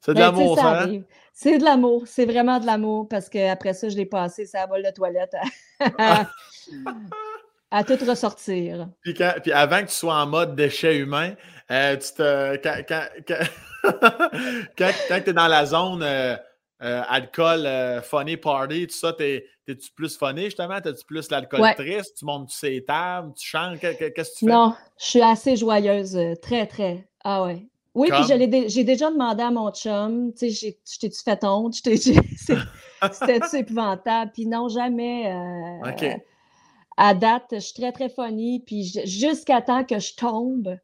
C'est 0.00 0.12
de 0.12 0.14
Ben, 0.14 0.20
l'amour, 0.20 0.56
ça 0.56 0.62
ça, 0.62 0.82
hein? 0.82 1.02
C'est 1.32 1.58
de 1.58 1.64
l'amour, 1.64 2.02
c'est 2.06 2.26
vraiment 2.26 2.58
de 2.58 2.66
l'amour 2.66 3.08
parce 3.08 3.28
qu'après 3.28 3.72
ça, 3.72 3.88
je 3.88 3.96
l'ai 3.96 4.06
passé 4.06 4.44
sa 4.44 4.66
bol 4.66 4.82
de 4.82 4.90
toilette 4.90 5.34
à, 7.70 7.84
tout 7.84 7.98
ressortir. 8.06 8.88
Puis, 9.02 9.14
quand- 9.14 9.34
puis 9.42 9.52
avant 9.52 9.80
que 9.82 9.86
tu 9.88 9.94
sois 9.94 10.14
en 10.14 10.26
mode 10.26 10.54
déchet 10.56 10.96
humain, 10.96 11.34
euh, 11.70 11.96
tu 11.96 12.12
te, 12.14 12.56
quand, 12.56 12.76
quand, 12.88 13.04
quand, 14.76 14.90
tu 15.24 15.30
es 15.30 15.32
dans 15.32 15.46
la 15.48 15.66
zone 15.66 16.02
euh, 16.02 16.36
euh, 16.82 17.02
alcool, 17.08 17.68
funny 18.02 18.36
party, 18.36 18.86
tout 18.86 18.94
ça, 18.96 19.12
t'es- 19.12 19.44
t'es-tu 19.66 19.90
plus 19.92 20.16
funny 20.16 20.44
justement? 20.46 20.80
T'as-tu 20.80 21.04
plus 21.04 21.30
l'alcool 21.30 21.60
Ouais. 21.60 21.74
triste? 21.74 22.16
Tu 22.18 22.24
montes 22.24 22.50
sur 22.50 22.68
les 22.68 22.84
tables? 22.84 23.32
Tu 23.36 23.46
chantes? 23.46 23.78
Que- 23.78 23.96
que- 23.96 24.08
Qu'est-ce 24.08 24.30
que 24.32 24.38
tu 24.38 24.46
fais? 24.46 24.52
Non, 24.52 24.74
je 24.98 25.04
suis 25.04 25.22
assez 25.22 25.56
joyeuse, 25.56 26.18
très, 26.42 26.66
très. 26.66 27.06
Ah 27.22 27.44
ouais. 27.44 27.66
Oui, 27.92 28.08
puis 28.08 28.26
Comme? 28.26 28.46
dé- 28.46 28.68
j'ai 28.68 28.84
déjà 28.84 29.10
demandé 29.10 29.42
à 29.42 29.50
mon 29.50 29.70
chum, 29.72 30.32
tu 30.32 30.50
sais, 30.50 30.74
je 30.86 30.98
t'ai-tu 31.00 31.22
fait 31.24 31.42
honte? 31.44 31.74
C'était-tu 31.74 32.14
épouvantable? 33.58 34.30
Puis 34.32 34.46
non, 34.46 34.68
jamais. 34.68 35.32
OK. 35.84 36.04
À 37.02 37.14
date, 37.14 37.46
je 37.52 37.58
suis 37.60 37.72
très, 37.72 37.92
très 37.92 38.10
funny, 38.10 38.62
puis 38.66 38.92
jusqu'à 39.06 39.62
temps 39.62 39.84
que 39.84 39.98
je 39.98 40.14
tombe, 40.14 40.76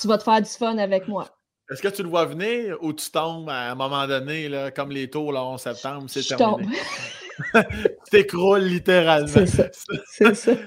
tu 0.00 0.08
vas 0.08 0.16
te 0.16 0.22
faire 0.22 0.40
du 0.40 0.48
fun 0.48 0.78
avec 0.78 1.06
moi. 1.06 1.28
Est-ce 1.70 1.82
que 1.82 1.88
tu 1.88 2.02
le 2.02 2.08
vois 2.08 2.24
venir 2.24 2.78
ou 2.80 2.94
tu 2.94 3.10
tombes 3.10 3.50
à 3.50 3.70
un 3.70 3.74
moment 3.74 4.06
donné, 4.06 4.48
là, 4.48 4.70
comme 4.70 4.90
les 4.90 5.10
tours 5.10 5.32
le 5.32 5.38
11 5.38 5.60
septembre, 5.60 6.04
c'est 6.08 6.22
Je 6.22 6.34
terminé? 6.34 6.64
tombe. 7.52 7.62
tu 7.74 8.10
t'écroules 8.10 8.62
littéralement. 8.62 9.28
C'est 9.28 9.46
ça. 9.46 9.64
C'est 10.06 10.34
ça. 10.34 10.52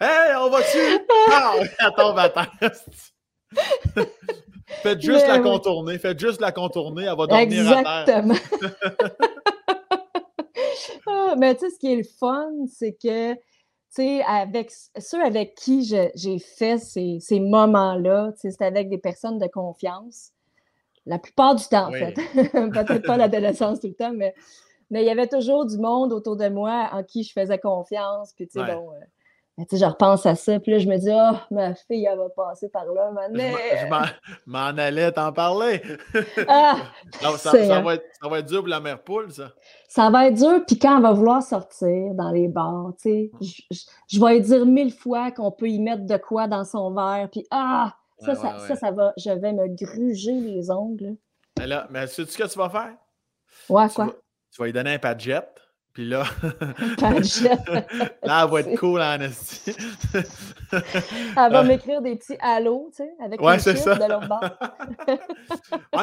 Hey, 0.00 0.36
on 0.38 0.48
va-tu? 0.48 0.78
Ah, 1.32 1.54
elle 1.80 1.92
tombe 1.96 2.16
à 2.20 2.28
terre. 2.28 2.52
Faites 4.80 5.00
juste 5.00 5.26
Mais 5.26 5.32
la 5.32 5.36
oui. 5.38 5.42
contourner. 5.42 5.98
Faites 5.98 6.20
juste 6.20 6.40
la 6.40 6.52
contourner. 6.52 7.02
Elle 7.06 7.16
va 7.16 7.26
dormir 7.26 7.78
à 7.84 8.04
terre. 8.04 8.18
Exactement. 8.18 8.34
Ah, 11.08 11.34
mais 11.36 11.54
tu 11.56 11.62
sais, 11.62 11.70
ce 11.70 11.78
qui 11.80 11.92
est 11.92 11.96
le 11.96 12.04
fun, 12.04 12.48
c'est 12.72 12.92
que, 12.92 13.34
avec 14.26 14.70
ceux 14.98 15.22
avec 15.24 15.54
qui 15.54 15.84
j'ai 15.84 16.38
fait 16.38 16.78
ces, 16.78 17.18
ces 17.20 17.40
moments-là, 17.40 18.32
c'est 18.36 18.60
avec 18.62 18.88
des 18.88 18.98
personnes 18.98 19.38
de 19.38 19.46
confiance. 19.46 20.32
La 21.06 21.18
plupart 21.18 21.54
du 21.54 21.64
temps, 21.64 21.88
en 21.88 21.92
fait. 21.92 22.14
Peut-être 22.52 23.06
pas 23.06 23.16
l'adolescence 23.16 23.80
tout 23.80 23.88
le 23.88 23.94
temps, 23.94 24.12
mais 24.12 24.34
mais 24.90 25.02
il 25.02 25.06
y 25.06 25.10
avait 25.10 25.26
toujours 25.26 25.66
du 25.66 25.76
monde 25.78 26.12
autour 26.12 26.36
de 26.36 26.48
moi 26.48 26.88
en 26.92 27.02
qui 27.02 27.22
je 27.22 27.32
faisais 27.32 27.58
confiance. 27.58 28.32
Puis, 28.34 28.46
tu 28.46 28.58
sais, 28.58 28.60
Ouais. 28.64 28.74
bon, 28.74 28.90
tu 29.66 29.76
sais, 29.76 29.84
je 29.84 29.88
repense 29.90 30.24
à 30.26 30.34
ça. 30.34 30.60
Puis 30.60 30.72
là, 30.72 30.78
je 30.78 30.88
me 30.88 30.96
dis, 30.96 31.10
oh, 31.12 31.36
ma 31.54 31.74
fille, 31.74 32.04
elle 32.04 32.18
va 32.18 32.28
passer 32.28 32.68
par 32.68 32.84
là, 32.86 33.10
maintenant. 33.10 33.42
je 33.72 33.86
m'en- 34.46 34.76
allais 34.78 35.10
t'en 35.12 35.32
parler. 35.32 35.82
Ah, 36.46 36.76
Non, 37.22 37.32
ça, 37.36 37.52
ça 37.66 37.80
va 37.80 37.94
être, 37.94 38.04
ça 38.20 38.28
va 38.28 38.38
être 38.38 38.46
dur 38.46 38.60
pour 38.60 38.68
la 38.68 38.80
mère 38.80 39.02
poule, 39.02 39.32
ça. 39.32 39.50
Ça 39.88 40.10
va 40.10 40.28
être 40.28 40.34
dur, 40.34 40.64
puis 40.66 40.78
quand 40.78 40.96
elle 40.96 41.02
va 41.02 41.12
vouloir 41.12 41.42
sortir 41.42 42.14
dans 42.14 42.30
les 42.30 42.48
bars, 42.48 42.92
tu 43.00 43.08
sais, 43.10 43.30
je, 43.40 43.62
je- 43.70 43.84
je 44.08 44.20
vais 44.20 44.34
lui 44.34 44.40
dire 44.42 44.64
mille 44.66 44.92
fois 44.92 45.30
qu'on 45.32 45.50
peut 45.50 45.68
y 45.68 45.80
mettre 45.80 46.04
de 46.06 46.16
quoi 46.16 46.46
dans 46.46 46.64
son 46.64 46.92
verre, 46.92 47.28
puis 47.30 47.46
ah, 47.50 47.94
ça, 48.18 48.32
Ouais, 48.32 48.36
ça, 48.36 48.48
ouais, 48.56 48.68
ça, 48.68 48.76
ça 48.76 48.90
va, 48.90 49.12
je 49.16 49.30
vais 49.30 49.52
me 49.52 49.66
gruger 49.68 50.32
les 50.40 50.70
ongles. 50.70 51.16
Mais 51.58 51.66
là, 51.66 51.86
mais 51.90 52.06
sais-tu 52.06 52.30
ce 52.32 52.38
que 52.38 52.46
tu 52.48 52.58
vas 52.58 52.68
faire? 52.70 52.94
Ouais, 53.68 53.88
Tu 53.88 53.94
quoi? 53.94 54.04
vas, 54.06 54.12
tu 54.52 54.60
vas 54.60 54.66
lui 54.66 54.72
donner 54.72 54.94
un 54.94 54.98
padjet. 54.98 55.40
Puis 55.98 56.06
là, 56.08 56.22
là, 58.22 58.44
elle 58.44 58.50
va 58.50 58.60
être 58.60 58.78
cool 58.78 59.00
en 59.02 59.20
esti. 59.20 59.74
Elle 60.72 61.52
va 61.52 61.64
m'écrire 61.64 62.00
des 62.02 62.14
petits 62.14 62.36
allos, 62.38 62.88
tu 62.94 63.02
sais, 63.02 63.10
avec 63.20 63.40
Ouais, 63.42 63.56
les 63.56 63.74
ça. 63.74 63.94
de 63.96 64.28
bord. 64.28 64.44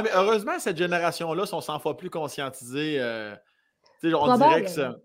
Mais 0.04 0.10
heureusement, 0.14 0.60
cette 0.60 0.76
génération-là 0.76 1.46
sont 1.46 1.62
100 1.62 1.80
fois 1.80 1.96
plus 1.96 2.10
conscientisés. 2.10 2.98
euh, 3.00 3.34
tu 4.02 4.10
sais, 4.10 4.16
on 4.16 4.36
dirait 4.36 4.64
que 4.64 4.70
ça- 4.70 4.96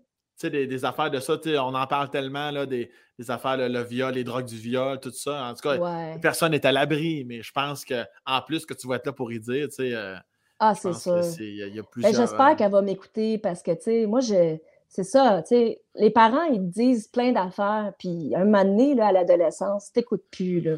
des, 0.49 0.67
des 0.67 0.83
affaires 0.85 1.09
de 1.09 1.21
ça, 1.21 1.37
on 1.45 1.73
en 1.73 1.87
parle 1.87 2.09
tellement, 2.09 2.51
là, 2.51 2.65
des, 2.65 2.91
des 3.17 3.31
affaires, 3.31 3.55
le, 3.55 3.69
le 3.69 3.83
viol, 3.83 4.13
les 4.13 4.25
drogues 4.25 4.43
du 4.47 4.57
viol, 4.57 4.99
tout 4.99 5.11
ça. 5.13 5.45
En 5.45 5.53
tout 5.53 5.61
cas, 5.61 5.77
Ouais. 5.77 6.19
personne 6.21 6.51
n'est 6.51 6.65
à 6.65 6.73
l'abri, 6.73 7.23
mais 7.25 7.41
je 7.43 7.51
pense 7.53 7.85
qu'en 7.85 8.41
plus 8.45 8.65
que 8.65 8.73
tu 8.73 8.89
vas 8.89 8.97
être 8.97 9.05
là 9.05 9.13
pour 9.13 9.31
y 9.31 9.39
dire, 9.39 9.67
tu 9.69 9.75
sais, 9.75 9.93
euh, 9.95 10.15
Ah, 10.59 10.75
c'est 10.75 10.89
pense 10.89 11.03
sûr. 11.03 11.15
que 11.15 11.21
c'est- 11.21 11.43
il 11.45 11.55
y, 11.55 11.63
a- 11.63 11.67
il 11.67 11.75
y 11.75 11.79
a 11.79 11.83
Ben, 11.95 12.13
j'espère 12.13 12.41
euh, 12.49 12.55
qu'elle 12.55 12.71
va 12.71 12.81
m'écouter 12.81 13.37
parce 13.37 13.63
que, 13.63 13.71
tu 13.71 13.83
sais, 13.83 14.05
moi, 14.05 14.19
je, 14.19 14.57
c'est 14.93 15.03
ça, 15.05 15.41
tu 15.41 15.55
sais, 15.55 15.81
les 15.95 16.09
parents, 16.09 16.43
ils 16.43 16.59
te 16.59 16.73
disent 16.73 17.07
plein 17.07 17.31
d'affaires, 17.31 17.93
puis 17.97 18.33
un 18.35 18.43
moment 18.43 18.65
donné, 18.65 18.93
là, 18.93 19.07
à 19.07 19.11
l'adolescence, 19.13 19.91
t'écoutes 19.93 20.25
plus, 20.29 20.59
là. 20.59 20.75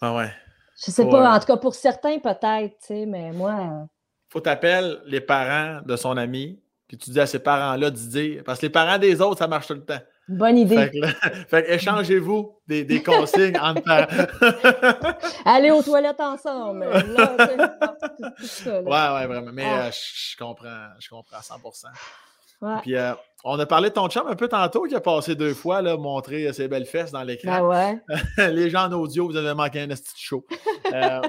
Ah 0.00 0.14
ouais. 0.16 0.32
Je 0.82 0.90
sais 0.90 1.06
pas, 1.06 1.34
en 1.34 1.38
tout 1.38 1.46
cas, 1.46 1.58
pour 1.58 1.74
certains, 1.74 2.18
peut-être, 2.18 2.72
tu 2.80 2.86
sais, 2.86 3.06
mais 3.06 3.32
moi, 3.32 3.50
euh, 3.52 3.84
Faut 4.30 4.40
t'appeler 4.40 4.94
les 5.06 5.20
parents 5.20 5.82
de 5.84 5.94
son 5.96 6.16
ami, 6.16 6.58
puis 6.88 6.96
tu 6.96 7.10
dis 7.10 7.20
à 7.20 7.26
ces 7.26 7.38
parents-là 7.38 7.90
de 7.90 7.96
dire, 7.96 8.42
parce 8.46 8.58
que 8.60 8.66
les 8.66 8.70
parents 8.72 8.96
des 8.96 9.20
autres, 9.20 9.38
ça 9.38 9.46
marche 9.46 9.66
tout 9.66 9.74
le 9.74 9.84
temps. 9.84 10.00
bonne 10.26 10.56
idée. 10.56 10.76
Fait 10.76 10.90
que, 10.90 10.96
là- 10.98 11.08
fait 11.48 11.64
que 11.64 11.70
échangez-vous 11.72 12.54
des, 12.66 12.84
des 12.84 13.02
consignes 13.02 13.58
entre 13.60 13.82
parents. 13.82 15.16
Aller 15.44 15.70
aux 15.70 15.82
toilettes 15.82 16.20
ensemble. 16.20 16.86
Là, 16.86 17.02
tout, 17.02 18.24
tout 18.38 18.46
ça, 18.46 18.80
là. 18.80 19.14
Ouais, 19.16 19.20
ouais, 19.20 19.26
vraiment. 19.26 19.50
Mais 19.52 19.64
Ah. 19.66 19.86
euh, 19.86 19.90
je 19.92 20.36
comprends, 20.36 20.86
je 20.98 21.08
comprends 21.10 21.36
à 21.36 21.40
100%. 21.42 21.86
Ouais. 22.62 22.80
Puis 22.82 22.94
euh, 22.96 23.12
on 23.44 23.58
a 23.58 23.66
parlé 23.66 23.88
de 23.88 23.94
ton 23.94 24.08
chum 24.08 24.26
un 24.26 24.34
peu 24.36 24.48
tantôt 24.48 24.82
qui 24.84 24.94
a 24.94 25.00
passé 25.00 25.34
deux 25.34 25.54
fois, 25.54 25.80
là, 25.82 25.96
montrer 25.96 26.52
ses 26.52 26.68
belles 26.68 26.86
fesses 26.86 27.10
dans 27.12 27.20
Ben 27.20 27.26
l'écran. 27.28 27.68
ouais. 27.68 27.98
Les 28.52 28.70
gens 28.70 28.86
en 28.88 28.92
audio, 28.92 29.26
vous 29.26 29.36
avez 29.36 29.54
manqué 29.54 29.80
un 29.80 29.88
petit 29.88 30.12
show. 30.16 30.44
Euh, 30.92 31.20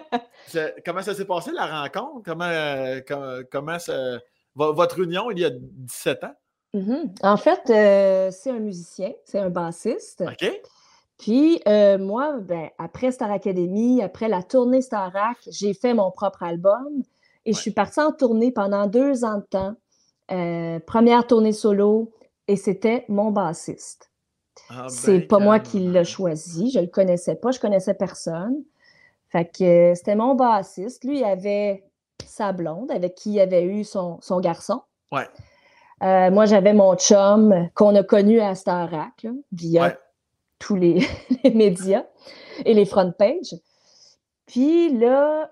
comment 0.86 1.02
ça 1.02 1.14
s'est 1.14 1.26
passé 1.26 1.52
la 1.52 1.82
rencontre? 1.82 2.22
Comment, 2.26 2.46
euh, 2.46 3.00
com- 3.08 3.44
comment 3.52 3.80
ça- 3.80 4.20
vo- 4.56 4.74
votre 4.74 5.00
union 5.00 5.32
il 5.32 5.40
y 5.40 5.46
a 5.46 5.52
17 5.52 6.24
ans? 6.26 6.36
Mhm. 6.74 7.14
En 7.24 7.38
fait, 7.38 7.62
euh, 7.70 8.32
c'est 8.32 8.50
un 8.52 8.60
musicien, 8.60 9.12
c'est 9.26 9.40
un 9.40 9.50
bassiste. 9.50 10.22
OK? 10.26 10.62
Puis 11.20 11.62
euh, 11.68 11.98
moi, 11.98 12.38
ben, 12.42 12.70
après 12.80 13.12
Star 13.12 13.30
Academy, 13.32 14.02
après 14.02 14.28
la 14.28 14.42
tournée 14.42 14.82
Starac, 14.82 15.38
j'ai 15.48 15.74
fait 15.74 15.94
mon 15.94 16.10
propre 16.12 16.44
album 16.44 16.88
et 17.46 17.54
je 17.54 17.60
suis 17.60 17.72
partie 17.72 18.00
en 18.00 18.12
tournée 18.12 18.52
pendant 18.52 18.88
deux 18.88 19.24
ans 19.24 19.38
de 19.38 19.44
temps. 19.46 19.76
Euh, 20.32 20.80
première 20.80 21.28
tournée 21.28 21.52
solo 21.52 22.12
et 22.48 22.56
c'était 22.56 23.06
mon 23.10 23.32
bassiste. 23.32 24.12
Ah, 24.70 24.88
C'est 24.90 25.20
ben, 25.20 25.28
pas 25.28 25.40
moi 25.40 25.60
qui 25.60 25.80
l'ai 25.80 26.04
choisi, 26.04 26.72
je 26.72 26.80
le 26.80 26.88
connaissais 26.88 27.36
pas, 27.36 27.52
je 27.52 27.60
connaissais 27.60 27.94
personne. 27.94 28.56
Fait 29.30 29.46
que 29.46 29.64
euh, 29.92 29.96
c'était 29.96 30.16
mon 30.16 30.36
bassiste. 30.36 31.04
Lui, 31.04 31.20
il 31.20 31.24
avait 31.24 31.84
sa 32.26 32.52
blonde 32.54 32.92
avec 32.92 33.16
qui 33.16 33.34
il 33.34 33.40
avait 33.40 33.64
eu 33.64 33.84
son, 33.84 34.20
son 34.22 34.40
garçon. 34.40 34.82
Ouais. 35.12 35.28
Euh, 36.04 36.32
moi, 36.32 36.46
j'avais 36.46 36.74
mon 36.74 36.96
chum 36.96 37.70
qu'on 37.76 37.96
a 37.96 38.04
connu 38.04 38.40
à 38.40 38.56
Starac 38.56 39.24
là, 39.24 39.32
via 39.52 39.84
Ouais. 39.84 39.98
tous 40.60 40.76
les, 40.76 41.06
les 41.44 41.52
médias 41.52 42.06
et 42.66 42.74
les 42.74 42.86
front 42.86 43.12
pages. 43.12 43.56
Puis 44.46 44.98
là, 44.98 45.52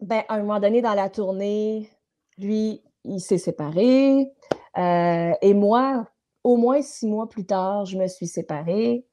ben, 0.00 0.22
à 0.28 0.34
un 0.34 0.40
moment 0.40 0.60
donné 0.60 0.82
dans 0.82 0.94
la 0.94 1.08
tournée, 1.10 1.90
lui, 2.38 2.82
il 3.06 3.20
s'est 3.20 3.38
séparé. 3.38 4.30
euh, 4.78 5.32
et 5.42 5.54
moi, 5.54 6.06
au 6.44 6.56
moins 6.56 6.82
six 6.82 7.06
mois 7.06 7.28
plus 7.28 7.46
tard, 7.46 7.86
je 7.86 7.98
me 7.98 8.06
suis 8.08 8.26
séparée. 8.28 9.04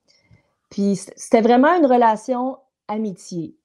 Puis 0.69 0.95
c'était 0.97 1.41
vraiment 1.41 1.69
une 1.75 1.85
relation 1.85 2.57
amitié. 2.87 3.55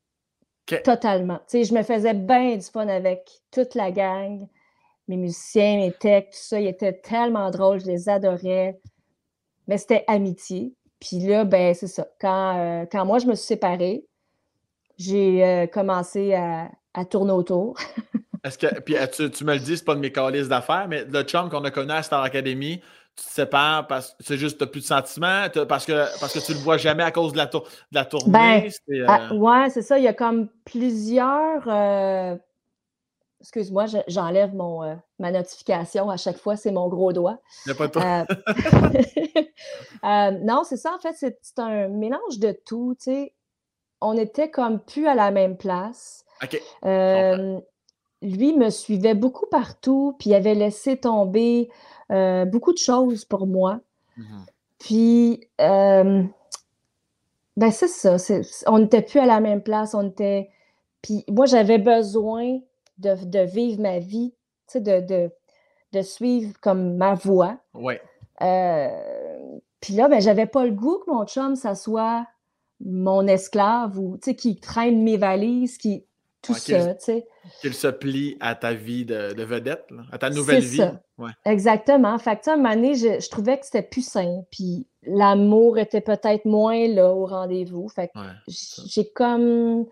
Totalement. 0.82 1.38
Tu 1.48 1.58
sais, 1.58 1.64
je 1.64 1.74
me 1.74 1.82
faisais 1.82 2.14
bien 2.14 2.56
du 2.56 2.66
fun 2.66 2.88
avec 2.88 3.30
toute 3.50 3.74
la 3.74 3.90
gang, 3.90 4.46
mes 5.08 5.16
musiciens, 5.16 5.78
mes 5.78 5.92
techs, 5.92 6.30
tout 6.30 6.38
ça. 6.40 6.60
Ils 6.60 6.68
étaient 6.68 6.92
tellement 7.00 7.50
drôles, 7.50 7.80
je 7.80 7.86
les 7.86 8.08
adorais. 8.08 8.80
Mais 9.68 9.78
c'était 9.78 10.04
amitié. 10.08 10.74
Puis 11.00 11.20
là, 11.20 11.44
ben, 11.44 11.74
c'est 11.74 11.86
ça. 11.88 12.06
Quand, 12.20 12.58
euh, 12.58 12.86
quand 12.90 13.06
moi, 13.06 13.18
je 13.18 13.26
me 13.26 13.34
suis 13.34 13.46
séparée, 13.46 14.06
j'ai 14.98 15.44
euh, 15.44 15.66
commencé 15.66 16.34
à, 16.34 16.70
à 16.94 17.04
tourner 17.04 17.32
autour. 17.32 17.76
Est-ce 18.48 18.58
que, 18.58 18.80
puis 18.80 18.96
euh, 18.96 19.06
tu, 19.06 19.30
tu 19.30 19.44
me 19.44 19.52
le 19.54 19.60
dis, 19.60 19.76
c'est 19.76 19.84
pas 19.84 19.94
de 19.94 20.00
mes 20.00 20.10
calices 20.12 20.48
d'affaires, 20.48 20.86
mais 20.88 21.04
le 21.04 21.22
chum 21.22 21.48
qu'on 21.50 21.64
a 21.64 21.70
connu 21.70 21.92
à 21.92 22.02
Star 22.02 22.22
Academy, 22.22 22.80
tu 23.14 23.24
te 23.24 23.30
sépares 23.30 23.86
parce 23.86 24.10
que 24.10 24.16
c'est 24.24 24.38
juste 24.38 24.58
que 24.58 24.64
tu 24.64 24.70
plus 24.70 24.80
de 24.80 24.86
sentiments, 24.86 25.48
t'as- 25.52 25.66
parce 25.66 25.84
que, 25.84 26.06
parce 26.20 26.32
que 26.32 26.38
tu 26.38 26.52
le 26.54 26.58
vois 26.60 26.76
jamais 26.78 27.02
à 27.02 27.10
cause 27.10 27.32
de 27.32 27.36
la, 27.36 27.46
tour- 27.46 27.64
de 27.64 27.94
la 27.98 28.04
tournée. 28.04 28.32
Ben, 28.32 28.70
c'est, 28.70 29.00
euh, 29.00 29.06
Ah, 29.08 29.34
ouais, 29.34 29.70
c'est 29.70 29.82
ça. 29.82 29.98
Il 29.98 30.04
y 30.04 30.08
a 30.08 30.12
comme 30.14 30.48
plusieurs. 30.64 31.64
euh, 31.68 32.36
Excuse-moi, 33.40 33.86
je- 33.86 33.98
j'enlève 34.08 34.52
mon, 34.54 34.82
euh, 34.82 34.94
ma 35.20 35.30
notification 35.30 36.10
à 36.10 36.16
chaque 36.16 36.38
fois, 36.38 36.56
c'est 36.56 36.72
mon 36.72 36.88
gros 36.88 37.12
doigt. 37.12 37.38
y 37.66 37.70
a 37.70 37.74
pas 37.74 37.86
de 37.86 37.98
Euh, 37.98 38.24
euh, 40.04 40.30
non, 40.42 40.64
c'est 40.64 40.76
ça, 40.76 40.92
en 40.94 40.98
fait, 40.98 41.14
c'est 41.16 41.38
c'est 41.42 41.58
un 41.60 41.86
mélange 41.88 42.38
de 42.40 42.52
tout, 42.66 42.96
tu 42.98 43.04
sais. 43.04 43.34
On 44.00 44.16
était 44.16 44.50
comme 44.50 44.80
plus 44.80 45.06
à 45.06 45.14
la 45.14 45.30
même 45.30 45.56
place. 45.56 46.24
OK. 46.42 46.60
Euh, 48.22 48.26
lui 48.26 48.56
me 48.56 48.70
suivait 48.70 49.14
beaucoup 49.14 49.46
partout, 49.46 50.14
puis 50.18 50.30
il 50.30 50.34
avait 50.34 50.54
laissé 50.54 50.96
tomber 50.96 51.70
euh, 52.10 52.44
beaucoup 52.44 52.72
de 52.72 52.78
choses 52.78 53.24
pour 53.24 53.46
moi. 53.46 53.80
Mhm. 54.16 54.46
Puis, 54.78 55.40
euh, 55.60 56.22
ben 57.56 57.70
c'est 57.70 57.88
ça, 57.88 58.16
on 58.66 58.78
n'était 58.78 59.02
plus 59.02 59.20
à 59.20 59.26
la 59.26 59.40
même 59.40 59.62
place, 59.62 59.94
on 59.94 60.08
était... 60.08 60.50
Puis 61.02 61.24
moi, 61.28 61.46
j'avais 61.46 61.78
besoin 61.78 62.58
de, 62.98 63.44
vivre 63.44 63.80
ma 63.80 63.98
vie, 63.98 64.34
de, 64.74 65.00
de, 65.00 65.30
de, 65.92 66.02
suivre 66.02 66.54
comme 66.60 66.96
ma 66.96 67.14
voix. 67.14 67.58
Oui. 67.74 67.94
puis 69.80 69.94
là, 69.94 70.08
ben, 70.08 70.20
j'avais 70.20 70.46
pas 70.46 70.64
le 70.64 70.72
goût 70.72 70.98
que 71.04 71.10
mon 71.10 71.24
chum, 71.24 71.54
ça 71.56 71.74
soit 71.74 72.26
mon 72.80 73.26
esclave 73.26 73.98
ou 73.98 74.18
qui 74.18 74.60
traîne 74.60 75.02
mes 75.02 75.16
valises, 75.16 75.78
qui 75.78 76.04
tout 76.42 76.54
ça, 76.54 76.94
tu 76.94 77.04
sais. 77.04 77.26
Qu'il 77.60 77.74
se 77.74 77.88
plie 77.88 78.36
à 78.40 78.54
ta 78.54 78.72
vie 78.72 79.04
de, 79.04 79.42
vedette, 79.42 79.88
à 80.12 80.18
ta 80.18 80.30
nouvelle 80.30 80.62
vie. 80.62 80.78
Ça. 80.78 81.00
Exactement. 81.44 82.16
Fait 82.18 82.38
que, 82.38 82.48
à 82.48 82.54
un 82.54 82.56
moment 82.56 82.74
donné, 82.74 82.94
je, 82.94 83.28
trouvais 83.28 83.58
que 83.58 83.66
c'était 83.66 83.82
plus 83.82 84.06
sain. 84.06 84.42
Puis 84.50 84.86
l'amour 85.02 85.78
était 85.78 86.00
peut-être 86.00 86.44
moins 86.44 86.86
là 86.88 87.12
au 87.12 87.26
rendez-vous. 87.26 87.88
Fait 87.88 88.08
que 88.08 88.20
j'ai 88.46 89.10
comme. 89.10 89.86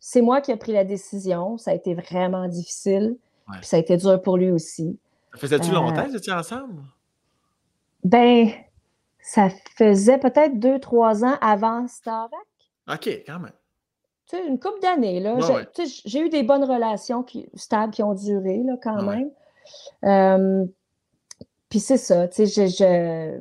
C'est 0.00 0.22
moi 0.22 0.40
qui 0.40 0.52
ai 0.52 0.56
pris 0.56 0.72
la 0.72 0.84
décision. 0.84 1.58
Ça 1.58 1.72
a 1.72 1.74
été 1.74 1.94
vraiment 1.94 2.46
difficile. 2.46 3.16
Puis 3.52 3.66
ça 3.66 3.76
a 3.76 3.80
été 3.80 3.96
dur 3.96 4.20
pour 4.22 4.36
lui 4.36 4.50
aussi. 4.50 4.98
Ça 5.32 5.38
faisait-tu 5.38 5.72
longtemps 5.72 6.04
que 6.04 6.10
vous 6.10 6.16
étiez 6.16 6.32
ensemble? 6.32 6.82
Ben, 8.04 8.50
ça 9.20 9.48
faisait 9.76 10.18
peut-être 10.18 10.58
deux, 10.58 10.78
trois 10.78 11.24
ans 11.24 11.36
avant 11.40 11.88
Starvac. 11.88 12.38
OK, 12.88 13.08
quand 13.26 13.40
même 13.40 13.52
une 14.32 14.58
couple 14.58 14.80
d'années. 14.80 15.20
Là. 15.20 15.38
j'ai, 16.04 16.20
eu 16.20 16.28
des 16.28 16.42
bonnes 16.42 16.64
relations 16.64 17.22
qui, 17.22 17.48
stables 17.54 17.92
qui 17.92 18.02
ont 18.02 18.14
duré 18.14 18.62
là, 18.62 18.76
quand 18.82 19.02
même. 19.02 20.68
puis 21.68 21.80
c'est 21.80 21.96
ça, 21.96 22.28
tu 22.28 22.46
sais, 22.46 22.68
je, 22.68 23.38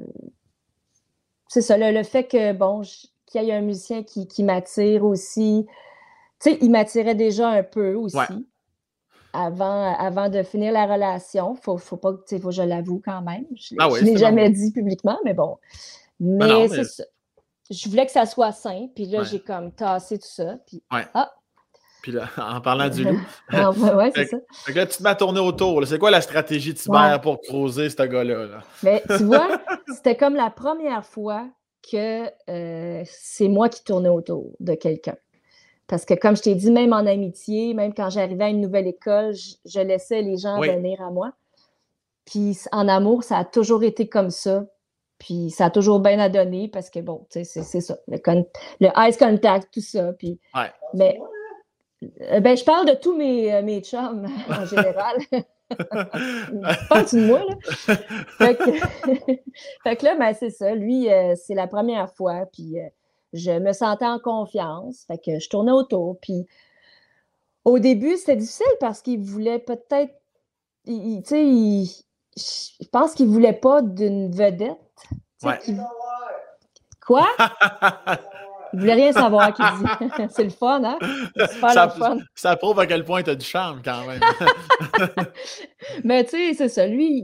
c'est 1.47 1.61
ça, 1.61 1.77
le, 1.77 2.03
fait 2.03 2.26
que, 2.26 2.53
bon, 2.53 2.81
qu'il 3.26 3.43
y 3.43 3.49
ait 3.49 3.53
un 3.53 3.61
musicien 3.61 4.03
qui, 4.03 4.27
qui 4.27 4.43
m'attire 4.43 5.03
aussi. 5.03 5.65
Tu 6.39 6.51
sais, 6.51 6.57
il 6.61 6.72
m'attirait 6.72 7.15
déjà 7.15 7.49
un 7.49 7.64
peu 7.64 7.95
aussi. 7.95 8.18
Avant, 9.34 9.93
avant 9.95 10.30
de 10.30 10.41
finir 10.41 10.72
la 10.72 10.85
relation. 10.85 11.55
Faut, 11.55 11.77
faut 11.77 11.97
pas 11.97 12.14
faut 12.14 12.47
que 12.47 12.51
je 12.51 12.64
l'avoue 12.64 13.01
quand 13.03 13.22
même. 13.22 13.45
Je, 13.55 13.76
ne 13.76 13.80
ah 13.81 13.89
l'ai 14.01 14.18
jamais 14.18 14.49
dit 14.49 14.72
publiquement, 14.72 15.18
mais 15.26 15.34
bon. 15.34 15.57
mais... 16.19 16.68
c'est 16.69 16.85
ça 16.85 17.03
je 17.69 17.89
voulais 17.89 18.06
que 18.06 18.11
ça 18.11 18.26
soit 18.26 18.52
sain, 18.52 18.88
puis 18.95 19.06
là, 19.06 19.23
j'ai 19.23 19.39
comme 19.39 19.72
tassé 19.72 20.18
tout 20.18 20.27
ça. 20.27 20.57
Puis, 20.65 20.84
ah! 20.89 21.31
Puis 22.02 22.11
là, 22.11 22.30
en 22.38 22.61
parlant 22.61 22.89
du 22.89 23.03
loup. 23.03 23.19
ah, 23.49 23.72
ouais, 23.72 24.11
c'est 24.15 24.27
ça. 24.27 24.38
Fait 24.65 24.73
que 24.73 24.77
là, 24.77 24.85
tu 24.85 24.98
te 24.98 25.03
mets 25.03 25.10
à 25.10 25.15
tourner 25.15 25.39
autour. 25.39 25.85
C'est 25.85 25.99
quoi 25.99 26.11
la 26.11 26.22
stratégie 26.22 26.73
de 26.73 26.77
Tiber 26.77 27.18
pour 27.22 27.41
creuser 27.41 27.89
ce 27.89 28.02
gars-là? 28.03 28.61
Mais 28.84 29.03
tu 29.18 29.23
vois, 29.23 29.61
c'était 29.94 30.15
comme 30.15 30.35
la 30.35 30.49
première 30.49 31.06
fois 31.06 31.48
que 31.91 32.27
euh, 32.49 33.03
c'est 33.06 33.48
moi 33.48 33.69
qui 33.69 33.84
tournais 33.84 34.10
autour 34.10 34.52
de 34.60 34.73
quelqu'un. 34.73 35.15
Parce 35.88 36.03
que, 36.03 36.14
comme 36.14 36.35
je 36.35 36.41
t'ai 36.41 36.56
dit, 36.56 36.69
même 36.69 36.91
en 36.91 37.06
amitié, 37.06 37.73
même 37.73 37.94
quand 37.94 38.10
j'arrivais 38.10 38.45
à 38.45 38.49
une 38.49 38.60
nouvelle 38.60 38.88
école, 38.88 39.34
je, 39.34 39.80
laissais 39.80 40.22
les 40.22 40.38
gens 40.38 40.60
venir 40.60 41.02
à 41.02 41.11
moi. 41.11 41.31
Puis 42.26 42.57
en 42.73 42.89
amour, 42.89 43.23
ça 43.23 43.38
a 43.38 43.45
toujours 43.45 43.84
été 43.84 44.10
comme 44.10 44.30
ça. 44.30 44.65
Puis 45.19 45.49
ça 45.49 45.65
a 45.65 45.69
toujours 45.69 45.99
bien 45.99 46.19
à 46.19 46.30
donner 46.30 46.68
parce 46.68 46.89
que, 46.89 46.99
bon, 46.99 47.26
tu 47.31 47.44
sais, 47.44 47.64
c'est 47.64 47.81
ça. 47.81 47.98
Le, 48.07 48.19
le 48.80 48.89
ice 49.10 49.18
contact, 49.18 49.73
tout 49.73 49.81
ça. 49.81 50.14
Puis, 50.14 50.39
Mais, 50.94 51.19
euh, 52.22 52.39
ben, 52.39 52.56
je 52.56 52.64
parle 52.64 52.88
de 52.88 52.94
tous 52.94 53.15
mes, 53.15 53.53
euh, 53.53 53.64
mes 53.64 53.81
chums 53.81 54.27
en 54.49 54.65
général. 54.65 55.18
Parle-tu 56.89 57.15
de 57.18 57.26
moi, 57.26 57.39
là? 57.39 57.56
Fait 59.84 59.95
que, 59.95 60.06
là, 60.06 60.15
ben, 60.15 60.34
c'est 60.34 60.52
ça. 60.52 60.76
Lui, 60.76 61.11
euh, 61.11 61.34
c'est 61.35 61.56
la 61.56 61.68
première 61.68 62.14
fois. 62.14 62.45
Puis 62.53 62.77
je 63.34 63.52
me 63.52 63.73
sentais 63.73 64.06
en 64.06 64.19
confiance. 64.19 65.03
Fait 65.07 65.18
que 65.18 65.39
je 65.39 65.49
tournais 65.49 65.72
autour. 65.72 66.18
Puis 66.22 66.45
au 67.65 67.80
début, 67.80 68.15
c'était 68.15 68.38
difficile 68.38 68.65
parce 68.80 69.02
qu'il 69.02 69.19
voulait 69.19 69.60
peut-être. 69.60 70.14
Tu 70.85 71.22
sais, 71.26 72.06
je 72.38 72.88
pense 72.91 73.14
qu'il 73.14 73.27
voulait 73.27 73.53
pas 73.53 73.81
d'une 73.81 74.31
vedette. 74.31 74.77
Ouais. 75.43 75.59
Quoi? 77.05 77.27
Il 78.73 78.81
voulait 78.81 78.93
rien 78.95 79.11
savoir 79.14 79.53
qu'il 79.53 79.65
dit. 79.65 80.14
c'est 80.30 80.43
le 80.43 80.49
fun, 80.49 80.84
hein? 80.84 80.99
Ça, 81.73 81.85
le 81.85 81.91
fun. 81.91 82.18
Ça 82.35 82.55
prouve 82.57 82.80
à 82.80 82.85
quel 82.85 83.05
point 83.05 83.23
tu 83.23 83.30
as 83.30 83.35
du 83.35 83.45
charme 83.45 83.81
quand 83.84 84.05
même. 84.05 84.19
Mais 86.03 86.26
tu 86.26 86.31
sais, 86.31 86.53
c'est 86.53 86.69
ça. 86.69 86.85
Lui, 86.85 87.23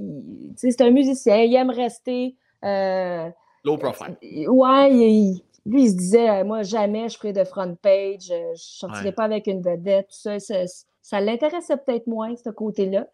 c'est 0.56 0.80
un 0.82 0.92
musicien. 0.92 1.38
Il 1.38 1.54
aime 1.56 1.70
rester. 1.70 2.36
Euh, 2.64 3.30
Low 3.66 3.78
profile. 3.78 4.18
Ouais, 4.48 4.90
lui, 4.90 5.84
il 5.84 5.90
se 5.90 5.96
disait 5.98 6.30
euh, 6.30 6.44
Moi, 6.46 6.64
jamais 6.64 7.10
je 7.10 7.18
ferai 7.18 7.34
de 7.34 7.44
front 7.44 7.76
page. 7.76 8.28
Je 8.28 8.52
ne 8.52 8.56
sortirai 8.56 9.12
pas 9.12 9.24
avec 9.24 9.48
une 9.48 9.62
vedette. 9.62 10.08
Tout 10.08 10.16
ça, 10.16 10.40
ça, 10.40 10.64
ça 11.02 11.20
l'intéressait 11.20 11.78
peut-être 11.78 12.08
moins, 12.08 12.34
ce 12.36 12.50
côté-là. 12.52 13.06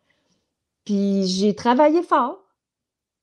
Puis 0.90 1.28
j'ai 1.28 1.54
travaillé 1.54 2.02
fort. 2.02 2.40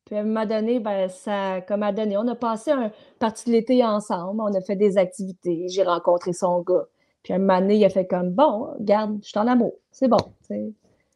Puis 0.05 0.15
à 0.15 0.21
un 0.21 0.23
moment 0.23 0.47
donné, 0.47 0.79
ben, 0.79 1.09
ça 1.09 1.61
comme 1.63 1.83
a 1.83 1.91
donné. 1.91 2.17
On 2.17 2.29
a 2.29 2.37
passé 2.37 2.71
une 2.71 2.93
partie 3.19 3.47
de 3.47 3.51
l'été 3.51 3.85
ensemble, 3.85 4.41
on 4.41 4.55
a 4.55 4.61
fait 4.61 4.77
des 4.77 4.99
activités, 4.99 5.67
j'ai 5.69 5.83
rencontré 5.83 6.33
son 6.33 6.61
gars. 6.61 6.85
Puis 7.25 7.33
à 7.33 7.37
un 7.37 7.39
moment 7.41 7.59
donné, 7.59 7.75
il 7.75 7.85
a 7.85 7.89
fait 7.89 8.07
comme 8.07 8.31
Bon, 8.31 8.69
regarde, 8.79 9.19
je 9.21 9.31
suis 9.31 9.39
en 9.41 9.49
amour, 9.49 9.73
c'est 9.91 10.07
bon. 10.07 10.17
bon, 10.49 10.69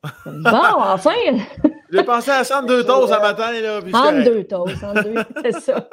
enfin! 0.53 1.15
J'ai 1.93 2.03
pensé 2.03 2.33
à 2.33 2.43
102 2.43 2.85
toasts 2.85 3.15
ce 3.15 3.21
matin. 3.21 3.53
Là, 3.53 3.81
puis 3.81 3.93
102 3.93 4.43
toasts, 4.43 4.81
102, 4.81 5.15
c'est 5.45 5.61
ça. 5.61 5.89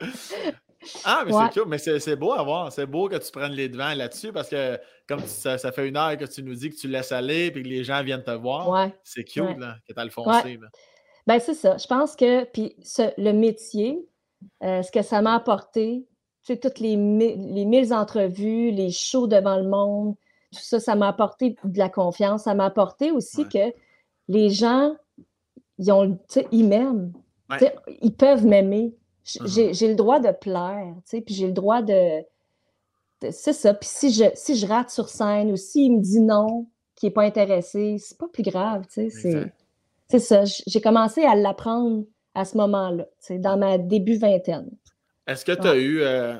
Ah, 1.04 1.24
mais 1.26 1.32
c'est 1.32 1.60
cool, 1.60 1.68
mais 1.68 1.78
c'est 1.78 2.16
beau 2.16 2.32
à 2.32 2.42
voir. 2.42 2.72
C'est 2.72 2.86
beau 2.86 3.08
que 3.08 3.16
tu 3.16 3.30
prennes 3.30 3.52
les 3.52 3.68
devants 3.68 3.94
là-dessus 3.94 4.32
parce 4.32 4.48
que 4.48 4.78
comme 5.08 5.20
ça, 5.20 5.58
fait 5.58 5.88
une 5.88 5.96
heure 5.96 6.16
que 6.16 6.24
tu 6.24 6.42
nous 6.42 6.54
dis 6.54 6.70
que 6.70 6.76
tu 6.76 6.88
laisses 6.88 7.12
aller 7.12 7.46
et 7.46 7.52
que 7.52 7.58
les 7.58 7.84
gens 7.84 8.02
viennent 8.02 8.22
te 8.22 8.30
voir, 8.30 8.90
c'est 9.02 9.24
cute 9.24 9.58
là, 9.58 9.76
que 9.86 9.92
tu 9.92 10.00
as 10.00 10.04
le 10.04 10.10
foncé. 10.10 10.58
Ben, 11.26 11.38
c'est 11.38 11.54
ça. 11.54 11.76
Je 11.76 11.86
pense 11.86 12.16
que 12.16 12.44
puis 12.44 12.76
le 13.16 13.32
métier, 13.32 14.06
euh, 14.62 14.82
ce 14.82 14.92
que 14.92 15.02
ça 15.02 15.22
m'a 15.22 15.34
apporté, 15.34 16.06
tu 16.44 16.52
sais, 16.52 16.58
toutes 16.58 16.78
les, 16.78 16.96
les 16.96 17.64
mille 17.64 17.94
entrevues, 17.94 18.70
les 18.70 18.90
shows 18.90 19.26
devant 19.26 19.56
le 19.56 19.66
monde, 19.66 20.14
tout 20.52 20.62
ça, 20.62 20.80
ça 20.80 20.94
m'a 20.94 21.08
apporté 21.08 21.56
de 21.64 21.78
la 21.78 21.88
confiance. 21.88 22.44
Ça 22.44 22.54
m'a 22.54 22.66
apporté 22.66 23.10
aussi 23.10 23.48
que 23.48 23.72
les 24.28 24.50
gens, 24.50 24.94
ils, 25.78 25.92
ont, 25.92 26.18
ils 26.52 26.66
m'aiment. 26.66 27.12
Ils 28.00 28.14
peuvent 28.14 28.46
m'aimer. 28.46 28.94
Uh-huh. 29.26 29.72
J'ai 29.72 29.88
le 29.88 29.94
droit 29.94 30.20
de 30.20 30.30
plaire, 30.30 30.94
tu 30.96 31.16
sais, 31.16 31.20
puis 31.20 31.34
j'ai 31.34 31.46
le 31.46 31.52
droit 31.52 31.82
de. 31.82 32.22
c'est 33.30 33.52
ça. 33.52 33.72
Puis 33.74 33.88
si 33.88 34.12
je, 34.12 34.24
si 34.34 34.56
je 34.56 34.66
rate 34.66 34.90
sur 34.90 35.08
scène 35.08 35.50
ou 35.50 35.56
s'il 35.56 35.96
me 35.96 36.00
dit 36.00 36.20
non, 36.20 36.66
qui 36.94 37.06
n'est 37.06 37.12
pas 37.12 37.22
intéressé, 37.22 37.96
c'est 37.98 38.18
pas 38.18 38.28
plus 38.28 38.42
grave, 38.42 38.84
tu 38.92 39.10
sais. 39.10 39.52
C'est 40.10 40.18
ça. 40.18 40.44
J'ai 40.44 40.80
commencé 40.80 41.24
à 41.24 41.34
l'apprendre 41.34 42.04
à 42.34 42.44
ce 42.44 42.56
moment-là, 42.58 43.06
dans 43.30 43.56
ma 43.56 43.78
début 43.78 44.18
vingtaine. 44.18 44.70
Est-ce 45.26 45.44
que 45.44 45.52
tu 45.52 45.66
as 45.66 45.76
eu. 45.76 46.02
Euh, 46.02 46.36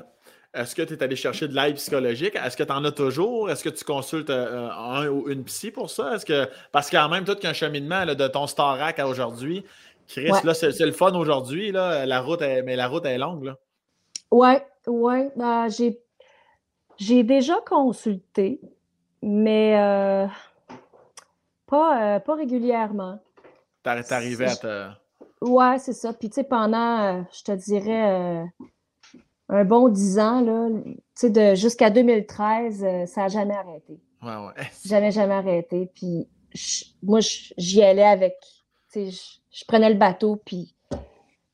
est-ce 0.53 0.75
que 0.75 0.81
tu 0.83 0.93
es 0.93 1.03
allé 1.03 1.15
chercher 1.15 1.47
de 1.47 1.55
l'aide 1.55 1.75
psychologique? 1.75 2.35
Est-ce 2.35 2.55
que 2.55 2.63
tu 2.63 2.71
en 2.71 2.83
as 2.85 2.91
toujours? 2.91 3.49
Est-ce 3.49 3.63
que 3.63 3.69
tu 3.69 3.83
consultes 3.83 4.29
euh, 4.29 4.69
un 4.69 5.07
ou 5.07 5.27
une 5.29 5.43
psy 5.43 5.71
pour 5.71 5.89
ça? 5.89 6.15
Est-ce 6.15 6.25
que. 6.25 6.47
Parce 6.71 6.89
qu'en 6.89 7.09
même, 7.09 7.25
tout 7.25 7.35
qu'un 7.35 7.53
cheminement 7.53 8.05
de 8.05 8.27
ton 8.27 8.47
Starac 8.47 8.99
à 8.99 9.07
aujourd'hui, 9.07 9.65
Chris, 10.07 10.31
là, 10.43 10.53
c'est 10.53 10.79
le 10.79 10.91
fun 10.91 11.13
aujourd'hui, 11.15 11.71
là. 11.71 12.05
La 12.05 12.21
route 12.21 12.41
est, 12.41 12.61
mais 12.63 12.75
la 12.75 12.87
route 12.87 13.05
est 13.05 13.17
longue, 13.17 13.43
là. 13.43 13.57
Ouais, 14.31 14.65
ouais. 14.87 15.31
Ben, 15.35 15.67
j'ai, 15.69 17.23
déjà 17.23 17.55
consulté, 17.65 18.59
mais 19.21 19.77
euh, 19.77 20.27
pas, 21.65 22.15
euh, 22.15 22.19
pas 22.19 22.35
régulièrement. 22.35 23.19
T'es 23.83 24.13
arrivé 24.13 24.45
à 24.45 24.55
te. 24.55 24.87
Ouais, 25.41 25.77
c'est 25.79 25.93
ça. 25.93 26.13
Puis, 26.13 26.29
tu 26.29 26.35
sais, 26.35 26.43
pendant, 26.43 27.01
euh, 27.01 27.21
je 27.31 27.43
te 27.43 27.51
dirais, 27.51 28.45
un 29.49 29.63
bon 29.63 29.89
dix 29.89 30.17
ans, 30.19 30.41
là, 30.41 30.69
tu 31.17 31.33
sais, 31.33 31.55
jusqu'à 31.55 31.89
2013, 31.89 33.07
ça 33.07 33.21
n'a 33.21 33.27
jamais 33.27 33.55
arrêté. 33.55 33.99
Ouais, 34.21 34.35
ouais. 34.37 34.63
Jamais, 34.85 35.11
jamais 35.11 35.35
arrêté. 35.35 35.91
Puis, 35.93 36.27
moi, 37.03 37.19
j'y 37.21 37.83
allais 37.83 38.03
avec, 38.03 38.35
je 38.95 39.65
prenais 39.67 39.89
le 39.89 39.95
bateau, 39.95 40.41
puis 40.45 40.73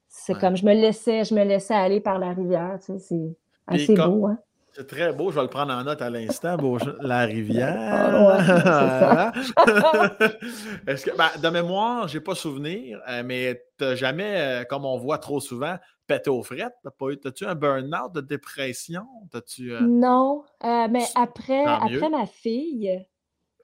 c'est 0.08 0.34
comme 0.34 0.56
je 0.56 0.66
me 0.66 0.74
laissais, 0.74 1.24
je 1.24 1.34
me 1.34 1.44
laissais 1.44 1.74
aller 1.74 2.00
par 2.00 2.20
la 2.20 2.34
rivière. 2.34 2.78
C'est 2.80 3.36
assez 3.68 3.96
beau. 3.96 4.28
Hein? 4.28 4.38
C'est 4.74 4.88
très 4.88 5.12
beau, 5.12 5.32
je 5.32 5.36
vais 5.36 5.42
le 5.42 5.50
prendre 5.50 5.74
en 5.74 5.84
note 5.84 6.02
à 6.02 6.10
l'instant, 6.10 6.56
la 7.02 7.26
rivière. 7.26 7.78
Ah, 7.78 9.32
Est-ce 10.88 11.06
que, 11.06 11.18
ben, 11.18 11.28
de 11.42 11.50
mémoire, 11.50 12.08
je 12.08 12.18
n'ai 12.18 12.24
pas 12.24 12.36
souvenir, 12.36 13.02
euh, 13.10 13.22
mais 13.26 13.66
tu 13.78 13.84
n'as 13.84 13.96
jamais, 13.96 14.40
euh, 14.40 14.64
comme 14.64 14.86
on 14.86 14.98
voit 14.98 15.18
trop 15.18 15.42
souvent, 15.42 15.76
pété 16.08 16.30
aux 16.30 16.42
frettes? 16.42 16.78
T'as-tu 17.22 17.46
un 17.46 17.56
burn-out 17.56 18.14
de 18.14 18.22
dépression? 18.22 19.06
-tu, 19.34 19.72
euh, 19.72 19.82
Non, 19.82 20.46
mais 20.64 21.04
après, 21.16 21.66
après 21.66 22.10
ma 22.10 22.26
fille, 22.26 23.06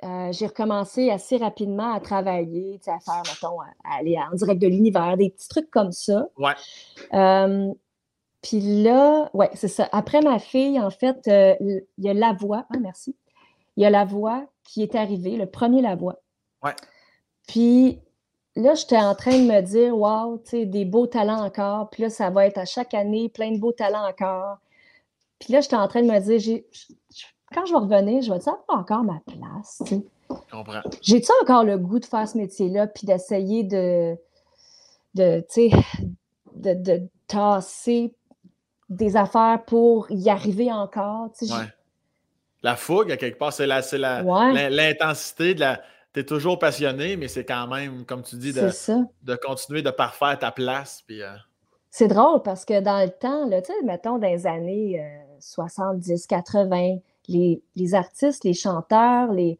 euh, 0.04 0.32
j'ai 0.32 0.48
recommencé 0.48 1.10
assez 1.10 1.38
rapidement 1.38 1.94
à 1.94 2.00
travailler, 2.00 2.80
à 2.88 3.00
faire, 3.00 3.24
mettons, 3.26 3.60
à 3.62 3.98
aller 3.98 4.18
en 4.18 4.36
direct 4.36 4.62
de 4.62 4.68
l'univers, 4.68 5.18
des 5.18 5.30
petits 5.30 5.48
trucs 5.48 5.72
comme 5.72 5.92
ça. 5.92 6.28
Ouais. 6.38 6.54
Euh, 7.14 7.74
puis 8.42 8.84
là, 8.84 9.30
ouais, 9.34 9.50
c'est 9.56 9.68
ça. 9.68 9.90
Après 9.92 10.22
ma 10.22 10.40
fille, 10.40 10.80
en 10.80 10.92
fait, 10.92 11.28
euh, 11.28 11.56
il 11.60 12.06
y 12.06 12.10
a 12.10 12.14
la 12.14 12.34
voix. 12.34 12.66
Ah, 12.74 12.78
merci. 12.80 13.16
Il 13.76 13.84
y 13.84 13.86
a 13.86 13.90
la 13.90 14.06
voix 14.06 14.46
qui 14.64 14.84
est 14.84 14.96
arrivé, 14.96 15.38
le 15.38 15.46
premier 15.46 15.82
La 15.82 15.96
Voix. 15.96 16.20
Ouais. 16.64 16.76
Puis 17.48 18.00
là, 18.56 18.74
j'étais 18.74 18.98
en 18.98 19.16
train 19.16 19.38
de 19.38 19.46
me 19.46 19.62
dire, 19.62 19.98
wow, 19.98 20.38
tu 20.40 20.50
sais, 20.50 20.66
des 20.66 20.84
beaux 20.84 21.08
talents 21.08 21.44
encore. 21.44 21.90
Puis 21.90 22.04
là, 22.04 22.10
ça 22.10 22.30
va 22.30 22.46
être 22.46 22.58
à 22.58 22.66
chaque 22.66 22.94
année 22.94 23.30
plein 23.30 23.52
de 23.52 23.60
beaux 23.60 23.72
talents 23.72 24.08
encore. 24.08 24.58
Puis 25.40 25.54
là, 25.54 25.62
j'étais 25.62 25.76
en 25.76 25.88
train 25.88 26.02
de 26.02 26.08
me 26.08 26.20
dire, 26.20 26.62
quand 27.54 27.66
je 27.66 27.74
vais 27.74 27.80
revenir, 27.80 28.22
je 28.22 28.32
vais 28.32 28.40
avoir 28.40 28.80
encore 28.80 29.04
ma 29.04 29.20
place, 29.26 29.82
tu 29.86 29.96
sais. 29.96 30.06
comprends. 30.52 30.82
J'ai-tu 31.02 31.32
encore 31.42 31.64
le 31.64 31.78
goût 31.78 32.00
de 32.00 32.06
faire 32.06 32.28
ce 32.28 32.38
métier-là, 32.38 32.88
puis 32.88 33.08
d'essayer 33.08 33.64
de, 33.64 34.16
de, 35.14 35.40
tu 35.52 35.70
sais, 35.70 35.72
de, 36.56 36.74
de 36.74 37.02
tasser 37.28 38.14
des 38.90 39.18
affaires 39.18 39.64
pour 39.66 40.10
y 40.10 40.30
arriver 40.30 40.72
encore, 40.72 41.32
tu 41.38 41.46
sais. 41.46 41.54
Ouais. 41.54 41.68
La 42.64 42.76
fougue, 42.76 43.12
à 43.12 43.18
quelque 43.18 43.38
part, 43.38 43.54
c'est 43.54 43.68
l'intensité 43.68 45.54
la, 45.54 45.54
de 45.54 45.60
la 45.60 45.82
tu 46.14 46.22
es 46.22 46.24
toujours 46.26 46.58
passionné, 46.58 47.16
mais 47.16 47.28
c'est 47.28 47.46
quand 47.46 47.68
même, 47.68 48.04
comme 48.06 48.24
tu 48.24 48.38
dis, 48.38 48.52
de, 48.52 48.70
de 49.24 49.36
continuer 49.36 49.84
de 49.84 49.92
parfaire 49.92 50.40
ta 50.40 50.52
place. 50.52 51.04
Puis, 51.06 51.22
euh, 51.22 51.30
C'est 51.92 52.08
drôle 52.08 52.42
parce 52.42 52.66
que 52.66 52.80
dans 52.80 53.04
le 53.04 53.12
temps, 53.12 53.46
là, 53.48 53.62
mettons 53.84 54.18
dans 54.18 54.28
les 54.28 54.48
années 54.48 55.00
70, 55.40 56.12
euh, 56.12 56.26
80, 56.28 56.98
les, 57.28 57.62
les, 57.76 57.96
artistes, 57.96 58.44
les 58.44 58.54
chanteurs, 58.54 59.32
les, 59.32 59.60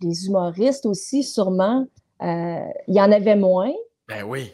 les 0.00 0.26
humoristes 0.26 0.86
aussi, 0.86 1.22
sûrement, 1.22 1.86
euh, 2.22 2.60
il 2.88 2.94
y 2.94 3.00
en 3.00 3.12
avait 3.12 3.36
moins. 3.36 3.72
Ben 4.08 4.24
oui. 4.24 4.52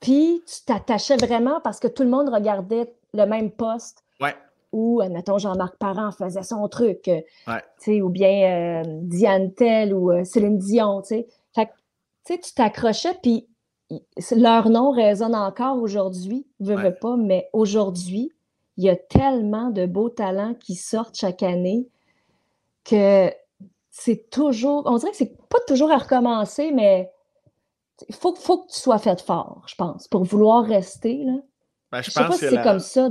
Puis 0.00 0.42
tu 0.46 0.64
t'attachais 0.64 1.16
vraiment 1.16 1.60
parce 1.62 1.80
que 1.80 1.88
tout 1.88 2.02
le 2.02 2.10
monde 2.10 2.28
regardait 2.28 2.94
le 3.12 3.26
même 3.26 3.50
poste. 3.50 4.04
Ouais 4.20 4.34
ou, 4.72 5.00
admettons, 5.00 5.38
Jean-Marc 5.38 5.76
Parent 5.76 6.10
faisait 6.12 6.42
son 6.42 6.68
truc, 6.68 7.08
euh, 7.08 8.00
ou 8.00 8.08
bien 8.10 8.82
euh, 8.82 8.82
Diane 9.02 9.52
Tell 9.54 9.94
ou 9.94 10.10
euh, 10.10 10.24
Céline 10.24 10.58
Dion, 10.58 11.02
tu 11.02 11.24
sais. 11.54 11.68
tu 12.26 12.54
t'accrochais, 12.54 13.14
puis 13.22 13.48
leur 14.32 14.68
nom 14.68 14.90
résonne 14.90 15.34
encore 15.34 15.80
aujourd'hui, 15.80 16.46
veux, 16.60 16.76
veux 16.76 16.94
pas, 16.94 17.16
mais 17.16 17.48
aujourd'hui, 17.52 18.30
il 18.78 18.84
y 18.84 18.88
a 18.88 18.96
tellement 18.96 19.70
de 19.70 19.86
beaux 19.86 20.08
talents 20.08 20.54
qui 20.54 20.76
sortent 20.76 21.16
chaque 21.16 21.42
année 21.42 21.88
que 22.84 23.30
c'est 23.90 24.30
toujours, 24.30 24.84
on 24.86 24.96
dirait 24.96 25.10
que 25.10 25.16
c'est 25.16 25.36
pas 25.48 25.58
toujours 25.66 25.90
à 25.90 25.98
recommencer, 25.98 26.70
mais 26.72 27.10
il 28.08 28.14
faut, 28.14 28.34
faut 28.36 28.64
que 28.64 28.72
tu 28.72 28.78
sois 28.78 28.98
fait 28.98 29.20
fort, 29.20 29.64
je 29.66 29.74
pense, 29.74 30.06
pour 30.06 30.22
vouloir 30.22 30.64
rester, 30.64 31.24
là. 31.24 31.34
Ben, 31.90 32.02
je, 32.02 32.10
sais 32.10 32.20
pas 32.20 32.32
si 32.32 32.46
c'est 32.46 32.62
comme 32.62 32.80
ça 32.80 33.08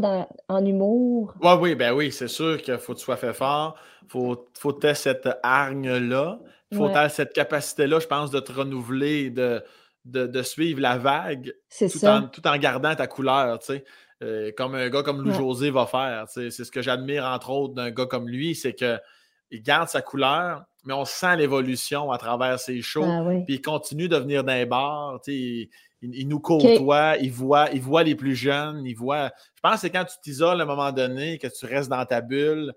en 0.48 0.64
humour. 0.64 1.34
Oui, 1.42 1.52
oui, 1.60 1.76
ben 1.76 1.94
oui, 1.94 2.12
c'est 2.12 2.28
sûr 2.28 2.62
qu'il 2.62 2.78
faut 2.78 2.94
que 2.94 3.00
tu 3.00 3.06
sois 3.06 3.18
fait 3.18 3.34
fort. 3.34 3.76
Il 4.04 4.12
faut, 4.12 4.48
faut 4.54 4.72
que 4.72 4.82
tu 4.82 4.88
aies 4.88 4.94
cette 4.94 5.28
hargne-là. 5.42 6.40
Il 6.72 6.78
faut 6.78 6.88
que 6.88 7.10
cette 7.10 7.34
capacité-là, 7.34 8.00
je 8.00 8.06
pense, 8.06 8.30
de 8.30 8.40
te 8.40 8.52
renouveler, 8.52 9.32
de, 9.32 9.64
de, 10.06 10.42
suivre 10.44 10.80
la 10.80 11.00
vague 11.00 11.56
tout, 11.76 12.06
En, 12.06 12.28
tout 12.28 12.48
en 12.48 12.58
gardant 12.58 12.94
ta 12.94 13.08
couleur, 13.08 13.58
tu 13.60 13.66
sais. 13.66 13.86
Euh, 14.24 14.52
comme 14.58 14.74
un 14.74 14.90
gars 14.90 15.04
comme 15.04 15.22
Louis-José 15.22 15.70
va 15.70 15.86
faire. 15.86 16.26
C'est 16.28 16.50
ce 16.50 16.72
que 16.72 16.82
j'admire, 16.82 17.26
entre 17.26 17.52
autres, 17.52 17.76
d'un 17.76 17.92
gars 17.92 18.08
comme 18.08 18.28
lui, 18.28 18.56
c'est 18.56 18.74
qu'il 18.74 19.62
garde 19.62 19.90
sa 19.90 20.02
couleur, 20.02 20.64
mais 20.86 20.94
on 20.94 21.06
sent 21.06 21.36
l'évolution 21.36 22.12
à 22.12 22.18
travers 22.18 22.60
ses 22.60 22.82
shows. 22.82 23.06
Ah 23.06 23.24
puis 23.46 23.56
il 23.56 23.62
continue 23.62 24.08
de 24.08 24.18
venir 24.18 24.44
d'un 24.44 24.66
bar. 24.66 25.20
Il, 25.28 25.70
il, 26.02 26.28
nous 26.28 26.40
côtoie, 26.40 27.18
il, 27.20 27.32
voit, 27.32 27.70
il 27.74 27.82
voit 27.82 28.04
les 28.04 28.16
plus 28.16 28.36
jeunes, 28.36 28.84
il 28.86 28.96
voit. 28.96 29.32
Je 29.56 29.62
pense 29.62 29.76
que 29.76 29.80
c'est 29.82 29.90
quand 29.92 30.06
tu 30.06 30.16
t'isoles 30.24 30.60
à 30.60 30.64
un 30.64 30.68
moment 30.68 30.92
donné, 30.92 31.38
que 31.38 31.48
tu 31.48 31.66
restes 31.66 31.90
dans 31.90 32.06
ta 32.06 32.22
bulle, 32.22 32.74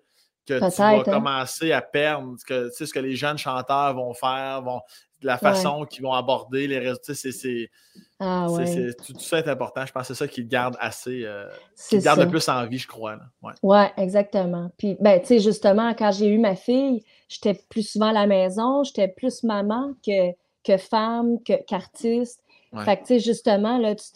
que 0.47 0.55
tu 0.55 0.77
vas 0.77 0.89
hein. 0.89 1.03
commencer 1.05 1.73
à 1.73 1.81
perdre 1.81 2.37
que, 2.47 2.69
tu 2.69 2.75
sais, 2.75 2.87
ce 2.87 2.93
que 2.93 2.99
les 2.99 3.17
jeunes 3.17 3.39
chanteurs 3.39 3.95
vont 3.95 4.15
faire, 4.15 4.63
vont, 4.63 4.81
la 5.23 5.39
façon 5.39 5.85
qu'ils 5.85 6.03
vont 6.03 6.13
aborder 6.13 6.67
les 6.67 6.79
résultats. 6.79 7.15
C'est, 7.15 7.71
ah, 8.19 8.51
ouais. 8.51 8.93
tout, 8.95 9.19
ça 9.19 9.39
est 9.39 9.49
important. 9.49 9.87
Je 9.87 9.93
pense 9.93 10.09
que 10.09 10.15
c'est 10.15 10.19
ça 10.19 10.29
qui 10.29 10.45
garde 10.45 10.77
assez. 10.81 11.23
Euh, 11.25 11.49
qui 11.89 11.99
garde 11.99 12.21
le 12.21 12.29
plus 12.29 12.49
en 12.49 12.67
vie, 12.67 12.79
je 12.79 12.89
crois. 12.89 13.17
Oui, 13.43 13.53
ouais, 13.63 13.91
exactement. 13.97 14.71
Puis, 14.77 14.97
ben, 15.01 15.21
tu 15.21 15.27
sais, 15.27 15.39
justement, 15.41 15.95
quand 15.95 16.13
j'ai 16.13 16.29
eu 16.29 16.39
ma 16.39 16.57
fille, 16.57 17.03
j'étais 17.29 17.55
plus 17.69 17.89
souvent 17.89 18.09
à 18.09 18.13
la 18.13 18.27
maison, 18.27 18.85
j'étais 18.85 19.09
plus 19.09 19.43
maman 19.43 19.95
que, 20.05 20.33
que 20.65 20.77
femme, 20.77 21.39
qu'artiste. 21.67 22.43
Fait 22.85 22.97
que, 22.99 23.01
tu 23.01 23.07
sais, 23.07 23.19
justement, 23.19 23.79
là, 23.79 23.97
tu 23.97 24.13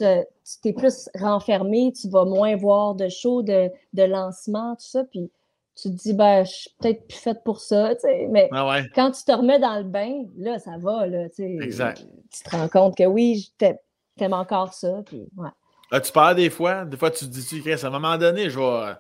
t'es 0.63 0.73
plus 0.73 1.09
renfermé, 1.19 1.93
tu 1.93 2.09
vas 2.09 2.25
moins 2.25 2.55
voir 2.55 2.95
de 2.95 3.09
shows, 3.09 3.43
de, 3.43 3.69
de 3.95 4.03
lancement, 4.05 4.77
tout 4.77 4.87
ça, 4.87 5.03
puis 5.05 5.29
tu 5.77 5.91
te 5.91 5.95
dis, 5.95 6.13
ben, 6.15 6.45
je 6.45 6.53
suis 6.53 6.71
peut-être 6.81 7.07
plus 7.09 7.19
faite 7.19 7.43
pour 7.45 7.61
ça, 7.61 7.95
tu 7.95 8.03
sais, 8.03 8.29
mais 8.31 8.49
ah 8.53 8.81
quand 8.95 9.11
tu 9.11 9.25
te 9.25 9.33
remets 9.33 9.59
dans 9.59 9.77
le 9.77 9.85
bain, 9.85 10.25
là, 10.37 10.59
ça 10.59 10.79
va, 10.79 11.07
là, 11.07 11.29
tu 11.29 11.37
sais. 11.37 11.57
Exact. 11.61 12.07
Tu 12.33 12.43
te 12.43 12.51
rends 12.51 12.69
compte 12.69 12.97
que 12.97 13.05
oui, 13.05 13.53
t'aimes 13.59 14.33
encore 14.33 14.73
ça, 14.73 15.03
puis 15.05 15.29
ouais. 15.37 15.51
Là, 15.91 16.01
tu 16.01 16.13
parles 16.13 16.37
des 16.37 16.51
fois, 16.51 16.85
des 16.85 16.97
fois, 16.97 17.11
tu 17.11 17.25
te 17.27 17.31
dis, 17.31 17.61
Chris, 17.61 17.81
à 17.83 17.87
un 17.87 17.91
moment 17.91 18.17
donné, 18.17 18.51
je 18.51 18.59
vais, 18.59 18.95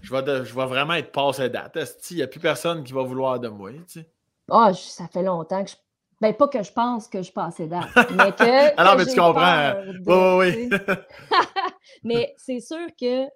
je 0.00 0.14
vais, 0.14 0.44
je 0.44 0.54
vais 0.54 0.66
vraiment 0.66 0.94
être 0.94 1.12
passé 1.12 1.48
date. 1.48 1.78
Il 2.10 2.16
n'y 2.16 2.22
a 2.22 2.26
plus 2.26 2.40
personne 2.40 2.84
qui 2.84 2.92
va 2.92 3.02
vouloir 3.02 3.38
de 3.38 3.48
moi, 3.48 3.70
tu 3.72 4.00
sais. 4.00 4.08
Ah, 4.50 4.72
ça 4.74 5.06
fait 5.08 5.22
longtemps 5.22 5.64
que 5.64 5.70
je 5.70 5.76
ben, 6.22 6.32
pas 6.34 6.46
que 6.46 6.62
je 6.62 6.70
pense 6.70 7.08
que 7.08 7.20
je 7.20 7.32
passais 7.32 7.66
date, 7.66 7.88
mais 8.12 8.30
que. 8.30 8.76
Alors, 8.80 8.96
mais 8.96 9.06
tu 9.06 9.16
comprends. 9.16 9.72
oui, 10.06 10.38
oui, 10.38 10.68
oui. 10.70 10.78
mais 12.04 12.32
c'est 12.36 12.60
sûr 12.60 12.86
que 12.98 13.26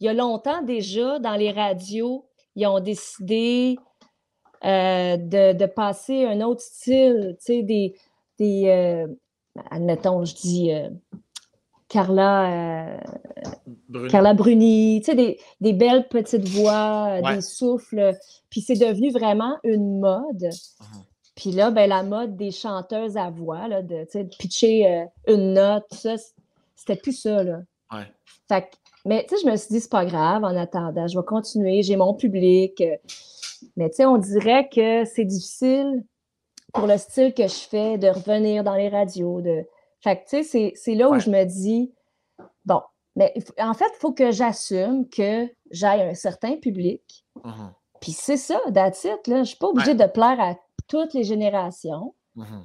il 0.00 0.06
y 0.06 0.08
a 0.08 0.14
longtemps 0.14 0.62
déjà, 0.62 1.18
dans 1.18 1.34
les 1.34 1.50
radios, 1.50 2.26
ils 2.54 2.66
ont 2.66 2.80
décidé 2.80 3.78
euh, 4.64 5.16
de, 5.16 5.52
de, 5.56 5.66
passer 5.66 6.24
un 6.24 6.40
autre 6.40 6.60
style, 6.60 7.36
tu 7.38 7.52
sais, 7.52 7.62
des. 7.62 7.94
des 8.38 8.64
euh, 8.66 9.06
admettons, 9.70 10.24
je 10.24 10.34
dis. 10.34 10.72
Euh, 10.72 10.90
Carla, 11.88 13.00
Bruni. 13.88 14.10
Carla 14.10 14.34
Bruni, 14.34 15.00
tu 15.00 15.06
sais, 15.06 15.16
des, 15.16 15.40
des, 15.62 15.72
belles 15.72 16.06
petites 16.08 16.46
voix, 16.46 17.22
des 17.22 17.40
souffles. 17.40 18.14
Puis 18.50 18.60
c'est 18.60 18.74
devenu 18.74 19.10
vraiment 19.10 19.56
une 19.64 19.98
mode. 19.98 20.42
Uh-huh. 20.42 21.04
Puis 21.34 21.52
là, 21.52 21.70
ben, 21.70 21.88
la 21.88 22.02
mode 22.02 22.36
des 22.36 22.50
chanteuses 22.50 23.16
à 23.16 23.30
voix, 23.30 23.68
là, 23.68 23.80
de, 23.80 24.06
de 24.12 24.22
pitcher 24.36 25.06
une 25.28 25.54
note, 25.54 25.86
ça, 25.92 26.16
c'était 26.76 26.96
plus 26.96 27.18
ça. 27.18 27.42
Là. 27.42 27.60
Ouais. 27.90 28.12
Fait 28.48 28.68
mais 29.04 29.24
tu 29.28 29.36
sais, 29.36 29.42
je 29.42 29.50
me 29.50 29.56
suis 29.56 29.68
dit, 29.68 29.80
c'est 29.80 29.90
pas 29.90 30.04
grave 30.04 30.44
en 30.44 30.56
attendant, 30.56 31.06
je 31.06 31.18
vais 31.18 31.24
continuer, 31.24 31.82
j'ai 31.82 31.96
mon 31.96 32.14
public. 32.14 32.80
Euh. 32.80 32.96
mais 33.76 33.90
tu 33.90 33.96
sais, 33.96 34.06
on 34.06 34.18
dirait 34.18 34.68
que 34.68 35.04
c'est 35.04 35.24
difficile 35.24 36.04
pour 36.72 36.86
le 36.86 36.98
style 36.98 37.32
que 37.34 37.46
je 37.46 37.68
fais 37.68 37.98
de 37.98 38.08
revenir 38.08 38.64
dans 38.64 38.74
les 38.74 38.88
radios. 38.88 39.40
De... 39.40 39.64
Fait 40.00 40.16
que 40.16 40.28
tu 40.28 40.44
sais, 40.44 40.72
c'est 40.74 40.94
là 40.94 41.08
où 41.10 41.18
je 41.18 41.30
me 41.30 41.44
dis, 41.44 41.92
bon, 42.64 42.80
mais 43.16 43.34
en 43.58 43.74
fait, 43.74 43.90
il 43.94 43.98
faut 43.98 44.12
que 44.12 44.30
j'assume 44.30 45.08
que 45.08 45.48
j'aille 45.70 46.02
un 46.02 46.14
certain 46.14 46.56
public. 46.56 47.24
Mm-hmm. 47.42 47.72
Puis 48.00 48.12
c'est 48.12 48.36
ça, 48.36 48.60
it, 48.68 49.26
là. 49.26 49.42
Je 49.42 49.48
suis 49.48 49.56
pas 49.56 49.68
obligée 49.68 49.94
de 49.94 50.06
plaire 50.06 50.40
à 50.40 50.54
toutes 50.86 51.14
les 51.14 51.24
générations. 51.24 52.14
Mm-hmm. 52.36 52.64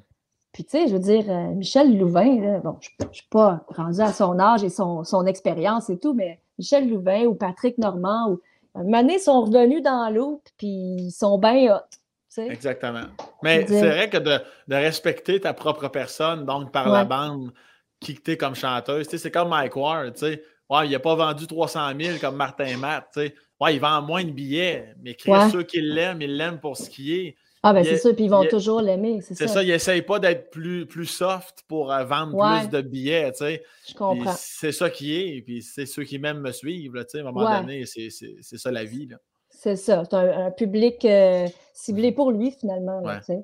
Puis, 0.54 0.64
tu 0.66 0.72
sais, 0.72 0.88
je 0.88 0.94
veux 0.94 1.00
dire, 1.00 1.26
euh, 1.30 1.48
Michel 1.56 1.98
Louvain, 1.98 2.60
bon, 2.64 2.78
je 2.80 2.90
ne 3.06 3.12
suis 3.12 3.28
pas 3.30 3.66
rendu 3.70 4.00
à 4.00 4.14
son 4.14 4.40
âge 4.40 4.64
et 4.64 4.70
son, 4.70 5.04
son 5.04 5.26
expérience 5.26 5.90
et 5.90 5.98
tout, 5.98 6.14
mais 6.14 6.40
Michel 6.60 6.88
Louvain 6.90 7.26
ou 7.26 7.34
Patrick 7.34 7.80
Normand, 7.80 8.30
ou, 8.30 8.40
moment 8.76 9.18
sont 9.20 9.42
revenus 9.42 9.82
dans 9.82 10.10
l'eau, 10.14 10.44
puis 10.58 10.68
ils 10.68 11.12
sont 11.12 11.40
bien 11.40 11.76
hot. 11.76 11.98
Exactement. 12.38 13.04
Mais 13.44 13.66
c'est 13.68 13.88
vrai 13.88 14.10
que 14.10 14.18
de, 14.18 14.40
de, 14.68 14.76
respecter 14.76 15.40
ta 15.40 15.54
propre 15.54 15.88
personne, 15.88 16.46
donc 16.46 16.72
par 16.72 16.90
la 16.90 17.06
bande, 17.06 17.52
qui 18.00 18.16
tu 18.16 18.32
es 18.32 18.38
comme 18.38 18.56
chanteuse, 18.56 19.08
c'est 19.08 19.32
comme 19.32 19.50
Mike 19.50 19.76
Ward, 19.76 20.14
tu 20.14 20.20
sais. 20.20 20.44
Ouais, 20.70 20.88
il 20.88 20.92
n'a 20.92 21.00
pas 21.00 21.16
vendu 21.16 21.46
300 21.46 21.92
000 22.00 22.18
comme 22.20 22.36
Martin 22.36 22.78
Matt, 22.78 23.10
tu 23.14 23.22
sais. 23.22 23.36
Ouais, 23.60 23.76
il 23.76 23.80
vend 23.80 24.02
moins 24.02 24.24
de 24.24 24.32
billets, 24.32 24.96
mais 25.02 25.16
ceux 25.52 25.64
qui 25.64 25.82
l'aiment, 25.82 26.22
ils 26.22 26.36
l'aiment 26.36 26.60
pour 26.60 26.78
ce 26.78 26.90
qui 26.90 27.14
est. 27.14 27.36
Ah, 27.66 27.72
ben 27.72 27.86
c'est 27.86 27.98
ça, 27.98 28.14
puis 28.14 28.26
ils 28.26 28.30
vont 28.30 28.46
toujours 28.46 28.82
l'aimer, 28.82 29.22
c'est 29.22 29.36
ça. 29.36 29.48
C'est 29.48 29.54
ça, 29.54 29.64
ils 29.64 29.70
n'essayent 29.70 30.02
pas 30.02 30.20
d'être 30.20 30.52
plus, 30.52 30.86
plus 30.86 31.06
soft 31.06 31.64
pour 31.70 31.94
euh, 31.94 32.04
vendre 32.04 32.38
plus 32.38 32.70
de 32.70 32.82
billets, 32.82 33.32
tu 33.32 33.38
sais. 33.38 33.64
Je 33.88 33.94
comprends. 33.94 34.34
C'est 34.38 34.74
ça 34.74 34.90
qui 34.90 35.16
est, 35.16 35.42
puis 35.42 35.62
c'est 35.62 35.86
ceux 35.86 36.04
qui 36.04 36.20
m'aiment 36.20 36.42
me 36.42 36.52
suivre, 36.52 37.02
tu 37.04 37.10
sais, 37.10 37.18
à 37.20 37.22
un 37.22 37.32
moment 37.32 37.62
donné, 37.62 37.86
c'est 37.86 38.10
ça 38.58 38.70
la 38.70 38.84
vie, 38.84 39.08
là. 39.08 39.18
C'est 39.48 39.78
ça, 39.78 40.04
c'est 40.04 40.16
un, 40.18 40.52
public 40.52 41.06
euh, 41.06 41.48
ciblé 41.74 42.12
pour 42.12 42.32
lui, 42.32 42.52
finalement. 42.52 43.02
sais. 43.22 43.44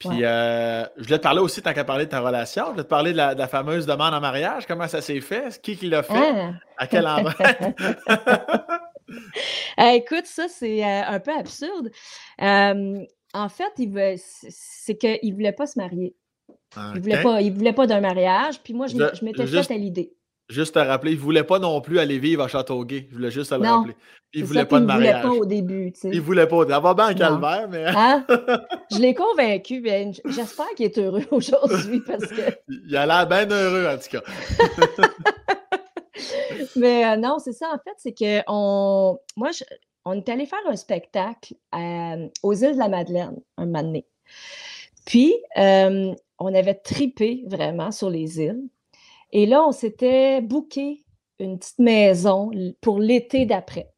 Puis, 0.00 0.24
euh, 0.24 0.84
je 0.96 1.04
voulais 1.04 1.18
te 1.18 1.22
parler 1.22 1.40
aussi, 1.40 1.62
tant 1.62 1.72
qu'à 1.72 1.84
parler 1.84 2.06
de 2.06 2.10
ta 2.10 2.20
relation, 2.20 2.64
je 2.66 2.70
voulais 2.72 2.82
te 2.82 2.88
parler 2.88 3.12
de 3.12 3.18
la, 3.18 3.46
fameuse 3.46 3.86
demande 3.86 4.12
en 4.12 4.20
mariage. 4.20 4.66
Comment 4.66 4.88
ça 4.88 5.00
s'est 5.00 5.20
fait? 5.20 5.60
Qui 5.62 5.76
qui 5.76 5.88
l'a 5.88 6.02
fait? 6.02 6.14
Ah! 6.16 6.54
À 6.76 6.88
quel 6.88 7.06
endroit? 7.06 7.34
écoute, 9.94 10.26
ça, 10.26 10.48
c'est 10.48 10.82
un 10.82 11.20
peu 11.20 11.38
absurde. 11.38 11.92
En 13.32 13.48
fait, 13.48 13.72
il 13.78 14.16
c'est 14.18 14.96
qu'il 14.96 15.18
ne 15.30 15.34
voulait 15.34 15.52
pas 15.52 15.66
se 15.66 15.78
marier. 15.78 16.14
Il 16.76 16.94
ne 16.96 17.00
voulait 17.00 17.22
pas, 17.22 17.40
il 17.40 17.52
voulait 17.52 17.72
pas 17.72 17.86
d'un 17.86 18.00
mariage. 18.00 18.60
Puis 18.62 18.74
moi, 18.74 18.86
je, 18.86 18.96
m'étais 19.24 19.46
fait 19.46 19.70
à 19.72 19.76
l'idée. 19.76 20.14
Juste 20.48 20.74
te 20.74 20.80
rappeler, 20.80 21.12
il 21.12 21.16
ne 21.16 21.22
voulait 21.22 21.44
pas 21.44 21.60
non 21.60 21.80
plus 21.80 22.00
aller 22.00 22.18
vivre 22.18 22.42
à 22.42 22.48
Châteauguay. 22.48 23.06
Je 23.08 23.14
voulais 23.14 23.30
juste 23.30 23.50
te 23.50 23.54
le 23.54 23.60
Non, 23.62 23.78
rappeler. 23.78 23.94
Il 24.32 24.42
ne 24.42 24.46
voulait 24.46 24.60
ça 24.60 24.66
pas 24.66 24.80
de 24.80 24.84
qu'il 24.84 24.94
ne 24.94 24.98
voulait 24.98 25.12
mariage. 25.12 25.30
pas 25.30 25.42
au 25.42 25.44
début, 25.46 25.92
tu 25.92 26.08
Il 26.08 26.16
ne 26.16 26.20
voulait 26.20 26.46
pas. 26.48 26.66
Ça 26.66 26.80
va 26.80 26.94
bien 26.94 27.10
en 27.10 27.14
calvaire, 27.14 27.68
mais 27.68 27.84
Hein? 27.86 28.26
Je 28.90 28.98
l'ai 28.98 29.14
convaincu, 29.14 29.80
ben, 29.80 30.12
j'espère 30.24 30.68
qu'il 30.76 30.86
est 30.86 30.98
heureux 30.98 31.24
aujourd'hui 31.30 32.00
parce 32.00 32.26
que. 32.26 32.42
il 32.68 32.96
a 32.96 33.06
l'air 33.06 33.28
bien 33.28 33.48
heureux, 33.48 33.86
en 33.86 33.96
tout 33.96 34.08
cas. 34.10 34.22
Mais 36.76 37.04
euh, 37.06 37.16
non, 37.16 37.38
c'est 37.38 37.52
ça, 37.52 37.68
en 37.72 37.78
fait, 37.78 37.94
c'est 37.98 38.12
que 38.12 38.42
on... 38.46 39.18
moi, 39.36 39.50
je- 39.52 39.64
on 40.04 40.14
est 40.14 40.28
allé 40.28 40.46
faire 40.46 40.58
un 40.66 40.76
spectacle 40.76 41.54
à- 41.72 42.16
aux 42.42 42.54
îles 42.54 42.74
de 42.74 42.78
la 42.78 42.88
Madeleine 42.88 43.40
un 43.56 43.66
moment. 43.66 44.02
Puis, 45.04 45.34
euh, 45.58 46.14
on 46.38 46.54
avait 46.54 46.74
tripé 46.74 47.44
vraiment 47.46 47.90
sur 47.90 48.10
les 48.10 48.40
îles. 48.40 48.62
Et 49.32 49.46
là, 49.46 49.64
on 49.66 49.72
s'était 49.72 50.40
booké 50.40 51.04
une 51.38 51.58
petite 51.58 51.78
maison 51.78 52.50
pour 52.80 52.98
l'été 52.98 53.46
d'après, 53.46 53.90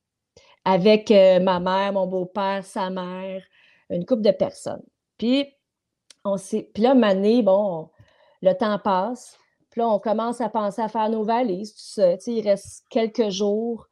avec 0.64 1.10
euh, 1.10 1.40
ma 1.40 1.60
mère, 1.60 1.92
mon 1.92 2.06
beau-père, 2.06 2.64
sa 2.64 2.90
mère, 2.90 3.42
une 3.90 4.06
couple 4.06 4.22
de 4.22 4.30
personnes. 4.30 4.84
Puis, 5.18 5.46
on 6.24 6.36
s'est... 6.36 6.70
Puis 6.72 6.82
là, 6.82 6.94
donné, 6.94 7.42
bon, 7.42 7.90
le 8.42 8.52
temps 8.54 8.78
passe. 8.78 9.38
Puis 9.70 9.80
là, 9.80 9.88
on 9.88 9.98
commence 9.98 10.40
à 10.40 10.48
penser 10.48 10.82
à 10.82 10.88
faire 10.88 11.08
nos 11.08 11.24
valises. 11.24 11.74
Tu 11.74 11.82
sais, 11.92 12.18
il 12.26 12.42
reste 12.42 12.84
quelques 12.90 13.30
jours. 13.30 13.88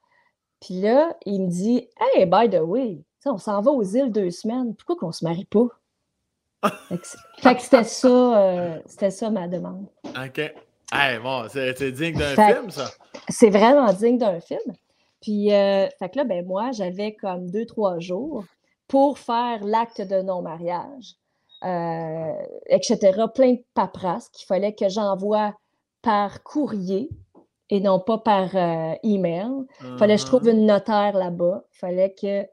Puis 0.60 0.80
là, 0.80 1.16
il 1.26 1.42
me 1.42 1.48
dit 1.48 1.88
Hey, 2.00 2.26
by 2.26 2.48
the 2.48 2.60
way, 2.60 3.02
on 3.26 3.38
s'en 3.38 3.60
va 3.60 3.70
aux 3.70 3.82
îles 3.82 4.12
deux 4.12 4.30
semaines. 4.30 4.74
Pourquoi 4.74 4.96
qu'on 4.96 5.12
se 5.12 5.24
marie 5.24 5.46
pas? 5.46 5.66
Fait 7.38 7.54
que 7.54 7.62
c'était 7.62 7.84
ça, 7.84 8.08
euh, 8.08 8.78
c'était 8.84 9.10
ça 9.10 9.30
ma 9.30 9.48
demande. 9.48 9.86
OK. 10.04 10.38
Hey, 10.92 11.18
bon, 11.22 11.46
c'est 11.48 11.92
digne 11.92 12.18
d'un 12.18 12.34
film, 12.34 12.70
ça. 12.70 12.90
C'est 13.28 13.50
vraiment 13.50 13.92
digne 13.92 14.18
d'un 14.18 14.40
film. 14.40 14.74
Puis, 15.22 15.52
euh, 15.52 15.86
fait 15.98 16.08
que 16.10 16.18
là, 16.18 16.24
ben 16.24 16.44
moi, 16.44 16.72
j'avais 16.72 17.14
comme 17.14 17.50
deux, 17.50 17.66
trois 17.66 17.98
jours 17.98 18.44
pour 18.88 19.18
faire 19.18 19.62
l'acte 19.64 20.00
de 20.00 20.20
non-mariage, 20.22 21.14
euh, 21.64 22.32
etc. 22.66 23.24
Plein 23.34 23.52
de 23.52 23.64
paperasses 23.74 24.28
qu'il 24.30 24.46
fallait 24.46 24.74
que 24.74 24.88
j'envoie 24.88 25.54
par 26.02 26.42
courrier 26.42 27.08
et 27.70 27.80
non 27.80 28.00
pas 28.00 28.18
par 28.18 28.54
euh, 28.54 28.94
email. 29.02 29.48
fallait 29.98 30.16
que 30.16 30.20
je 30.22 30.26
trouve 30.26 30.44
Mhm. 30.44 30.50
une 30.58 30.66
notaire 30.66 31.16
là-bas. 31.16 31.64
fallait 31.70 32.12
que. 32.12 32.46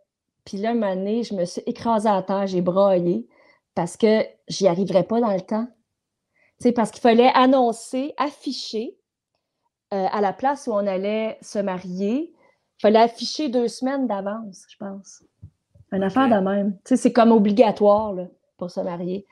Puis 0.45 0.57
là, 0.57 0.71
une 0.71 0.83
année, 0.83 1.23
je 1.23 1.33
me 1.33 1.43
suis 1.45 1.61
écrasée 1.65 2.07
à 2.09 2.21
terre, 2.21 2.47
j'ai 2.47 2.61
braillé 2.61 3.27
parce 3.75 3.97
que 3.97 4.23
j'y 4.47 4.67
arriverais 4.67 5.03
pas 5.03 5.19
dans 5.19 5.33
le 5.33 5.41
temps. 5.41 5.67
Sais, 6.59 6.71
parce 6.71 6.89
qu'il 6.91 7.01
fallait 7.01 7.31
annoncer, 7.35 8.13
afficher 8.17 8.97
euh, 9.93 10.05
à 10.11 10.21
la 10.21 10.33
place 10.33 10.67
où 10.67 10.71
on 10.71 10.87
allait 10.87 11.37
se 11.41 11.59
marier. 11.59 12.33
Il 12.77 12.81
fallait 12.81 12.99
afficher 12.99 13.49
deux 13.49 13.67
semaines 13.67 14.07
d'avance, 14.07 14.65
je 14.69 14.77
pense. 14.77 15.23
Une 15.91 16.03
affaire 16.03 16.27
de 16.29 16.35
même. 16.43 16.77
C'est 16.85 17.13
comme 17.13 17.31
obligatoire 17.31 18.13
là, 18.13 18.25
pour 18.57 18.69
se 18.71 18.79
marier. 18.81 19.25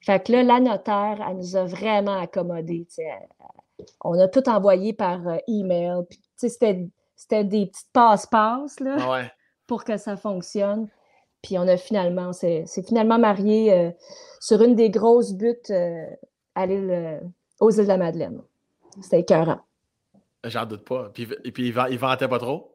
Fait 0.00 0.22
que 0.22 0.32
là, 0.32 0.42
la 0.42 0.60
notaire, 0.60 1.24
elle 1.28 1.36
nous 1.36 1.56
a 1.56 1.64
vraiment 1.64 2.18
accommodés. 2.20 2.86
elle- 2.98 3.28
On 4.02 4.18
a 4.18 4.28
tout 4.28 4.48
envoyé 4.48 4.92
par 4.92 5.26
euh, 5.26 5.36
email. 5.48 6.02
C'était, 6.36 6.86
c'était 7.16 7.44
des 7.44 7.66
petites 7.66 7.88
passe-passe 7.92 8.80
là, 8.80 8.96
Ah 9.00 9.10
ouais. 9.12 9.32
pour 9.66 9.84
que 9.84 9.96
ça 9.96 10.16
fonctionne. 10.16 10.88
Puis 11.42 11.58
on 11.58 11.68
a 11.68 11.76
finalement, 11.76 12.32
c'est, 12.32 12.64
c'est 12.66 12.86
finalement 12.86 13.18
marié 13.18 13.72
euh, 13.72 13.90
sur 14.40 14.62
une 14.62 14.74
des 14.74 14.90
grosses 14.90 15.32
buttes 15.34 15.70
euh, 15.70 16.06
à 16.54 16.66
l'île, 16.66 17.22
aux 17.60 17.70
îles 17.70 17.82
de 17.84 17.88
la 17.88 17.96
Madeleine. 17.98 18.40
C'était 19.02 19.20
écœurant. 19.20 19.60
J'en 20.44 20.64
doute 20.66 20.84
pas. 20.84 21.10
Puis, 21.12 21.26
et 21.44 21.52
puis, 21.52 21.68
il, 21.68 21.84
il 21.90 21.98
vantait 21.98 22.28
pas 22.28 22.38
trop? 22.38 22.72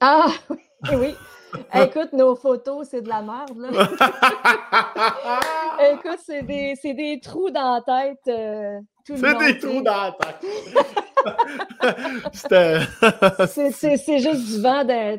Ah 0.00 0.26
oui, 0.50 0.58
oui. 0.96 1.14
Écoute, 1.74 2.12
nos 2.12 2.36
photos, 2.36 2.88
c'est 2.88 3.02
de 3.02 3.08
la 3.08 3.22
merde, 3.22 3.56
là. 3.58 3.70
Écoute, 5.92 6.18
c'est 6.24 6.42
des, 6.42 6.74
c'est 6.80 6.94
des 6.94 7.20
trous 7.20 7.50
dans 7.50 7.74
la 7.74 7.82
tête. 7.82 8.20
euh, 8.28 8.80
C'est 9.16 9.38
des 9.38 9.58
trous 9.58 9.82
dans 9.82 10.02
la 10.02 10.12
tête. 10.20 10.42
C'est, 13.48 14.18
juste 14.18 14.46
du 14.46 14.60
vent. 14.62 14.84
de- 14.84 15.18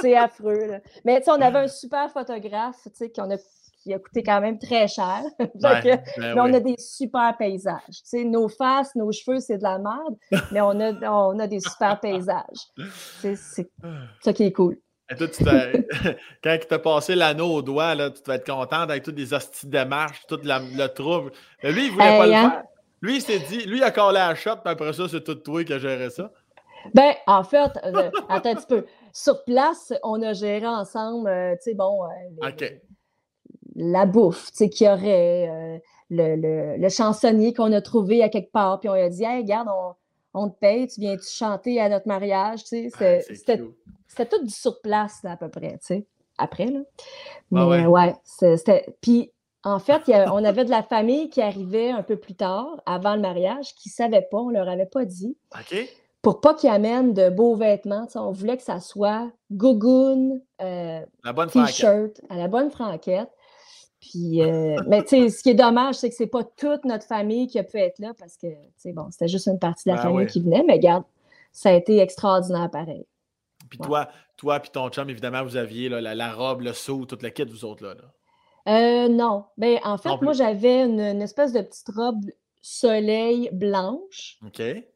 c'est 0.00 0.16
affreux. 0.16 0.66
là. 0.66 0.78
Mais 1.04 1.18
tu 1.18 1.24
sais, 1.24 1.30
on 1.30 1.40
avait 1.40 1.58
un 1.60 1.68
super 1.68 2.10
photographe 2.10 2.76
qu'on 3.14 3.30
a, 3.30 3.36
qui 3.82 3.92
a 3.94 3.98
coûté 3.98 4.22
quand 4.22 4.40
même 4.40 4.58
très 4.58 4.88
cher. 4.88 5.22
Ben 5.54 5.80
mais 6.18 6.40
on 6.40 6.44
oui. 6.44 6.54
a 6.56 6.60
des 6.60 6.76
super 6.78 7.36
paysages. 7.36 8.02
Nos 8.14 8.48
faces, 8.48 8.94
nos 8.94 9.10
cheveux, 9.12 9.40
c'est 9.40 9.58
de 9.58 9.62
la 9.62 9.78
merde, 9.78 10.16
mais 10.52 10.60
on 10.60 10.78
a, 10.80 10.92
on 11.10 11.38
a 11.38 11.46
des 11.46 11.60
super 11.60 11.98
paysages. 12.00 12.68
C'est 13.20 13.36
ça 13.36 14.32
qui 14.32 14.44
est 14.44 14.52
cool. 14.52 14.78
Et 15.10 15.14
toi, 15.14 15.28
tu 15.28 15.44
Quand 16.42 16.52
il 16.54 16.66
t'a 16.66 16.78
passé 16.78 17.14
l'anneau 17.14 17.46
au 17.54 17.62
doigt, 17.62 17.94
là, 17.94 18.10
tu 18.10 18.22
devais 18.22 18.36
être 18.38 18.46
content 18.46 18.80
avec 18.80 19.04
toutes 19.04 19.16
les 19.16 19.32
hosties 19.32 19.66
de 19.66 19.70
démarches, 19.72 20.22
tout 20.26 20.40
la- 20.42 20.58
le 20.58 20.86
trouble. 20.88 21.30
Mais 21.62 21.72
lui, 21.72 21.86
il 21.86 21.92
voulait 21.92 22.16
pas 22.16 22.26
le 22.26 22.32
hein? 22.34 22.50
faire. 22.50 22.62
Lui, 23.02 23.16
il 23.16 23.22
s'est 23.22 23.38
dit, 23.38 23.64
lui, 23.66 23.78
il 23.78 23.82
a 23.84 23.90
collé 23.92 24.14
la 24.14 24.34
shot, 24.34 24.56
puis 24.64 24.72
après 24.72 24.92
ça, 24.92 25.08
c'est 25.08 25.22
tout 25.22 25.34
toi 25.36 25.62
qui 25.64 25.72
a 25.72 25.78
géré 25.78 26.10
ça. 26.10 26.32
Ben, 26.94 27.12
en 27.26 27.44
fait, 27.44 27.70
euh, 27.84 28.10
attends 28.28 28.50
un 28.50 28.54
petit 28.54 28.66
peu. 28.66 28.86
Sur 29.12 29.44
place, 29.44 29.92
on 30.02 30.20
a 30.22 30.32
géré 30.32 30.66
ensemble, 30.66 31.28
euh, 31.28 31.54
tu 31.56 31.70
sais, 31.70 31.74
bon, 31.74 32.04
euh, 32.04 32.08
les- 32.36 32.46
la 33.76 34.06
bouffe, 34.06 34.46
tu 34.50 34.56
sais, 34.56 34.70
qu'il 34.70 34.86
y 34.86 34.90
aurait, 34.90 35.80
le, 36.10 36.36
le- 36.36 36.76
le 36.78 36.88
chansonnier 36.88 37.52
qu'on 37.52 37.72
a 37.72 37.80
trouvé 37.80 38.22
à 38.22 38.28
quelque 38.28 38.50
part, 38.50 38.80
puis 38.80 38.88
on 38.88 38.92
a 38.92 39.08
dit, 39.08 39.24
hey, 39.24 39.42
regarde, 39.42 39.68
on, 39.70 39.94
on 40.34 40.48
te 40.50 40.58
paye, 40.58 40.86
tu 40.88 41.00
viens-tu 41.00 41.28
chanter 41.28 41.80
à 41.80 41.88
notre 41.88 42.08
mariage, 42.08 42.64
tu 42.64 42.90
sais. 42.90 42.90
Ah, 43.00 43.20
C'était. 43.20 43.62
C'était 44.16 44.36
tout 44.36 44.44
du 44.44 44.52
sur 44.52 44.80
place, 44.80 45.22
là, 45.22 45.32
à 45.32 45.36
peu 45.36 45.48
près, 45.48 45.72
tu 45.78 45.86
sais. 45.86 46.06
Après, 46.38 46.66
là. 46.66 46.80
Mais 47.50 47.60
Ah 47.60 47.90
ouais. 47.90 48.14
c'était. 48.24 48.94
Puis, 49.00 49.30
en 49.64 49.78
fait, 49.78 50.02
il 50.06 50.10
y 50.10 50.14
a- 50.14 50.32
on 50.32 50.44
avait 50.44 50.64
de 50.64 50.70
la 50.70 50.82
famille 50.82 51.28
qui 51.28 51.40
arrivait 51.42 51.90
un 51.90 52.02
peu 52.02 52.16
plus 52.16 52.34
tard, 52.34 52.80
avant 52.86 53.14
le 53.14 53.20
mariage, 53.20 53.74
qui 53.74 53.88
ne 53.88 53.92
savaient 53.92 54.26
pas, 54.30 54.38
on 54.38 54.50
leur 54.50 54.68
avait 54.68 54.86
pas 54.86 55.04
dit, 55.04 55.36
OK? 55.54 55.88
pour 56.22 56.40
pas 56.40 56.54
qu'ils 56.54 56.70
amènent 56.70 57.14
de 57.14 57.30
beaux 57.30 57.54
vêtements. 57.56 58.06
tu 58.06 58.12
sais, 58.12 58.18
on 58.18 58.32
voulait 58.32 58.56
que 58.56 58.62
ça 58.62 58.80
soit 58.80 59.30
gougoune, 59.50 60.40
euh, 60.60 61.00
t-shirt, 61.66 62.20
à 62.28 62.36
la 62.36 62.48
bonne 62.48 62.70
franquette. 62.70 63.30
Puis, 64.00 64.42
euh, 64.42 64.76
mais 64.88 65.02
tu 65.02 65.08
sais, 65.08 65.28
ce 65.30 65.42
qui 65.42 65.50
est 65.50 65.54
dommage, 65.54 65.96
c'est 65.96 66.10
que 66.10 66.14
c'est 66.14 66.26
pas 66.26 66.44
toute 66.44 66.84
notre 66.84 67.06
famille 67.06 67.46
qui 67.46 67.58
a 67.58 67.64
pu 67.64 67.78
être 67.78 67.98
là 67.98 68.12
parce 68.18 68.36
que, 68.36 68.46
tu 68.48 68.56
sais, 68.76 68.92
bon, 68.92 69.06
c'était 69.10 69.28
juste 69.28 69.46
une 69.46 69.58
partie 69.58 69.88
de 69.88 69.94
la 69.94 69.96
Ben 69.96 70.02
famille 70.02 70.26
qui 70.26 70.42
venait, 70.42 70.62
mais 70.66 70.74
regarde, 70.74 71.04
ça 71.52 71.70
a 71.70 71.72
été 71.72 71.98
extraordinaire 71.98 72.70
pareil. 72.70 73.06
Puis 73.70 73.78
Ouais. 73.78 73.86
toi, 73.86 74.08
toi 74.36 74.60
puis 74.60 74.70
ton 74.70 74.88
chum, 74.90 75.08
évidemment, 75.10 75.42
vous 75.42 75.56
aviez 75.56 75.88
là, 75.88 76.00
la, 76.00 76.14
la 76.14 76.32
robe, 76.32 76.60
le 76.62 76.72
seau, 76.72 77.04
toute 77.06 77.22
la 77.22 77.30
kit, 77.30 77.44
vous 77.44 77.64
autres, 77.64 77.84
là. 77.84 77.94
là? 77.94 78.02
Euh, 78.68 79.08
non. 79.08 79.44
Ben, 79.56 79.78
en 79.84 79.96
fait, 79.98 80.20
moi, 80.22 80.32
j'avais 80.32 80.82
une, 80.82 81.00
une 81.00 81.22
espèce 81.22 81.52
de 81.52 81.60
petite 81.60 81.88
robe 81.94 82.24
soleil 82.62 83.48
blanche 83.52 84.38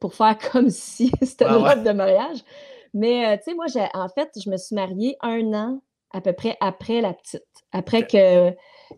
pour 0.01 0.14
faire 0.14 0.36
comme 0.52 0.70
si 0.70 1.12
c'était 1.22 1.44
Ah 1.48 1.56
une 1.56 1.62
ouais. 1.62 1.74
robe 1.74 1.84
de 1.84 1.92
mariage. 1.92 2.38
Mais, 2.94 3.26
euh, 3.28 3.36
tu 3.36 3.44
sais, 3.44 3.55
moi, 3.55 3.66
j'ai, 3.72 3.86
en 3.94 4.09
fait, 4.09 4.30
je 4.42 4.51
me 4.51 4.56
suis 4.56 4.74
mariée 4.74 5.16
un 5.20 5.52
an 5.55 5.82
à 6.12 6.20
peu 6.20 6.32
près 6.32 6.56
après 6.60 7.01
la 7.01 7.14
petite, 7.14 7.44
après 7.70 8.05
que, 8.06 8.51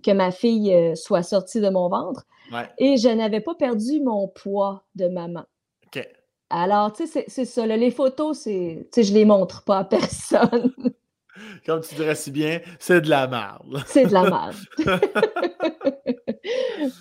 que 0.02 0.10
ma 0.12 0.30
fille 0.30 0.72
euh, 0.72 0.94
soit 0.94 1.22
sortie 1.22 1.60
de 1.60 1.68
mon 1.68 1.90
ventre. 1.90 2.24
Ouais. 2.50 2.66
Et 2.78 2.96
je 2.96 3.08
n'avais 3.08 3.40
pas 3.40 3.54
perdu 3.54 4.00
mon 4.00 4.28
poids 4.28 4.84
de 4.94 5.08
maman. 5.08 5.44
OK. 5.86 6.08
Alors, 6.54 6.92
tu 6.92 7.06
sais, 7.06 7.24
c'est, 7.28 7.44
ça. 7.46 7.66
là, 7.66 7.78
les 7.78 7.90
photos, 7.90 8.38
c'est, 8.40 8.86
tu 8.92 9.02
sais, 9.02 9.08
je 9.08 9.14
les 9.14 9.24
montre 9.24 9.64
pas 9.64 9.78
à 9.78 9.84
personne. 9.84 10.72
Comme 11.66 11.80
tu 11.80 11.94
dirais 11.94 12.14
si 12.14 12.30
bien, 12.30 12.60
c'est 12.78 13.00
de 13.00 13.08
la 13.08 13.26
merde. 13.26 13.82
c'est 13.86 14.04
de 14.06 14.12
la 14.12 14.22
merde. 14.30 14.54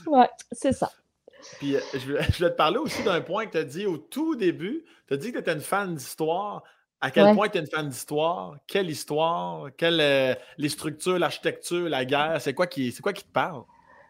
ouais, 0.07 0.30
c'est 0.53 0.72
ça. 0.72 0.90
Puis 1.60 1.76
euh, 1.76 1.80
je, 1.94 2.14
vais, 2.14 2.23
je 2.32 2.44
vais 2.45 2.52
te 2.52 2.56
parler 2.56 2.78
aussi 2.78 3.03
d'un 3.03 3.19
point 3.19 3.45
que 3.45 3.52
tu 3.52 3.57
as 3.57 3.64
dit 3.65 3.86
au 3.86 3.98
tout 3.98 4.36
début. 4.36 4.86
Tu 5.07 5.14
as 5.15 5.18
dit 5.18 5.32
que 5.32 5.38
tu 5.38 5.41
étais 5.41 5.53
une 5.53 5.60
fan 5.60 5.95
d'histoire. 5.95 6.64
À 7.02 7.10
quel 7.11 7.26
Ouais. 7.26 7.34
point 7.34 7.49
tu 7.49 7.57
es 7.57 7.61
une 7.61 7.68
fan 7.68 7.90
d'histoire? 7.90 8.56
Quelle 8.68 8.90
histoire? 8.90 9.69
Quelle, 9.76 9.99
euh, 9.99 10.34
les 10.57 10.69
structures, 10.69 11.18
l'architecture, 11.19 11.90
la 11.90 12.06
guerre? 12.06 12.40
C'est 12.40 12.53
quoi, 12.53 12.68
qui, 12.68 12.94
quoi 13.02 13.11
qui 13.11 13.23
te 13.23 13.32
parle? 13.32 13.64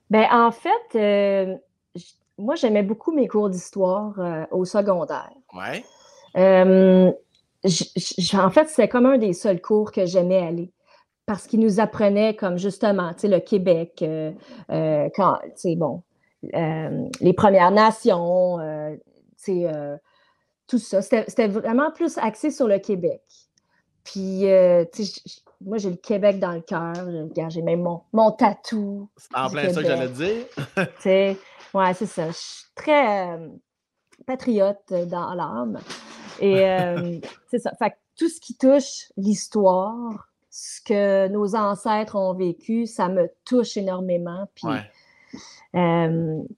Ben, 0.09 0.27
en 0.31 0.51
fait, 0.51 0.69
euh, 0.95 1.55
moi, 2.41 2.55
j'aimais 2.55 2.83
beaucoup 2.83 3.11
mes 3.11 3.27
cours 3.27 3.49
d'histoire 3.49 4.19
euh, 4.19 4.45
au 4.51 4.65
secondaire. 4.65 5.31
Ouais. 5.53 5.83
Euh, 6.37 7.11
j- 7.63 7.91
j- 7.95 8.37
en 8.37 8.49
fait, 8.49 8.67
c'est 8.69 8.87
comme 8.87 9.05
un 9.05 9.17
des 9.17 9.33
seuls 9.33 9.61
cours 9.61 9.91
que 9.91 10.05
j'aimais 10.05 10.39
aller 10.45 10.71
parce 11.25 11.47
qu'il 11.47 11.59
nous 11.59 11.79
apprenait 11.79 12.35
comme 12.35 12.57
justement, 12.57 13.13
tu 13.13 13.21
sais, 13.21 13.27
le 13.27 13.39
Québec, 13.39 14.03
euh, 14.03 14.31
quand, 15.15 15.37
tu 15.43 15.51
sais, 15.55 15.75
bon, 15.75 16.01
les 16.41 17.33
Premières 17.33 17.71
Nations, 17.71 18.57
tu 19.37 19.61
sais, 19.63 19.71
tout 20.67 20.79
ça. 20.79 21.01
C'était 21.01 21.47
vraiment 21.47 21.91
plus 21.91 22.17
axé 22.17 22.49
sur 22.51 22.67
le 22.67 22.79
Québec. 22.79 23.21
Puis, 24.03 24.49
euh, 24.49 24.85
tu 24.91 25.05
sais, 25.05 25.21
moi, 25.63 25.77
j'ai 25.77 25.89
le 25.91 25.95
Québec 25.95 26.39
dans 26.39 26.53
le 26.53 26.61
cœur. 26.61 26.93
J'ai 27.49 27.61
même 27.61 27.81
mon, 27.81 28.01
mon 28.13 28.31
tatou. 28.31 29.09
En 29.33 29.49
plein 29.49 29.71
ça 29.71 29.81
que 29.81 29.87
j'allais 29.87 30.09
dire. 30.09 30.45
Tu 30.75 30.83
sais, 31.01 31.37
ouais, 31.73 31.93
c'est 31.93 32.05
ça. 32.07 32.27
Je 32.27 32.37
suis 32.37 32.65
très. 32.75 33.31
euh, 33.31 33.47
patriote 34.25 34.93
dans 35.07 35.33
l'âme. 35.33 35.79
Et 36.39 36.65
euh, 36.65 37.19
c'est 37.49 37.59
ça. 37.59 37.71
Fait 37.77 37.93
tout 38.17 38.29
ce 38.29 38.39
qui 38.39 38.55
touche 38.55 39.11
l'histoire, 39.17 40.29
ce 40.49 40.81
que 40.81 41.27
nos 41.29 41.55
ancêtres 41.55 42.15
ont 42.15 42.33
vécu, 42.33 42.85
ça 42.85 43.07
me 43.07 43.29
touche 43.45 43.77
énormément. 43.77 44.47
Puis, 44.55 44.67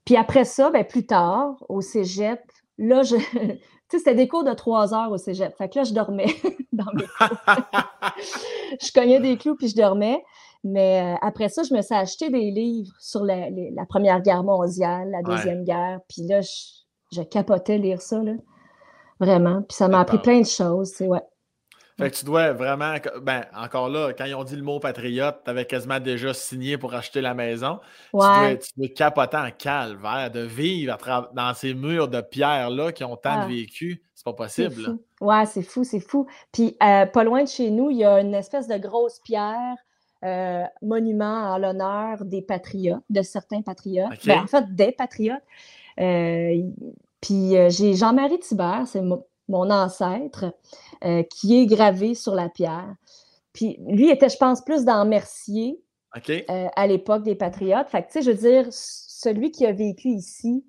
puis 0.06 0.16
après 0.18 0.46
ça, 0.46 0.72
ben, 0.72 0.84
plus 0.84 1.06
tard, 1.06 1.56
au 1.70 1.82
cégep, 1.82 2.42
là, 2.78 3.04
je. 3.04 3.16
Sais, 3.94 4.00
c'était 4.00 4.16
des 4.16 4.28
cours 4.28 4.44
de 4.44 4.54
trois 4.54 4.96
heures 4.96 5.12
au 5.12 5.18
cégep. 5.18 5.56
Fait 5.56 5.70
que 5.70 5.78
là, 5.78 5.84
je 5.84 5.94
dormais 5.94 6.26
dans 6.74 6.92
mes 6.96 7.06
cours. 7.06 7.38
je 8.82 8.92
cognais 8.92 9.20
des 9.20 9.38
clous 9.38 9.56
puis 9.56 9.68
je 9.68 9.76
dormais. 9.76 10.24
Mais 10.64 11.14
euh, 11.14 11.18
après 11.22 11.48
ça, 11.48 11.62
je 11.62 11.76
me 11.76 11.82
suis 11.84 11.94
acheté 11.94 12.32
des 12.32 12.50
livres 12.50 12.92
sur 13.00 13.24
la, 13.24 13.52
Première 13.88 14.20
Guerre 14.24 14.44
mondiale, 14.44 15.12
la 15.12 15.22
Deuxième 15.22 15.64
Guerre. 15.64 16.00
Puis 16.10 16.24
là, 16.26 16.42
je, 16.42 17.22
capotais 17.22 17.78
lire 17.78 18.02
ça, 18.02 18.18
là. 18.24 18.32
Vraiment. 19.20 19.62
Puis 19.62 19.76
ça 19.76 19.88
m'a 19.88 20.00
appris 20.00 20.18
plein 20.18 20.40
de 20.40 20.48
choses, 20.48 21.00
ouais. 21.02 21.22
Fait 21.98 22.10
que 22.10 22.16
tu 22.16 22.26
dois 22.26 22.54
vraiment, 22.54 22.96
ben, 23.22 23.46
encore 23.56 23.88
là, 23.88 24.14
quand 24.14 24.26
ils 24.26 24.34
ont 24.34 24.44
dit 24.44 24.56
le 24.56 24.64
mot 24.64 24.80
patriote, 24.80 25.42
tu 25.46 25.52
avais 25.52 25.66
quasiment 25.66 26.00
déjà 26.00 26.34
signé 26.34 26.78
pour 26.78 26.96
acheter 26.96 27.22
la 27.22 27.36
maison. 27.36 27.80
Ouais. 28.14 28.58
Tu, 28.58 28.70
dois, 28.78 28.88
capoter 28.90 29.38
en 29.38 29.52
calvaire, 29.52 30.32
de 30.32 30.40
vivre 30.40 30.98
dans 31.34 31.54
ces 31.54 31.74
murs 31.74 32.08
de 32.08 32.22
pierre-là 32.22 32.92
qui 32.92 33.04
ont 33.04 33.16
tant 33.16 33.38
de 33.38 33.44
ah. 33.44 33.48
vécu. 33.48 34.02
C'est 34.16 34.26
pas 34.26 34.34
possible. 34.34 34.98
Ouais, 35.22 35.46
c'est 35.46 35.62
fou, 35.62 35.84
c'est 35.84 36.00
fou. 36.00 36.28
Puis, 36.52 36.78
euh, 36.82 37.06
pas 37.06 37.24
loin 37.24 37.44
de 37.44 37.50
chez 37.50 37.70
nous, 37.70 37.92
il 37.92 37.98
y 37.98 38.06
a 38.06 38.20
une 38.20 38.34
espèce 38.34 38.68
de 38.68 38.78
grosse 38.78 39.20
pierre, 39.20 39.76
euh, 40.24 40.64
monument 40.82 41.54
en 41.54 41.58
l'honneur 41.58 42.24
des 42.24 42.42
patriotes, 42.42 43.04
de 43.10 43.22
certains 43.22 43.62
patriotes. 43.62 44.26
Ben, 44.26 44.40
en 44.40 44.48
fait, 44.48 44.74
des 44.74 44.94
patriotes. 44.94 45.44
Euh, 46.00 46.58
puis, 47.22 47.54
j'ai 47.70 47.94
Jean-Marie 47.96 48.40
Thibert, 48.40 48.84
c'est 48.88 49.02
mon 49.02 49.70
ancêtre. 49.70 50.46
Euh, 51.06 51.22
qui 51.24 51.60
est 51.60 51.66
gravé 51.66 52.16
sur 52.16 52.34
la 52.34 52.48
pierre. 52.48 52.96
Puis 53.52 53.78
lui 53.90 54.10
était, 54.10 54.30
je 54.30 54.38
pense, 54.38 54.62
plus 54.62 54.86
dans 54.86 55.04
Mercier 55.04 55.78
euh, 56.30 56.68
à 56.78 56.88
l'époque 56.88 57.24
des 57.24 57.36
Patriotes. 57.36 57.90
Fait 57.90 58.04
que, 58.04 58.08
tu 58.08 58.14
sais, 58.14 58.22
je 58.22 58.32
veux 58.32 58.38
dire, 58.38 58.68
celui 58.72 59.52
qui 59.52 59.66
a 59.66 59.74
vécu 59.74 60.08
ici, 60.08 60.64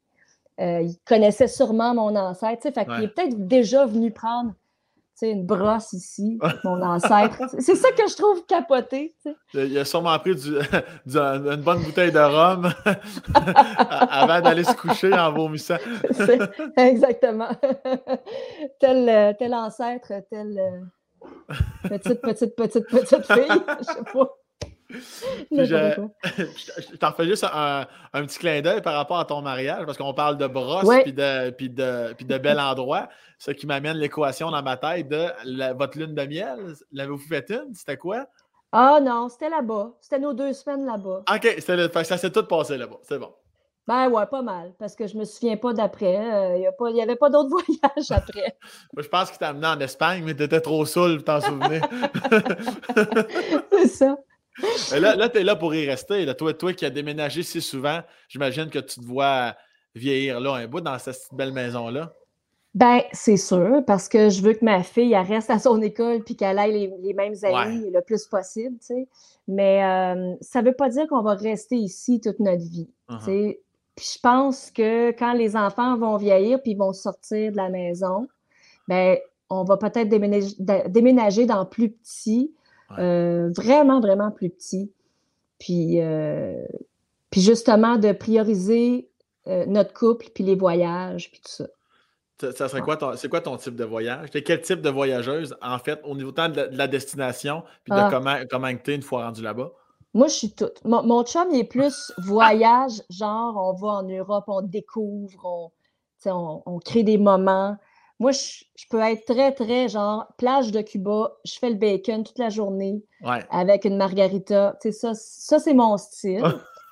euh, 0.61 0.81
il 0.81 0.97
connaissait 1.05 1.47
sûrement 1.47 1.95
mon 1.95 2.17
ancêtre. 2.17 2.63
Fait 2.63 2.85
qu'il 2.85 3.05
est 3.05 3.15
peut-être 3.15 3.47
déjà 3.47 3.87
venu 3.87 4.11
prendre 4.11 4.55
une 5.23 5.47
brosse 5.47 5.93
ici, 5.93 6.39
mon 6.65 6.83
ancêtre. 6.83 7.43
C'est 7.59 7.75
ça 7.75 7.91
que 7.93 8.09
je 8.09 8.17
trouve 8.17 8.45
capoté. 8.47 9.15
Il 9.55 9.79
a 9.79 9.85
sûrement 9.85 10.19
pris 10.19 10.33
une 11.07 11.63
bonne 11.63 11.83
bouteille 11.83 12.13
de 12.13 12.19
rhum 12.19 12.73
avant 13.35 14.41
d'aller 14.41 14.65
se 14.65 14.75
coucher 14.75 15.13
en 15.13 15.33
vomissant. 15.33 15.77
Exactement. 16.77 17.51
tel, 18.81 19.37
tel 19.39 19.55
ancêtre, 19.55 20.13
tel 20.31 20.59
euh, 20.59 21.89
petite, 21.89 22.21
petite, 22.21 22.57
petite, 22.57 22.87
petite 22.87 23.27
fille. 23.27 23.63
Je 23.79 23.85
sais 23.85 24.05
pas. 24.13 24.44
je, 25.51 26.97
t'en 26.97 27.13
fais 27.13 27.25
juste 27.27 27.45
un, 27.53 27.87
petit 28.13 28.39
clin 28.39 28.61
d'œil 28.61 28.81
par 28.83 28.95
rapport 28.95 29.19
à 29.19 29.25
ton 29.25 29.43
mariage, 29.43 29.85
parce 29.87 29.99
qu'on 29.99 30.15
parle 30.15 30.37
de 30.37 30.47
brosse 30.47 30.89
puis 31.03 31.13
de, 31.13 31.51
puis 31.51 31.71
de, 31.71 32.13
puis 32.15 32.27
de 32.27 32.39
bel 32.39 32.59
endroit. 32.61 33.09
Ce 33.39 33.51
qui 33.51 33.67
m'amène 33.67 33.97
l'équation 33.97 34.51
dans 34.51 34.63
ma 34.63 34.77
tête 34.77 35.09
de 35.09 35.73
votre 35.73 35.99
lune 35.99 36.15
de 36.15 36.27
miel. 36.27 36.75
L'avez-vous 36.93 37.19
fait 37.19 37.51
une? 37.51 37.75
C'était 37.75 37.97
quoi? 37.97 38.27
Ah 38.73 38.99
non, 39.01 39.29
c'était 39.29 39.51
là-bas. 39.51 39.93
C'était 40.01 40.19
nos 40.19 40.33
deux 40.33 40.53
semaines 40.53 40.85
là-bas. 40.85 41.23
OK, 41.33 42.05
ça 42.05 42.19
s'est 42.19 42.31
tout 42.31 42.45
passé 42.45 42.77
là-bas. 42.77 42.99
C'est 43.03 43.19
bon. 43.19 43.33
Ben 43.87 44.09
ouais, 44.09 44.25
pas 44.25 44.41
mal, 44.41 44.73
parce 44.79 44.97
que 44.97 45.07
je 45.07 45.17
me 45.17 45.25
souviens 45.25 45.59
pas 45.59 45.75
d'après. 45.75 46.17
Euh, 46.17 46.57
il 46.57 46.95
n'y 46.95 47.03
avait 47.03 47.17
pas 47.17 47.29
d'autres 47.29 47.51
voyages 47.51 48.11
après. 48.11 48.57
Moi, 48.95 49.03
je 49.03 49.09
pense 49.09 49.29
qu'il 49.31 49.39
t'a 49.39 49.49
amené 49.49 49.67
en 49.67 49.79
Espagne, 49.79 50.23
mais 50.25 50.35
tu 50.35 50.43
étais 50.43 50.61
trop 50.61 50.87
saoul 50.87 51.17
pour 51.17 51.25
t'en 51.25 51.41
souvenir. 51.43 51.87
C'est 53.73 53.89
ça 53.89 54.17
là, 54.93 55.17
là 55.17 55.29
tu 55.29 55.39
es 55.39 55.45
là 55.45 55.57
pour 55.57 55.75
y 55.75 55.89
rester. 55.89 56.25
Là. 56.25 56.35
Toi, 56.35 56.55
toi 56.55 56.73
qui 56.73 56.85
as 56.85 56.91
déménagé 56.91 57.43
si 57.43 57.61
souvent, 57.61 58.01
j'imagine 58.29 58.71
que 58.71 58.79
tu 58.79 59.01
te 59.01 59.05
vois 59.05 59.55
vieillir 59.95 60.41
là 60.41 60.55
un 60.55 60.67
bout 60.67 60.81
dans 60.81 60.99
cette 60.99 61.29
belle 61.33 61.53
maison-là. 61.53 62.13
Ben, 62.75 63.03
c'est 63.13 63.37
sûr, 63.37 63.85
parce 63.87 64.09
que 64.09 64.31
je 64.31 64.43
veux 64.43 64.53
que 64.53 64.65
ma 64.65 64.83
fille 64.83 65.15
reste 65.17 65.49
à 65.49 65.61
son 65.61 65.81
école 65.81 66.25
puis 66.25 66.35
qu'elle 66.35 66.59
ait 66.59 66.89
les, 66.99 67.15
mêmes 67.15 67.37
amis 67.45 67.89
le 67.89 68.01
plus 68.01 68.27
possible, 68.27 68.77
tu 68.81 68.87
sais. 68.87 69.09
Mais 69.47 69.85
euh, 69.85 70.35
ça 70.41 70.61
ne 70.61 70.67
veut 70.67 70.75
pas 70.75 70.89
dire 70.89 71.07
qu'on 71.07 71.23
va 71.23 71.35
rester 71.35 71.77
ici 71.77 72.21
toute 72.21 72.41
notre 72.41 72.65
vie, 72.65 72.89
uh-huh. 73.09 73.25
Puis 73.25 73.59
je 73.97 74.19
pense 74.21 74.73
que 74.73 75.11
quand 75.13 75.35
les 75.35 75.55
enfants 75.55 75.97
vont 75.97 76.17
vieillir 76.17 76.61
puis 76.61 76.75
vont 76.75 76.93
sortir 76.93 77.53
de 77.53 77.57
la 77.57 77.69
maison, 77.69 78.27
ben, 78.89 79.19
on 79.51 79.63
va 79.63 79.77
peut-être 79.77 80.09
déménager, 80.09 80.57
déménager 80.89 81.47
dans 81.47 81.65
plus 81.65 81.91
petit, 81.91 82.53
euh, 82.99 83.51
vraiment, 83.57 84.01
vraiment 84.01 84.31
plus 84.31 84.51
petit. 84.51 84.93
Puis, 85.59 86.01
euh, 86.01 86.65
puis 87.31 87.41
justement, 87.41 87.97
de 87.97 88.13
prioriser 88.13 89.09
euh, 89.47 89.65
notre 89.67 89.93
couple, 89.93 90.27
puis 90.35 90.45
les 90.45 90.55
voyages, 90.55 91.31
puis 91.31 91.41
tout 91.41 91.53
ça. 91.53 91.67
Ça, 92.53 92.69
serait 92.69 92.83
quoi 92.83 92.97
ton, 92.97 93.17
c'est 93.17 93.29
quoi 93.29 93.41
ton 93.41 93.57
type 93.57 93.77
de 93.77 93.85
voyage? 93.85 94.31
T'es 94.31 94.43
quel 94.43 94.61
type 94.61 94.83
de 94.83 94.91
voyageuse, 94.91 95.57
en 95.63 95.79
fait, 95.79 96.01
au 96.05 96.15
niveau 96.15 96.33
tant 96.33 96.49
de, 96.49 96.69
la, 96.73 96.89
destination, 96.89 97.63
puis 97.85 97.93
de 97.93 98.01
ah. 98.01 98.09
comment, 98.11 98.37
comment 98.51 98.67
es 98.67 98.95
une 98.95 99.03
fois 99.03 99.25
rendu 99.25 99.43
là-bas? 99.43 99.73
Moi, 100.13 100.27
je 100.29 100.35
suis 100.35 100.53
toute. 100.53 100.85
Mon, 100.85 101.25
chum, 101.25 101.49
il 101.53 101.61
est 101.61 101.65
plus 101.65 102.13
voyage, 102.19 103.03
genre, 103.09 103.57
on 103.57 103.73
va 103.73 103.95
en 103.95 104.03
Europe, 104.03 104.45
on 104.49 104.63
découvre, 104.63 105.45
on, 105.45 105.71
on, 106.27 106.63
on 106.67 106.79
crée 106.81 107.03
des 107.03 107.19
moments. 107.19 107.79
Moi, 108.25 108.33
je, 108.33 108.87
peux 108.89 109.01
être 109.01 109.27
très, 109.27 109.53
très 109.53 109.87
genre 109.87 110.27
plage 110.39 110.73
de 110.73 110.81
Cuba, 110.81 111.37
je 111.45 111.59
fais 111.59 111.69
le 111.69 111.75
bacon 111.75 112.25
toute 112.25 112.39
la 112.39 112.49
journée 112.49 113.03
avec 113.51 113.85
une 113.85 113.99
margarita. 113.99 114.79
Ça, 114.93 115.13
ça 115.13 115.59
c'est 115.59 115.75
mon 115.75 115.99
style. 115.99 116.43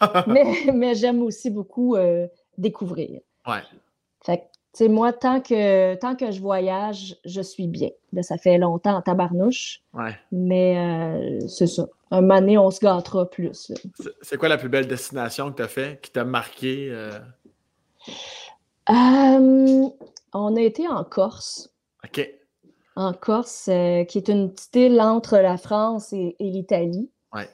mais, 0.27 0.45
mais 0.75 0.95
j'aime 0.95 1.23
aussi 1.23 1.49
beaucoup 1.49 1.97
euh, 1.97 2.27
découvrir. 2.59 3.23
Ouais. 3.47 3.63
Fait 4.23 4.37
que, 4.37 4.43
tu 4.43 4.49
sais, 4.75 4.89
moi, 4.89 5.15
tant 5.15 5.41
que, 5.41 5.95
tant 5.95 6.17
que 6.17 6.31
je 6.31 6.39
voyage, 6.39 7.17
je 7.25 7.41
suis 7.41 7.67
bien. 7.67 7.89
ça 8.21 8.37
fait 8.37 8.59
longtemps 8.59 8.97
en 8.97 9.01
tabarnouche. 9.01 9.81
Ouais. 9.95 10.15
Mais 10.33 10.77
euh, 10.77 11.49
c'est 11.49 11.67
ça. 11.67 11.87
Un 12.11 12.21
moment 12.21 12.41
donné, 12.41 12.59
on 12.59 12.71
se 12.71 12.81
gâtera 12.81 13.31
plus. 13.31 13.73
C'est 14.21 14.37
quoi 14.37 14.51
la 14.51 14.59
plus 14.59 14.69
belle 14.69 14.87
destination 14.87 15.51
que 15.51 15.57
tu 15.57 15.63
as 15.63 15.69
fait, 15.69 15.99
qui 16.03 16.11
t'a 16.11 16.27
marqué? 16.27 16.91
Euh? 16.91 17.21
On 20.35 20.57
a 20.57 20.61
été 20.61 20.89
en 20.89 21.05
Corse. 21.05 21.71
OK. 22.05 22.29
En 22.97 23.13
Corse, 23.13 23.69
euh, 23.69 24.05
qui 24.05 24.19
est 24.19 24.29
une 24.29 24.53
petite 24.53 24.77
île 24.77 25.01
entre 25.01 25.39
la 25.39 25.57
France 25.57 26.13
et, 26.13 26.37
l'Italie. 26.41 27.11
Ouais. 27.33 27.49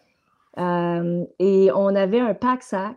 Euh, 0.58 1.24
et 1.38 1.70
on 1.74 1.94
avait 1.94 2.20
un 2.20 2.34
pack-sac. 2.34 2.96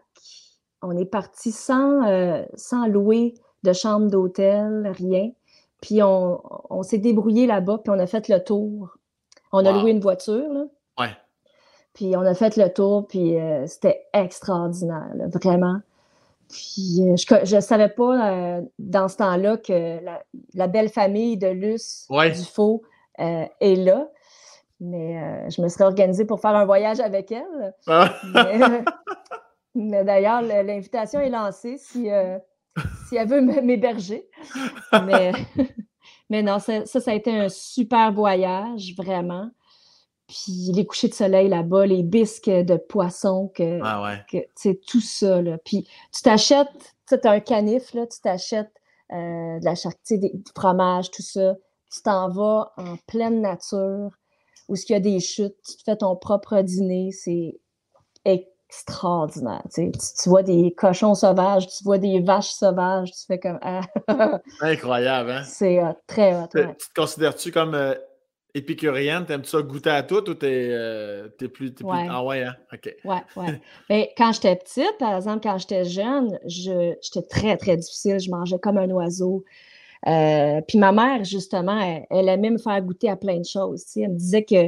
On 0.82 0.98
est 0.98 1.06
parti 1.06 1.52
sans, 1.52 2.04
euh, 2.08 2.44
sans 2.56 2.88
louer 2.88 3.36
de 3.64 3.74
chambre 3.74 4.10
d'hôtel, 4.10 4.92
rien. 4.98 5.32
Puis 5.82 6.02
on, 6.04 6.84
s'est 6.84 7.00
débrouillé 7.00 7.48
là-bas, 7.48 7.80
puis 7.84 7.92
on 7.92 8.00
a 8.00 8.08
fait 8.08 8.28
le 8.30 8.44
tour. 8.44 8.98
On 9.52 9.66
a 9.66 9.72
loué 9.72 9.92
une 9.92 10.00
voiture, 10.00 10.52
là. 10.54 10.66
Ouais. 11.00 11.12
Puis 11.94 12.16
on 12.16 12.22
a 12.22 12.34
fait 12.34 12.56
le 12.56 12.72
tour, 12.72 13.08
puis 13.08 13.36
c'était 13.66 14.06
extraordinaire, 14.14 15.12
vraiment. 15.34 15.82
Puis 16.52 17.00
euh, 17.02 17.16
je 17.46 17.56
ne 17.56 17.62
savais 17.62 17.90
pas 17.90 18.32
euh, 18.32 18.62
dans 18.78 19.08
ce 19.08 19.18
temps-là 19.18 19.58
que 19.58 20.00
la, 20.54 20.68
belle 20.68 20.90
famille 20.90 21.38
de 21.38 21.48
Luce 21.48 22.08
Dufaux 22.10 22.84
euh, 23.20 23.46
est 23.62 23.76
là. 23.76 24.08
Mais 24.82 25.50
je 25.52 25.62
me 25.62 25.68
serais 25.68 25.84
organisée 25.84 26.26
pour 26.26 26.42
faire 26.42 26.56
un 26.56 26.66
voyage 26.66 27.00
avec 27.00 27.32
elle. 27.32 27.74
Ah. 27.86 28.16
Mais, 29.76 30.04
d'ailleurs, 30.04 30.42
l'invitation 30.42 31.20
est 31.20 31.30
lancée 31.30 31.78
si, 31.78 32.10
si 33.08 33.16
elle 33.16 33.28
veut 33.28 33.42
m'héberger. 33.42 34.28
Mais, 35.06 35.34
mais 36.32 36.42
non, 36.42 36.58
ça, 36.58 36.84
ça, 36.86 37.12
a 37.12 37.14
été 37.14 37.32
un 37.32 37.48
super 37.48 38.12
voyage, 38.12 38.96
vraiment. 38.98 39.52
Puis 40.32 40.72
les 40.74 40.86
couchers 40.86 41.10
de 41.10 41.14
soleil 41.14 41.50
là-bas, 41.50 41.86
les 41.86 42.04
bisques 42.04 42.50
de 42.50 42.78
poisson, 42.78 43.52
que, 43.54 43.82
ah 43.84 44.16
tout 44.88 45.02
ça. 45.02 45.42
Là. 45.42 45.58
Puis 45.58 45.86
tu 46.16 46.22
t'achètes, 46.22 46.96
tu 47.10 47.16
as 47.22 47.32
un 47.32 47.42
canif, 47.42 47.94
là, 47.94 48.08
tu 48.08 48.22
t'achètes 48.22 48.72
euh, 49.12 49.60
de 49.60 49.66
la 49.66 49.76
charcuterie, 49.76 50.32
du 50.34 50.52
fromage, 50.56 51.12
tout 51.12 51.22
ça. 51.22 51.56
Tu 51.94 52.02
t'en 52.02 52.30
vas 52.30 52.72
en 52.78 52.96
pleine 53.08 53.42
nature, 53.42 54.12
où 54.70 54.76
il 54.76 54.92
y 54.94 54.96
a 54.96 55.02
des 55.02 55.20
chutes, 55.20 55.58
tu 55.68 55.76
te 55.76 55.84
fais 55.84 55.98
ton 55.98 56.16
propre 56.16 56.62
dîner, 56.62 57.12
c'est 57.12 57.60
extraordinaire. 58.24 59.64
Tu, 59.76 59.92
vois 60.28 60.44
des 60.44 60.74
cochons 60.78 61.14
sauvages, 61.14 61.68
tu 61.68 61.84
vois 61.84 61.98
des 61.98 62.22
vaches 62.22 62.52
sauvages, 62.52 63.12
tu 63.12 63.26
fais 63.28 63.40
comme... 63.40 63.60
Incroyable, 64.62 65.32
hein? 65.32 65.44
C'est 65.44 65.82
très 66.08 66.34
hot. 66.34 66.48
Tu 66.54 66.62
te 66.62 66.94
considères-tu 66.96 67.52
comme... 67.52 67.76
Euh, 67.76 67.96
épicurienne, 68.54 69.26
t'aimes-tu 69.26 69.50
ça 69.50 69.62
goûter 69.62 69.90
à 69.90 70.04
tout 70.04 70.30
ou 70.30 70.34
t'es 70.34 70.68
euh, 70.72 71.30
plus, 71.54 71.74
Ouais. 71.84 72.06
Ah 72.10 72.24
ouais, 72.24 72.44
hein? 72.44 72.56
OK. 72.74 72.96
Ouais, 73.06 73.18
ouais. 73.36 73.62
Ben, 73.90 74.06
quand 74.18 74.32
j'étais 74.34 74.56
petite, 74.56 74.98
par 75.00 75.16
exemple, 75.16 75.42
quand 75.44 75.58
j'étais 75.58 75.86
jeune, 75.86 76.38
je- 76.46 76.96
j'étais 77.02 77.28
très, 77.28 77.58
très 77.58 77.78
difficile. 77.78 78.20
Je 78.20 78.30
mangeais 78.30 78.60
comme 78.60 78.78
un 78.78 78.90
oiseau. 78.90 79.44
Euh, 80.08 80.62
puis 80.68 80.78
ma 80.80 80.92
mère, 80.92 81.24
justement, 81.24 81.80
elle, 81.80 82.06
elle 82.10 82.30
aimait 82.30 82.50
me 82.50 82.58
faire 82.58 82.82
goûter 82.82 83.10
à 83.10 83.16
plein 83.16 83.38
de 83.40 83.46
choses. 83.46 83.86
Elle 83.96 84.10
me 84.10 84.16
disait 84.18 84.44
que 84.44 84.66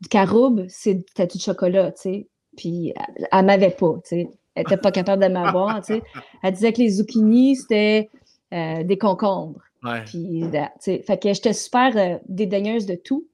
du 0.00 0.08
caroube, 0.08 0.64
c'était 0.68 1.26
du 1.26 1.38
chocolat, 1.38 1.90
tu 1.92 2.00
sais. 2.02 2.26
Puis 2.56 2.92
elle, 3.16 3.26
elle 3.32 3.44
m'avait 3.44 3.70
pas, 3.70 3.94
tu 4.04 4.08
sais. 4.10 4.28
Elle 4.54 4.62
était 4.62 4.76
pas 4.76 4.90
capable 4.92 5.22
de 5.22 5.28
m'avoir, 5.28 5.80
tu 5.82 5.94
sais. 5.94 6.02
Elle 6.42 6.52
disait 6.52 6.72
que 6.72 6.78
les 6.78 6.90
zucchinis, 6.90 7.56
c'était 7.56 8.08
euh, 8.54 8.82
des 8.84 8.98
concombres. 8.98 9.60
Ouais. 9.84 10.04
Puis, 10.04 10.44
sais. 10.80 11.02
fait 11.06 11.22
que 11.22 11.32
j'étais 11.32 11.52
super 11.52 11.96
euh, 11.96 12.18
dédaigneuse 12.28 12.86
de 12.86 12.94
tout. 12.94 13.26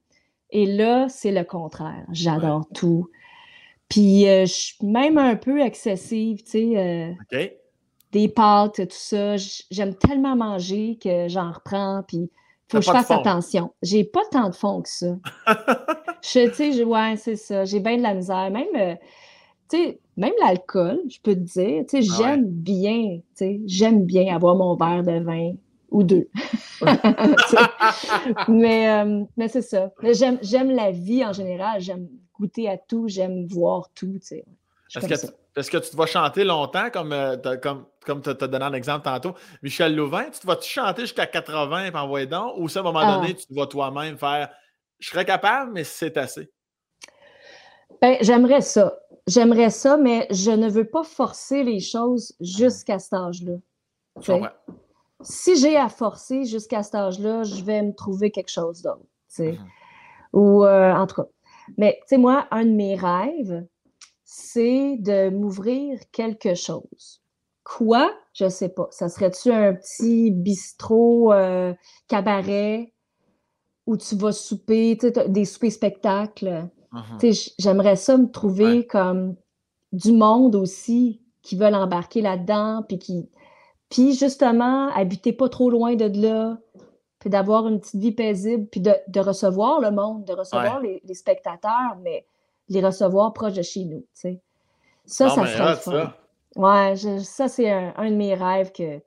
Et 0.50 0.66
là, 0.66 1.08
c'est 1.08 1.32
le 1.32 1.42
contraire. 1.44 2.06
J'adore 2.12 2.66
tout. 2.74 3.08
Puis, 3.88 4.28
euh, 4.28 4.46
je 4.46 4.52
suis 4.52 4.86
même 4.86 5.18
un 5.18 5.36
peu 5.36 5.60
excessive, 5.60 6.42
tu 6.42 6.50
sais, 6.50 6.78
euh, 7.32 7.46
des 8.12 8.28
pâtes, 8.28 8.76
tout 8.76 8.86
ça. 8.90 9.36
J'aime 9.70 9.94
tellement 9.94 10.36
manger 10.36 10.98
que 11.02 11.28
j'en 11.28 11.50
reprends, 11.50 12.02
puis 12.06 12.30
faut 12.70 12.78
que 12.78 12.84
je 12.84 12.90
fasse 12.90 13.10
attention. 13.10 13.72
J'ai 13.82 14.04
pas 14.04 14.22
tant 14.30 14.48
de 14.48 14.54
fond 14.54 14.82
que 14.82 14.88
ça. 14.88 15.16
Je, 16.22 16.48
tu 16.48 16.72
sais, 16.72 16.84
ouais, 16.84 17.16
c'est 17.16 17.36
ça. 17.36 17.66
J'ai 17.66 17.80
bien 17.80 17.98
de 17.98 18.02
la 18.02 18.14
misère. 18.14 18.50
Même, 18.50 18.66
euh, 18.76 18.94
tu 19.68 19.76
sais, 19.76 20.00
même 20.16 20.32
l'alcool, 20.40 21.00
je 21.08 21.18
peux 21.22 21.34
te 21.34 21.40
dire, 21.40 21.84
tu 21.86 22.02
sais, 22.02 22.08
Ah 22.10 22.18
ouais. 22.18 22.24
j'aime 22.24 22.46
bien, 22.46 23.18
tu 23.18 23.22
sais, 23.34 23.60
j'aime 23.66 24.04
bien 24.04 24.34
avoir 24.34 24.56
mon 24.56 24.74
verre 24.74 25.02
de 25.02 25.22
vin 25.22 25.52
ou 25.94 26.02
deux. 26.02 26.28
Mais 28.48 28.90
euh, 28.90 29.24
mais 29.36 29.48
c'est 29.48 29.62
ça. 29.62 29.92
Mais 30.02 30.12
J'aime, 30.12 30.38
j'aime 30.42 30.70
la 30.70 30.90
vie 30.90 31.24
en 31.24 31.32
général. 31.32 31.80
J'aime 31.80 32.08
goûter 32.38 32.68
à 32.68 32.76
tout. 32.76 33.06
J'aime 33.08 33.46
voir 33.46 33.88
tout, 33.94 34.16
Est-ce 34.16 34.40
que, 35.06 35.32
est-ce 35.56 35.70
que 35.70 35.78
tu 35.78 35.90
te 35.90 35.96
vas 35.96 36.06
chanter 36.06 36.42
longtemps, 36.44 36.90
comme 36.90 37.12
euh, 37.12 37.36
comme, 37.62 37.86
comme 38.04 38.22
tu 38.22 38.30
as 38.30 38.34
donné 38.34 38.64
un 38.64 38.72
exemple 38.72 39.04
tantôt? 39.04 39.34
Michel 39.62 39.94
Louvain, 39.94 40.24
tu 40.32 40.40
te 40.40 40.46
vas-tu 40.46 40.68
chanter 40.68 41.02
jusqu'à 41.02 41.26
80 41.26 41.86
et 41.86 41.96
envoyer 41.96 42.26
donc? 42.26 42.54
Ou 42.58 42.68
ça, 42.68 42.80
à 42.80 42.82
un 42.82 42.86
moment 42.86 43.00
Ah. 43.02 43.16
donné, 43.16 43.34
tu 43.34 43.46
te 43.46 43.54
vas 43.54 43.66
toi-même 43.66 44.18
faire 44.18 44.50
Je 44.98 45.08
serais 45.10 45.24
capable, 45.24 45.72
mais 45.72 45.84
c'est 45.84 46.16
assez? 46.16 46.50
Ben, 48.02 48.16
j'aimerais 48.20 48.60
ça. 48.62 48.98
J'aimerais 49.28 49.70
ça, 49.70 49.96
mais 49.96 50.26
je 50.30 50.50
ne 50.50 50.68
veux 50.68 50.84
pas 50.86 51.04
forcer 51.04 51.62
les 51.62 51.80
choses 51.80 52.34
jusqu'à 52.40 52.98
cet 52.98 53.14
âge-là. 53.14 53.54
Je 54.20 54.32
comprends. 54.32 54.48
Si 55.20 55.56
j'ai 55.56 55.76
à 55.76 55.88
forcer 55.88 56.44
jusqu'à 56.44 56.82
cet 56.82 56.94
âge-là, 56.96 57.44
je 57.44 57.62
vais 57.64 57.82
me 57.82 57.92
trouver 57.94 58.30
quelque 58.30 58.50
chose 58.50 58.82
d'autre. 58.82 59.06
Mhm. 59.38 59.56
Ou 60.32 60.64
euh, 60.64 60.92
en 60.92 61.06
tout 61.06 61.16
cas. 61.16 61.28
Mais 61.78 61.98
tu 62.02 62.08
sais, 62.08 62.18
moi, 62.18 62.46
un 62.50 62.64
de 62.64 62.70
mes 62.72 62.94
rêves, 62.94 63.66
c'est 64.24 64.96
de 64.98 65.30
m'ouvrir 65.30 65.98
quelque 66.12 66.54
chose. 66.54 67.22
Quoi? 67.62 68.12
Je 68.34 68.48
sais 68.48 68.68
pas. 68.68 68.88
Ça 68.90 69.08
serait-tu 69.08 69.50
un 69.50 69.72
petit 69.74 70.30
bistrot, 70.30 71.32
euh, 71.32 71.72
cabaret, 72.08 72.92
où 73.86 73.96
tu 73.96 74.16
vas 74.16 74.32
souper, 74.32 74.98
des 75.28 75.44
soupers 75.44 75.72
spectacles? 75.72 76.68
Mhm. 76.92 77.32
J'aimerais 77.58 77.96
ça 77.96 78.16
me 78.16 78.30
trouver 78.30 78.78
Ouais. 78.78 78.86
comme 78.86 79.36
du 79.92 80.12
monde 80.12 80.56
aussi 80.56 81.22
qui 81.42 81.56
veulent 81.56 81.74
embarquer 81.74 82.20
là-dedans, 82.20 82.82
puis 82.86 82.98
qui, 82.98 83.28
puis 83.90 84.14
justement, 84.14 84.88
habiter 84.94 85.32
pas 85.32 85.48
trop 85.48 85.70
loin 85.70 85.94
de 85.94 86.20
là, 86.20 86.58
puis 87.18 87.30
d'avoir 87.30 87.68
une 87.68 87.80
petite 87.80 88.00
vie 88.00 88.12
paisible, 88.12 88.66
puis 88.66 88.80
de, 88.80 88.92
de 89.08 89.20
recevoir 89.20 89.80
le 89.80 89.90
monde, 89.90 90.24
de 90.24 90.32
recevoir 90.32 90.80
les, 90.80 91.00
les 91.04 91.14
spectateurs, 91.14 91.96
mais 92.02 92.26
les 92.68 92.84
recevoir 92.84 93.32
proche 93.32 93.54
de 93.54 93.62
chez 93.62 93.84
nous, 93.84 94.00
tu 94.00 94.06
sais. 94.14 94.40
Ça, 95.06 95.28
ça 95.30 95.42
serait 95.46 95.76
ça. 95.76 96.16
Ouais, 96.56 96.96
je- 96.96 97.18
ça, 97.18 97.48
c'est 97.48 97.70
un, 97.70 97.92
un 97.96 98.10
de 98.10 98.16
mes 98.16 98.34
rêves 98.34 98.72
que 98.72 99.00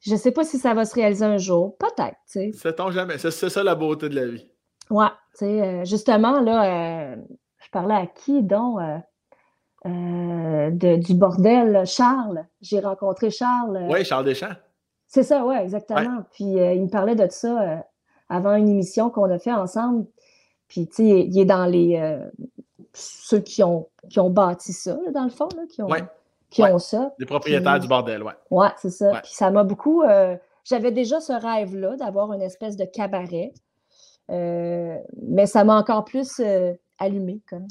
je 0.00 0.16
sais 0.16 0.32
pas 0.32 0.42
si 0.44 0.58
ça 0.58 0.74
va 0.74 0.84
se 0.84 0.94
réaliser 0.94 1.24
un 1.24 1.38
jour. 1.38 1.76
Peut-être, 1.78 2.16
tu 2.30 2.50
sais. 2.50 2.52
Sait-on 2.52 2.90
jamais. 2.90 3.18
C'est 3.18 3.30
c'est 3.30 3.50
ça 3.50 3.62
la 3.62 3.74
beauté 3.76 4.08
de 4.08 4.16
la 4.16 4.26
vie. 4.26 4.48
Ouais, 4.90 5.06
tu 5.38 5.38
sais, 5.46 5.62
euh, 5.62 5.84
justement, 5.84 6.40
là, 6.40 7.12
euh, 7.12 7.16
je 7.64 7.70
parlais 7.70 7.94
à 7.94 8.06
qui, 8.06 8.42
donc, 8.42 8.80
euh, 8.80 8.98
euh, 9.86 10.70
de- 10.70 10.96
du 10.96 11.14
bordel, 11.14 11.84
Charles. 11.86 12.46
J'ai 12.60 12.80
rencontré 12.80 13.30
Charles. 13.30 13.76
euh, 13.76 13.88
Oui, 13.90 14.04
Charles 14.04 14.24
Deschamps. 14.24 14.54
C'est 15.06 15.22
ça, 15.24 15.44
ouais, 15.44 15.62
exactement. 15.62 16.22
Puis 16.32 16.58
euh, 16.58 16.72
il 16.72 16.82
me 16.84 16.88
parlait 16.88 17.14
de 17.16 17.26
ça 17.30 17.60
euh, 17.60 17.76
avant 18.28 18.54
une 18.54 18.68
émission 18.68 19.10
qu'on 19.10 19.30
a 19.30 19.38
fait 19.38 19.52
ensemble. 19.52 20.06
Puis, 20.68 20.86
tu 20.88 20.94
sais, 20.94 21.26
il 21.28 21.38
est 21.38 21.44
dans 21.44 21.66
les... 21.66 22.18
ceux 22.94 23.40
qui 23.40 23.62
ont, 23.62 23.88
qui 24.08 24.20
ont 24.20 24.30
bâti 24.30 24.72
ça, 24.72 24.94
là, 25.04 25.10
dans 25.12 25.24
le 25.24 25.30
fond, 25.30 25.48
là, 25.56 25.62
qui 25.68 25.82
ont, 25.82 25.86
Ouais. 25.88 26.02
qui 26.48 26.62
Ouais. 26.62 26.72
ont 26.72 26.78
ça. 26.78 27.12
Les 27.18 27.26
propriétaires 27.26 27.72
Puis- 27.72 27.80
du 27.82 27.88
bordel, 27.88 28.22
ouais. 28.22 28.32
Ouais, 28.50 28.68
c'est 28.78 28.88
ça. 28.90 29.20
Puis 29.22 29.32
ça 29.34 29.50
m'a 29.50 29.64
beaucoup. 29.64 30.02
J'avais 30.64 30.92
déjà 30.92 31.20
ce 31.20 31.32
rêve-là 31.34 31.96
d'avoir 31.96 32.32
une 32.32 32.40
espèce 32.40 32.76
de 32.76 32.84
cabaret. 32.86 33.52
Mais 34.30 35.46
ça 35.46 35.64
m'a 35.64 35.76
encore 35.76 36.04
plus 36.04 36.40
allumé, 36.98 37.40
comme. 37.48 37.66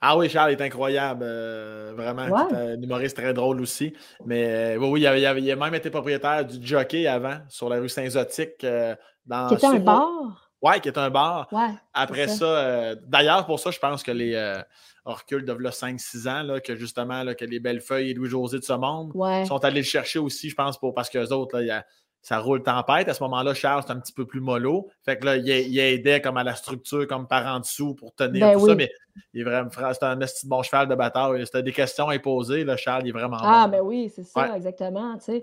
Ah 0.00 0.16
oui, 0.16 0.28
Charles 0.28 0.52
est 0.52 0.60
incroyable, 0.60 1.24
euh, 1.26 1.92
vraiment. 1.96 2.26
Ouais. 2.28 2.42
C'est 2.50 2.56
un 2.56 2.82
humoriste 2.82 3.16
très 3.16 3.32
drôle 3.34 3.60
aussi. 3.60 3.92
Mais 4.26 4.74
euh, 4.74 4.76
oui, 4.78 4.88
oui, 4.92 5.00
il, 5.00 5.06
avait- 5.06 5.20
il 5.20 5.26
avait- 5.26 5.42
il 5.42 5.50
a 5.50 5.56
même 5.56 5.74
été 5.74 5.90
propriétaire 5.90 6.44
du 6.44 6.58
Jockey 6.66 7.06
avant, 7.06 7.38
sur 7.48 7.68
la 7.68 7.78
rue 7.80 7.88
Saint-Zotique. 7.88 8.64
euh, 8.64 8.94
dans 9.26 9.48
Qui 9.48 9.54
était 9.54 9.66
un 9.66 9.78
bar. 9.78 10.50
Ouais, 10.62 10.80
qui 10.80 10.88
est 10.88 10.98
un 10.98 11.10
bar. 11.10 11.46
Ouais. 11.52 11.68
Après 11.94 12.28
ça, 12.28 12.94
d'ailleurs, 13.06 13.46
pour 13.46 13.58
ça, 13.60 13.70
je 13.70 13.78
pense 13.78 14.02
que 14.02 14.10
les 14.10 14.60
on 15.06 15.12
recule 15.14 15.46
de 15.46 15.52
là, 15.54 15.70
5-6 15.70 16.28
ans, 16.28 16.42
là, 16.42 16.60
que 16.60 16.76
justement, 16.76 17.22
là, 17.22 17.34
que 17.34 17.44
les 17.46 17.58
Bellefeuilles 17.58 18.10
et 18.10 18.14
Louis-José 18.14 18.58
de 18.58 18.64
ce 18.64 18.74
monde 18.74 19.10
Ouais. 19.14 19.46
sont 19.46 19.56
allés 19.64 19.80
le 19.80 19.86
chercher 19.86 20.18
aussi, 20.18 20.50
je 20.50 20.54
pense, 20.54 20.78
pour, 20.78 20.92
parce 20.92 21.08
qu'eux 21.08 21.28
autres, 21.32 21.56
là, 21.56 21.62
il 21.62 21.68
y 21.68 21.70
a- 21.70 21.86
ça 22.22 22.38
roule 22.38 22.62
tempête. 22.62 23.08
À 23.08 23.14
ce 23.14 23.22
moment-là, 23.22 23.54
Charles, 23.54 23.82
c'est 23.86 23.92
un 23.92 23.98
petit 24.00 24.12
peu 24.12 24.26
plus 24.26 24.40
mollo. 24.40 24.88
Fait 25.04 25.18
que 25.18 25.24
là, 25.24 25.36
il, 25.36 25.48
il 25.48 25.78
aidait 25.78 26.20
comme 26.20 26.36
à 26.36 26.44
la 26.44 26.54
structure, 26.54 27.06
comme 27.06 27.26
par 27.26 27.46
en 27.46 27.60
dessous 27.60 27.94
pour 27.94 28.14
tenir 28.14 28.40
Ben 28.48 28.58
tout 28.58 28.66
ça. 28.66 28.74
Mais 28.74 28.90
il 29.32 29.40
est 29.40 29.44
vraiment, 29.44 29.70
c'est 29.72 30.02
un 30.02 30.16
de 30.16 30.26
bon 30.46 30.62
cheval 30.62 30.88
de 30.88 30.94
bataille. 30.94 31.44
C'était 31.46 31.62
des 31.62 31.72
questions 31.72 32.08
à 32.08 32.18
poser. 32.18 32.64
Là, 32.64 32.76
Charles, 32.76 33.02
il 33.04 33.08
est 33.08 33.12
vraiment 33.12 33.38
Ah, 33.40 33.64
bon. 33.66 33.70
mais 33.70 33.80
oui, 33.80 34.12
c'est 34.14 34.24
ça, 34.24 34.40
Ouais. 34.50 34.56
exactement. 34.56 35.16
Tu 35.18 35.24
sais. 35.24 35.42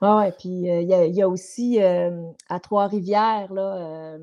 Ah 0.00 0.30
puis 0.38 0.70
euh, 0.70 0.80
il 0.80 0.88
y, 0.88 0.94
a- 0.94 1.04
il 1.06 1.14
y 1.14 1.22
a 1.22 1.28
aussi 1.28 1.82
euh, 1.82 2.30
à 2.48 2.60
Trois-Rivières, 2.60 3.52
là. 3.52 4.16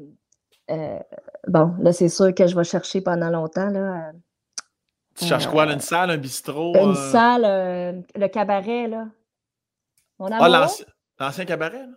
euh, 0.71 0.99
bon, 1.47 1.73
là, 1.79 1.91
c'est 1.91 2.07
sûr 2.07 2.33
que 2.33 2.47
je 2.47 2.55
vais 2.55 2.63
chercher 2.63 3.01
pendant 3.01 3.29
longtemps, 3.29 3.69
là. 3.69 4.13
Tu 5.15 5.25
cherches 5.25 5.47
quoi, 5.47 5.65
là, 5.65 5.73
une 5.73 5.81
salle, 5.81 6.09
un 6.11 6.17
bistrot? 6.17 6.73
une 6.75 6.95
salle, 6.95 8.03
le 8.15 8.27
cabaret, 8.27 8.87
là. 8.87 9.07
Mon 10.17 10.27
Ah, 10.27 10.37
amour? 10.37 10.69
L'ancien 11.19 11.45
cabaret? 11.45 11.79
là? 11.87 11.93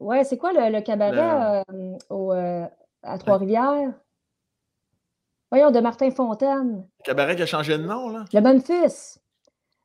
Ouais, 0.00 0.24
c'est 0.24 0.36
quoi 0.38 0.52
le, 0.52 0.70
le 0.72 0.80
cabaret 0.82 1.62
euh, 1.70 1.96
au, 2.10 2.32
euh, 2.32 2.66
à 3.02 3.18
Trois-Rivières? 3.18 3.92
Voyons, 5.50 5.70
de 5.70 5.80
Martin 5.80 6.10
Fontaine. 6.10 6.86
Le 6.98 7.04
cabaret 7.04 7.36
qui 7.36 7.42
a 7.42 7.46
changé 7.46 7.78
de 7.78 7.84
nom, 7.84 8.08
là? 8.08 8.24
Le 8.32 8.40
Memphis. 8.40 9.18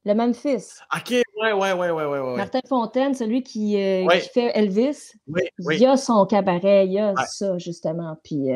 Le 0.06 0.14
Memphis. 0.16 0.66
OK, 0.96 1.10
ouais, 1.12 1.24
ouais, 1.54 1.54
ouais, 1.54 1.74
ouais, 1.74 1.92
ouais, 1.92 2.20
ouais. 2.20 2.38
Martin 2.38 2.62
Fontaine, 2.68 3.14
celui 3.14 3.44
qui, 3.44 3.76
euh, 3.78 4.06
Ouais. 4.06 4.20
qui 4.22 4.30
fait 4.30 4.52
Elvis. 4.58 5.12
Oui, 5.28 5.42
Il 5.60 5.68
oui. 5.68 5.78
y 5.80 5.86
a 5.86 5.96
son 5.98 6.26
cabaret, 6.26 6.88
il 6.88 6.94
y 6.94 7.00
a 7.00 7.10
Ouais. 7.14 7.24
ça, 7.28 7.58
justement. 7.60 8.18
Puis, 8.24 8.48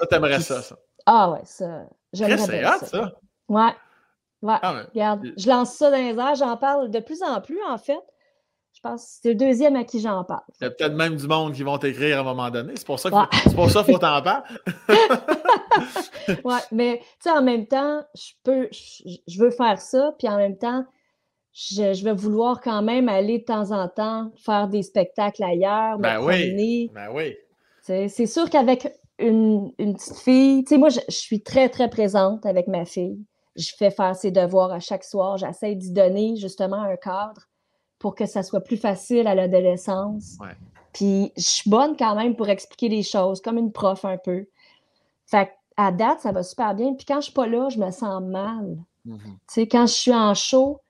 Ça, 0.00 0.06
t'aimerais 0.06 0.34
puis 0.36 0.42
ça, 0.42 0.62
ça. 0.62 0.76
Ah 1.04 1.30
ouais, 1.30 1.40
ça. 1.44 1.84
J'aimerais 2.12 2.38
c'est 2.38 2.62
ça. 2.64 2.78
ça. 2.86 3.12
Ouais. 3.48 3.70
Ouais. 4.42 4.54
Ah. 4.62 4.82
Regarde, 4.92 5.32
je 5.36 5.48
lance 5.48 5.74
ça 5.74 5.90
dans 5.90 5.96
les 5.98 6.18
airs, 6.18 6.34
j'en 6.34 6.56
parle 6.56 6.90
de 6.90 6.98
plus 6.98 7.22
en 7.22 7.40
plus, 7.40 7.62
en 7.68 7.78
fait. 7.78 8.00
Pense 8.86 9.18
c'est 9.22 9.28
le 9.30 9.34
deuxième 9.34 9.76
à 9.76 9.84
qui 9.84 10.00
j'en 10.00 10.22
parle. 10.24 10.40
Il 10.60 10.64
y 10.64 10.66
a 10.66 10.70
peut-être 10.70 10.94
même 10.94 11.16
du 11.16 11.26
monde 11.26 11.52
qui 11.54 11.62
vont 11.62 11.78
t'écrire 11.78 12.18
à 12.18 12.20
un 12.20 12.24
moment 12.24 12.50
donné. 12.50 12.72
C'est 12.76 12.86
pour 12.86 12.98
ça 12.98 13.08
Ouais. 13.10 13.24
qu'il 13.42 13.52
faut, 13.52 13.98
t'en 13.98 14.22
parler. 14.22 14.42
Ouais, 16.44 16.58
mais 16.72 16.98
tu 17.02 17.04
sais, 17.20 17.30
en 17.30 17.42
même 17.42 17.66
temps, 17.66 18.02
je 18.14 18.32
peux, 18.42 18.68
je, 18.72 19.16
je 19.28 19.38
veux 19.38 19.50
faire 19.50 19.80
ça, 19.80 20.12
puis 20.18 20.28
en 20.28 20.36
même 20.36 20.56
temps, 20.58 20.84
je, 21.52 21.92
je 21.94 22.04
vais 22.04 22.12
vouloir 22.14 22.60
quand 22.60 22.82
même 22.82 23.08
aller 23.08 23.38
de 23.38 23.44
temps 23.44 23.70
en 23.70 23.88
temps 23.88 24.30
faire 24.36 24.68
des 24.68 24.82
spectacles 24.82 25.42
ailleurs, 25.44 25.98
me 25.98 26.02
Ben 26.02 26.18
oui. 26.20 26.42
promener. 26.42 26.90
Ben 26.94 27.08
oui. 27.14 27.36
C'est 27.82 28.26
sûr 28.26 28.50
qu'avec 28.50 28.92
une, 29.18 29.70
une 29.78 29.94
petite 29.94 30.16
fille, 30.18 30.64
tu 30.64 30.70
sais, 30.74 30.78
moi, 30.78 30.88
je, 30.88 31.00
je 31.08 31.14
suis 31.16 31.42
très, 31.42 31.68
très 31.68 31.88
présente 31.88 32.44
avec 32.44 32.66
ma 32.66 32.84
fille. 32.84 33.18
Je 33.54 33.70
fais 33.78 33.90
faire 33.90 34.16
ses 34.16 34.30
devoirs 34.32 34.72
à 34.72 34.80
chaque 34.80 35.04
soir. 35.04 35.38
J'essaie 35.38 35.74
d'y 35.76 35.92
donner 35.92 36.34
justement 36.36 36.82
un 36.82 36.96
cadre 36.96 37.42
pour 37.98 38.14
que 38.14 38.26
ça 38.26 38.42
soit 38.42 38.60
plus 38.60 38.76
facile 38.76 39.26
à 39.26 39.34
l'adolescence. 39.34 40.36
Ouais. 40.40 40.56
Puis 40.92 41.32
je 41.36 41.42
suis 41.42 41.70
bonne 41.70 41.96
quand 41.96 42.14
même 42.14 42.36
pour 42.36 42.48
expliquer 42.48 42.88
les 42.88 43.02
choses, 43.02 43.40
comme 43.40 43.58
une 43.58 43.72
prof 43.72 44.04
un 44.04 44.18
peu. 44.18 44.46
Fait 45.26 45.50
à 45.76 45.92
date, 45.92 46.20
ça 46.20 46.32
va 46.32 46.42
super 46.42 46.74
bien. 46.74 46.94
Puis 46.94 47.04
quand 47.04 47.16
je 47.16 47.26
suis 47.26 47.32
pas 47.32 47.46
là, 47.46 47.68
je 47.68 47.78
me 47.78 47.90
sens 47.90 48.22
mal. 48.22 48.78
Tu 49.04 49.12
sais, 49.46 49.68
quand 49.68 49.86
je 49.86 49.92
suis 49.92 50.14
en 50.14 50.34
show, 50.34 50.80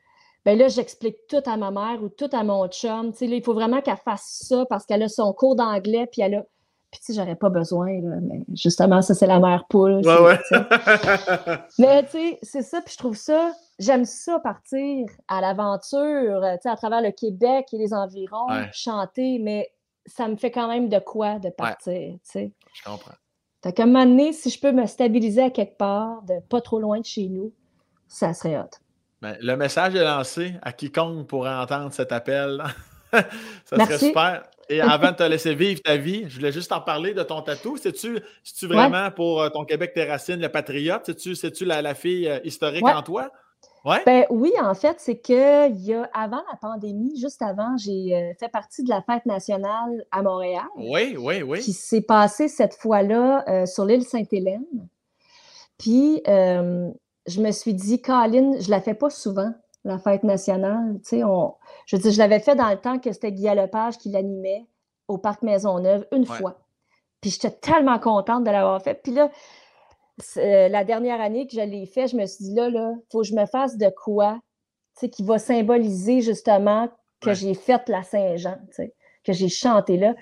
ben 0.44 0.56
là, 0.56 0.68
j'explique 0.68 1.16
tout 1.28 1.42
à 1.44 1.56
ma 1.56 1.72
mère 1.72 2.02
ou 2.02 2.08
tout 2.08 2.30
à 2.32 2.44
mon 2.44 2.68
chum. 2.68 3.10
Tu 3.10 3.18
sais, 3.18 3.26
là, 3.26 3.36
il 3.36 3.42
faut 3.42 3.52
vraiment 3.52 3.82
qu'elle 3.82 3.96
fasse 3.96 4.44
ça 4.48 4.64
parce 4.66 4.86
qu'elle 4.86 5.02
a 5.02 5.08
son 5.08 5.32
cours 5.32 5.56
d'anglais, 5.56 6.06
puis 6.06 6.22
elle 6.22 6.36
a. 6.36 6.42
Puis, 6.96 7.04
tu 7.04 7.12
sais, 7.12 7.20
j'aurais 7.20 7.36
pas 7.36 7.50
besoin, 7.50 8.00
là, 8.00 8.16
mais 8.22 8.40
justement, 8.54 9.02
ça, 9.02 9.12
c'est 9.12 9.26
la 9.26 9.38
mère 9.38 9.66
poule. 9.68 10.00
Ouais, 10.06 10.18
ouais. 10.18 10.38
mais, 11.78 12.02
tu 12.04 12.12
sais, 12.12 12.38
c'est 12.42 12.62
ça, 12.62 12.80
puis 12.80 12.94
je 12.94 12.98
trouve 12.98 13.16
ça, 13.16 13.52
j'aime 13.78 14.06
ça 14.06 14.38
partir 14.38 15.06
à 15.28 15.42
l'aventure, 15.42 16.40
tu 16.42 16.62
sais, 16.62 16.68
à 16.70 16.76
travers 16.76 17.02
le 17.02 17.10
Québec 17.10 17.66
et 17.72 17.76
les 17.76 17.92
environs, 17.92 18.46
chanter, 18.72 19.38
mais 19.38 19.70
ça 20.06 20.26
me 20.26 20.36
fait 20.36 20.50
quand 20.50 20.68
même 20.68 20.88
de 20.88 20.98
quoi 20.98 21.38
de 21.38 21.50
partir, 21.50 22.14
tu 22.14 22.18
sais. 22.22 22.52
Je 22.72 22.82
comprends. 22.82 23.12
Fait 23.62 23.74
qu'à 23.74 23.82
un 23.82 23.86
moment 23.86 24.06
donné, 24.06 24.32
si 24.32 24.48
je 24.48 24.58
peux 24.58 24.72
me 24.72 24.86
stabiliser 24.86 25.42
à 25.42 25.50
quelque 25.50 25.76
part, 25.76 26.22
de 26.22 26.40
pas 26.48 26.62
trop 26.62 26.80
loin 26.80 27.00
de 27.00 27.04
chez 27.04 27.28
nous, 27.28 27.52
ça 28.08 28.32
serait 28.32 28.56
hot. 28.56 28.70
Ben, 29.20 29.36
le 29.40 29.54
message 29.56 29.94
est 29.94 30.04
lancé 30.04 30.54
à 30.62 30.72
quiconque 30.72 31.26
pourrait 31.26 31.54
entendre 31.54 31.92
cet 31.92 32.12
appel. 32.12 32.62
ça 33.12 33.84
serait 33.84 33.98
super. 33.98 34.42
Et 34.68 34.80
avant 34.80 35.12
de 35.12 35.16
te 35.16 35.22
laisser 35.22 35.54
vivre 35.54 35.80
ta 35.82 35.96
vie, 35.96 36.24
je 36.28 36.36
voulais 36.36 36.52
juste 36.52 36.72
en 36.72 36.80
parler 36.80 37.14
de 37.14 37.22
ton 37.22 37.42
tatou. 37.42 37.76
C'est-tu 37.76 38.20
vraiment 38.62 39.10
pour 39.10 39.40
euh, 39.40 39.48
ton 39.48 39.64
Québec 39.64 39.92
tes 39.94 40.04
racines, 40.04 40.40
le 40.40 40.48
patriote? 40.48 41.10
C'est-tu 41.16 41.64
la, 41.64 41.82
la, 41.82 41.94
fille 41.94 42.28
euh, 42.28 42.40
historique 42.44 42.84
en 42.84 43.02
toi? 43.02 43.30
Ouais? 43.84 44.02
Ben, 44.04 44.24
oui, 44.30 44.52
en 44.60 44.74
fait, 44.74 44.96
c'est 44.98 45.18
que 45.18 45.70
y 45.70 45.94
a, 45.94 46.10
avant 46.12 46.42
la 46.50 46.56
pandémie, 46.60 47.16
juste 47.20 47.40
avant, 47.42 47.76
j'ai 47.76 48.16
euh, 48.16 48.32
fait 48.38 48.48
partie 48.48 48.82
de 48.82 48.88
la 48.88 49.02
fête 49.02 49.24
nationale 49.26 50.04
à 50.10 50.22
Montréal. 50.22 50.64
Oui, 50.76 51.16
oui, 51.16 51.42
oui. 51.42 51.60
Qui 51.60 51.72
s'est 51.72 52.02
passée 52.02 52.48
cette 52.48 52.74
fois-là 52.74 53.66
sur 53.66 53.84
l'île 53.84 54.02
Sainte-Hélène. 54.02 54.64
Puis, 55.78 56.22
je 56.26 57.40
me 57.40 57.50
suis 57.52 57.74
dit, 57.74 58.00
Colin, 58.02 58.58
je 58.58 58.70
la 58.70 58.80
fais 58.80 58.94
pas 58.94 59.10
souvent, 59.10 59.52
la 59.86 59.98
fête 59.98 60.24
nationale. 60.24 60.98
Tu 61.02 61.08
sais, 61.08 61.24
on, 61.24 61.54
je 61.86 61.96
dire, 61.96 62.12
je 62.12 62.18
l'avais 62.18 62.40
fait 62.40 62.54
dans 62.54 62.68
le 62.70 62.76
temps 62.76 62.98
que 62.98 63.12
c'était 63.12 63.32
Guy 63.32 63.46
Lepage 63.46 63.98
qui 63.98 64.10
l'animait 64.10 64.66
au 65.08 65.18
Parc 65.18 65.42
Maisonneuve 65.42 66.06
une 66.12 66.26
fois. 66.26 66.58
Puis 67.20 67.30
j'étais 67.30 67.50
tellement 67.50 67.98
contente 67.98 68.44
de 68.44 68.50
l'avoir 68.50 68.82
fait. 68.82 68.94
Puis 69.02 69.12
là, 69.12 69.30
euh, 70.38 70.68
la 70.68 70.84
dernière 70.84 71.20
année 71.20 71.46
que 71.46 71.54
je 71.54 71.60
l'ai 71.60 71.86
fait, 71.86 72.08
je 72.08 72.16
me 72.16 72.26
suis 72.26 72.44
dit, 72.44 72.54
là, 72.54 72.68
là, 72.68 72.94
faut 73.10 73.20
que 73.20 73.26
je 73.26 73.34
me 73.34 73.46
fasse 73.46 73.76
de 73.76 73.88
quoi, 73.88 74.38
tu 74.94 75.00
sais, 75.00 75.10
qui 75.10 75.22
va 75.22 75.38
symboliser 75.38 76.20
justement 76.20 76.88
que 77.20 77.32
j'ai 77.32 77.54
fait 77.54 77.88
la 77.88 78.02
Saint-Jean, 78.02 78.58
tu 78.68 78.74
sais, 78.74 78.94
que 79.24 79.32
j'ai 79.32 79.48
chanté 79.48 79.96
là. 79.96 80.14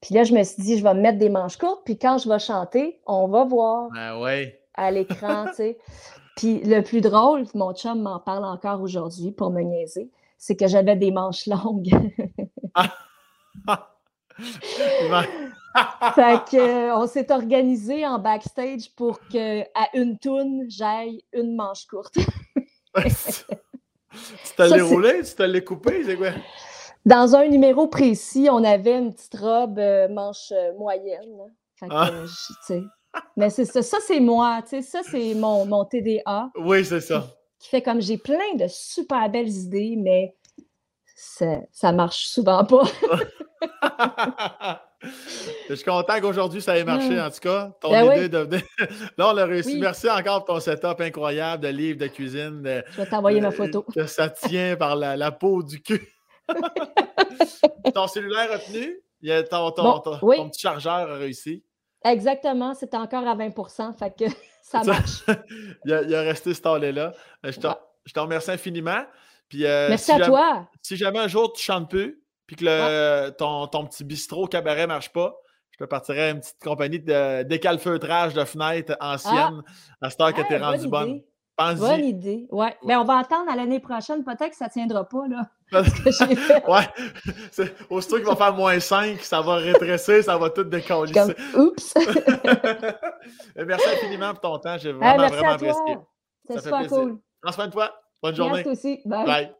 Puis 0.00 0.14
là, 0.14 0.24
je 0.24 0.34
me 0.34 0.42
suis 0.42 0.62
dit, 0.62 0.78
je 0.78 0.82
vais 0.82 0.94
me 0.94 1.00
mettre 1.00 1.18
des 1.18 1.30
manches 1.30 1.56
courtes, 1.56 1.82
puis 1.84 1.98
quand 1.98 2.18
je 2.18 2.28
vais 2.28 2.38
chanter, 2.38 3.00
on 3.06 3.28
va 3.28 3.44
voir 3.44 3.88
ben 3.92 4.20
ouais. 4.20 4.60
à 4.74 4.90
l'écran, 4.90 5.46
tu 5.48 5.54
sais. 5.54 5.78
Puis 6.36 6.60
le 6.60 6.82
plus 6.82 7.00
drôle, 7.00 7.44
mon 7.54 7.72
chum 7.74 8.02
m'en 8.02 8.18
parle 8.18 8.44
encore 8.44 8.80
aujourd'hui 8.80 9.30
pour 9.32 9.50
me 9.50 9.62
niaiser, 9.62 10.10
c'est 10.36 10.56
que 10.56 10.66
j'avais 10.66 10.96
des 10.96 11.10
manches 11.10 11.46
longues. 11.46 11.90
fait 16.14 16.44
que, 16.50 16.56
euh, 16.56 16.96
on 16.96 17.06
s'est 17.06 17.30
organisé 17.32 18.06
en 18.06 18.18
backstage 18.18 18.90
pour 18.96 19.20
que 19.28 19.62
à 19.62 19.88
une 19.94 20.18
toune, 20.18 20.64
j'aille 20.68 21.22
une 21.32 21.54
manche 21.54 21.86
courte. 21.86 22.14
tu 22.96 23.04
t'allais 24.56 24.80
rouler, 24.80 25.22
tu 25.22 25.34
t'allais 25.34 25.62
couper, 25.62 26.02
c'est 26.04 26.16
quoi? 26.16 26.30
Dans 27.04 27.34
un 27.36 27.48
numéro 27.48 27.86
précis, 27.86 28.48
on 28.50 28.64
avait 28.64 28.98
une 28.98 29.12
petite 29.12 29.36
robe 29.36 29.78
euh, 29.78 30.08
manche 30.08 30.52
euh, 30.52 30.72
moyenne. 30.78 31.52
Fait 31.76 31.88
que, 31.88 31.94
ah. 31.94 32.10
Mais 33.36 33.50
c'est 33.50 33.64
ça, 33.64 33.82
ça 33.82 33.98
c'est 34.06 34.20
moi, 34.20 34.60
tu 34.62 34.70
sais, 34.70 34.82
ça 34.82 35.00
c'est 35.08 35.34
mon, 35.34 35.66
mon 35.66 35.84
TDA. 35.84 36.50
Oui, 36.56 36.84
c'est 36.84 37.00
ça. 37.00 37.26
Qui, 37.58 37.68
fait 37.68 37.82
comme 37.82 38.00
j'ai 38.00 38.18
plein 38.18 38.54
de 38.56 38.66
super 38.68 39.28
belles 39.30 39.48
idées, 39.48 39.96
mais 39.96 40.34
ça 41.16 41.92
marche 41.92 42.26
souvent 42.26 42.64
pas. 42.64 42.84
Je 45.68 45.74
suis 45.74 45.84
content 45.84 46.20
qu'aujourd'hui 46.20 46.62
ça 46.62 46.78
ait 46.78 46.84
marché, 46.84 47.20
en 47.20 47.30
tout 47.30 47.40
cas. 47.40 47.72
Ton 47.80 47.90
ben 47.90 48.16
idée 48.16 48.28
de 48.28 48.48
Là, 49.18 49.30
on 49.30 49.32
l'a 49.32 49.46
réussi. 49.46 49.78
Merci 49.78 50.08
encore 50.08 50.44
pour 50.44 50.54
ton 50.54 50.60
setup 50.60 51.00
incroyable 51.00 51.62
de 51.62 51.68
livre 51.68 51.98
de 51.98 52.06
cuisine. 52.06 52.62
Je 52.90 52.96
vais 52.96 53.06
t'envoyer 53.06 53.40
ma 53.40 53.50
photo. 53.50 53.84
Que 53.94 54.06
ça 54.06 54.28
tient 54.30 54.76
par 54.76 54.96
la, 54.96 55.32
peau 55.32 55.62
du 55.62 55.82
cul. 55.82 56.08
ton 57.94 58.06
cellulaire 58.06 58.52
a 58.52 58.58
tenu? 58.58 59.00
Ton, 59.50 59.70
ton, 59.70 59.98
ton, 60.00 60.18
ton 60.18 60.50
petit 60.50 60.60
chargeur 60.60 61.10
a 61.10 61.14
réussi? 61.16 61.62
Exactement, 62.04 62.74
c'était 62.74 62.96
encore 62.96 63.26
à 63.26 63.34
20 63.34 63.50
fait 63.98 64.14
que 64.16 64.24
ça 64.62 64.82
marche. 64.84 65.24
il, 65.84 65.92
a, 65.92 66.02
il, 66.02 66.14
a, 66.14 66.20
resté 66.20 66.52
ce 66.52 66.62
là 66.62 67.12
euh, 67.44 67.52
Je, 67.52 67.60
je 68.04 68.12
te 68.12 68.20
remercie 68.20 68.50
infiniment. 68.50 69.04
Puis, 69.48 69.64
euh, 69.64 69.88
Merci 69.88 70.12
à 70.12 70.20
toi. 70.20 70.68
Si 70.82 70.96
jamais 70.96 71.18
un 71.18 71.28
jour 71.28 71.52
tu 71.52 71.62
chantes 71.62 71.88
plus, 71.88 72.20
puis 72.46 72.56
que 72.56 72.64
le, 72.64 73.30
ton, 73.30 73.66
ton, 73.66 73.86
petit 73.86 74.04
bistrot 74.04 74.46
cabaret 74.46 74.82
ne 74.82 74.86
marche 74.88 75.12
pas, 75.12 75.34
je 75.70 75.78
te 75.78 75.88
partirai 75.88 76.22
à 76.22 76.30
une 76.30 76.40
petite 76.40 76.62
compagnie 76.62 77.00
de 77.00 77.42
décalfeutrage 77.42 78.34
de 78.34 78.44
fenêtres 78.44 78.96
anciennes 79.00 79.62
ah. 79.66 80.06
à 80.06 80.10
cette 80.10 80.20
heure 80.20 80.34
que 80.34 80.42
tu 80.42 80.52
es 80.52 80.58
rendu 80.58 80.88
bonne. 80.88 81.22
Bonne 81.56 82.04
idée. 82.04 82.46
Ouais. 82.50 82.76
Mais 82.84 82.96
on 82.96 83.04
va 83.04 83.18
attendre 83.18 83.50
à 83.50 83.56
l'année 83.56 83.78
prochaine. 83.80 84.24
Peut-être 84.24 84.50
que 84.50 84.56
ça 84.56 84.66
ne 84.66 84.70
tiendra 84.70 85.08
pas. 85.08 85.26
Là, 85.28 85.46
ouais. 86.68 87.68
Aussitôt 87.90 88.16
qu'il 88.16 88.26
va 88.26 88.36
faire 88.36 88.54
moins 88.54 88.80
5, 88.80 89.20
ça 89.20 89.40
va 89.40 89.56
rétrécir, 89.56 90.24
ça 90.24 90.36
va 90.36 90.50
tout 90.50 90.64
décoller. 90.64 91.12
Oups! 91.56 91.94
merci 93.56 93.88
infiniment 93.88 94.30
pour 94.32 94.40
ton 94.40 94.58
temps. 94.58 94.76
J'ai 94.78 94.92
vraiment, 94.92 95.28
vraiment 95.28 95.50
apprécié. 95.50 95.98
C'est 96.48 96.60
super 96.60 96.86
cool. 96.88 97.18
Prends 97.40 97.52
soin 97.52 97.66
de 97.68 97.72
toi. 97.72 97.94
Bonne 98.22 98.34
journée. 98.34 98.62
Merci 98.64 98.68
aussi. 98.70 99.00
Bye. 99.04 99.52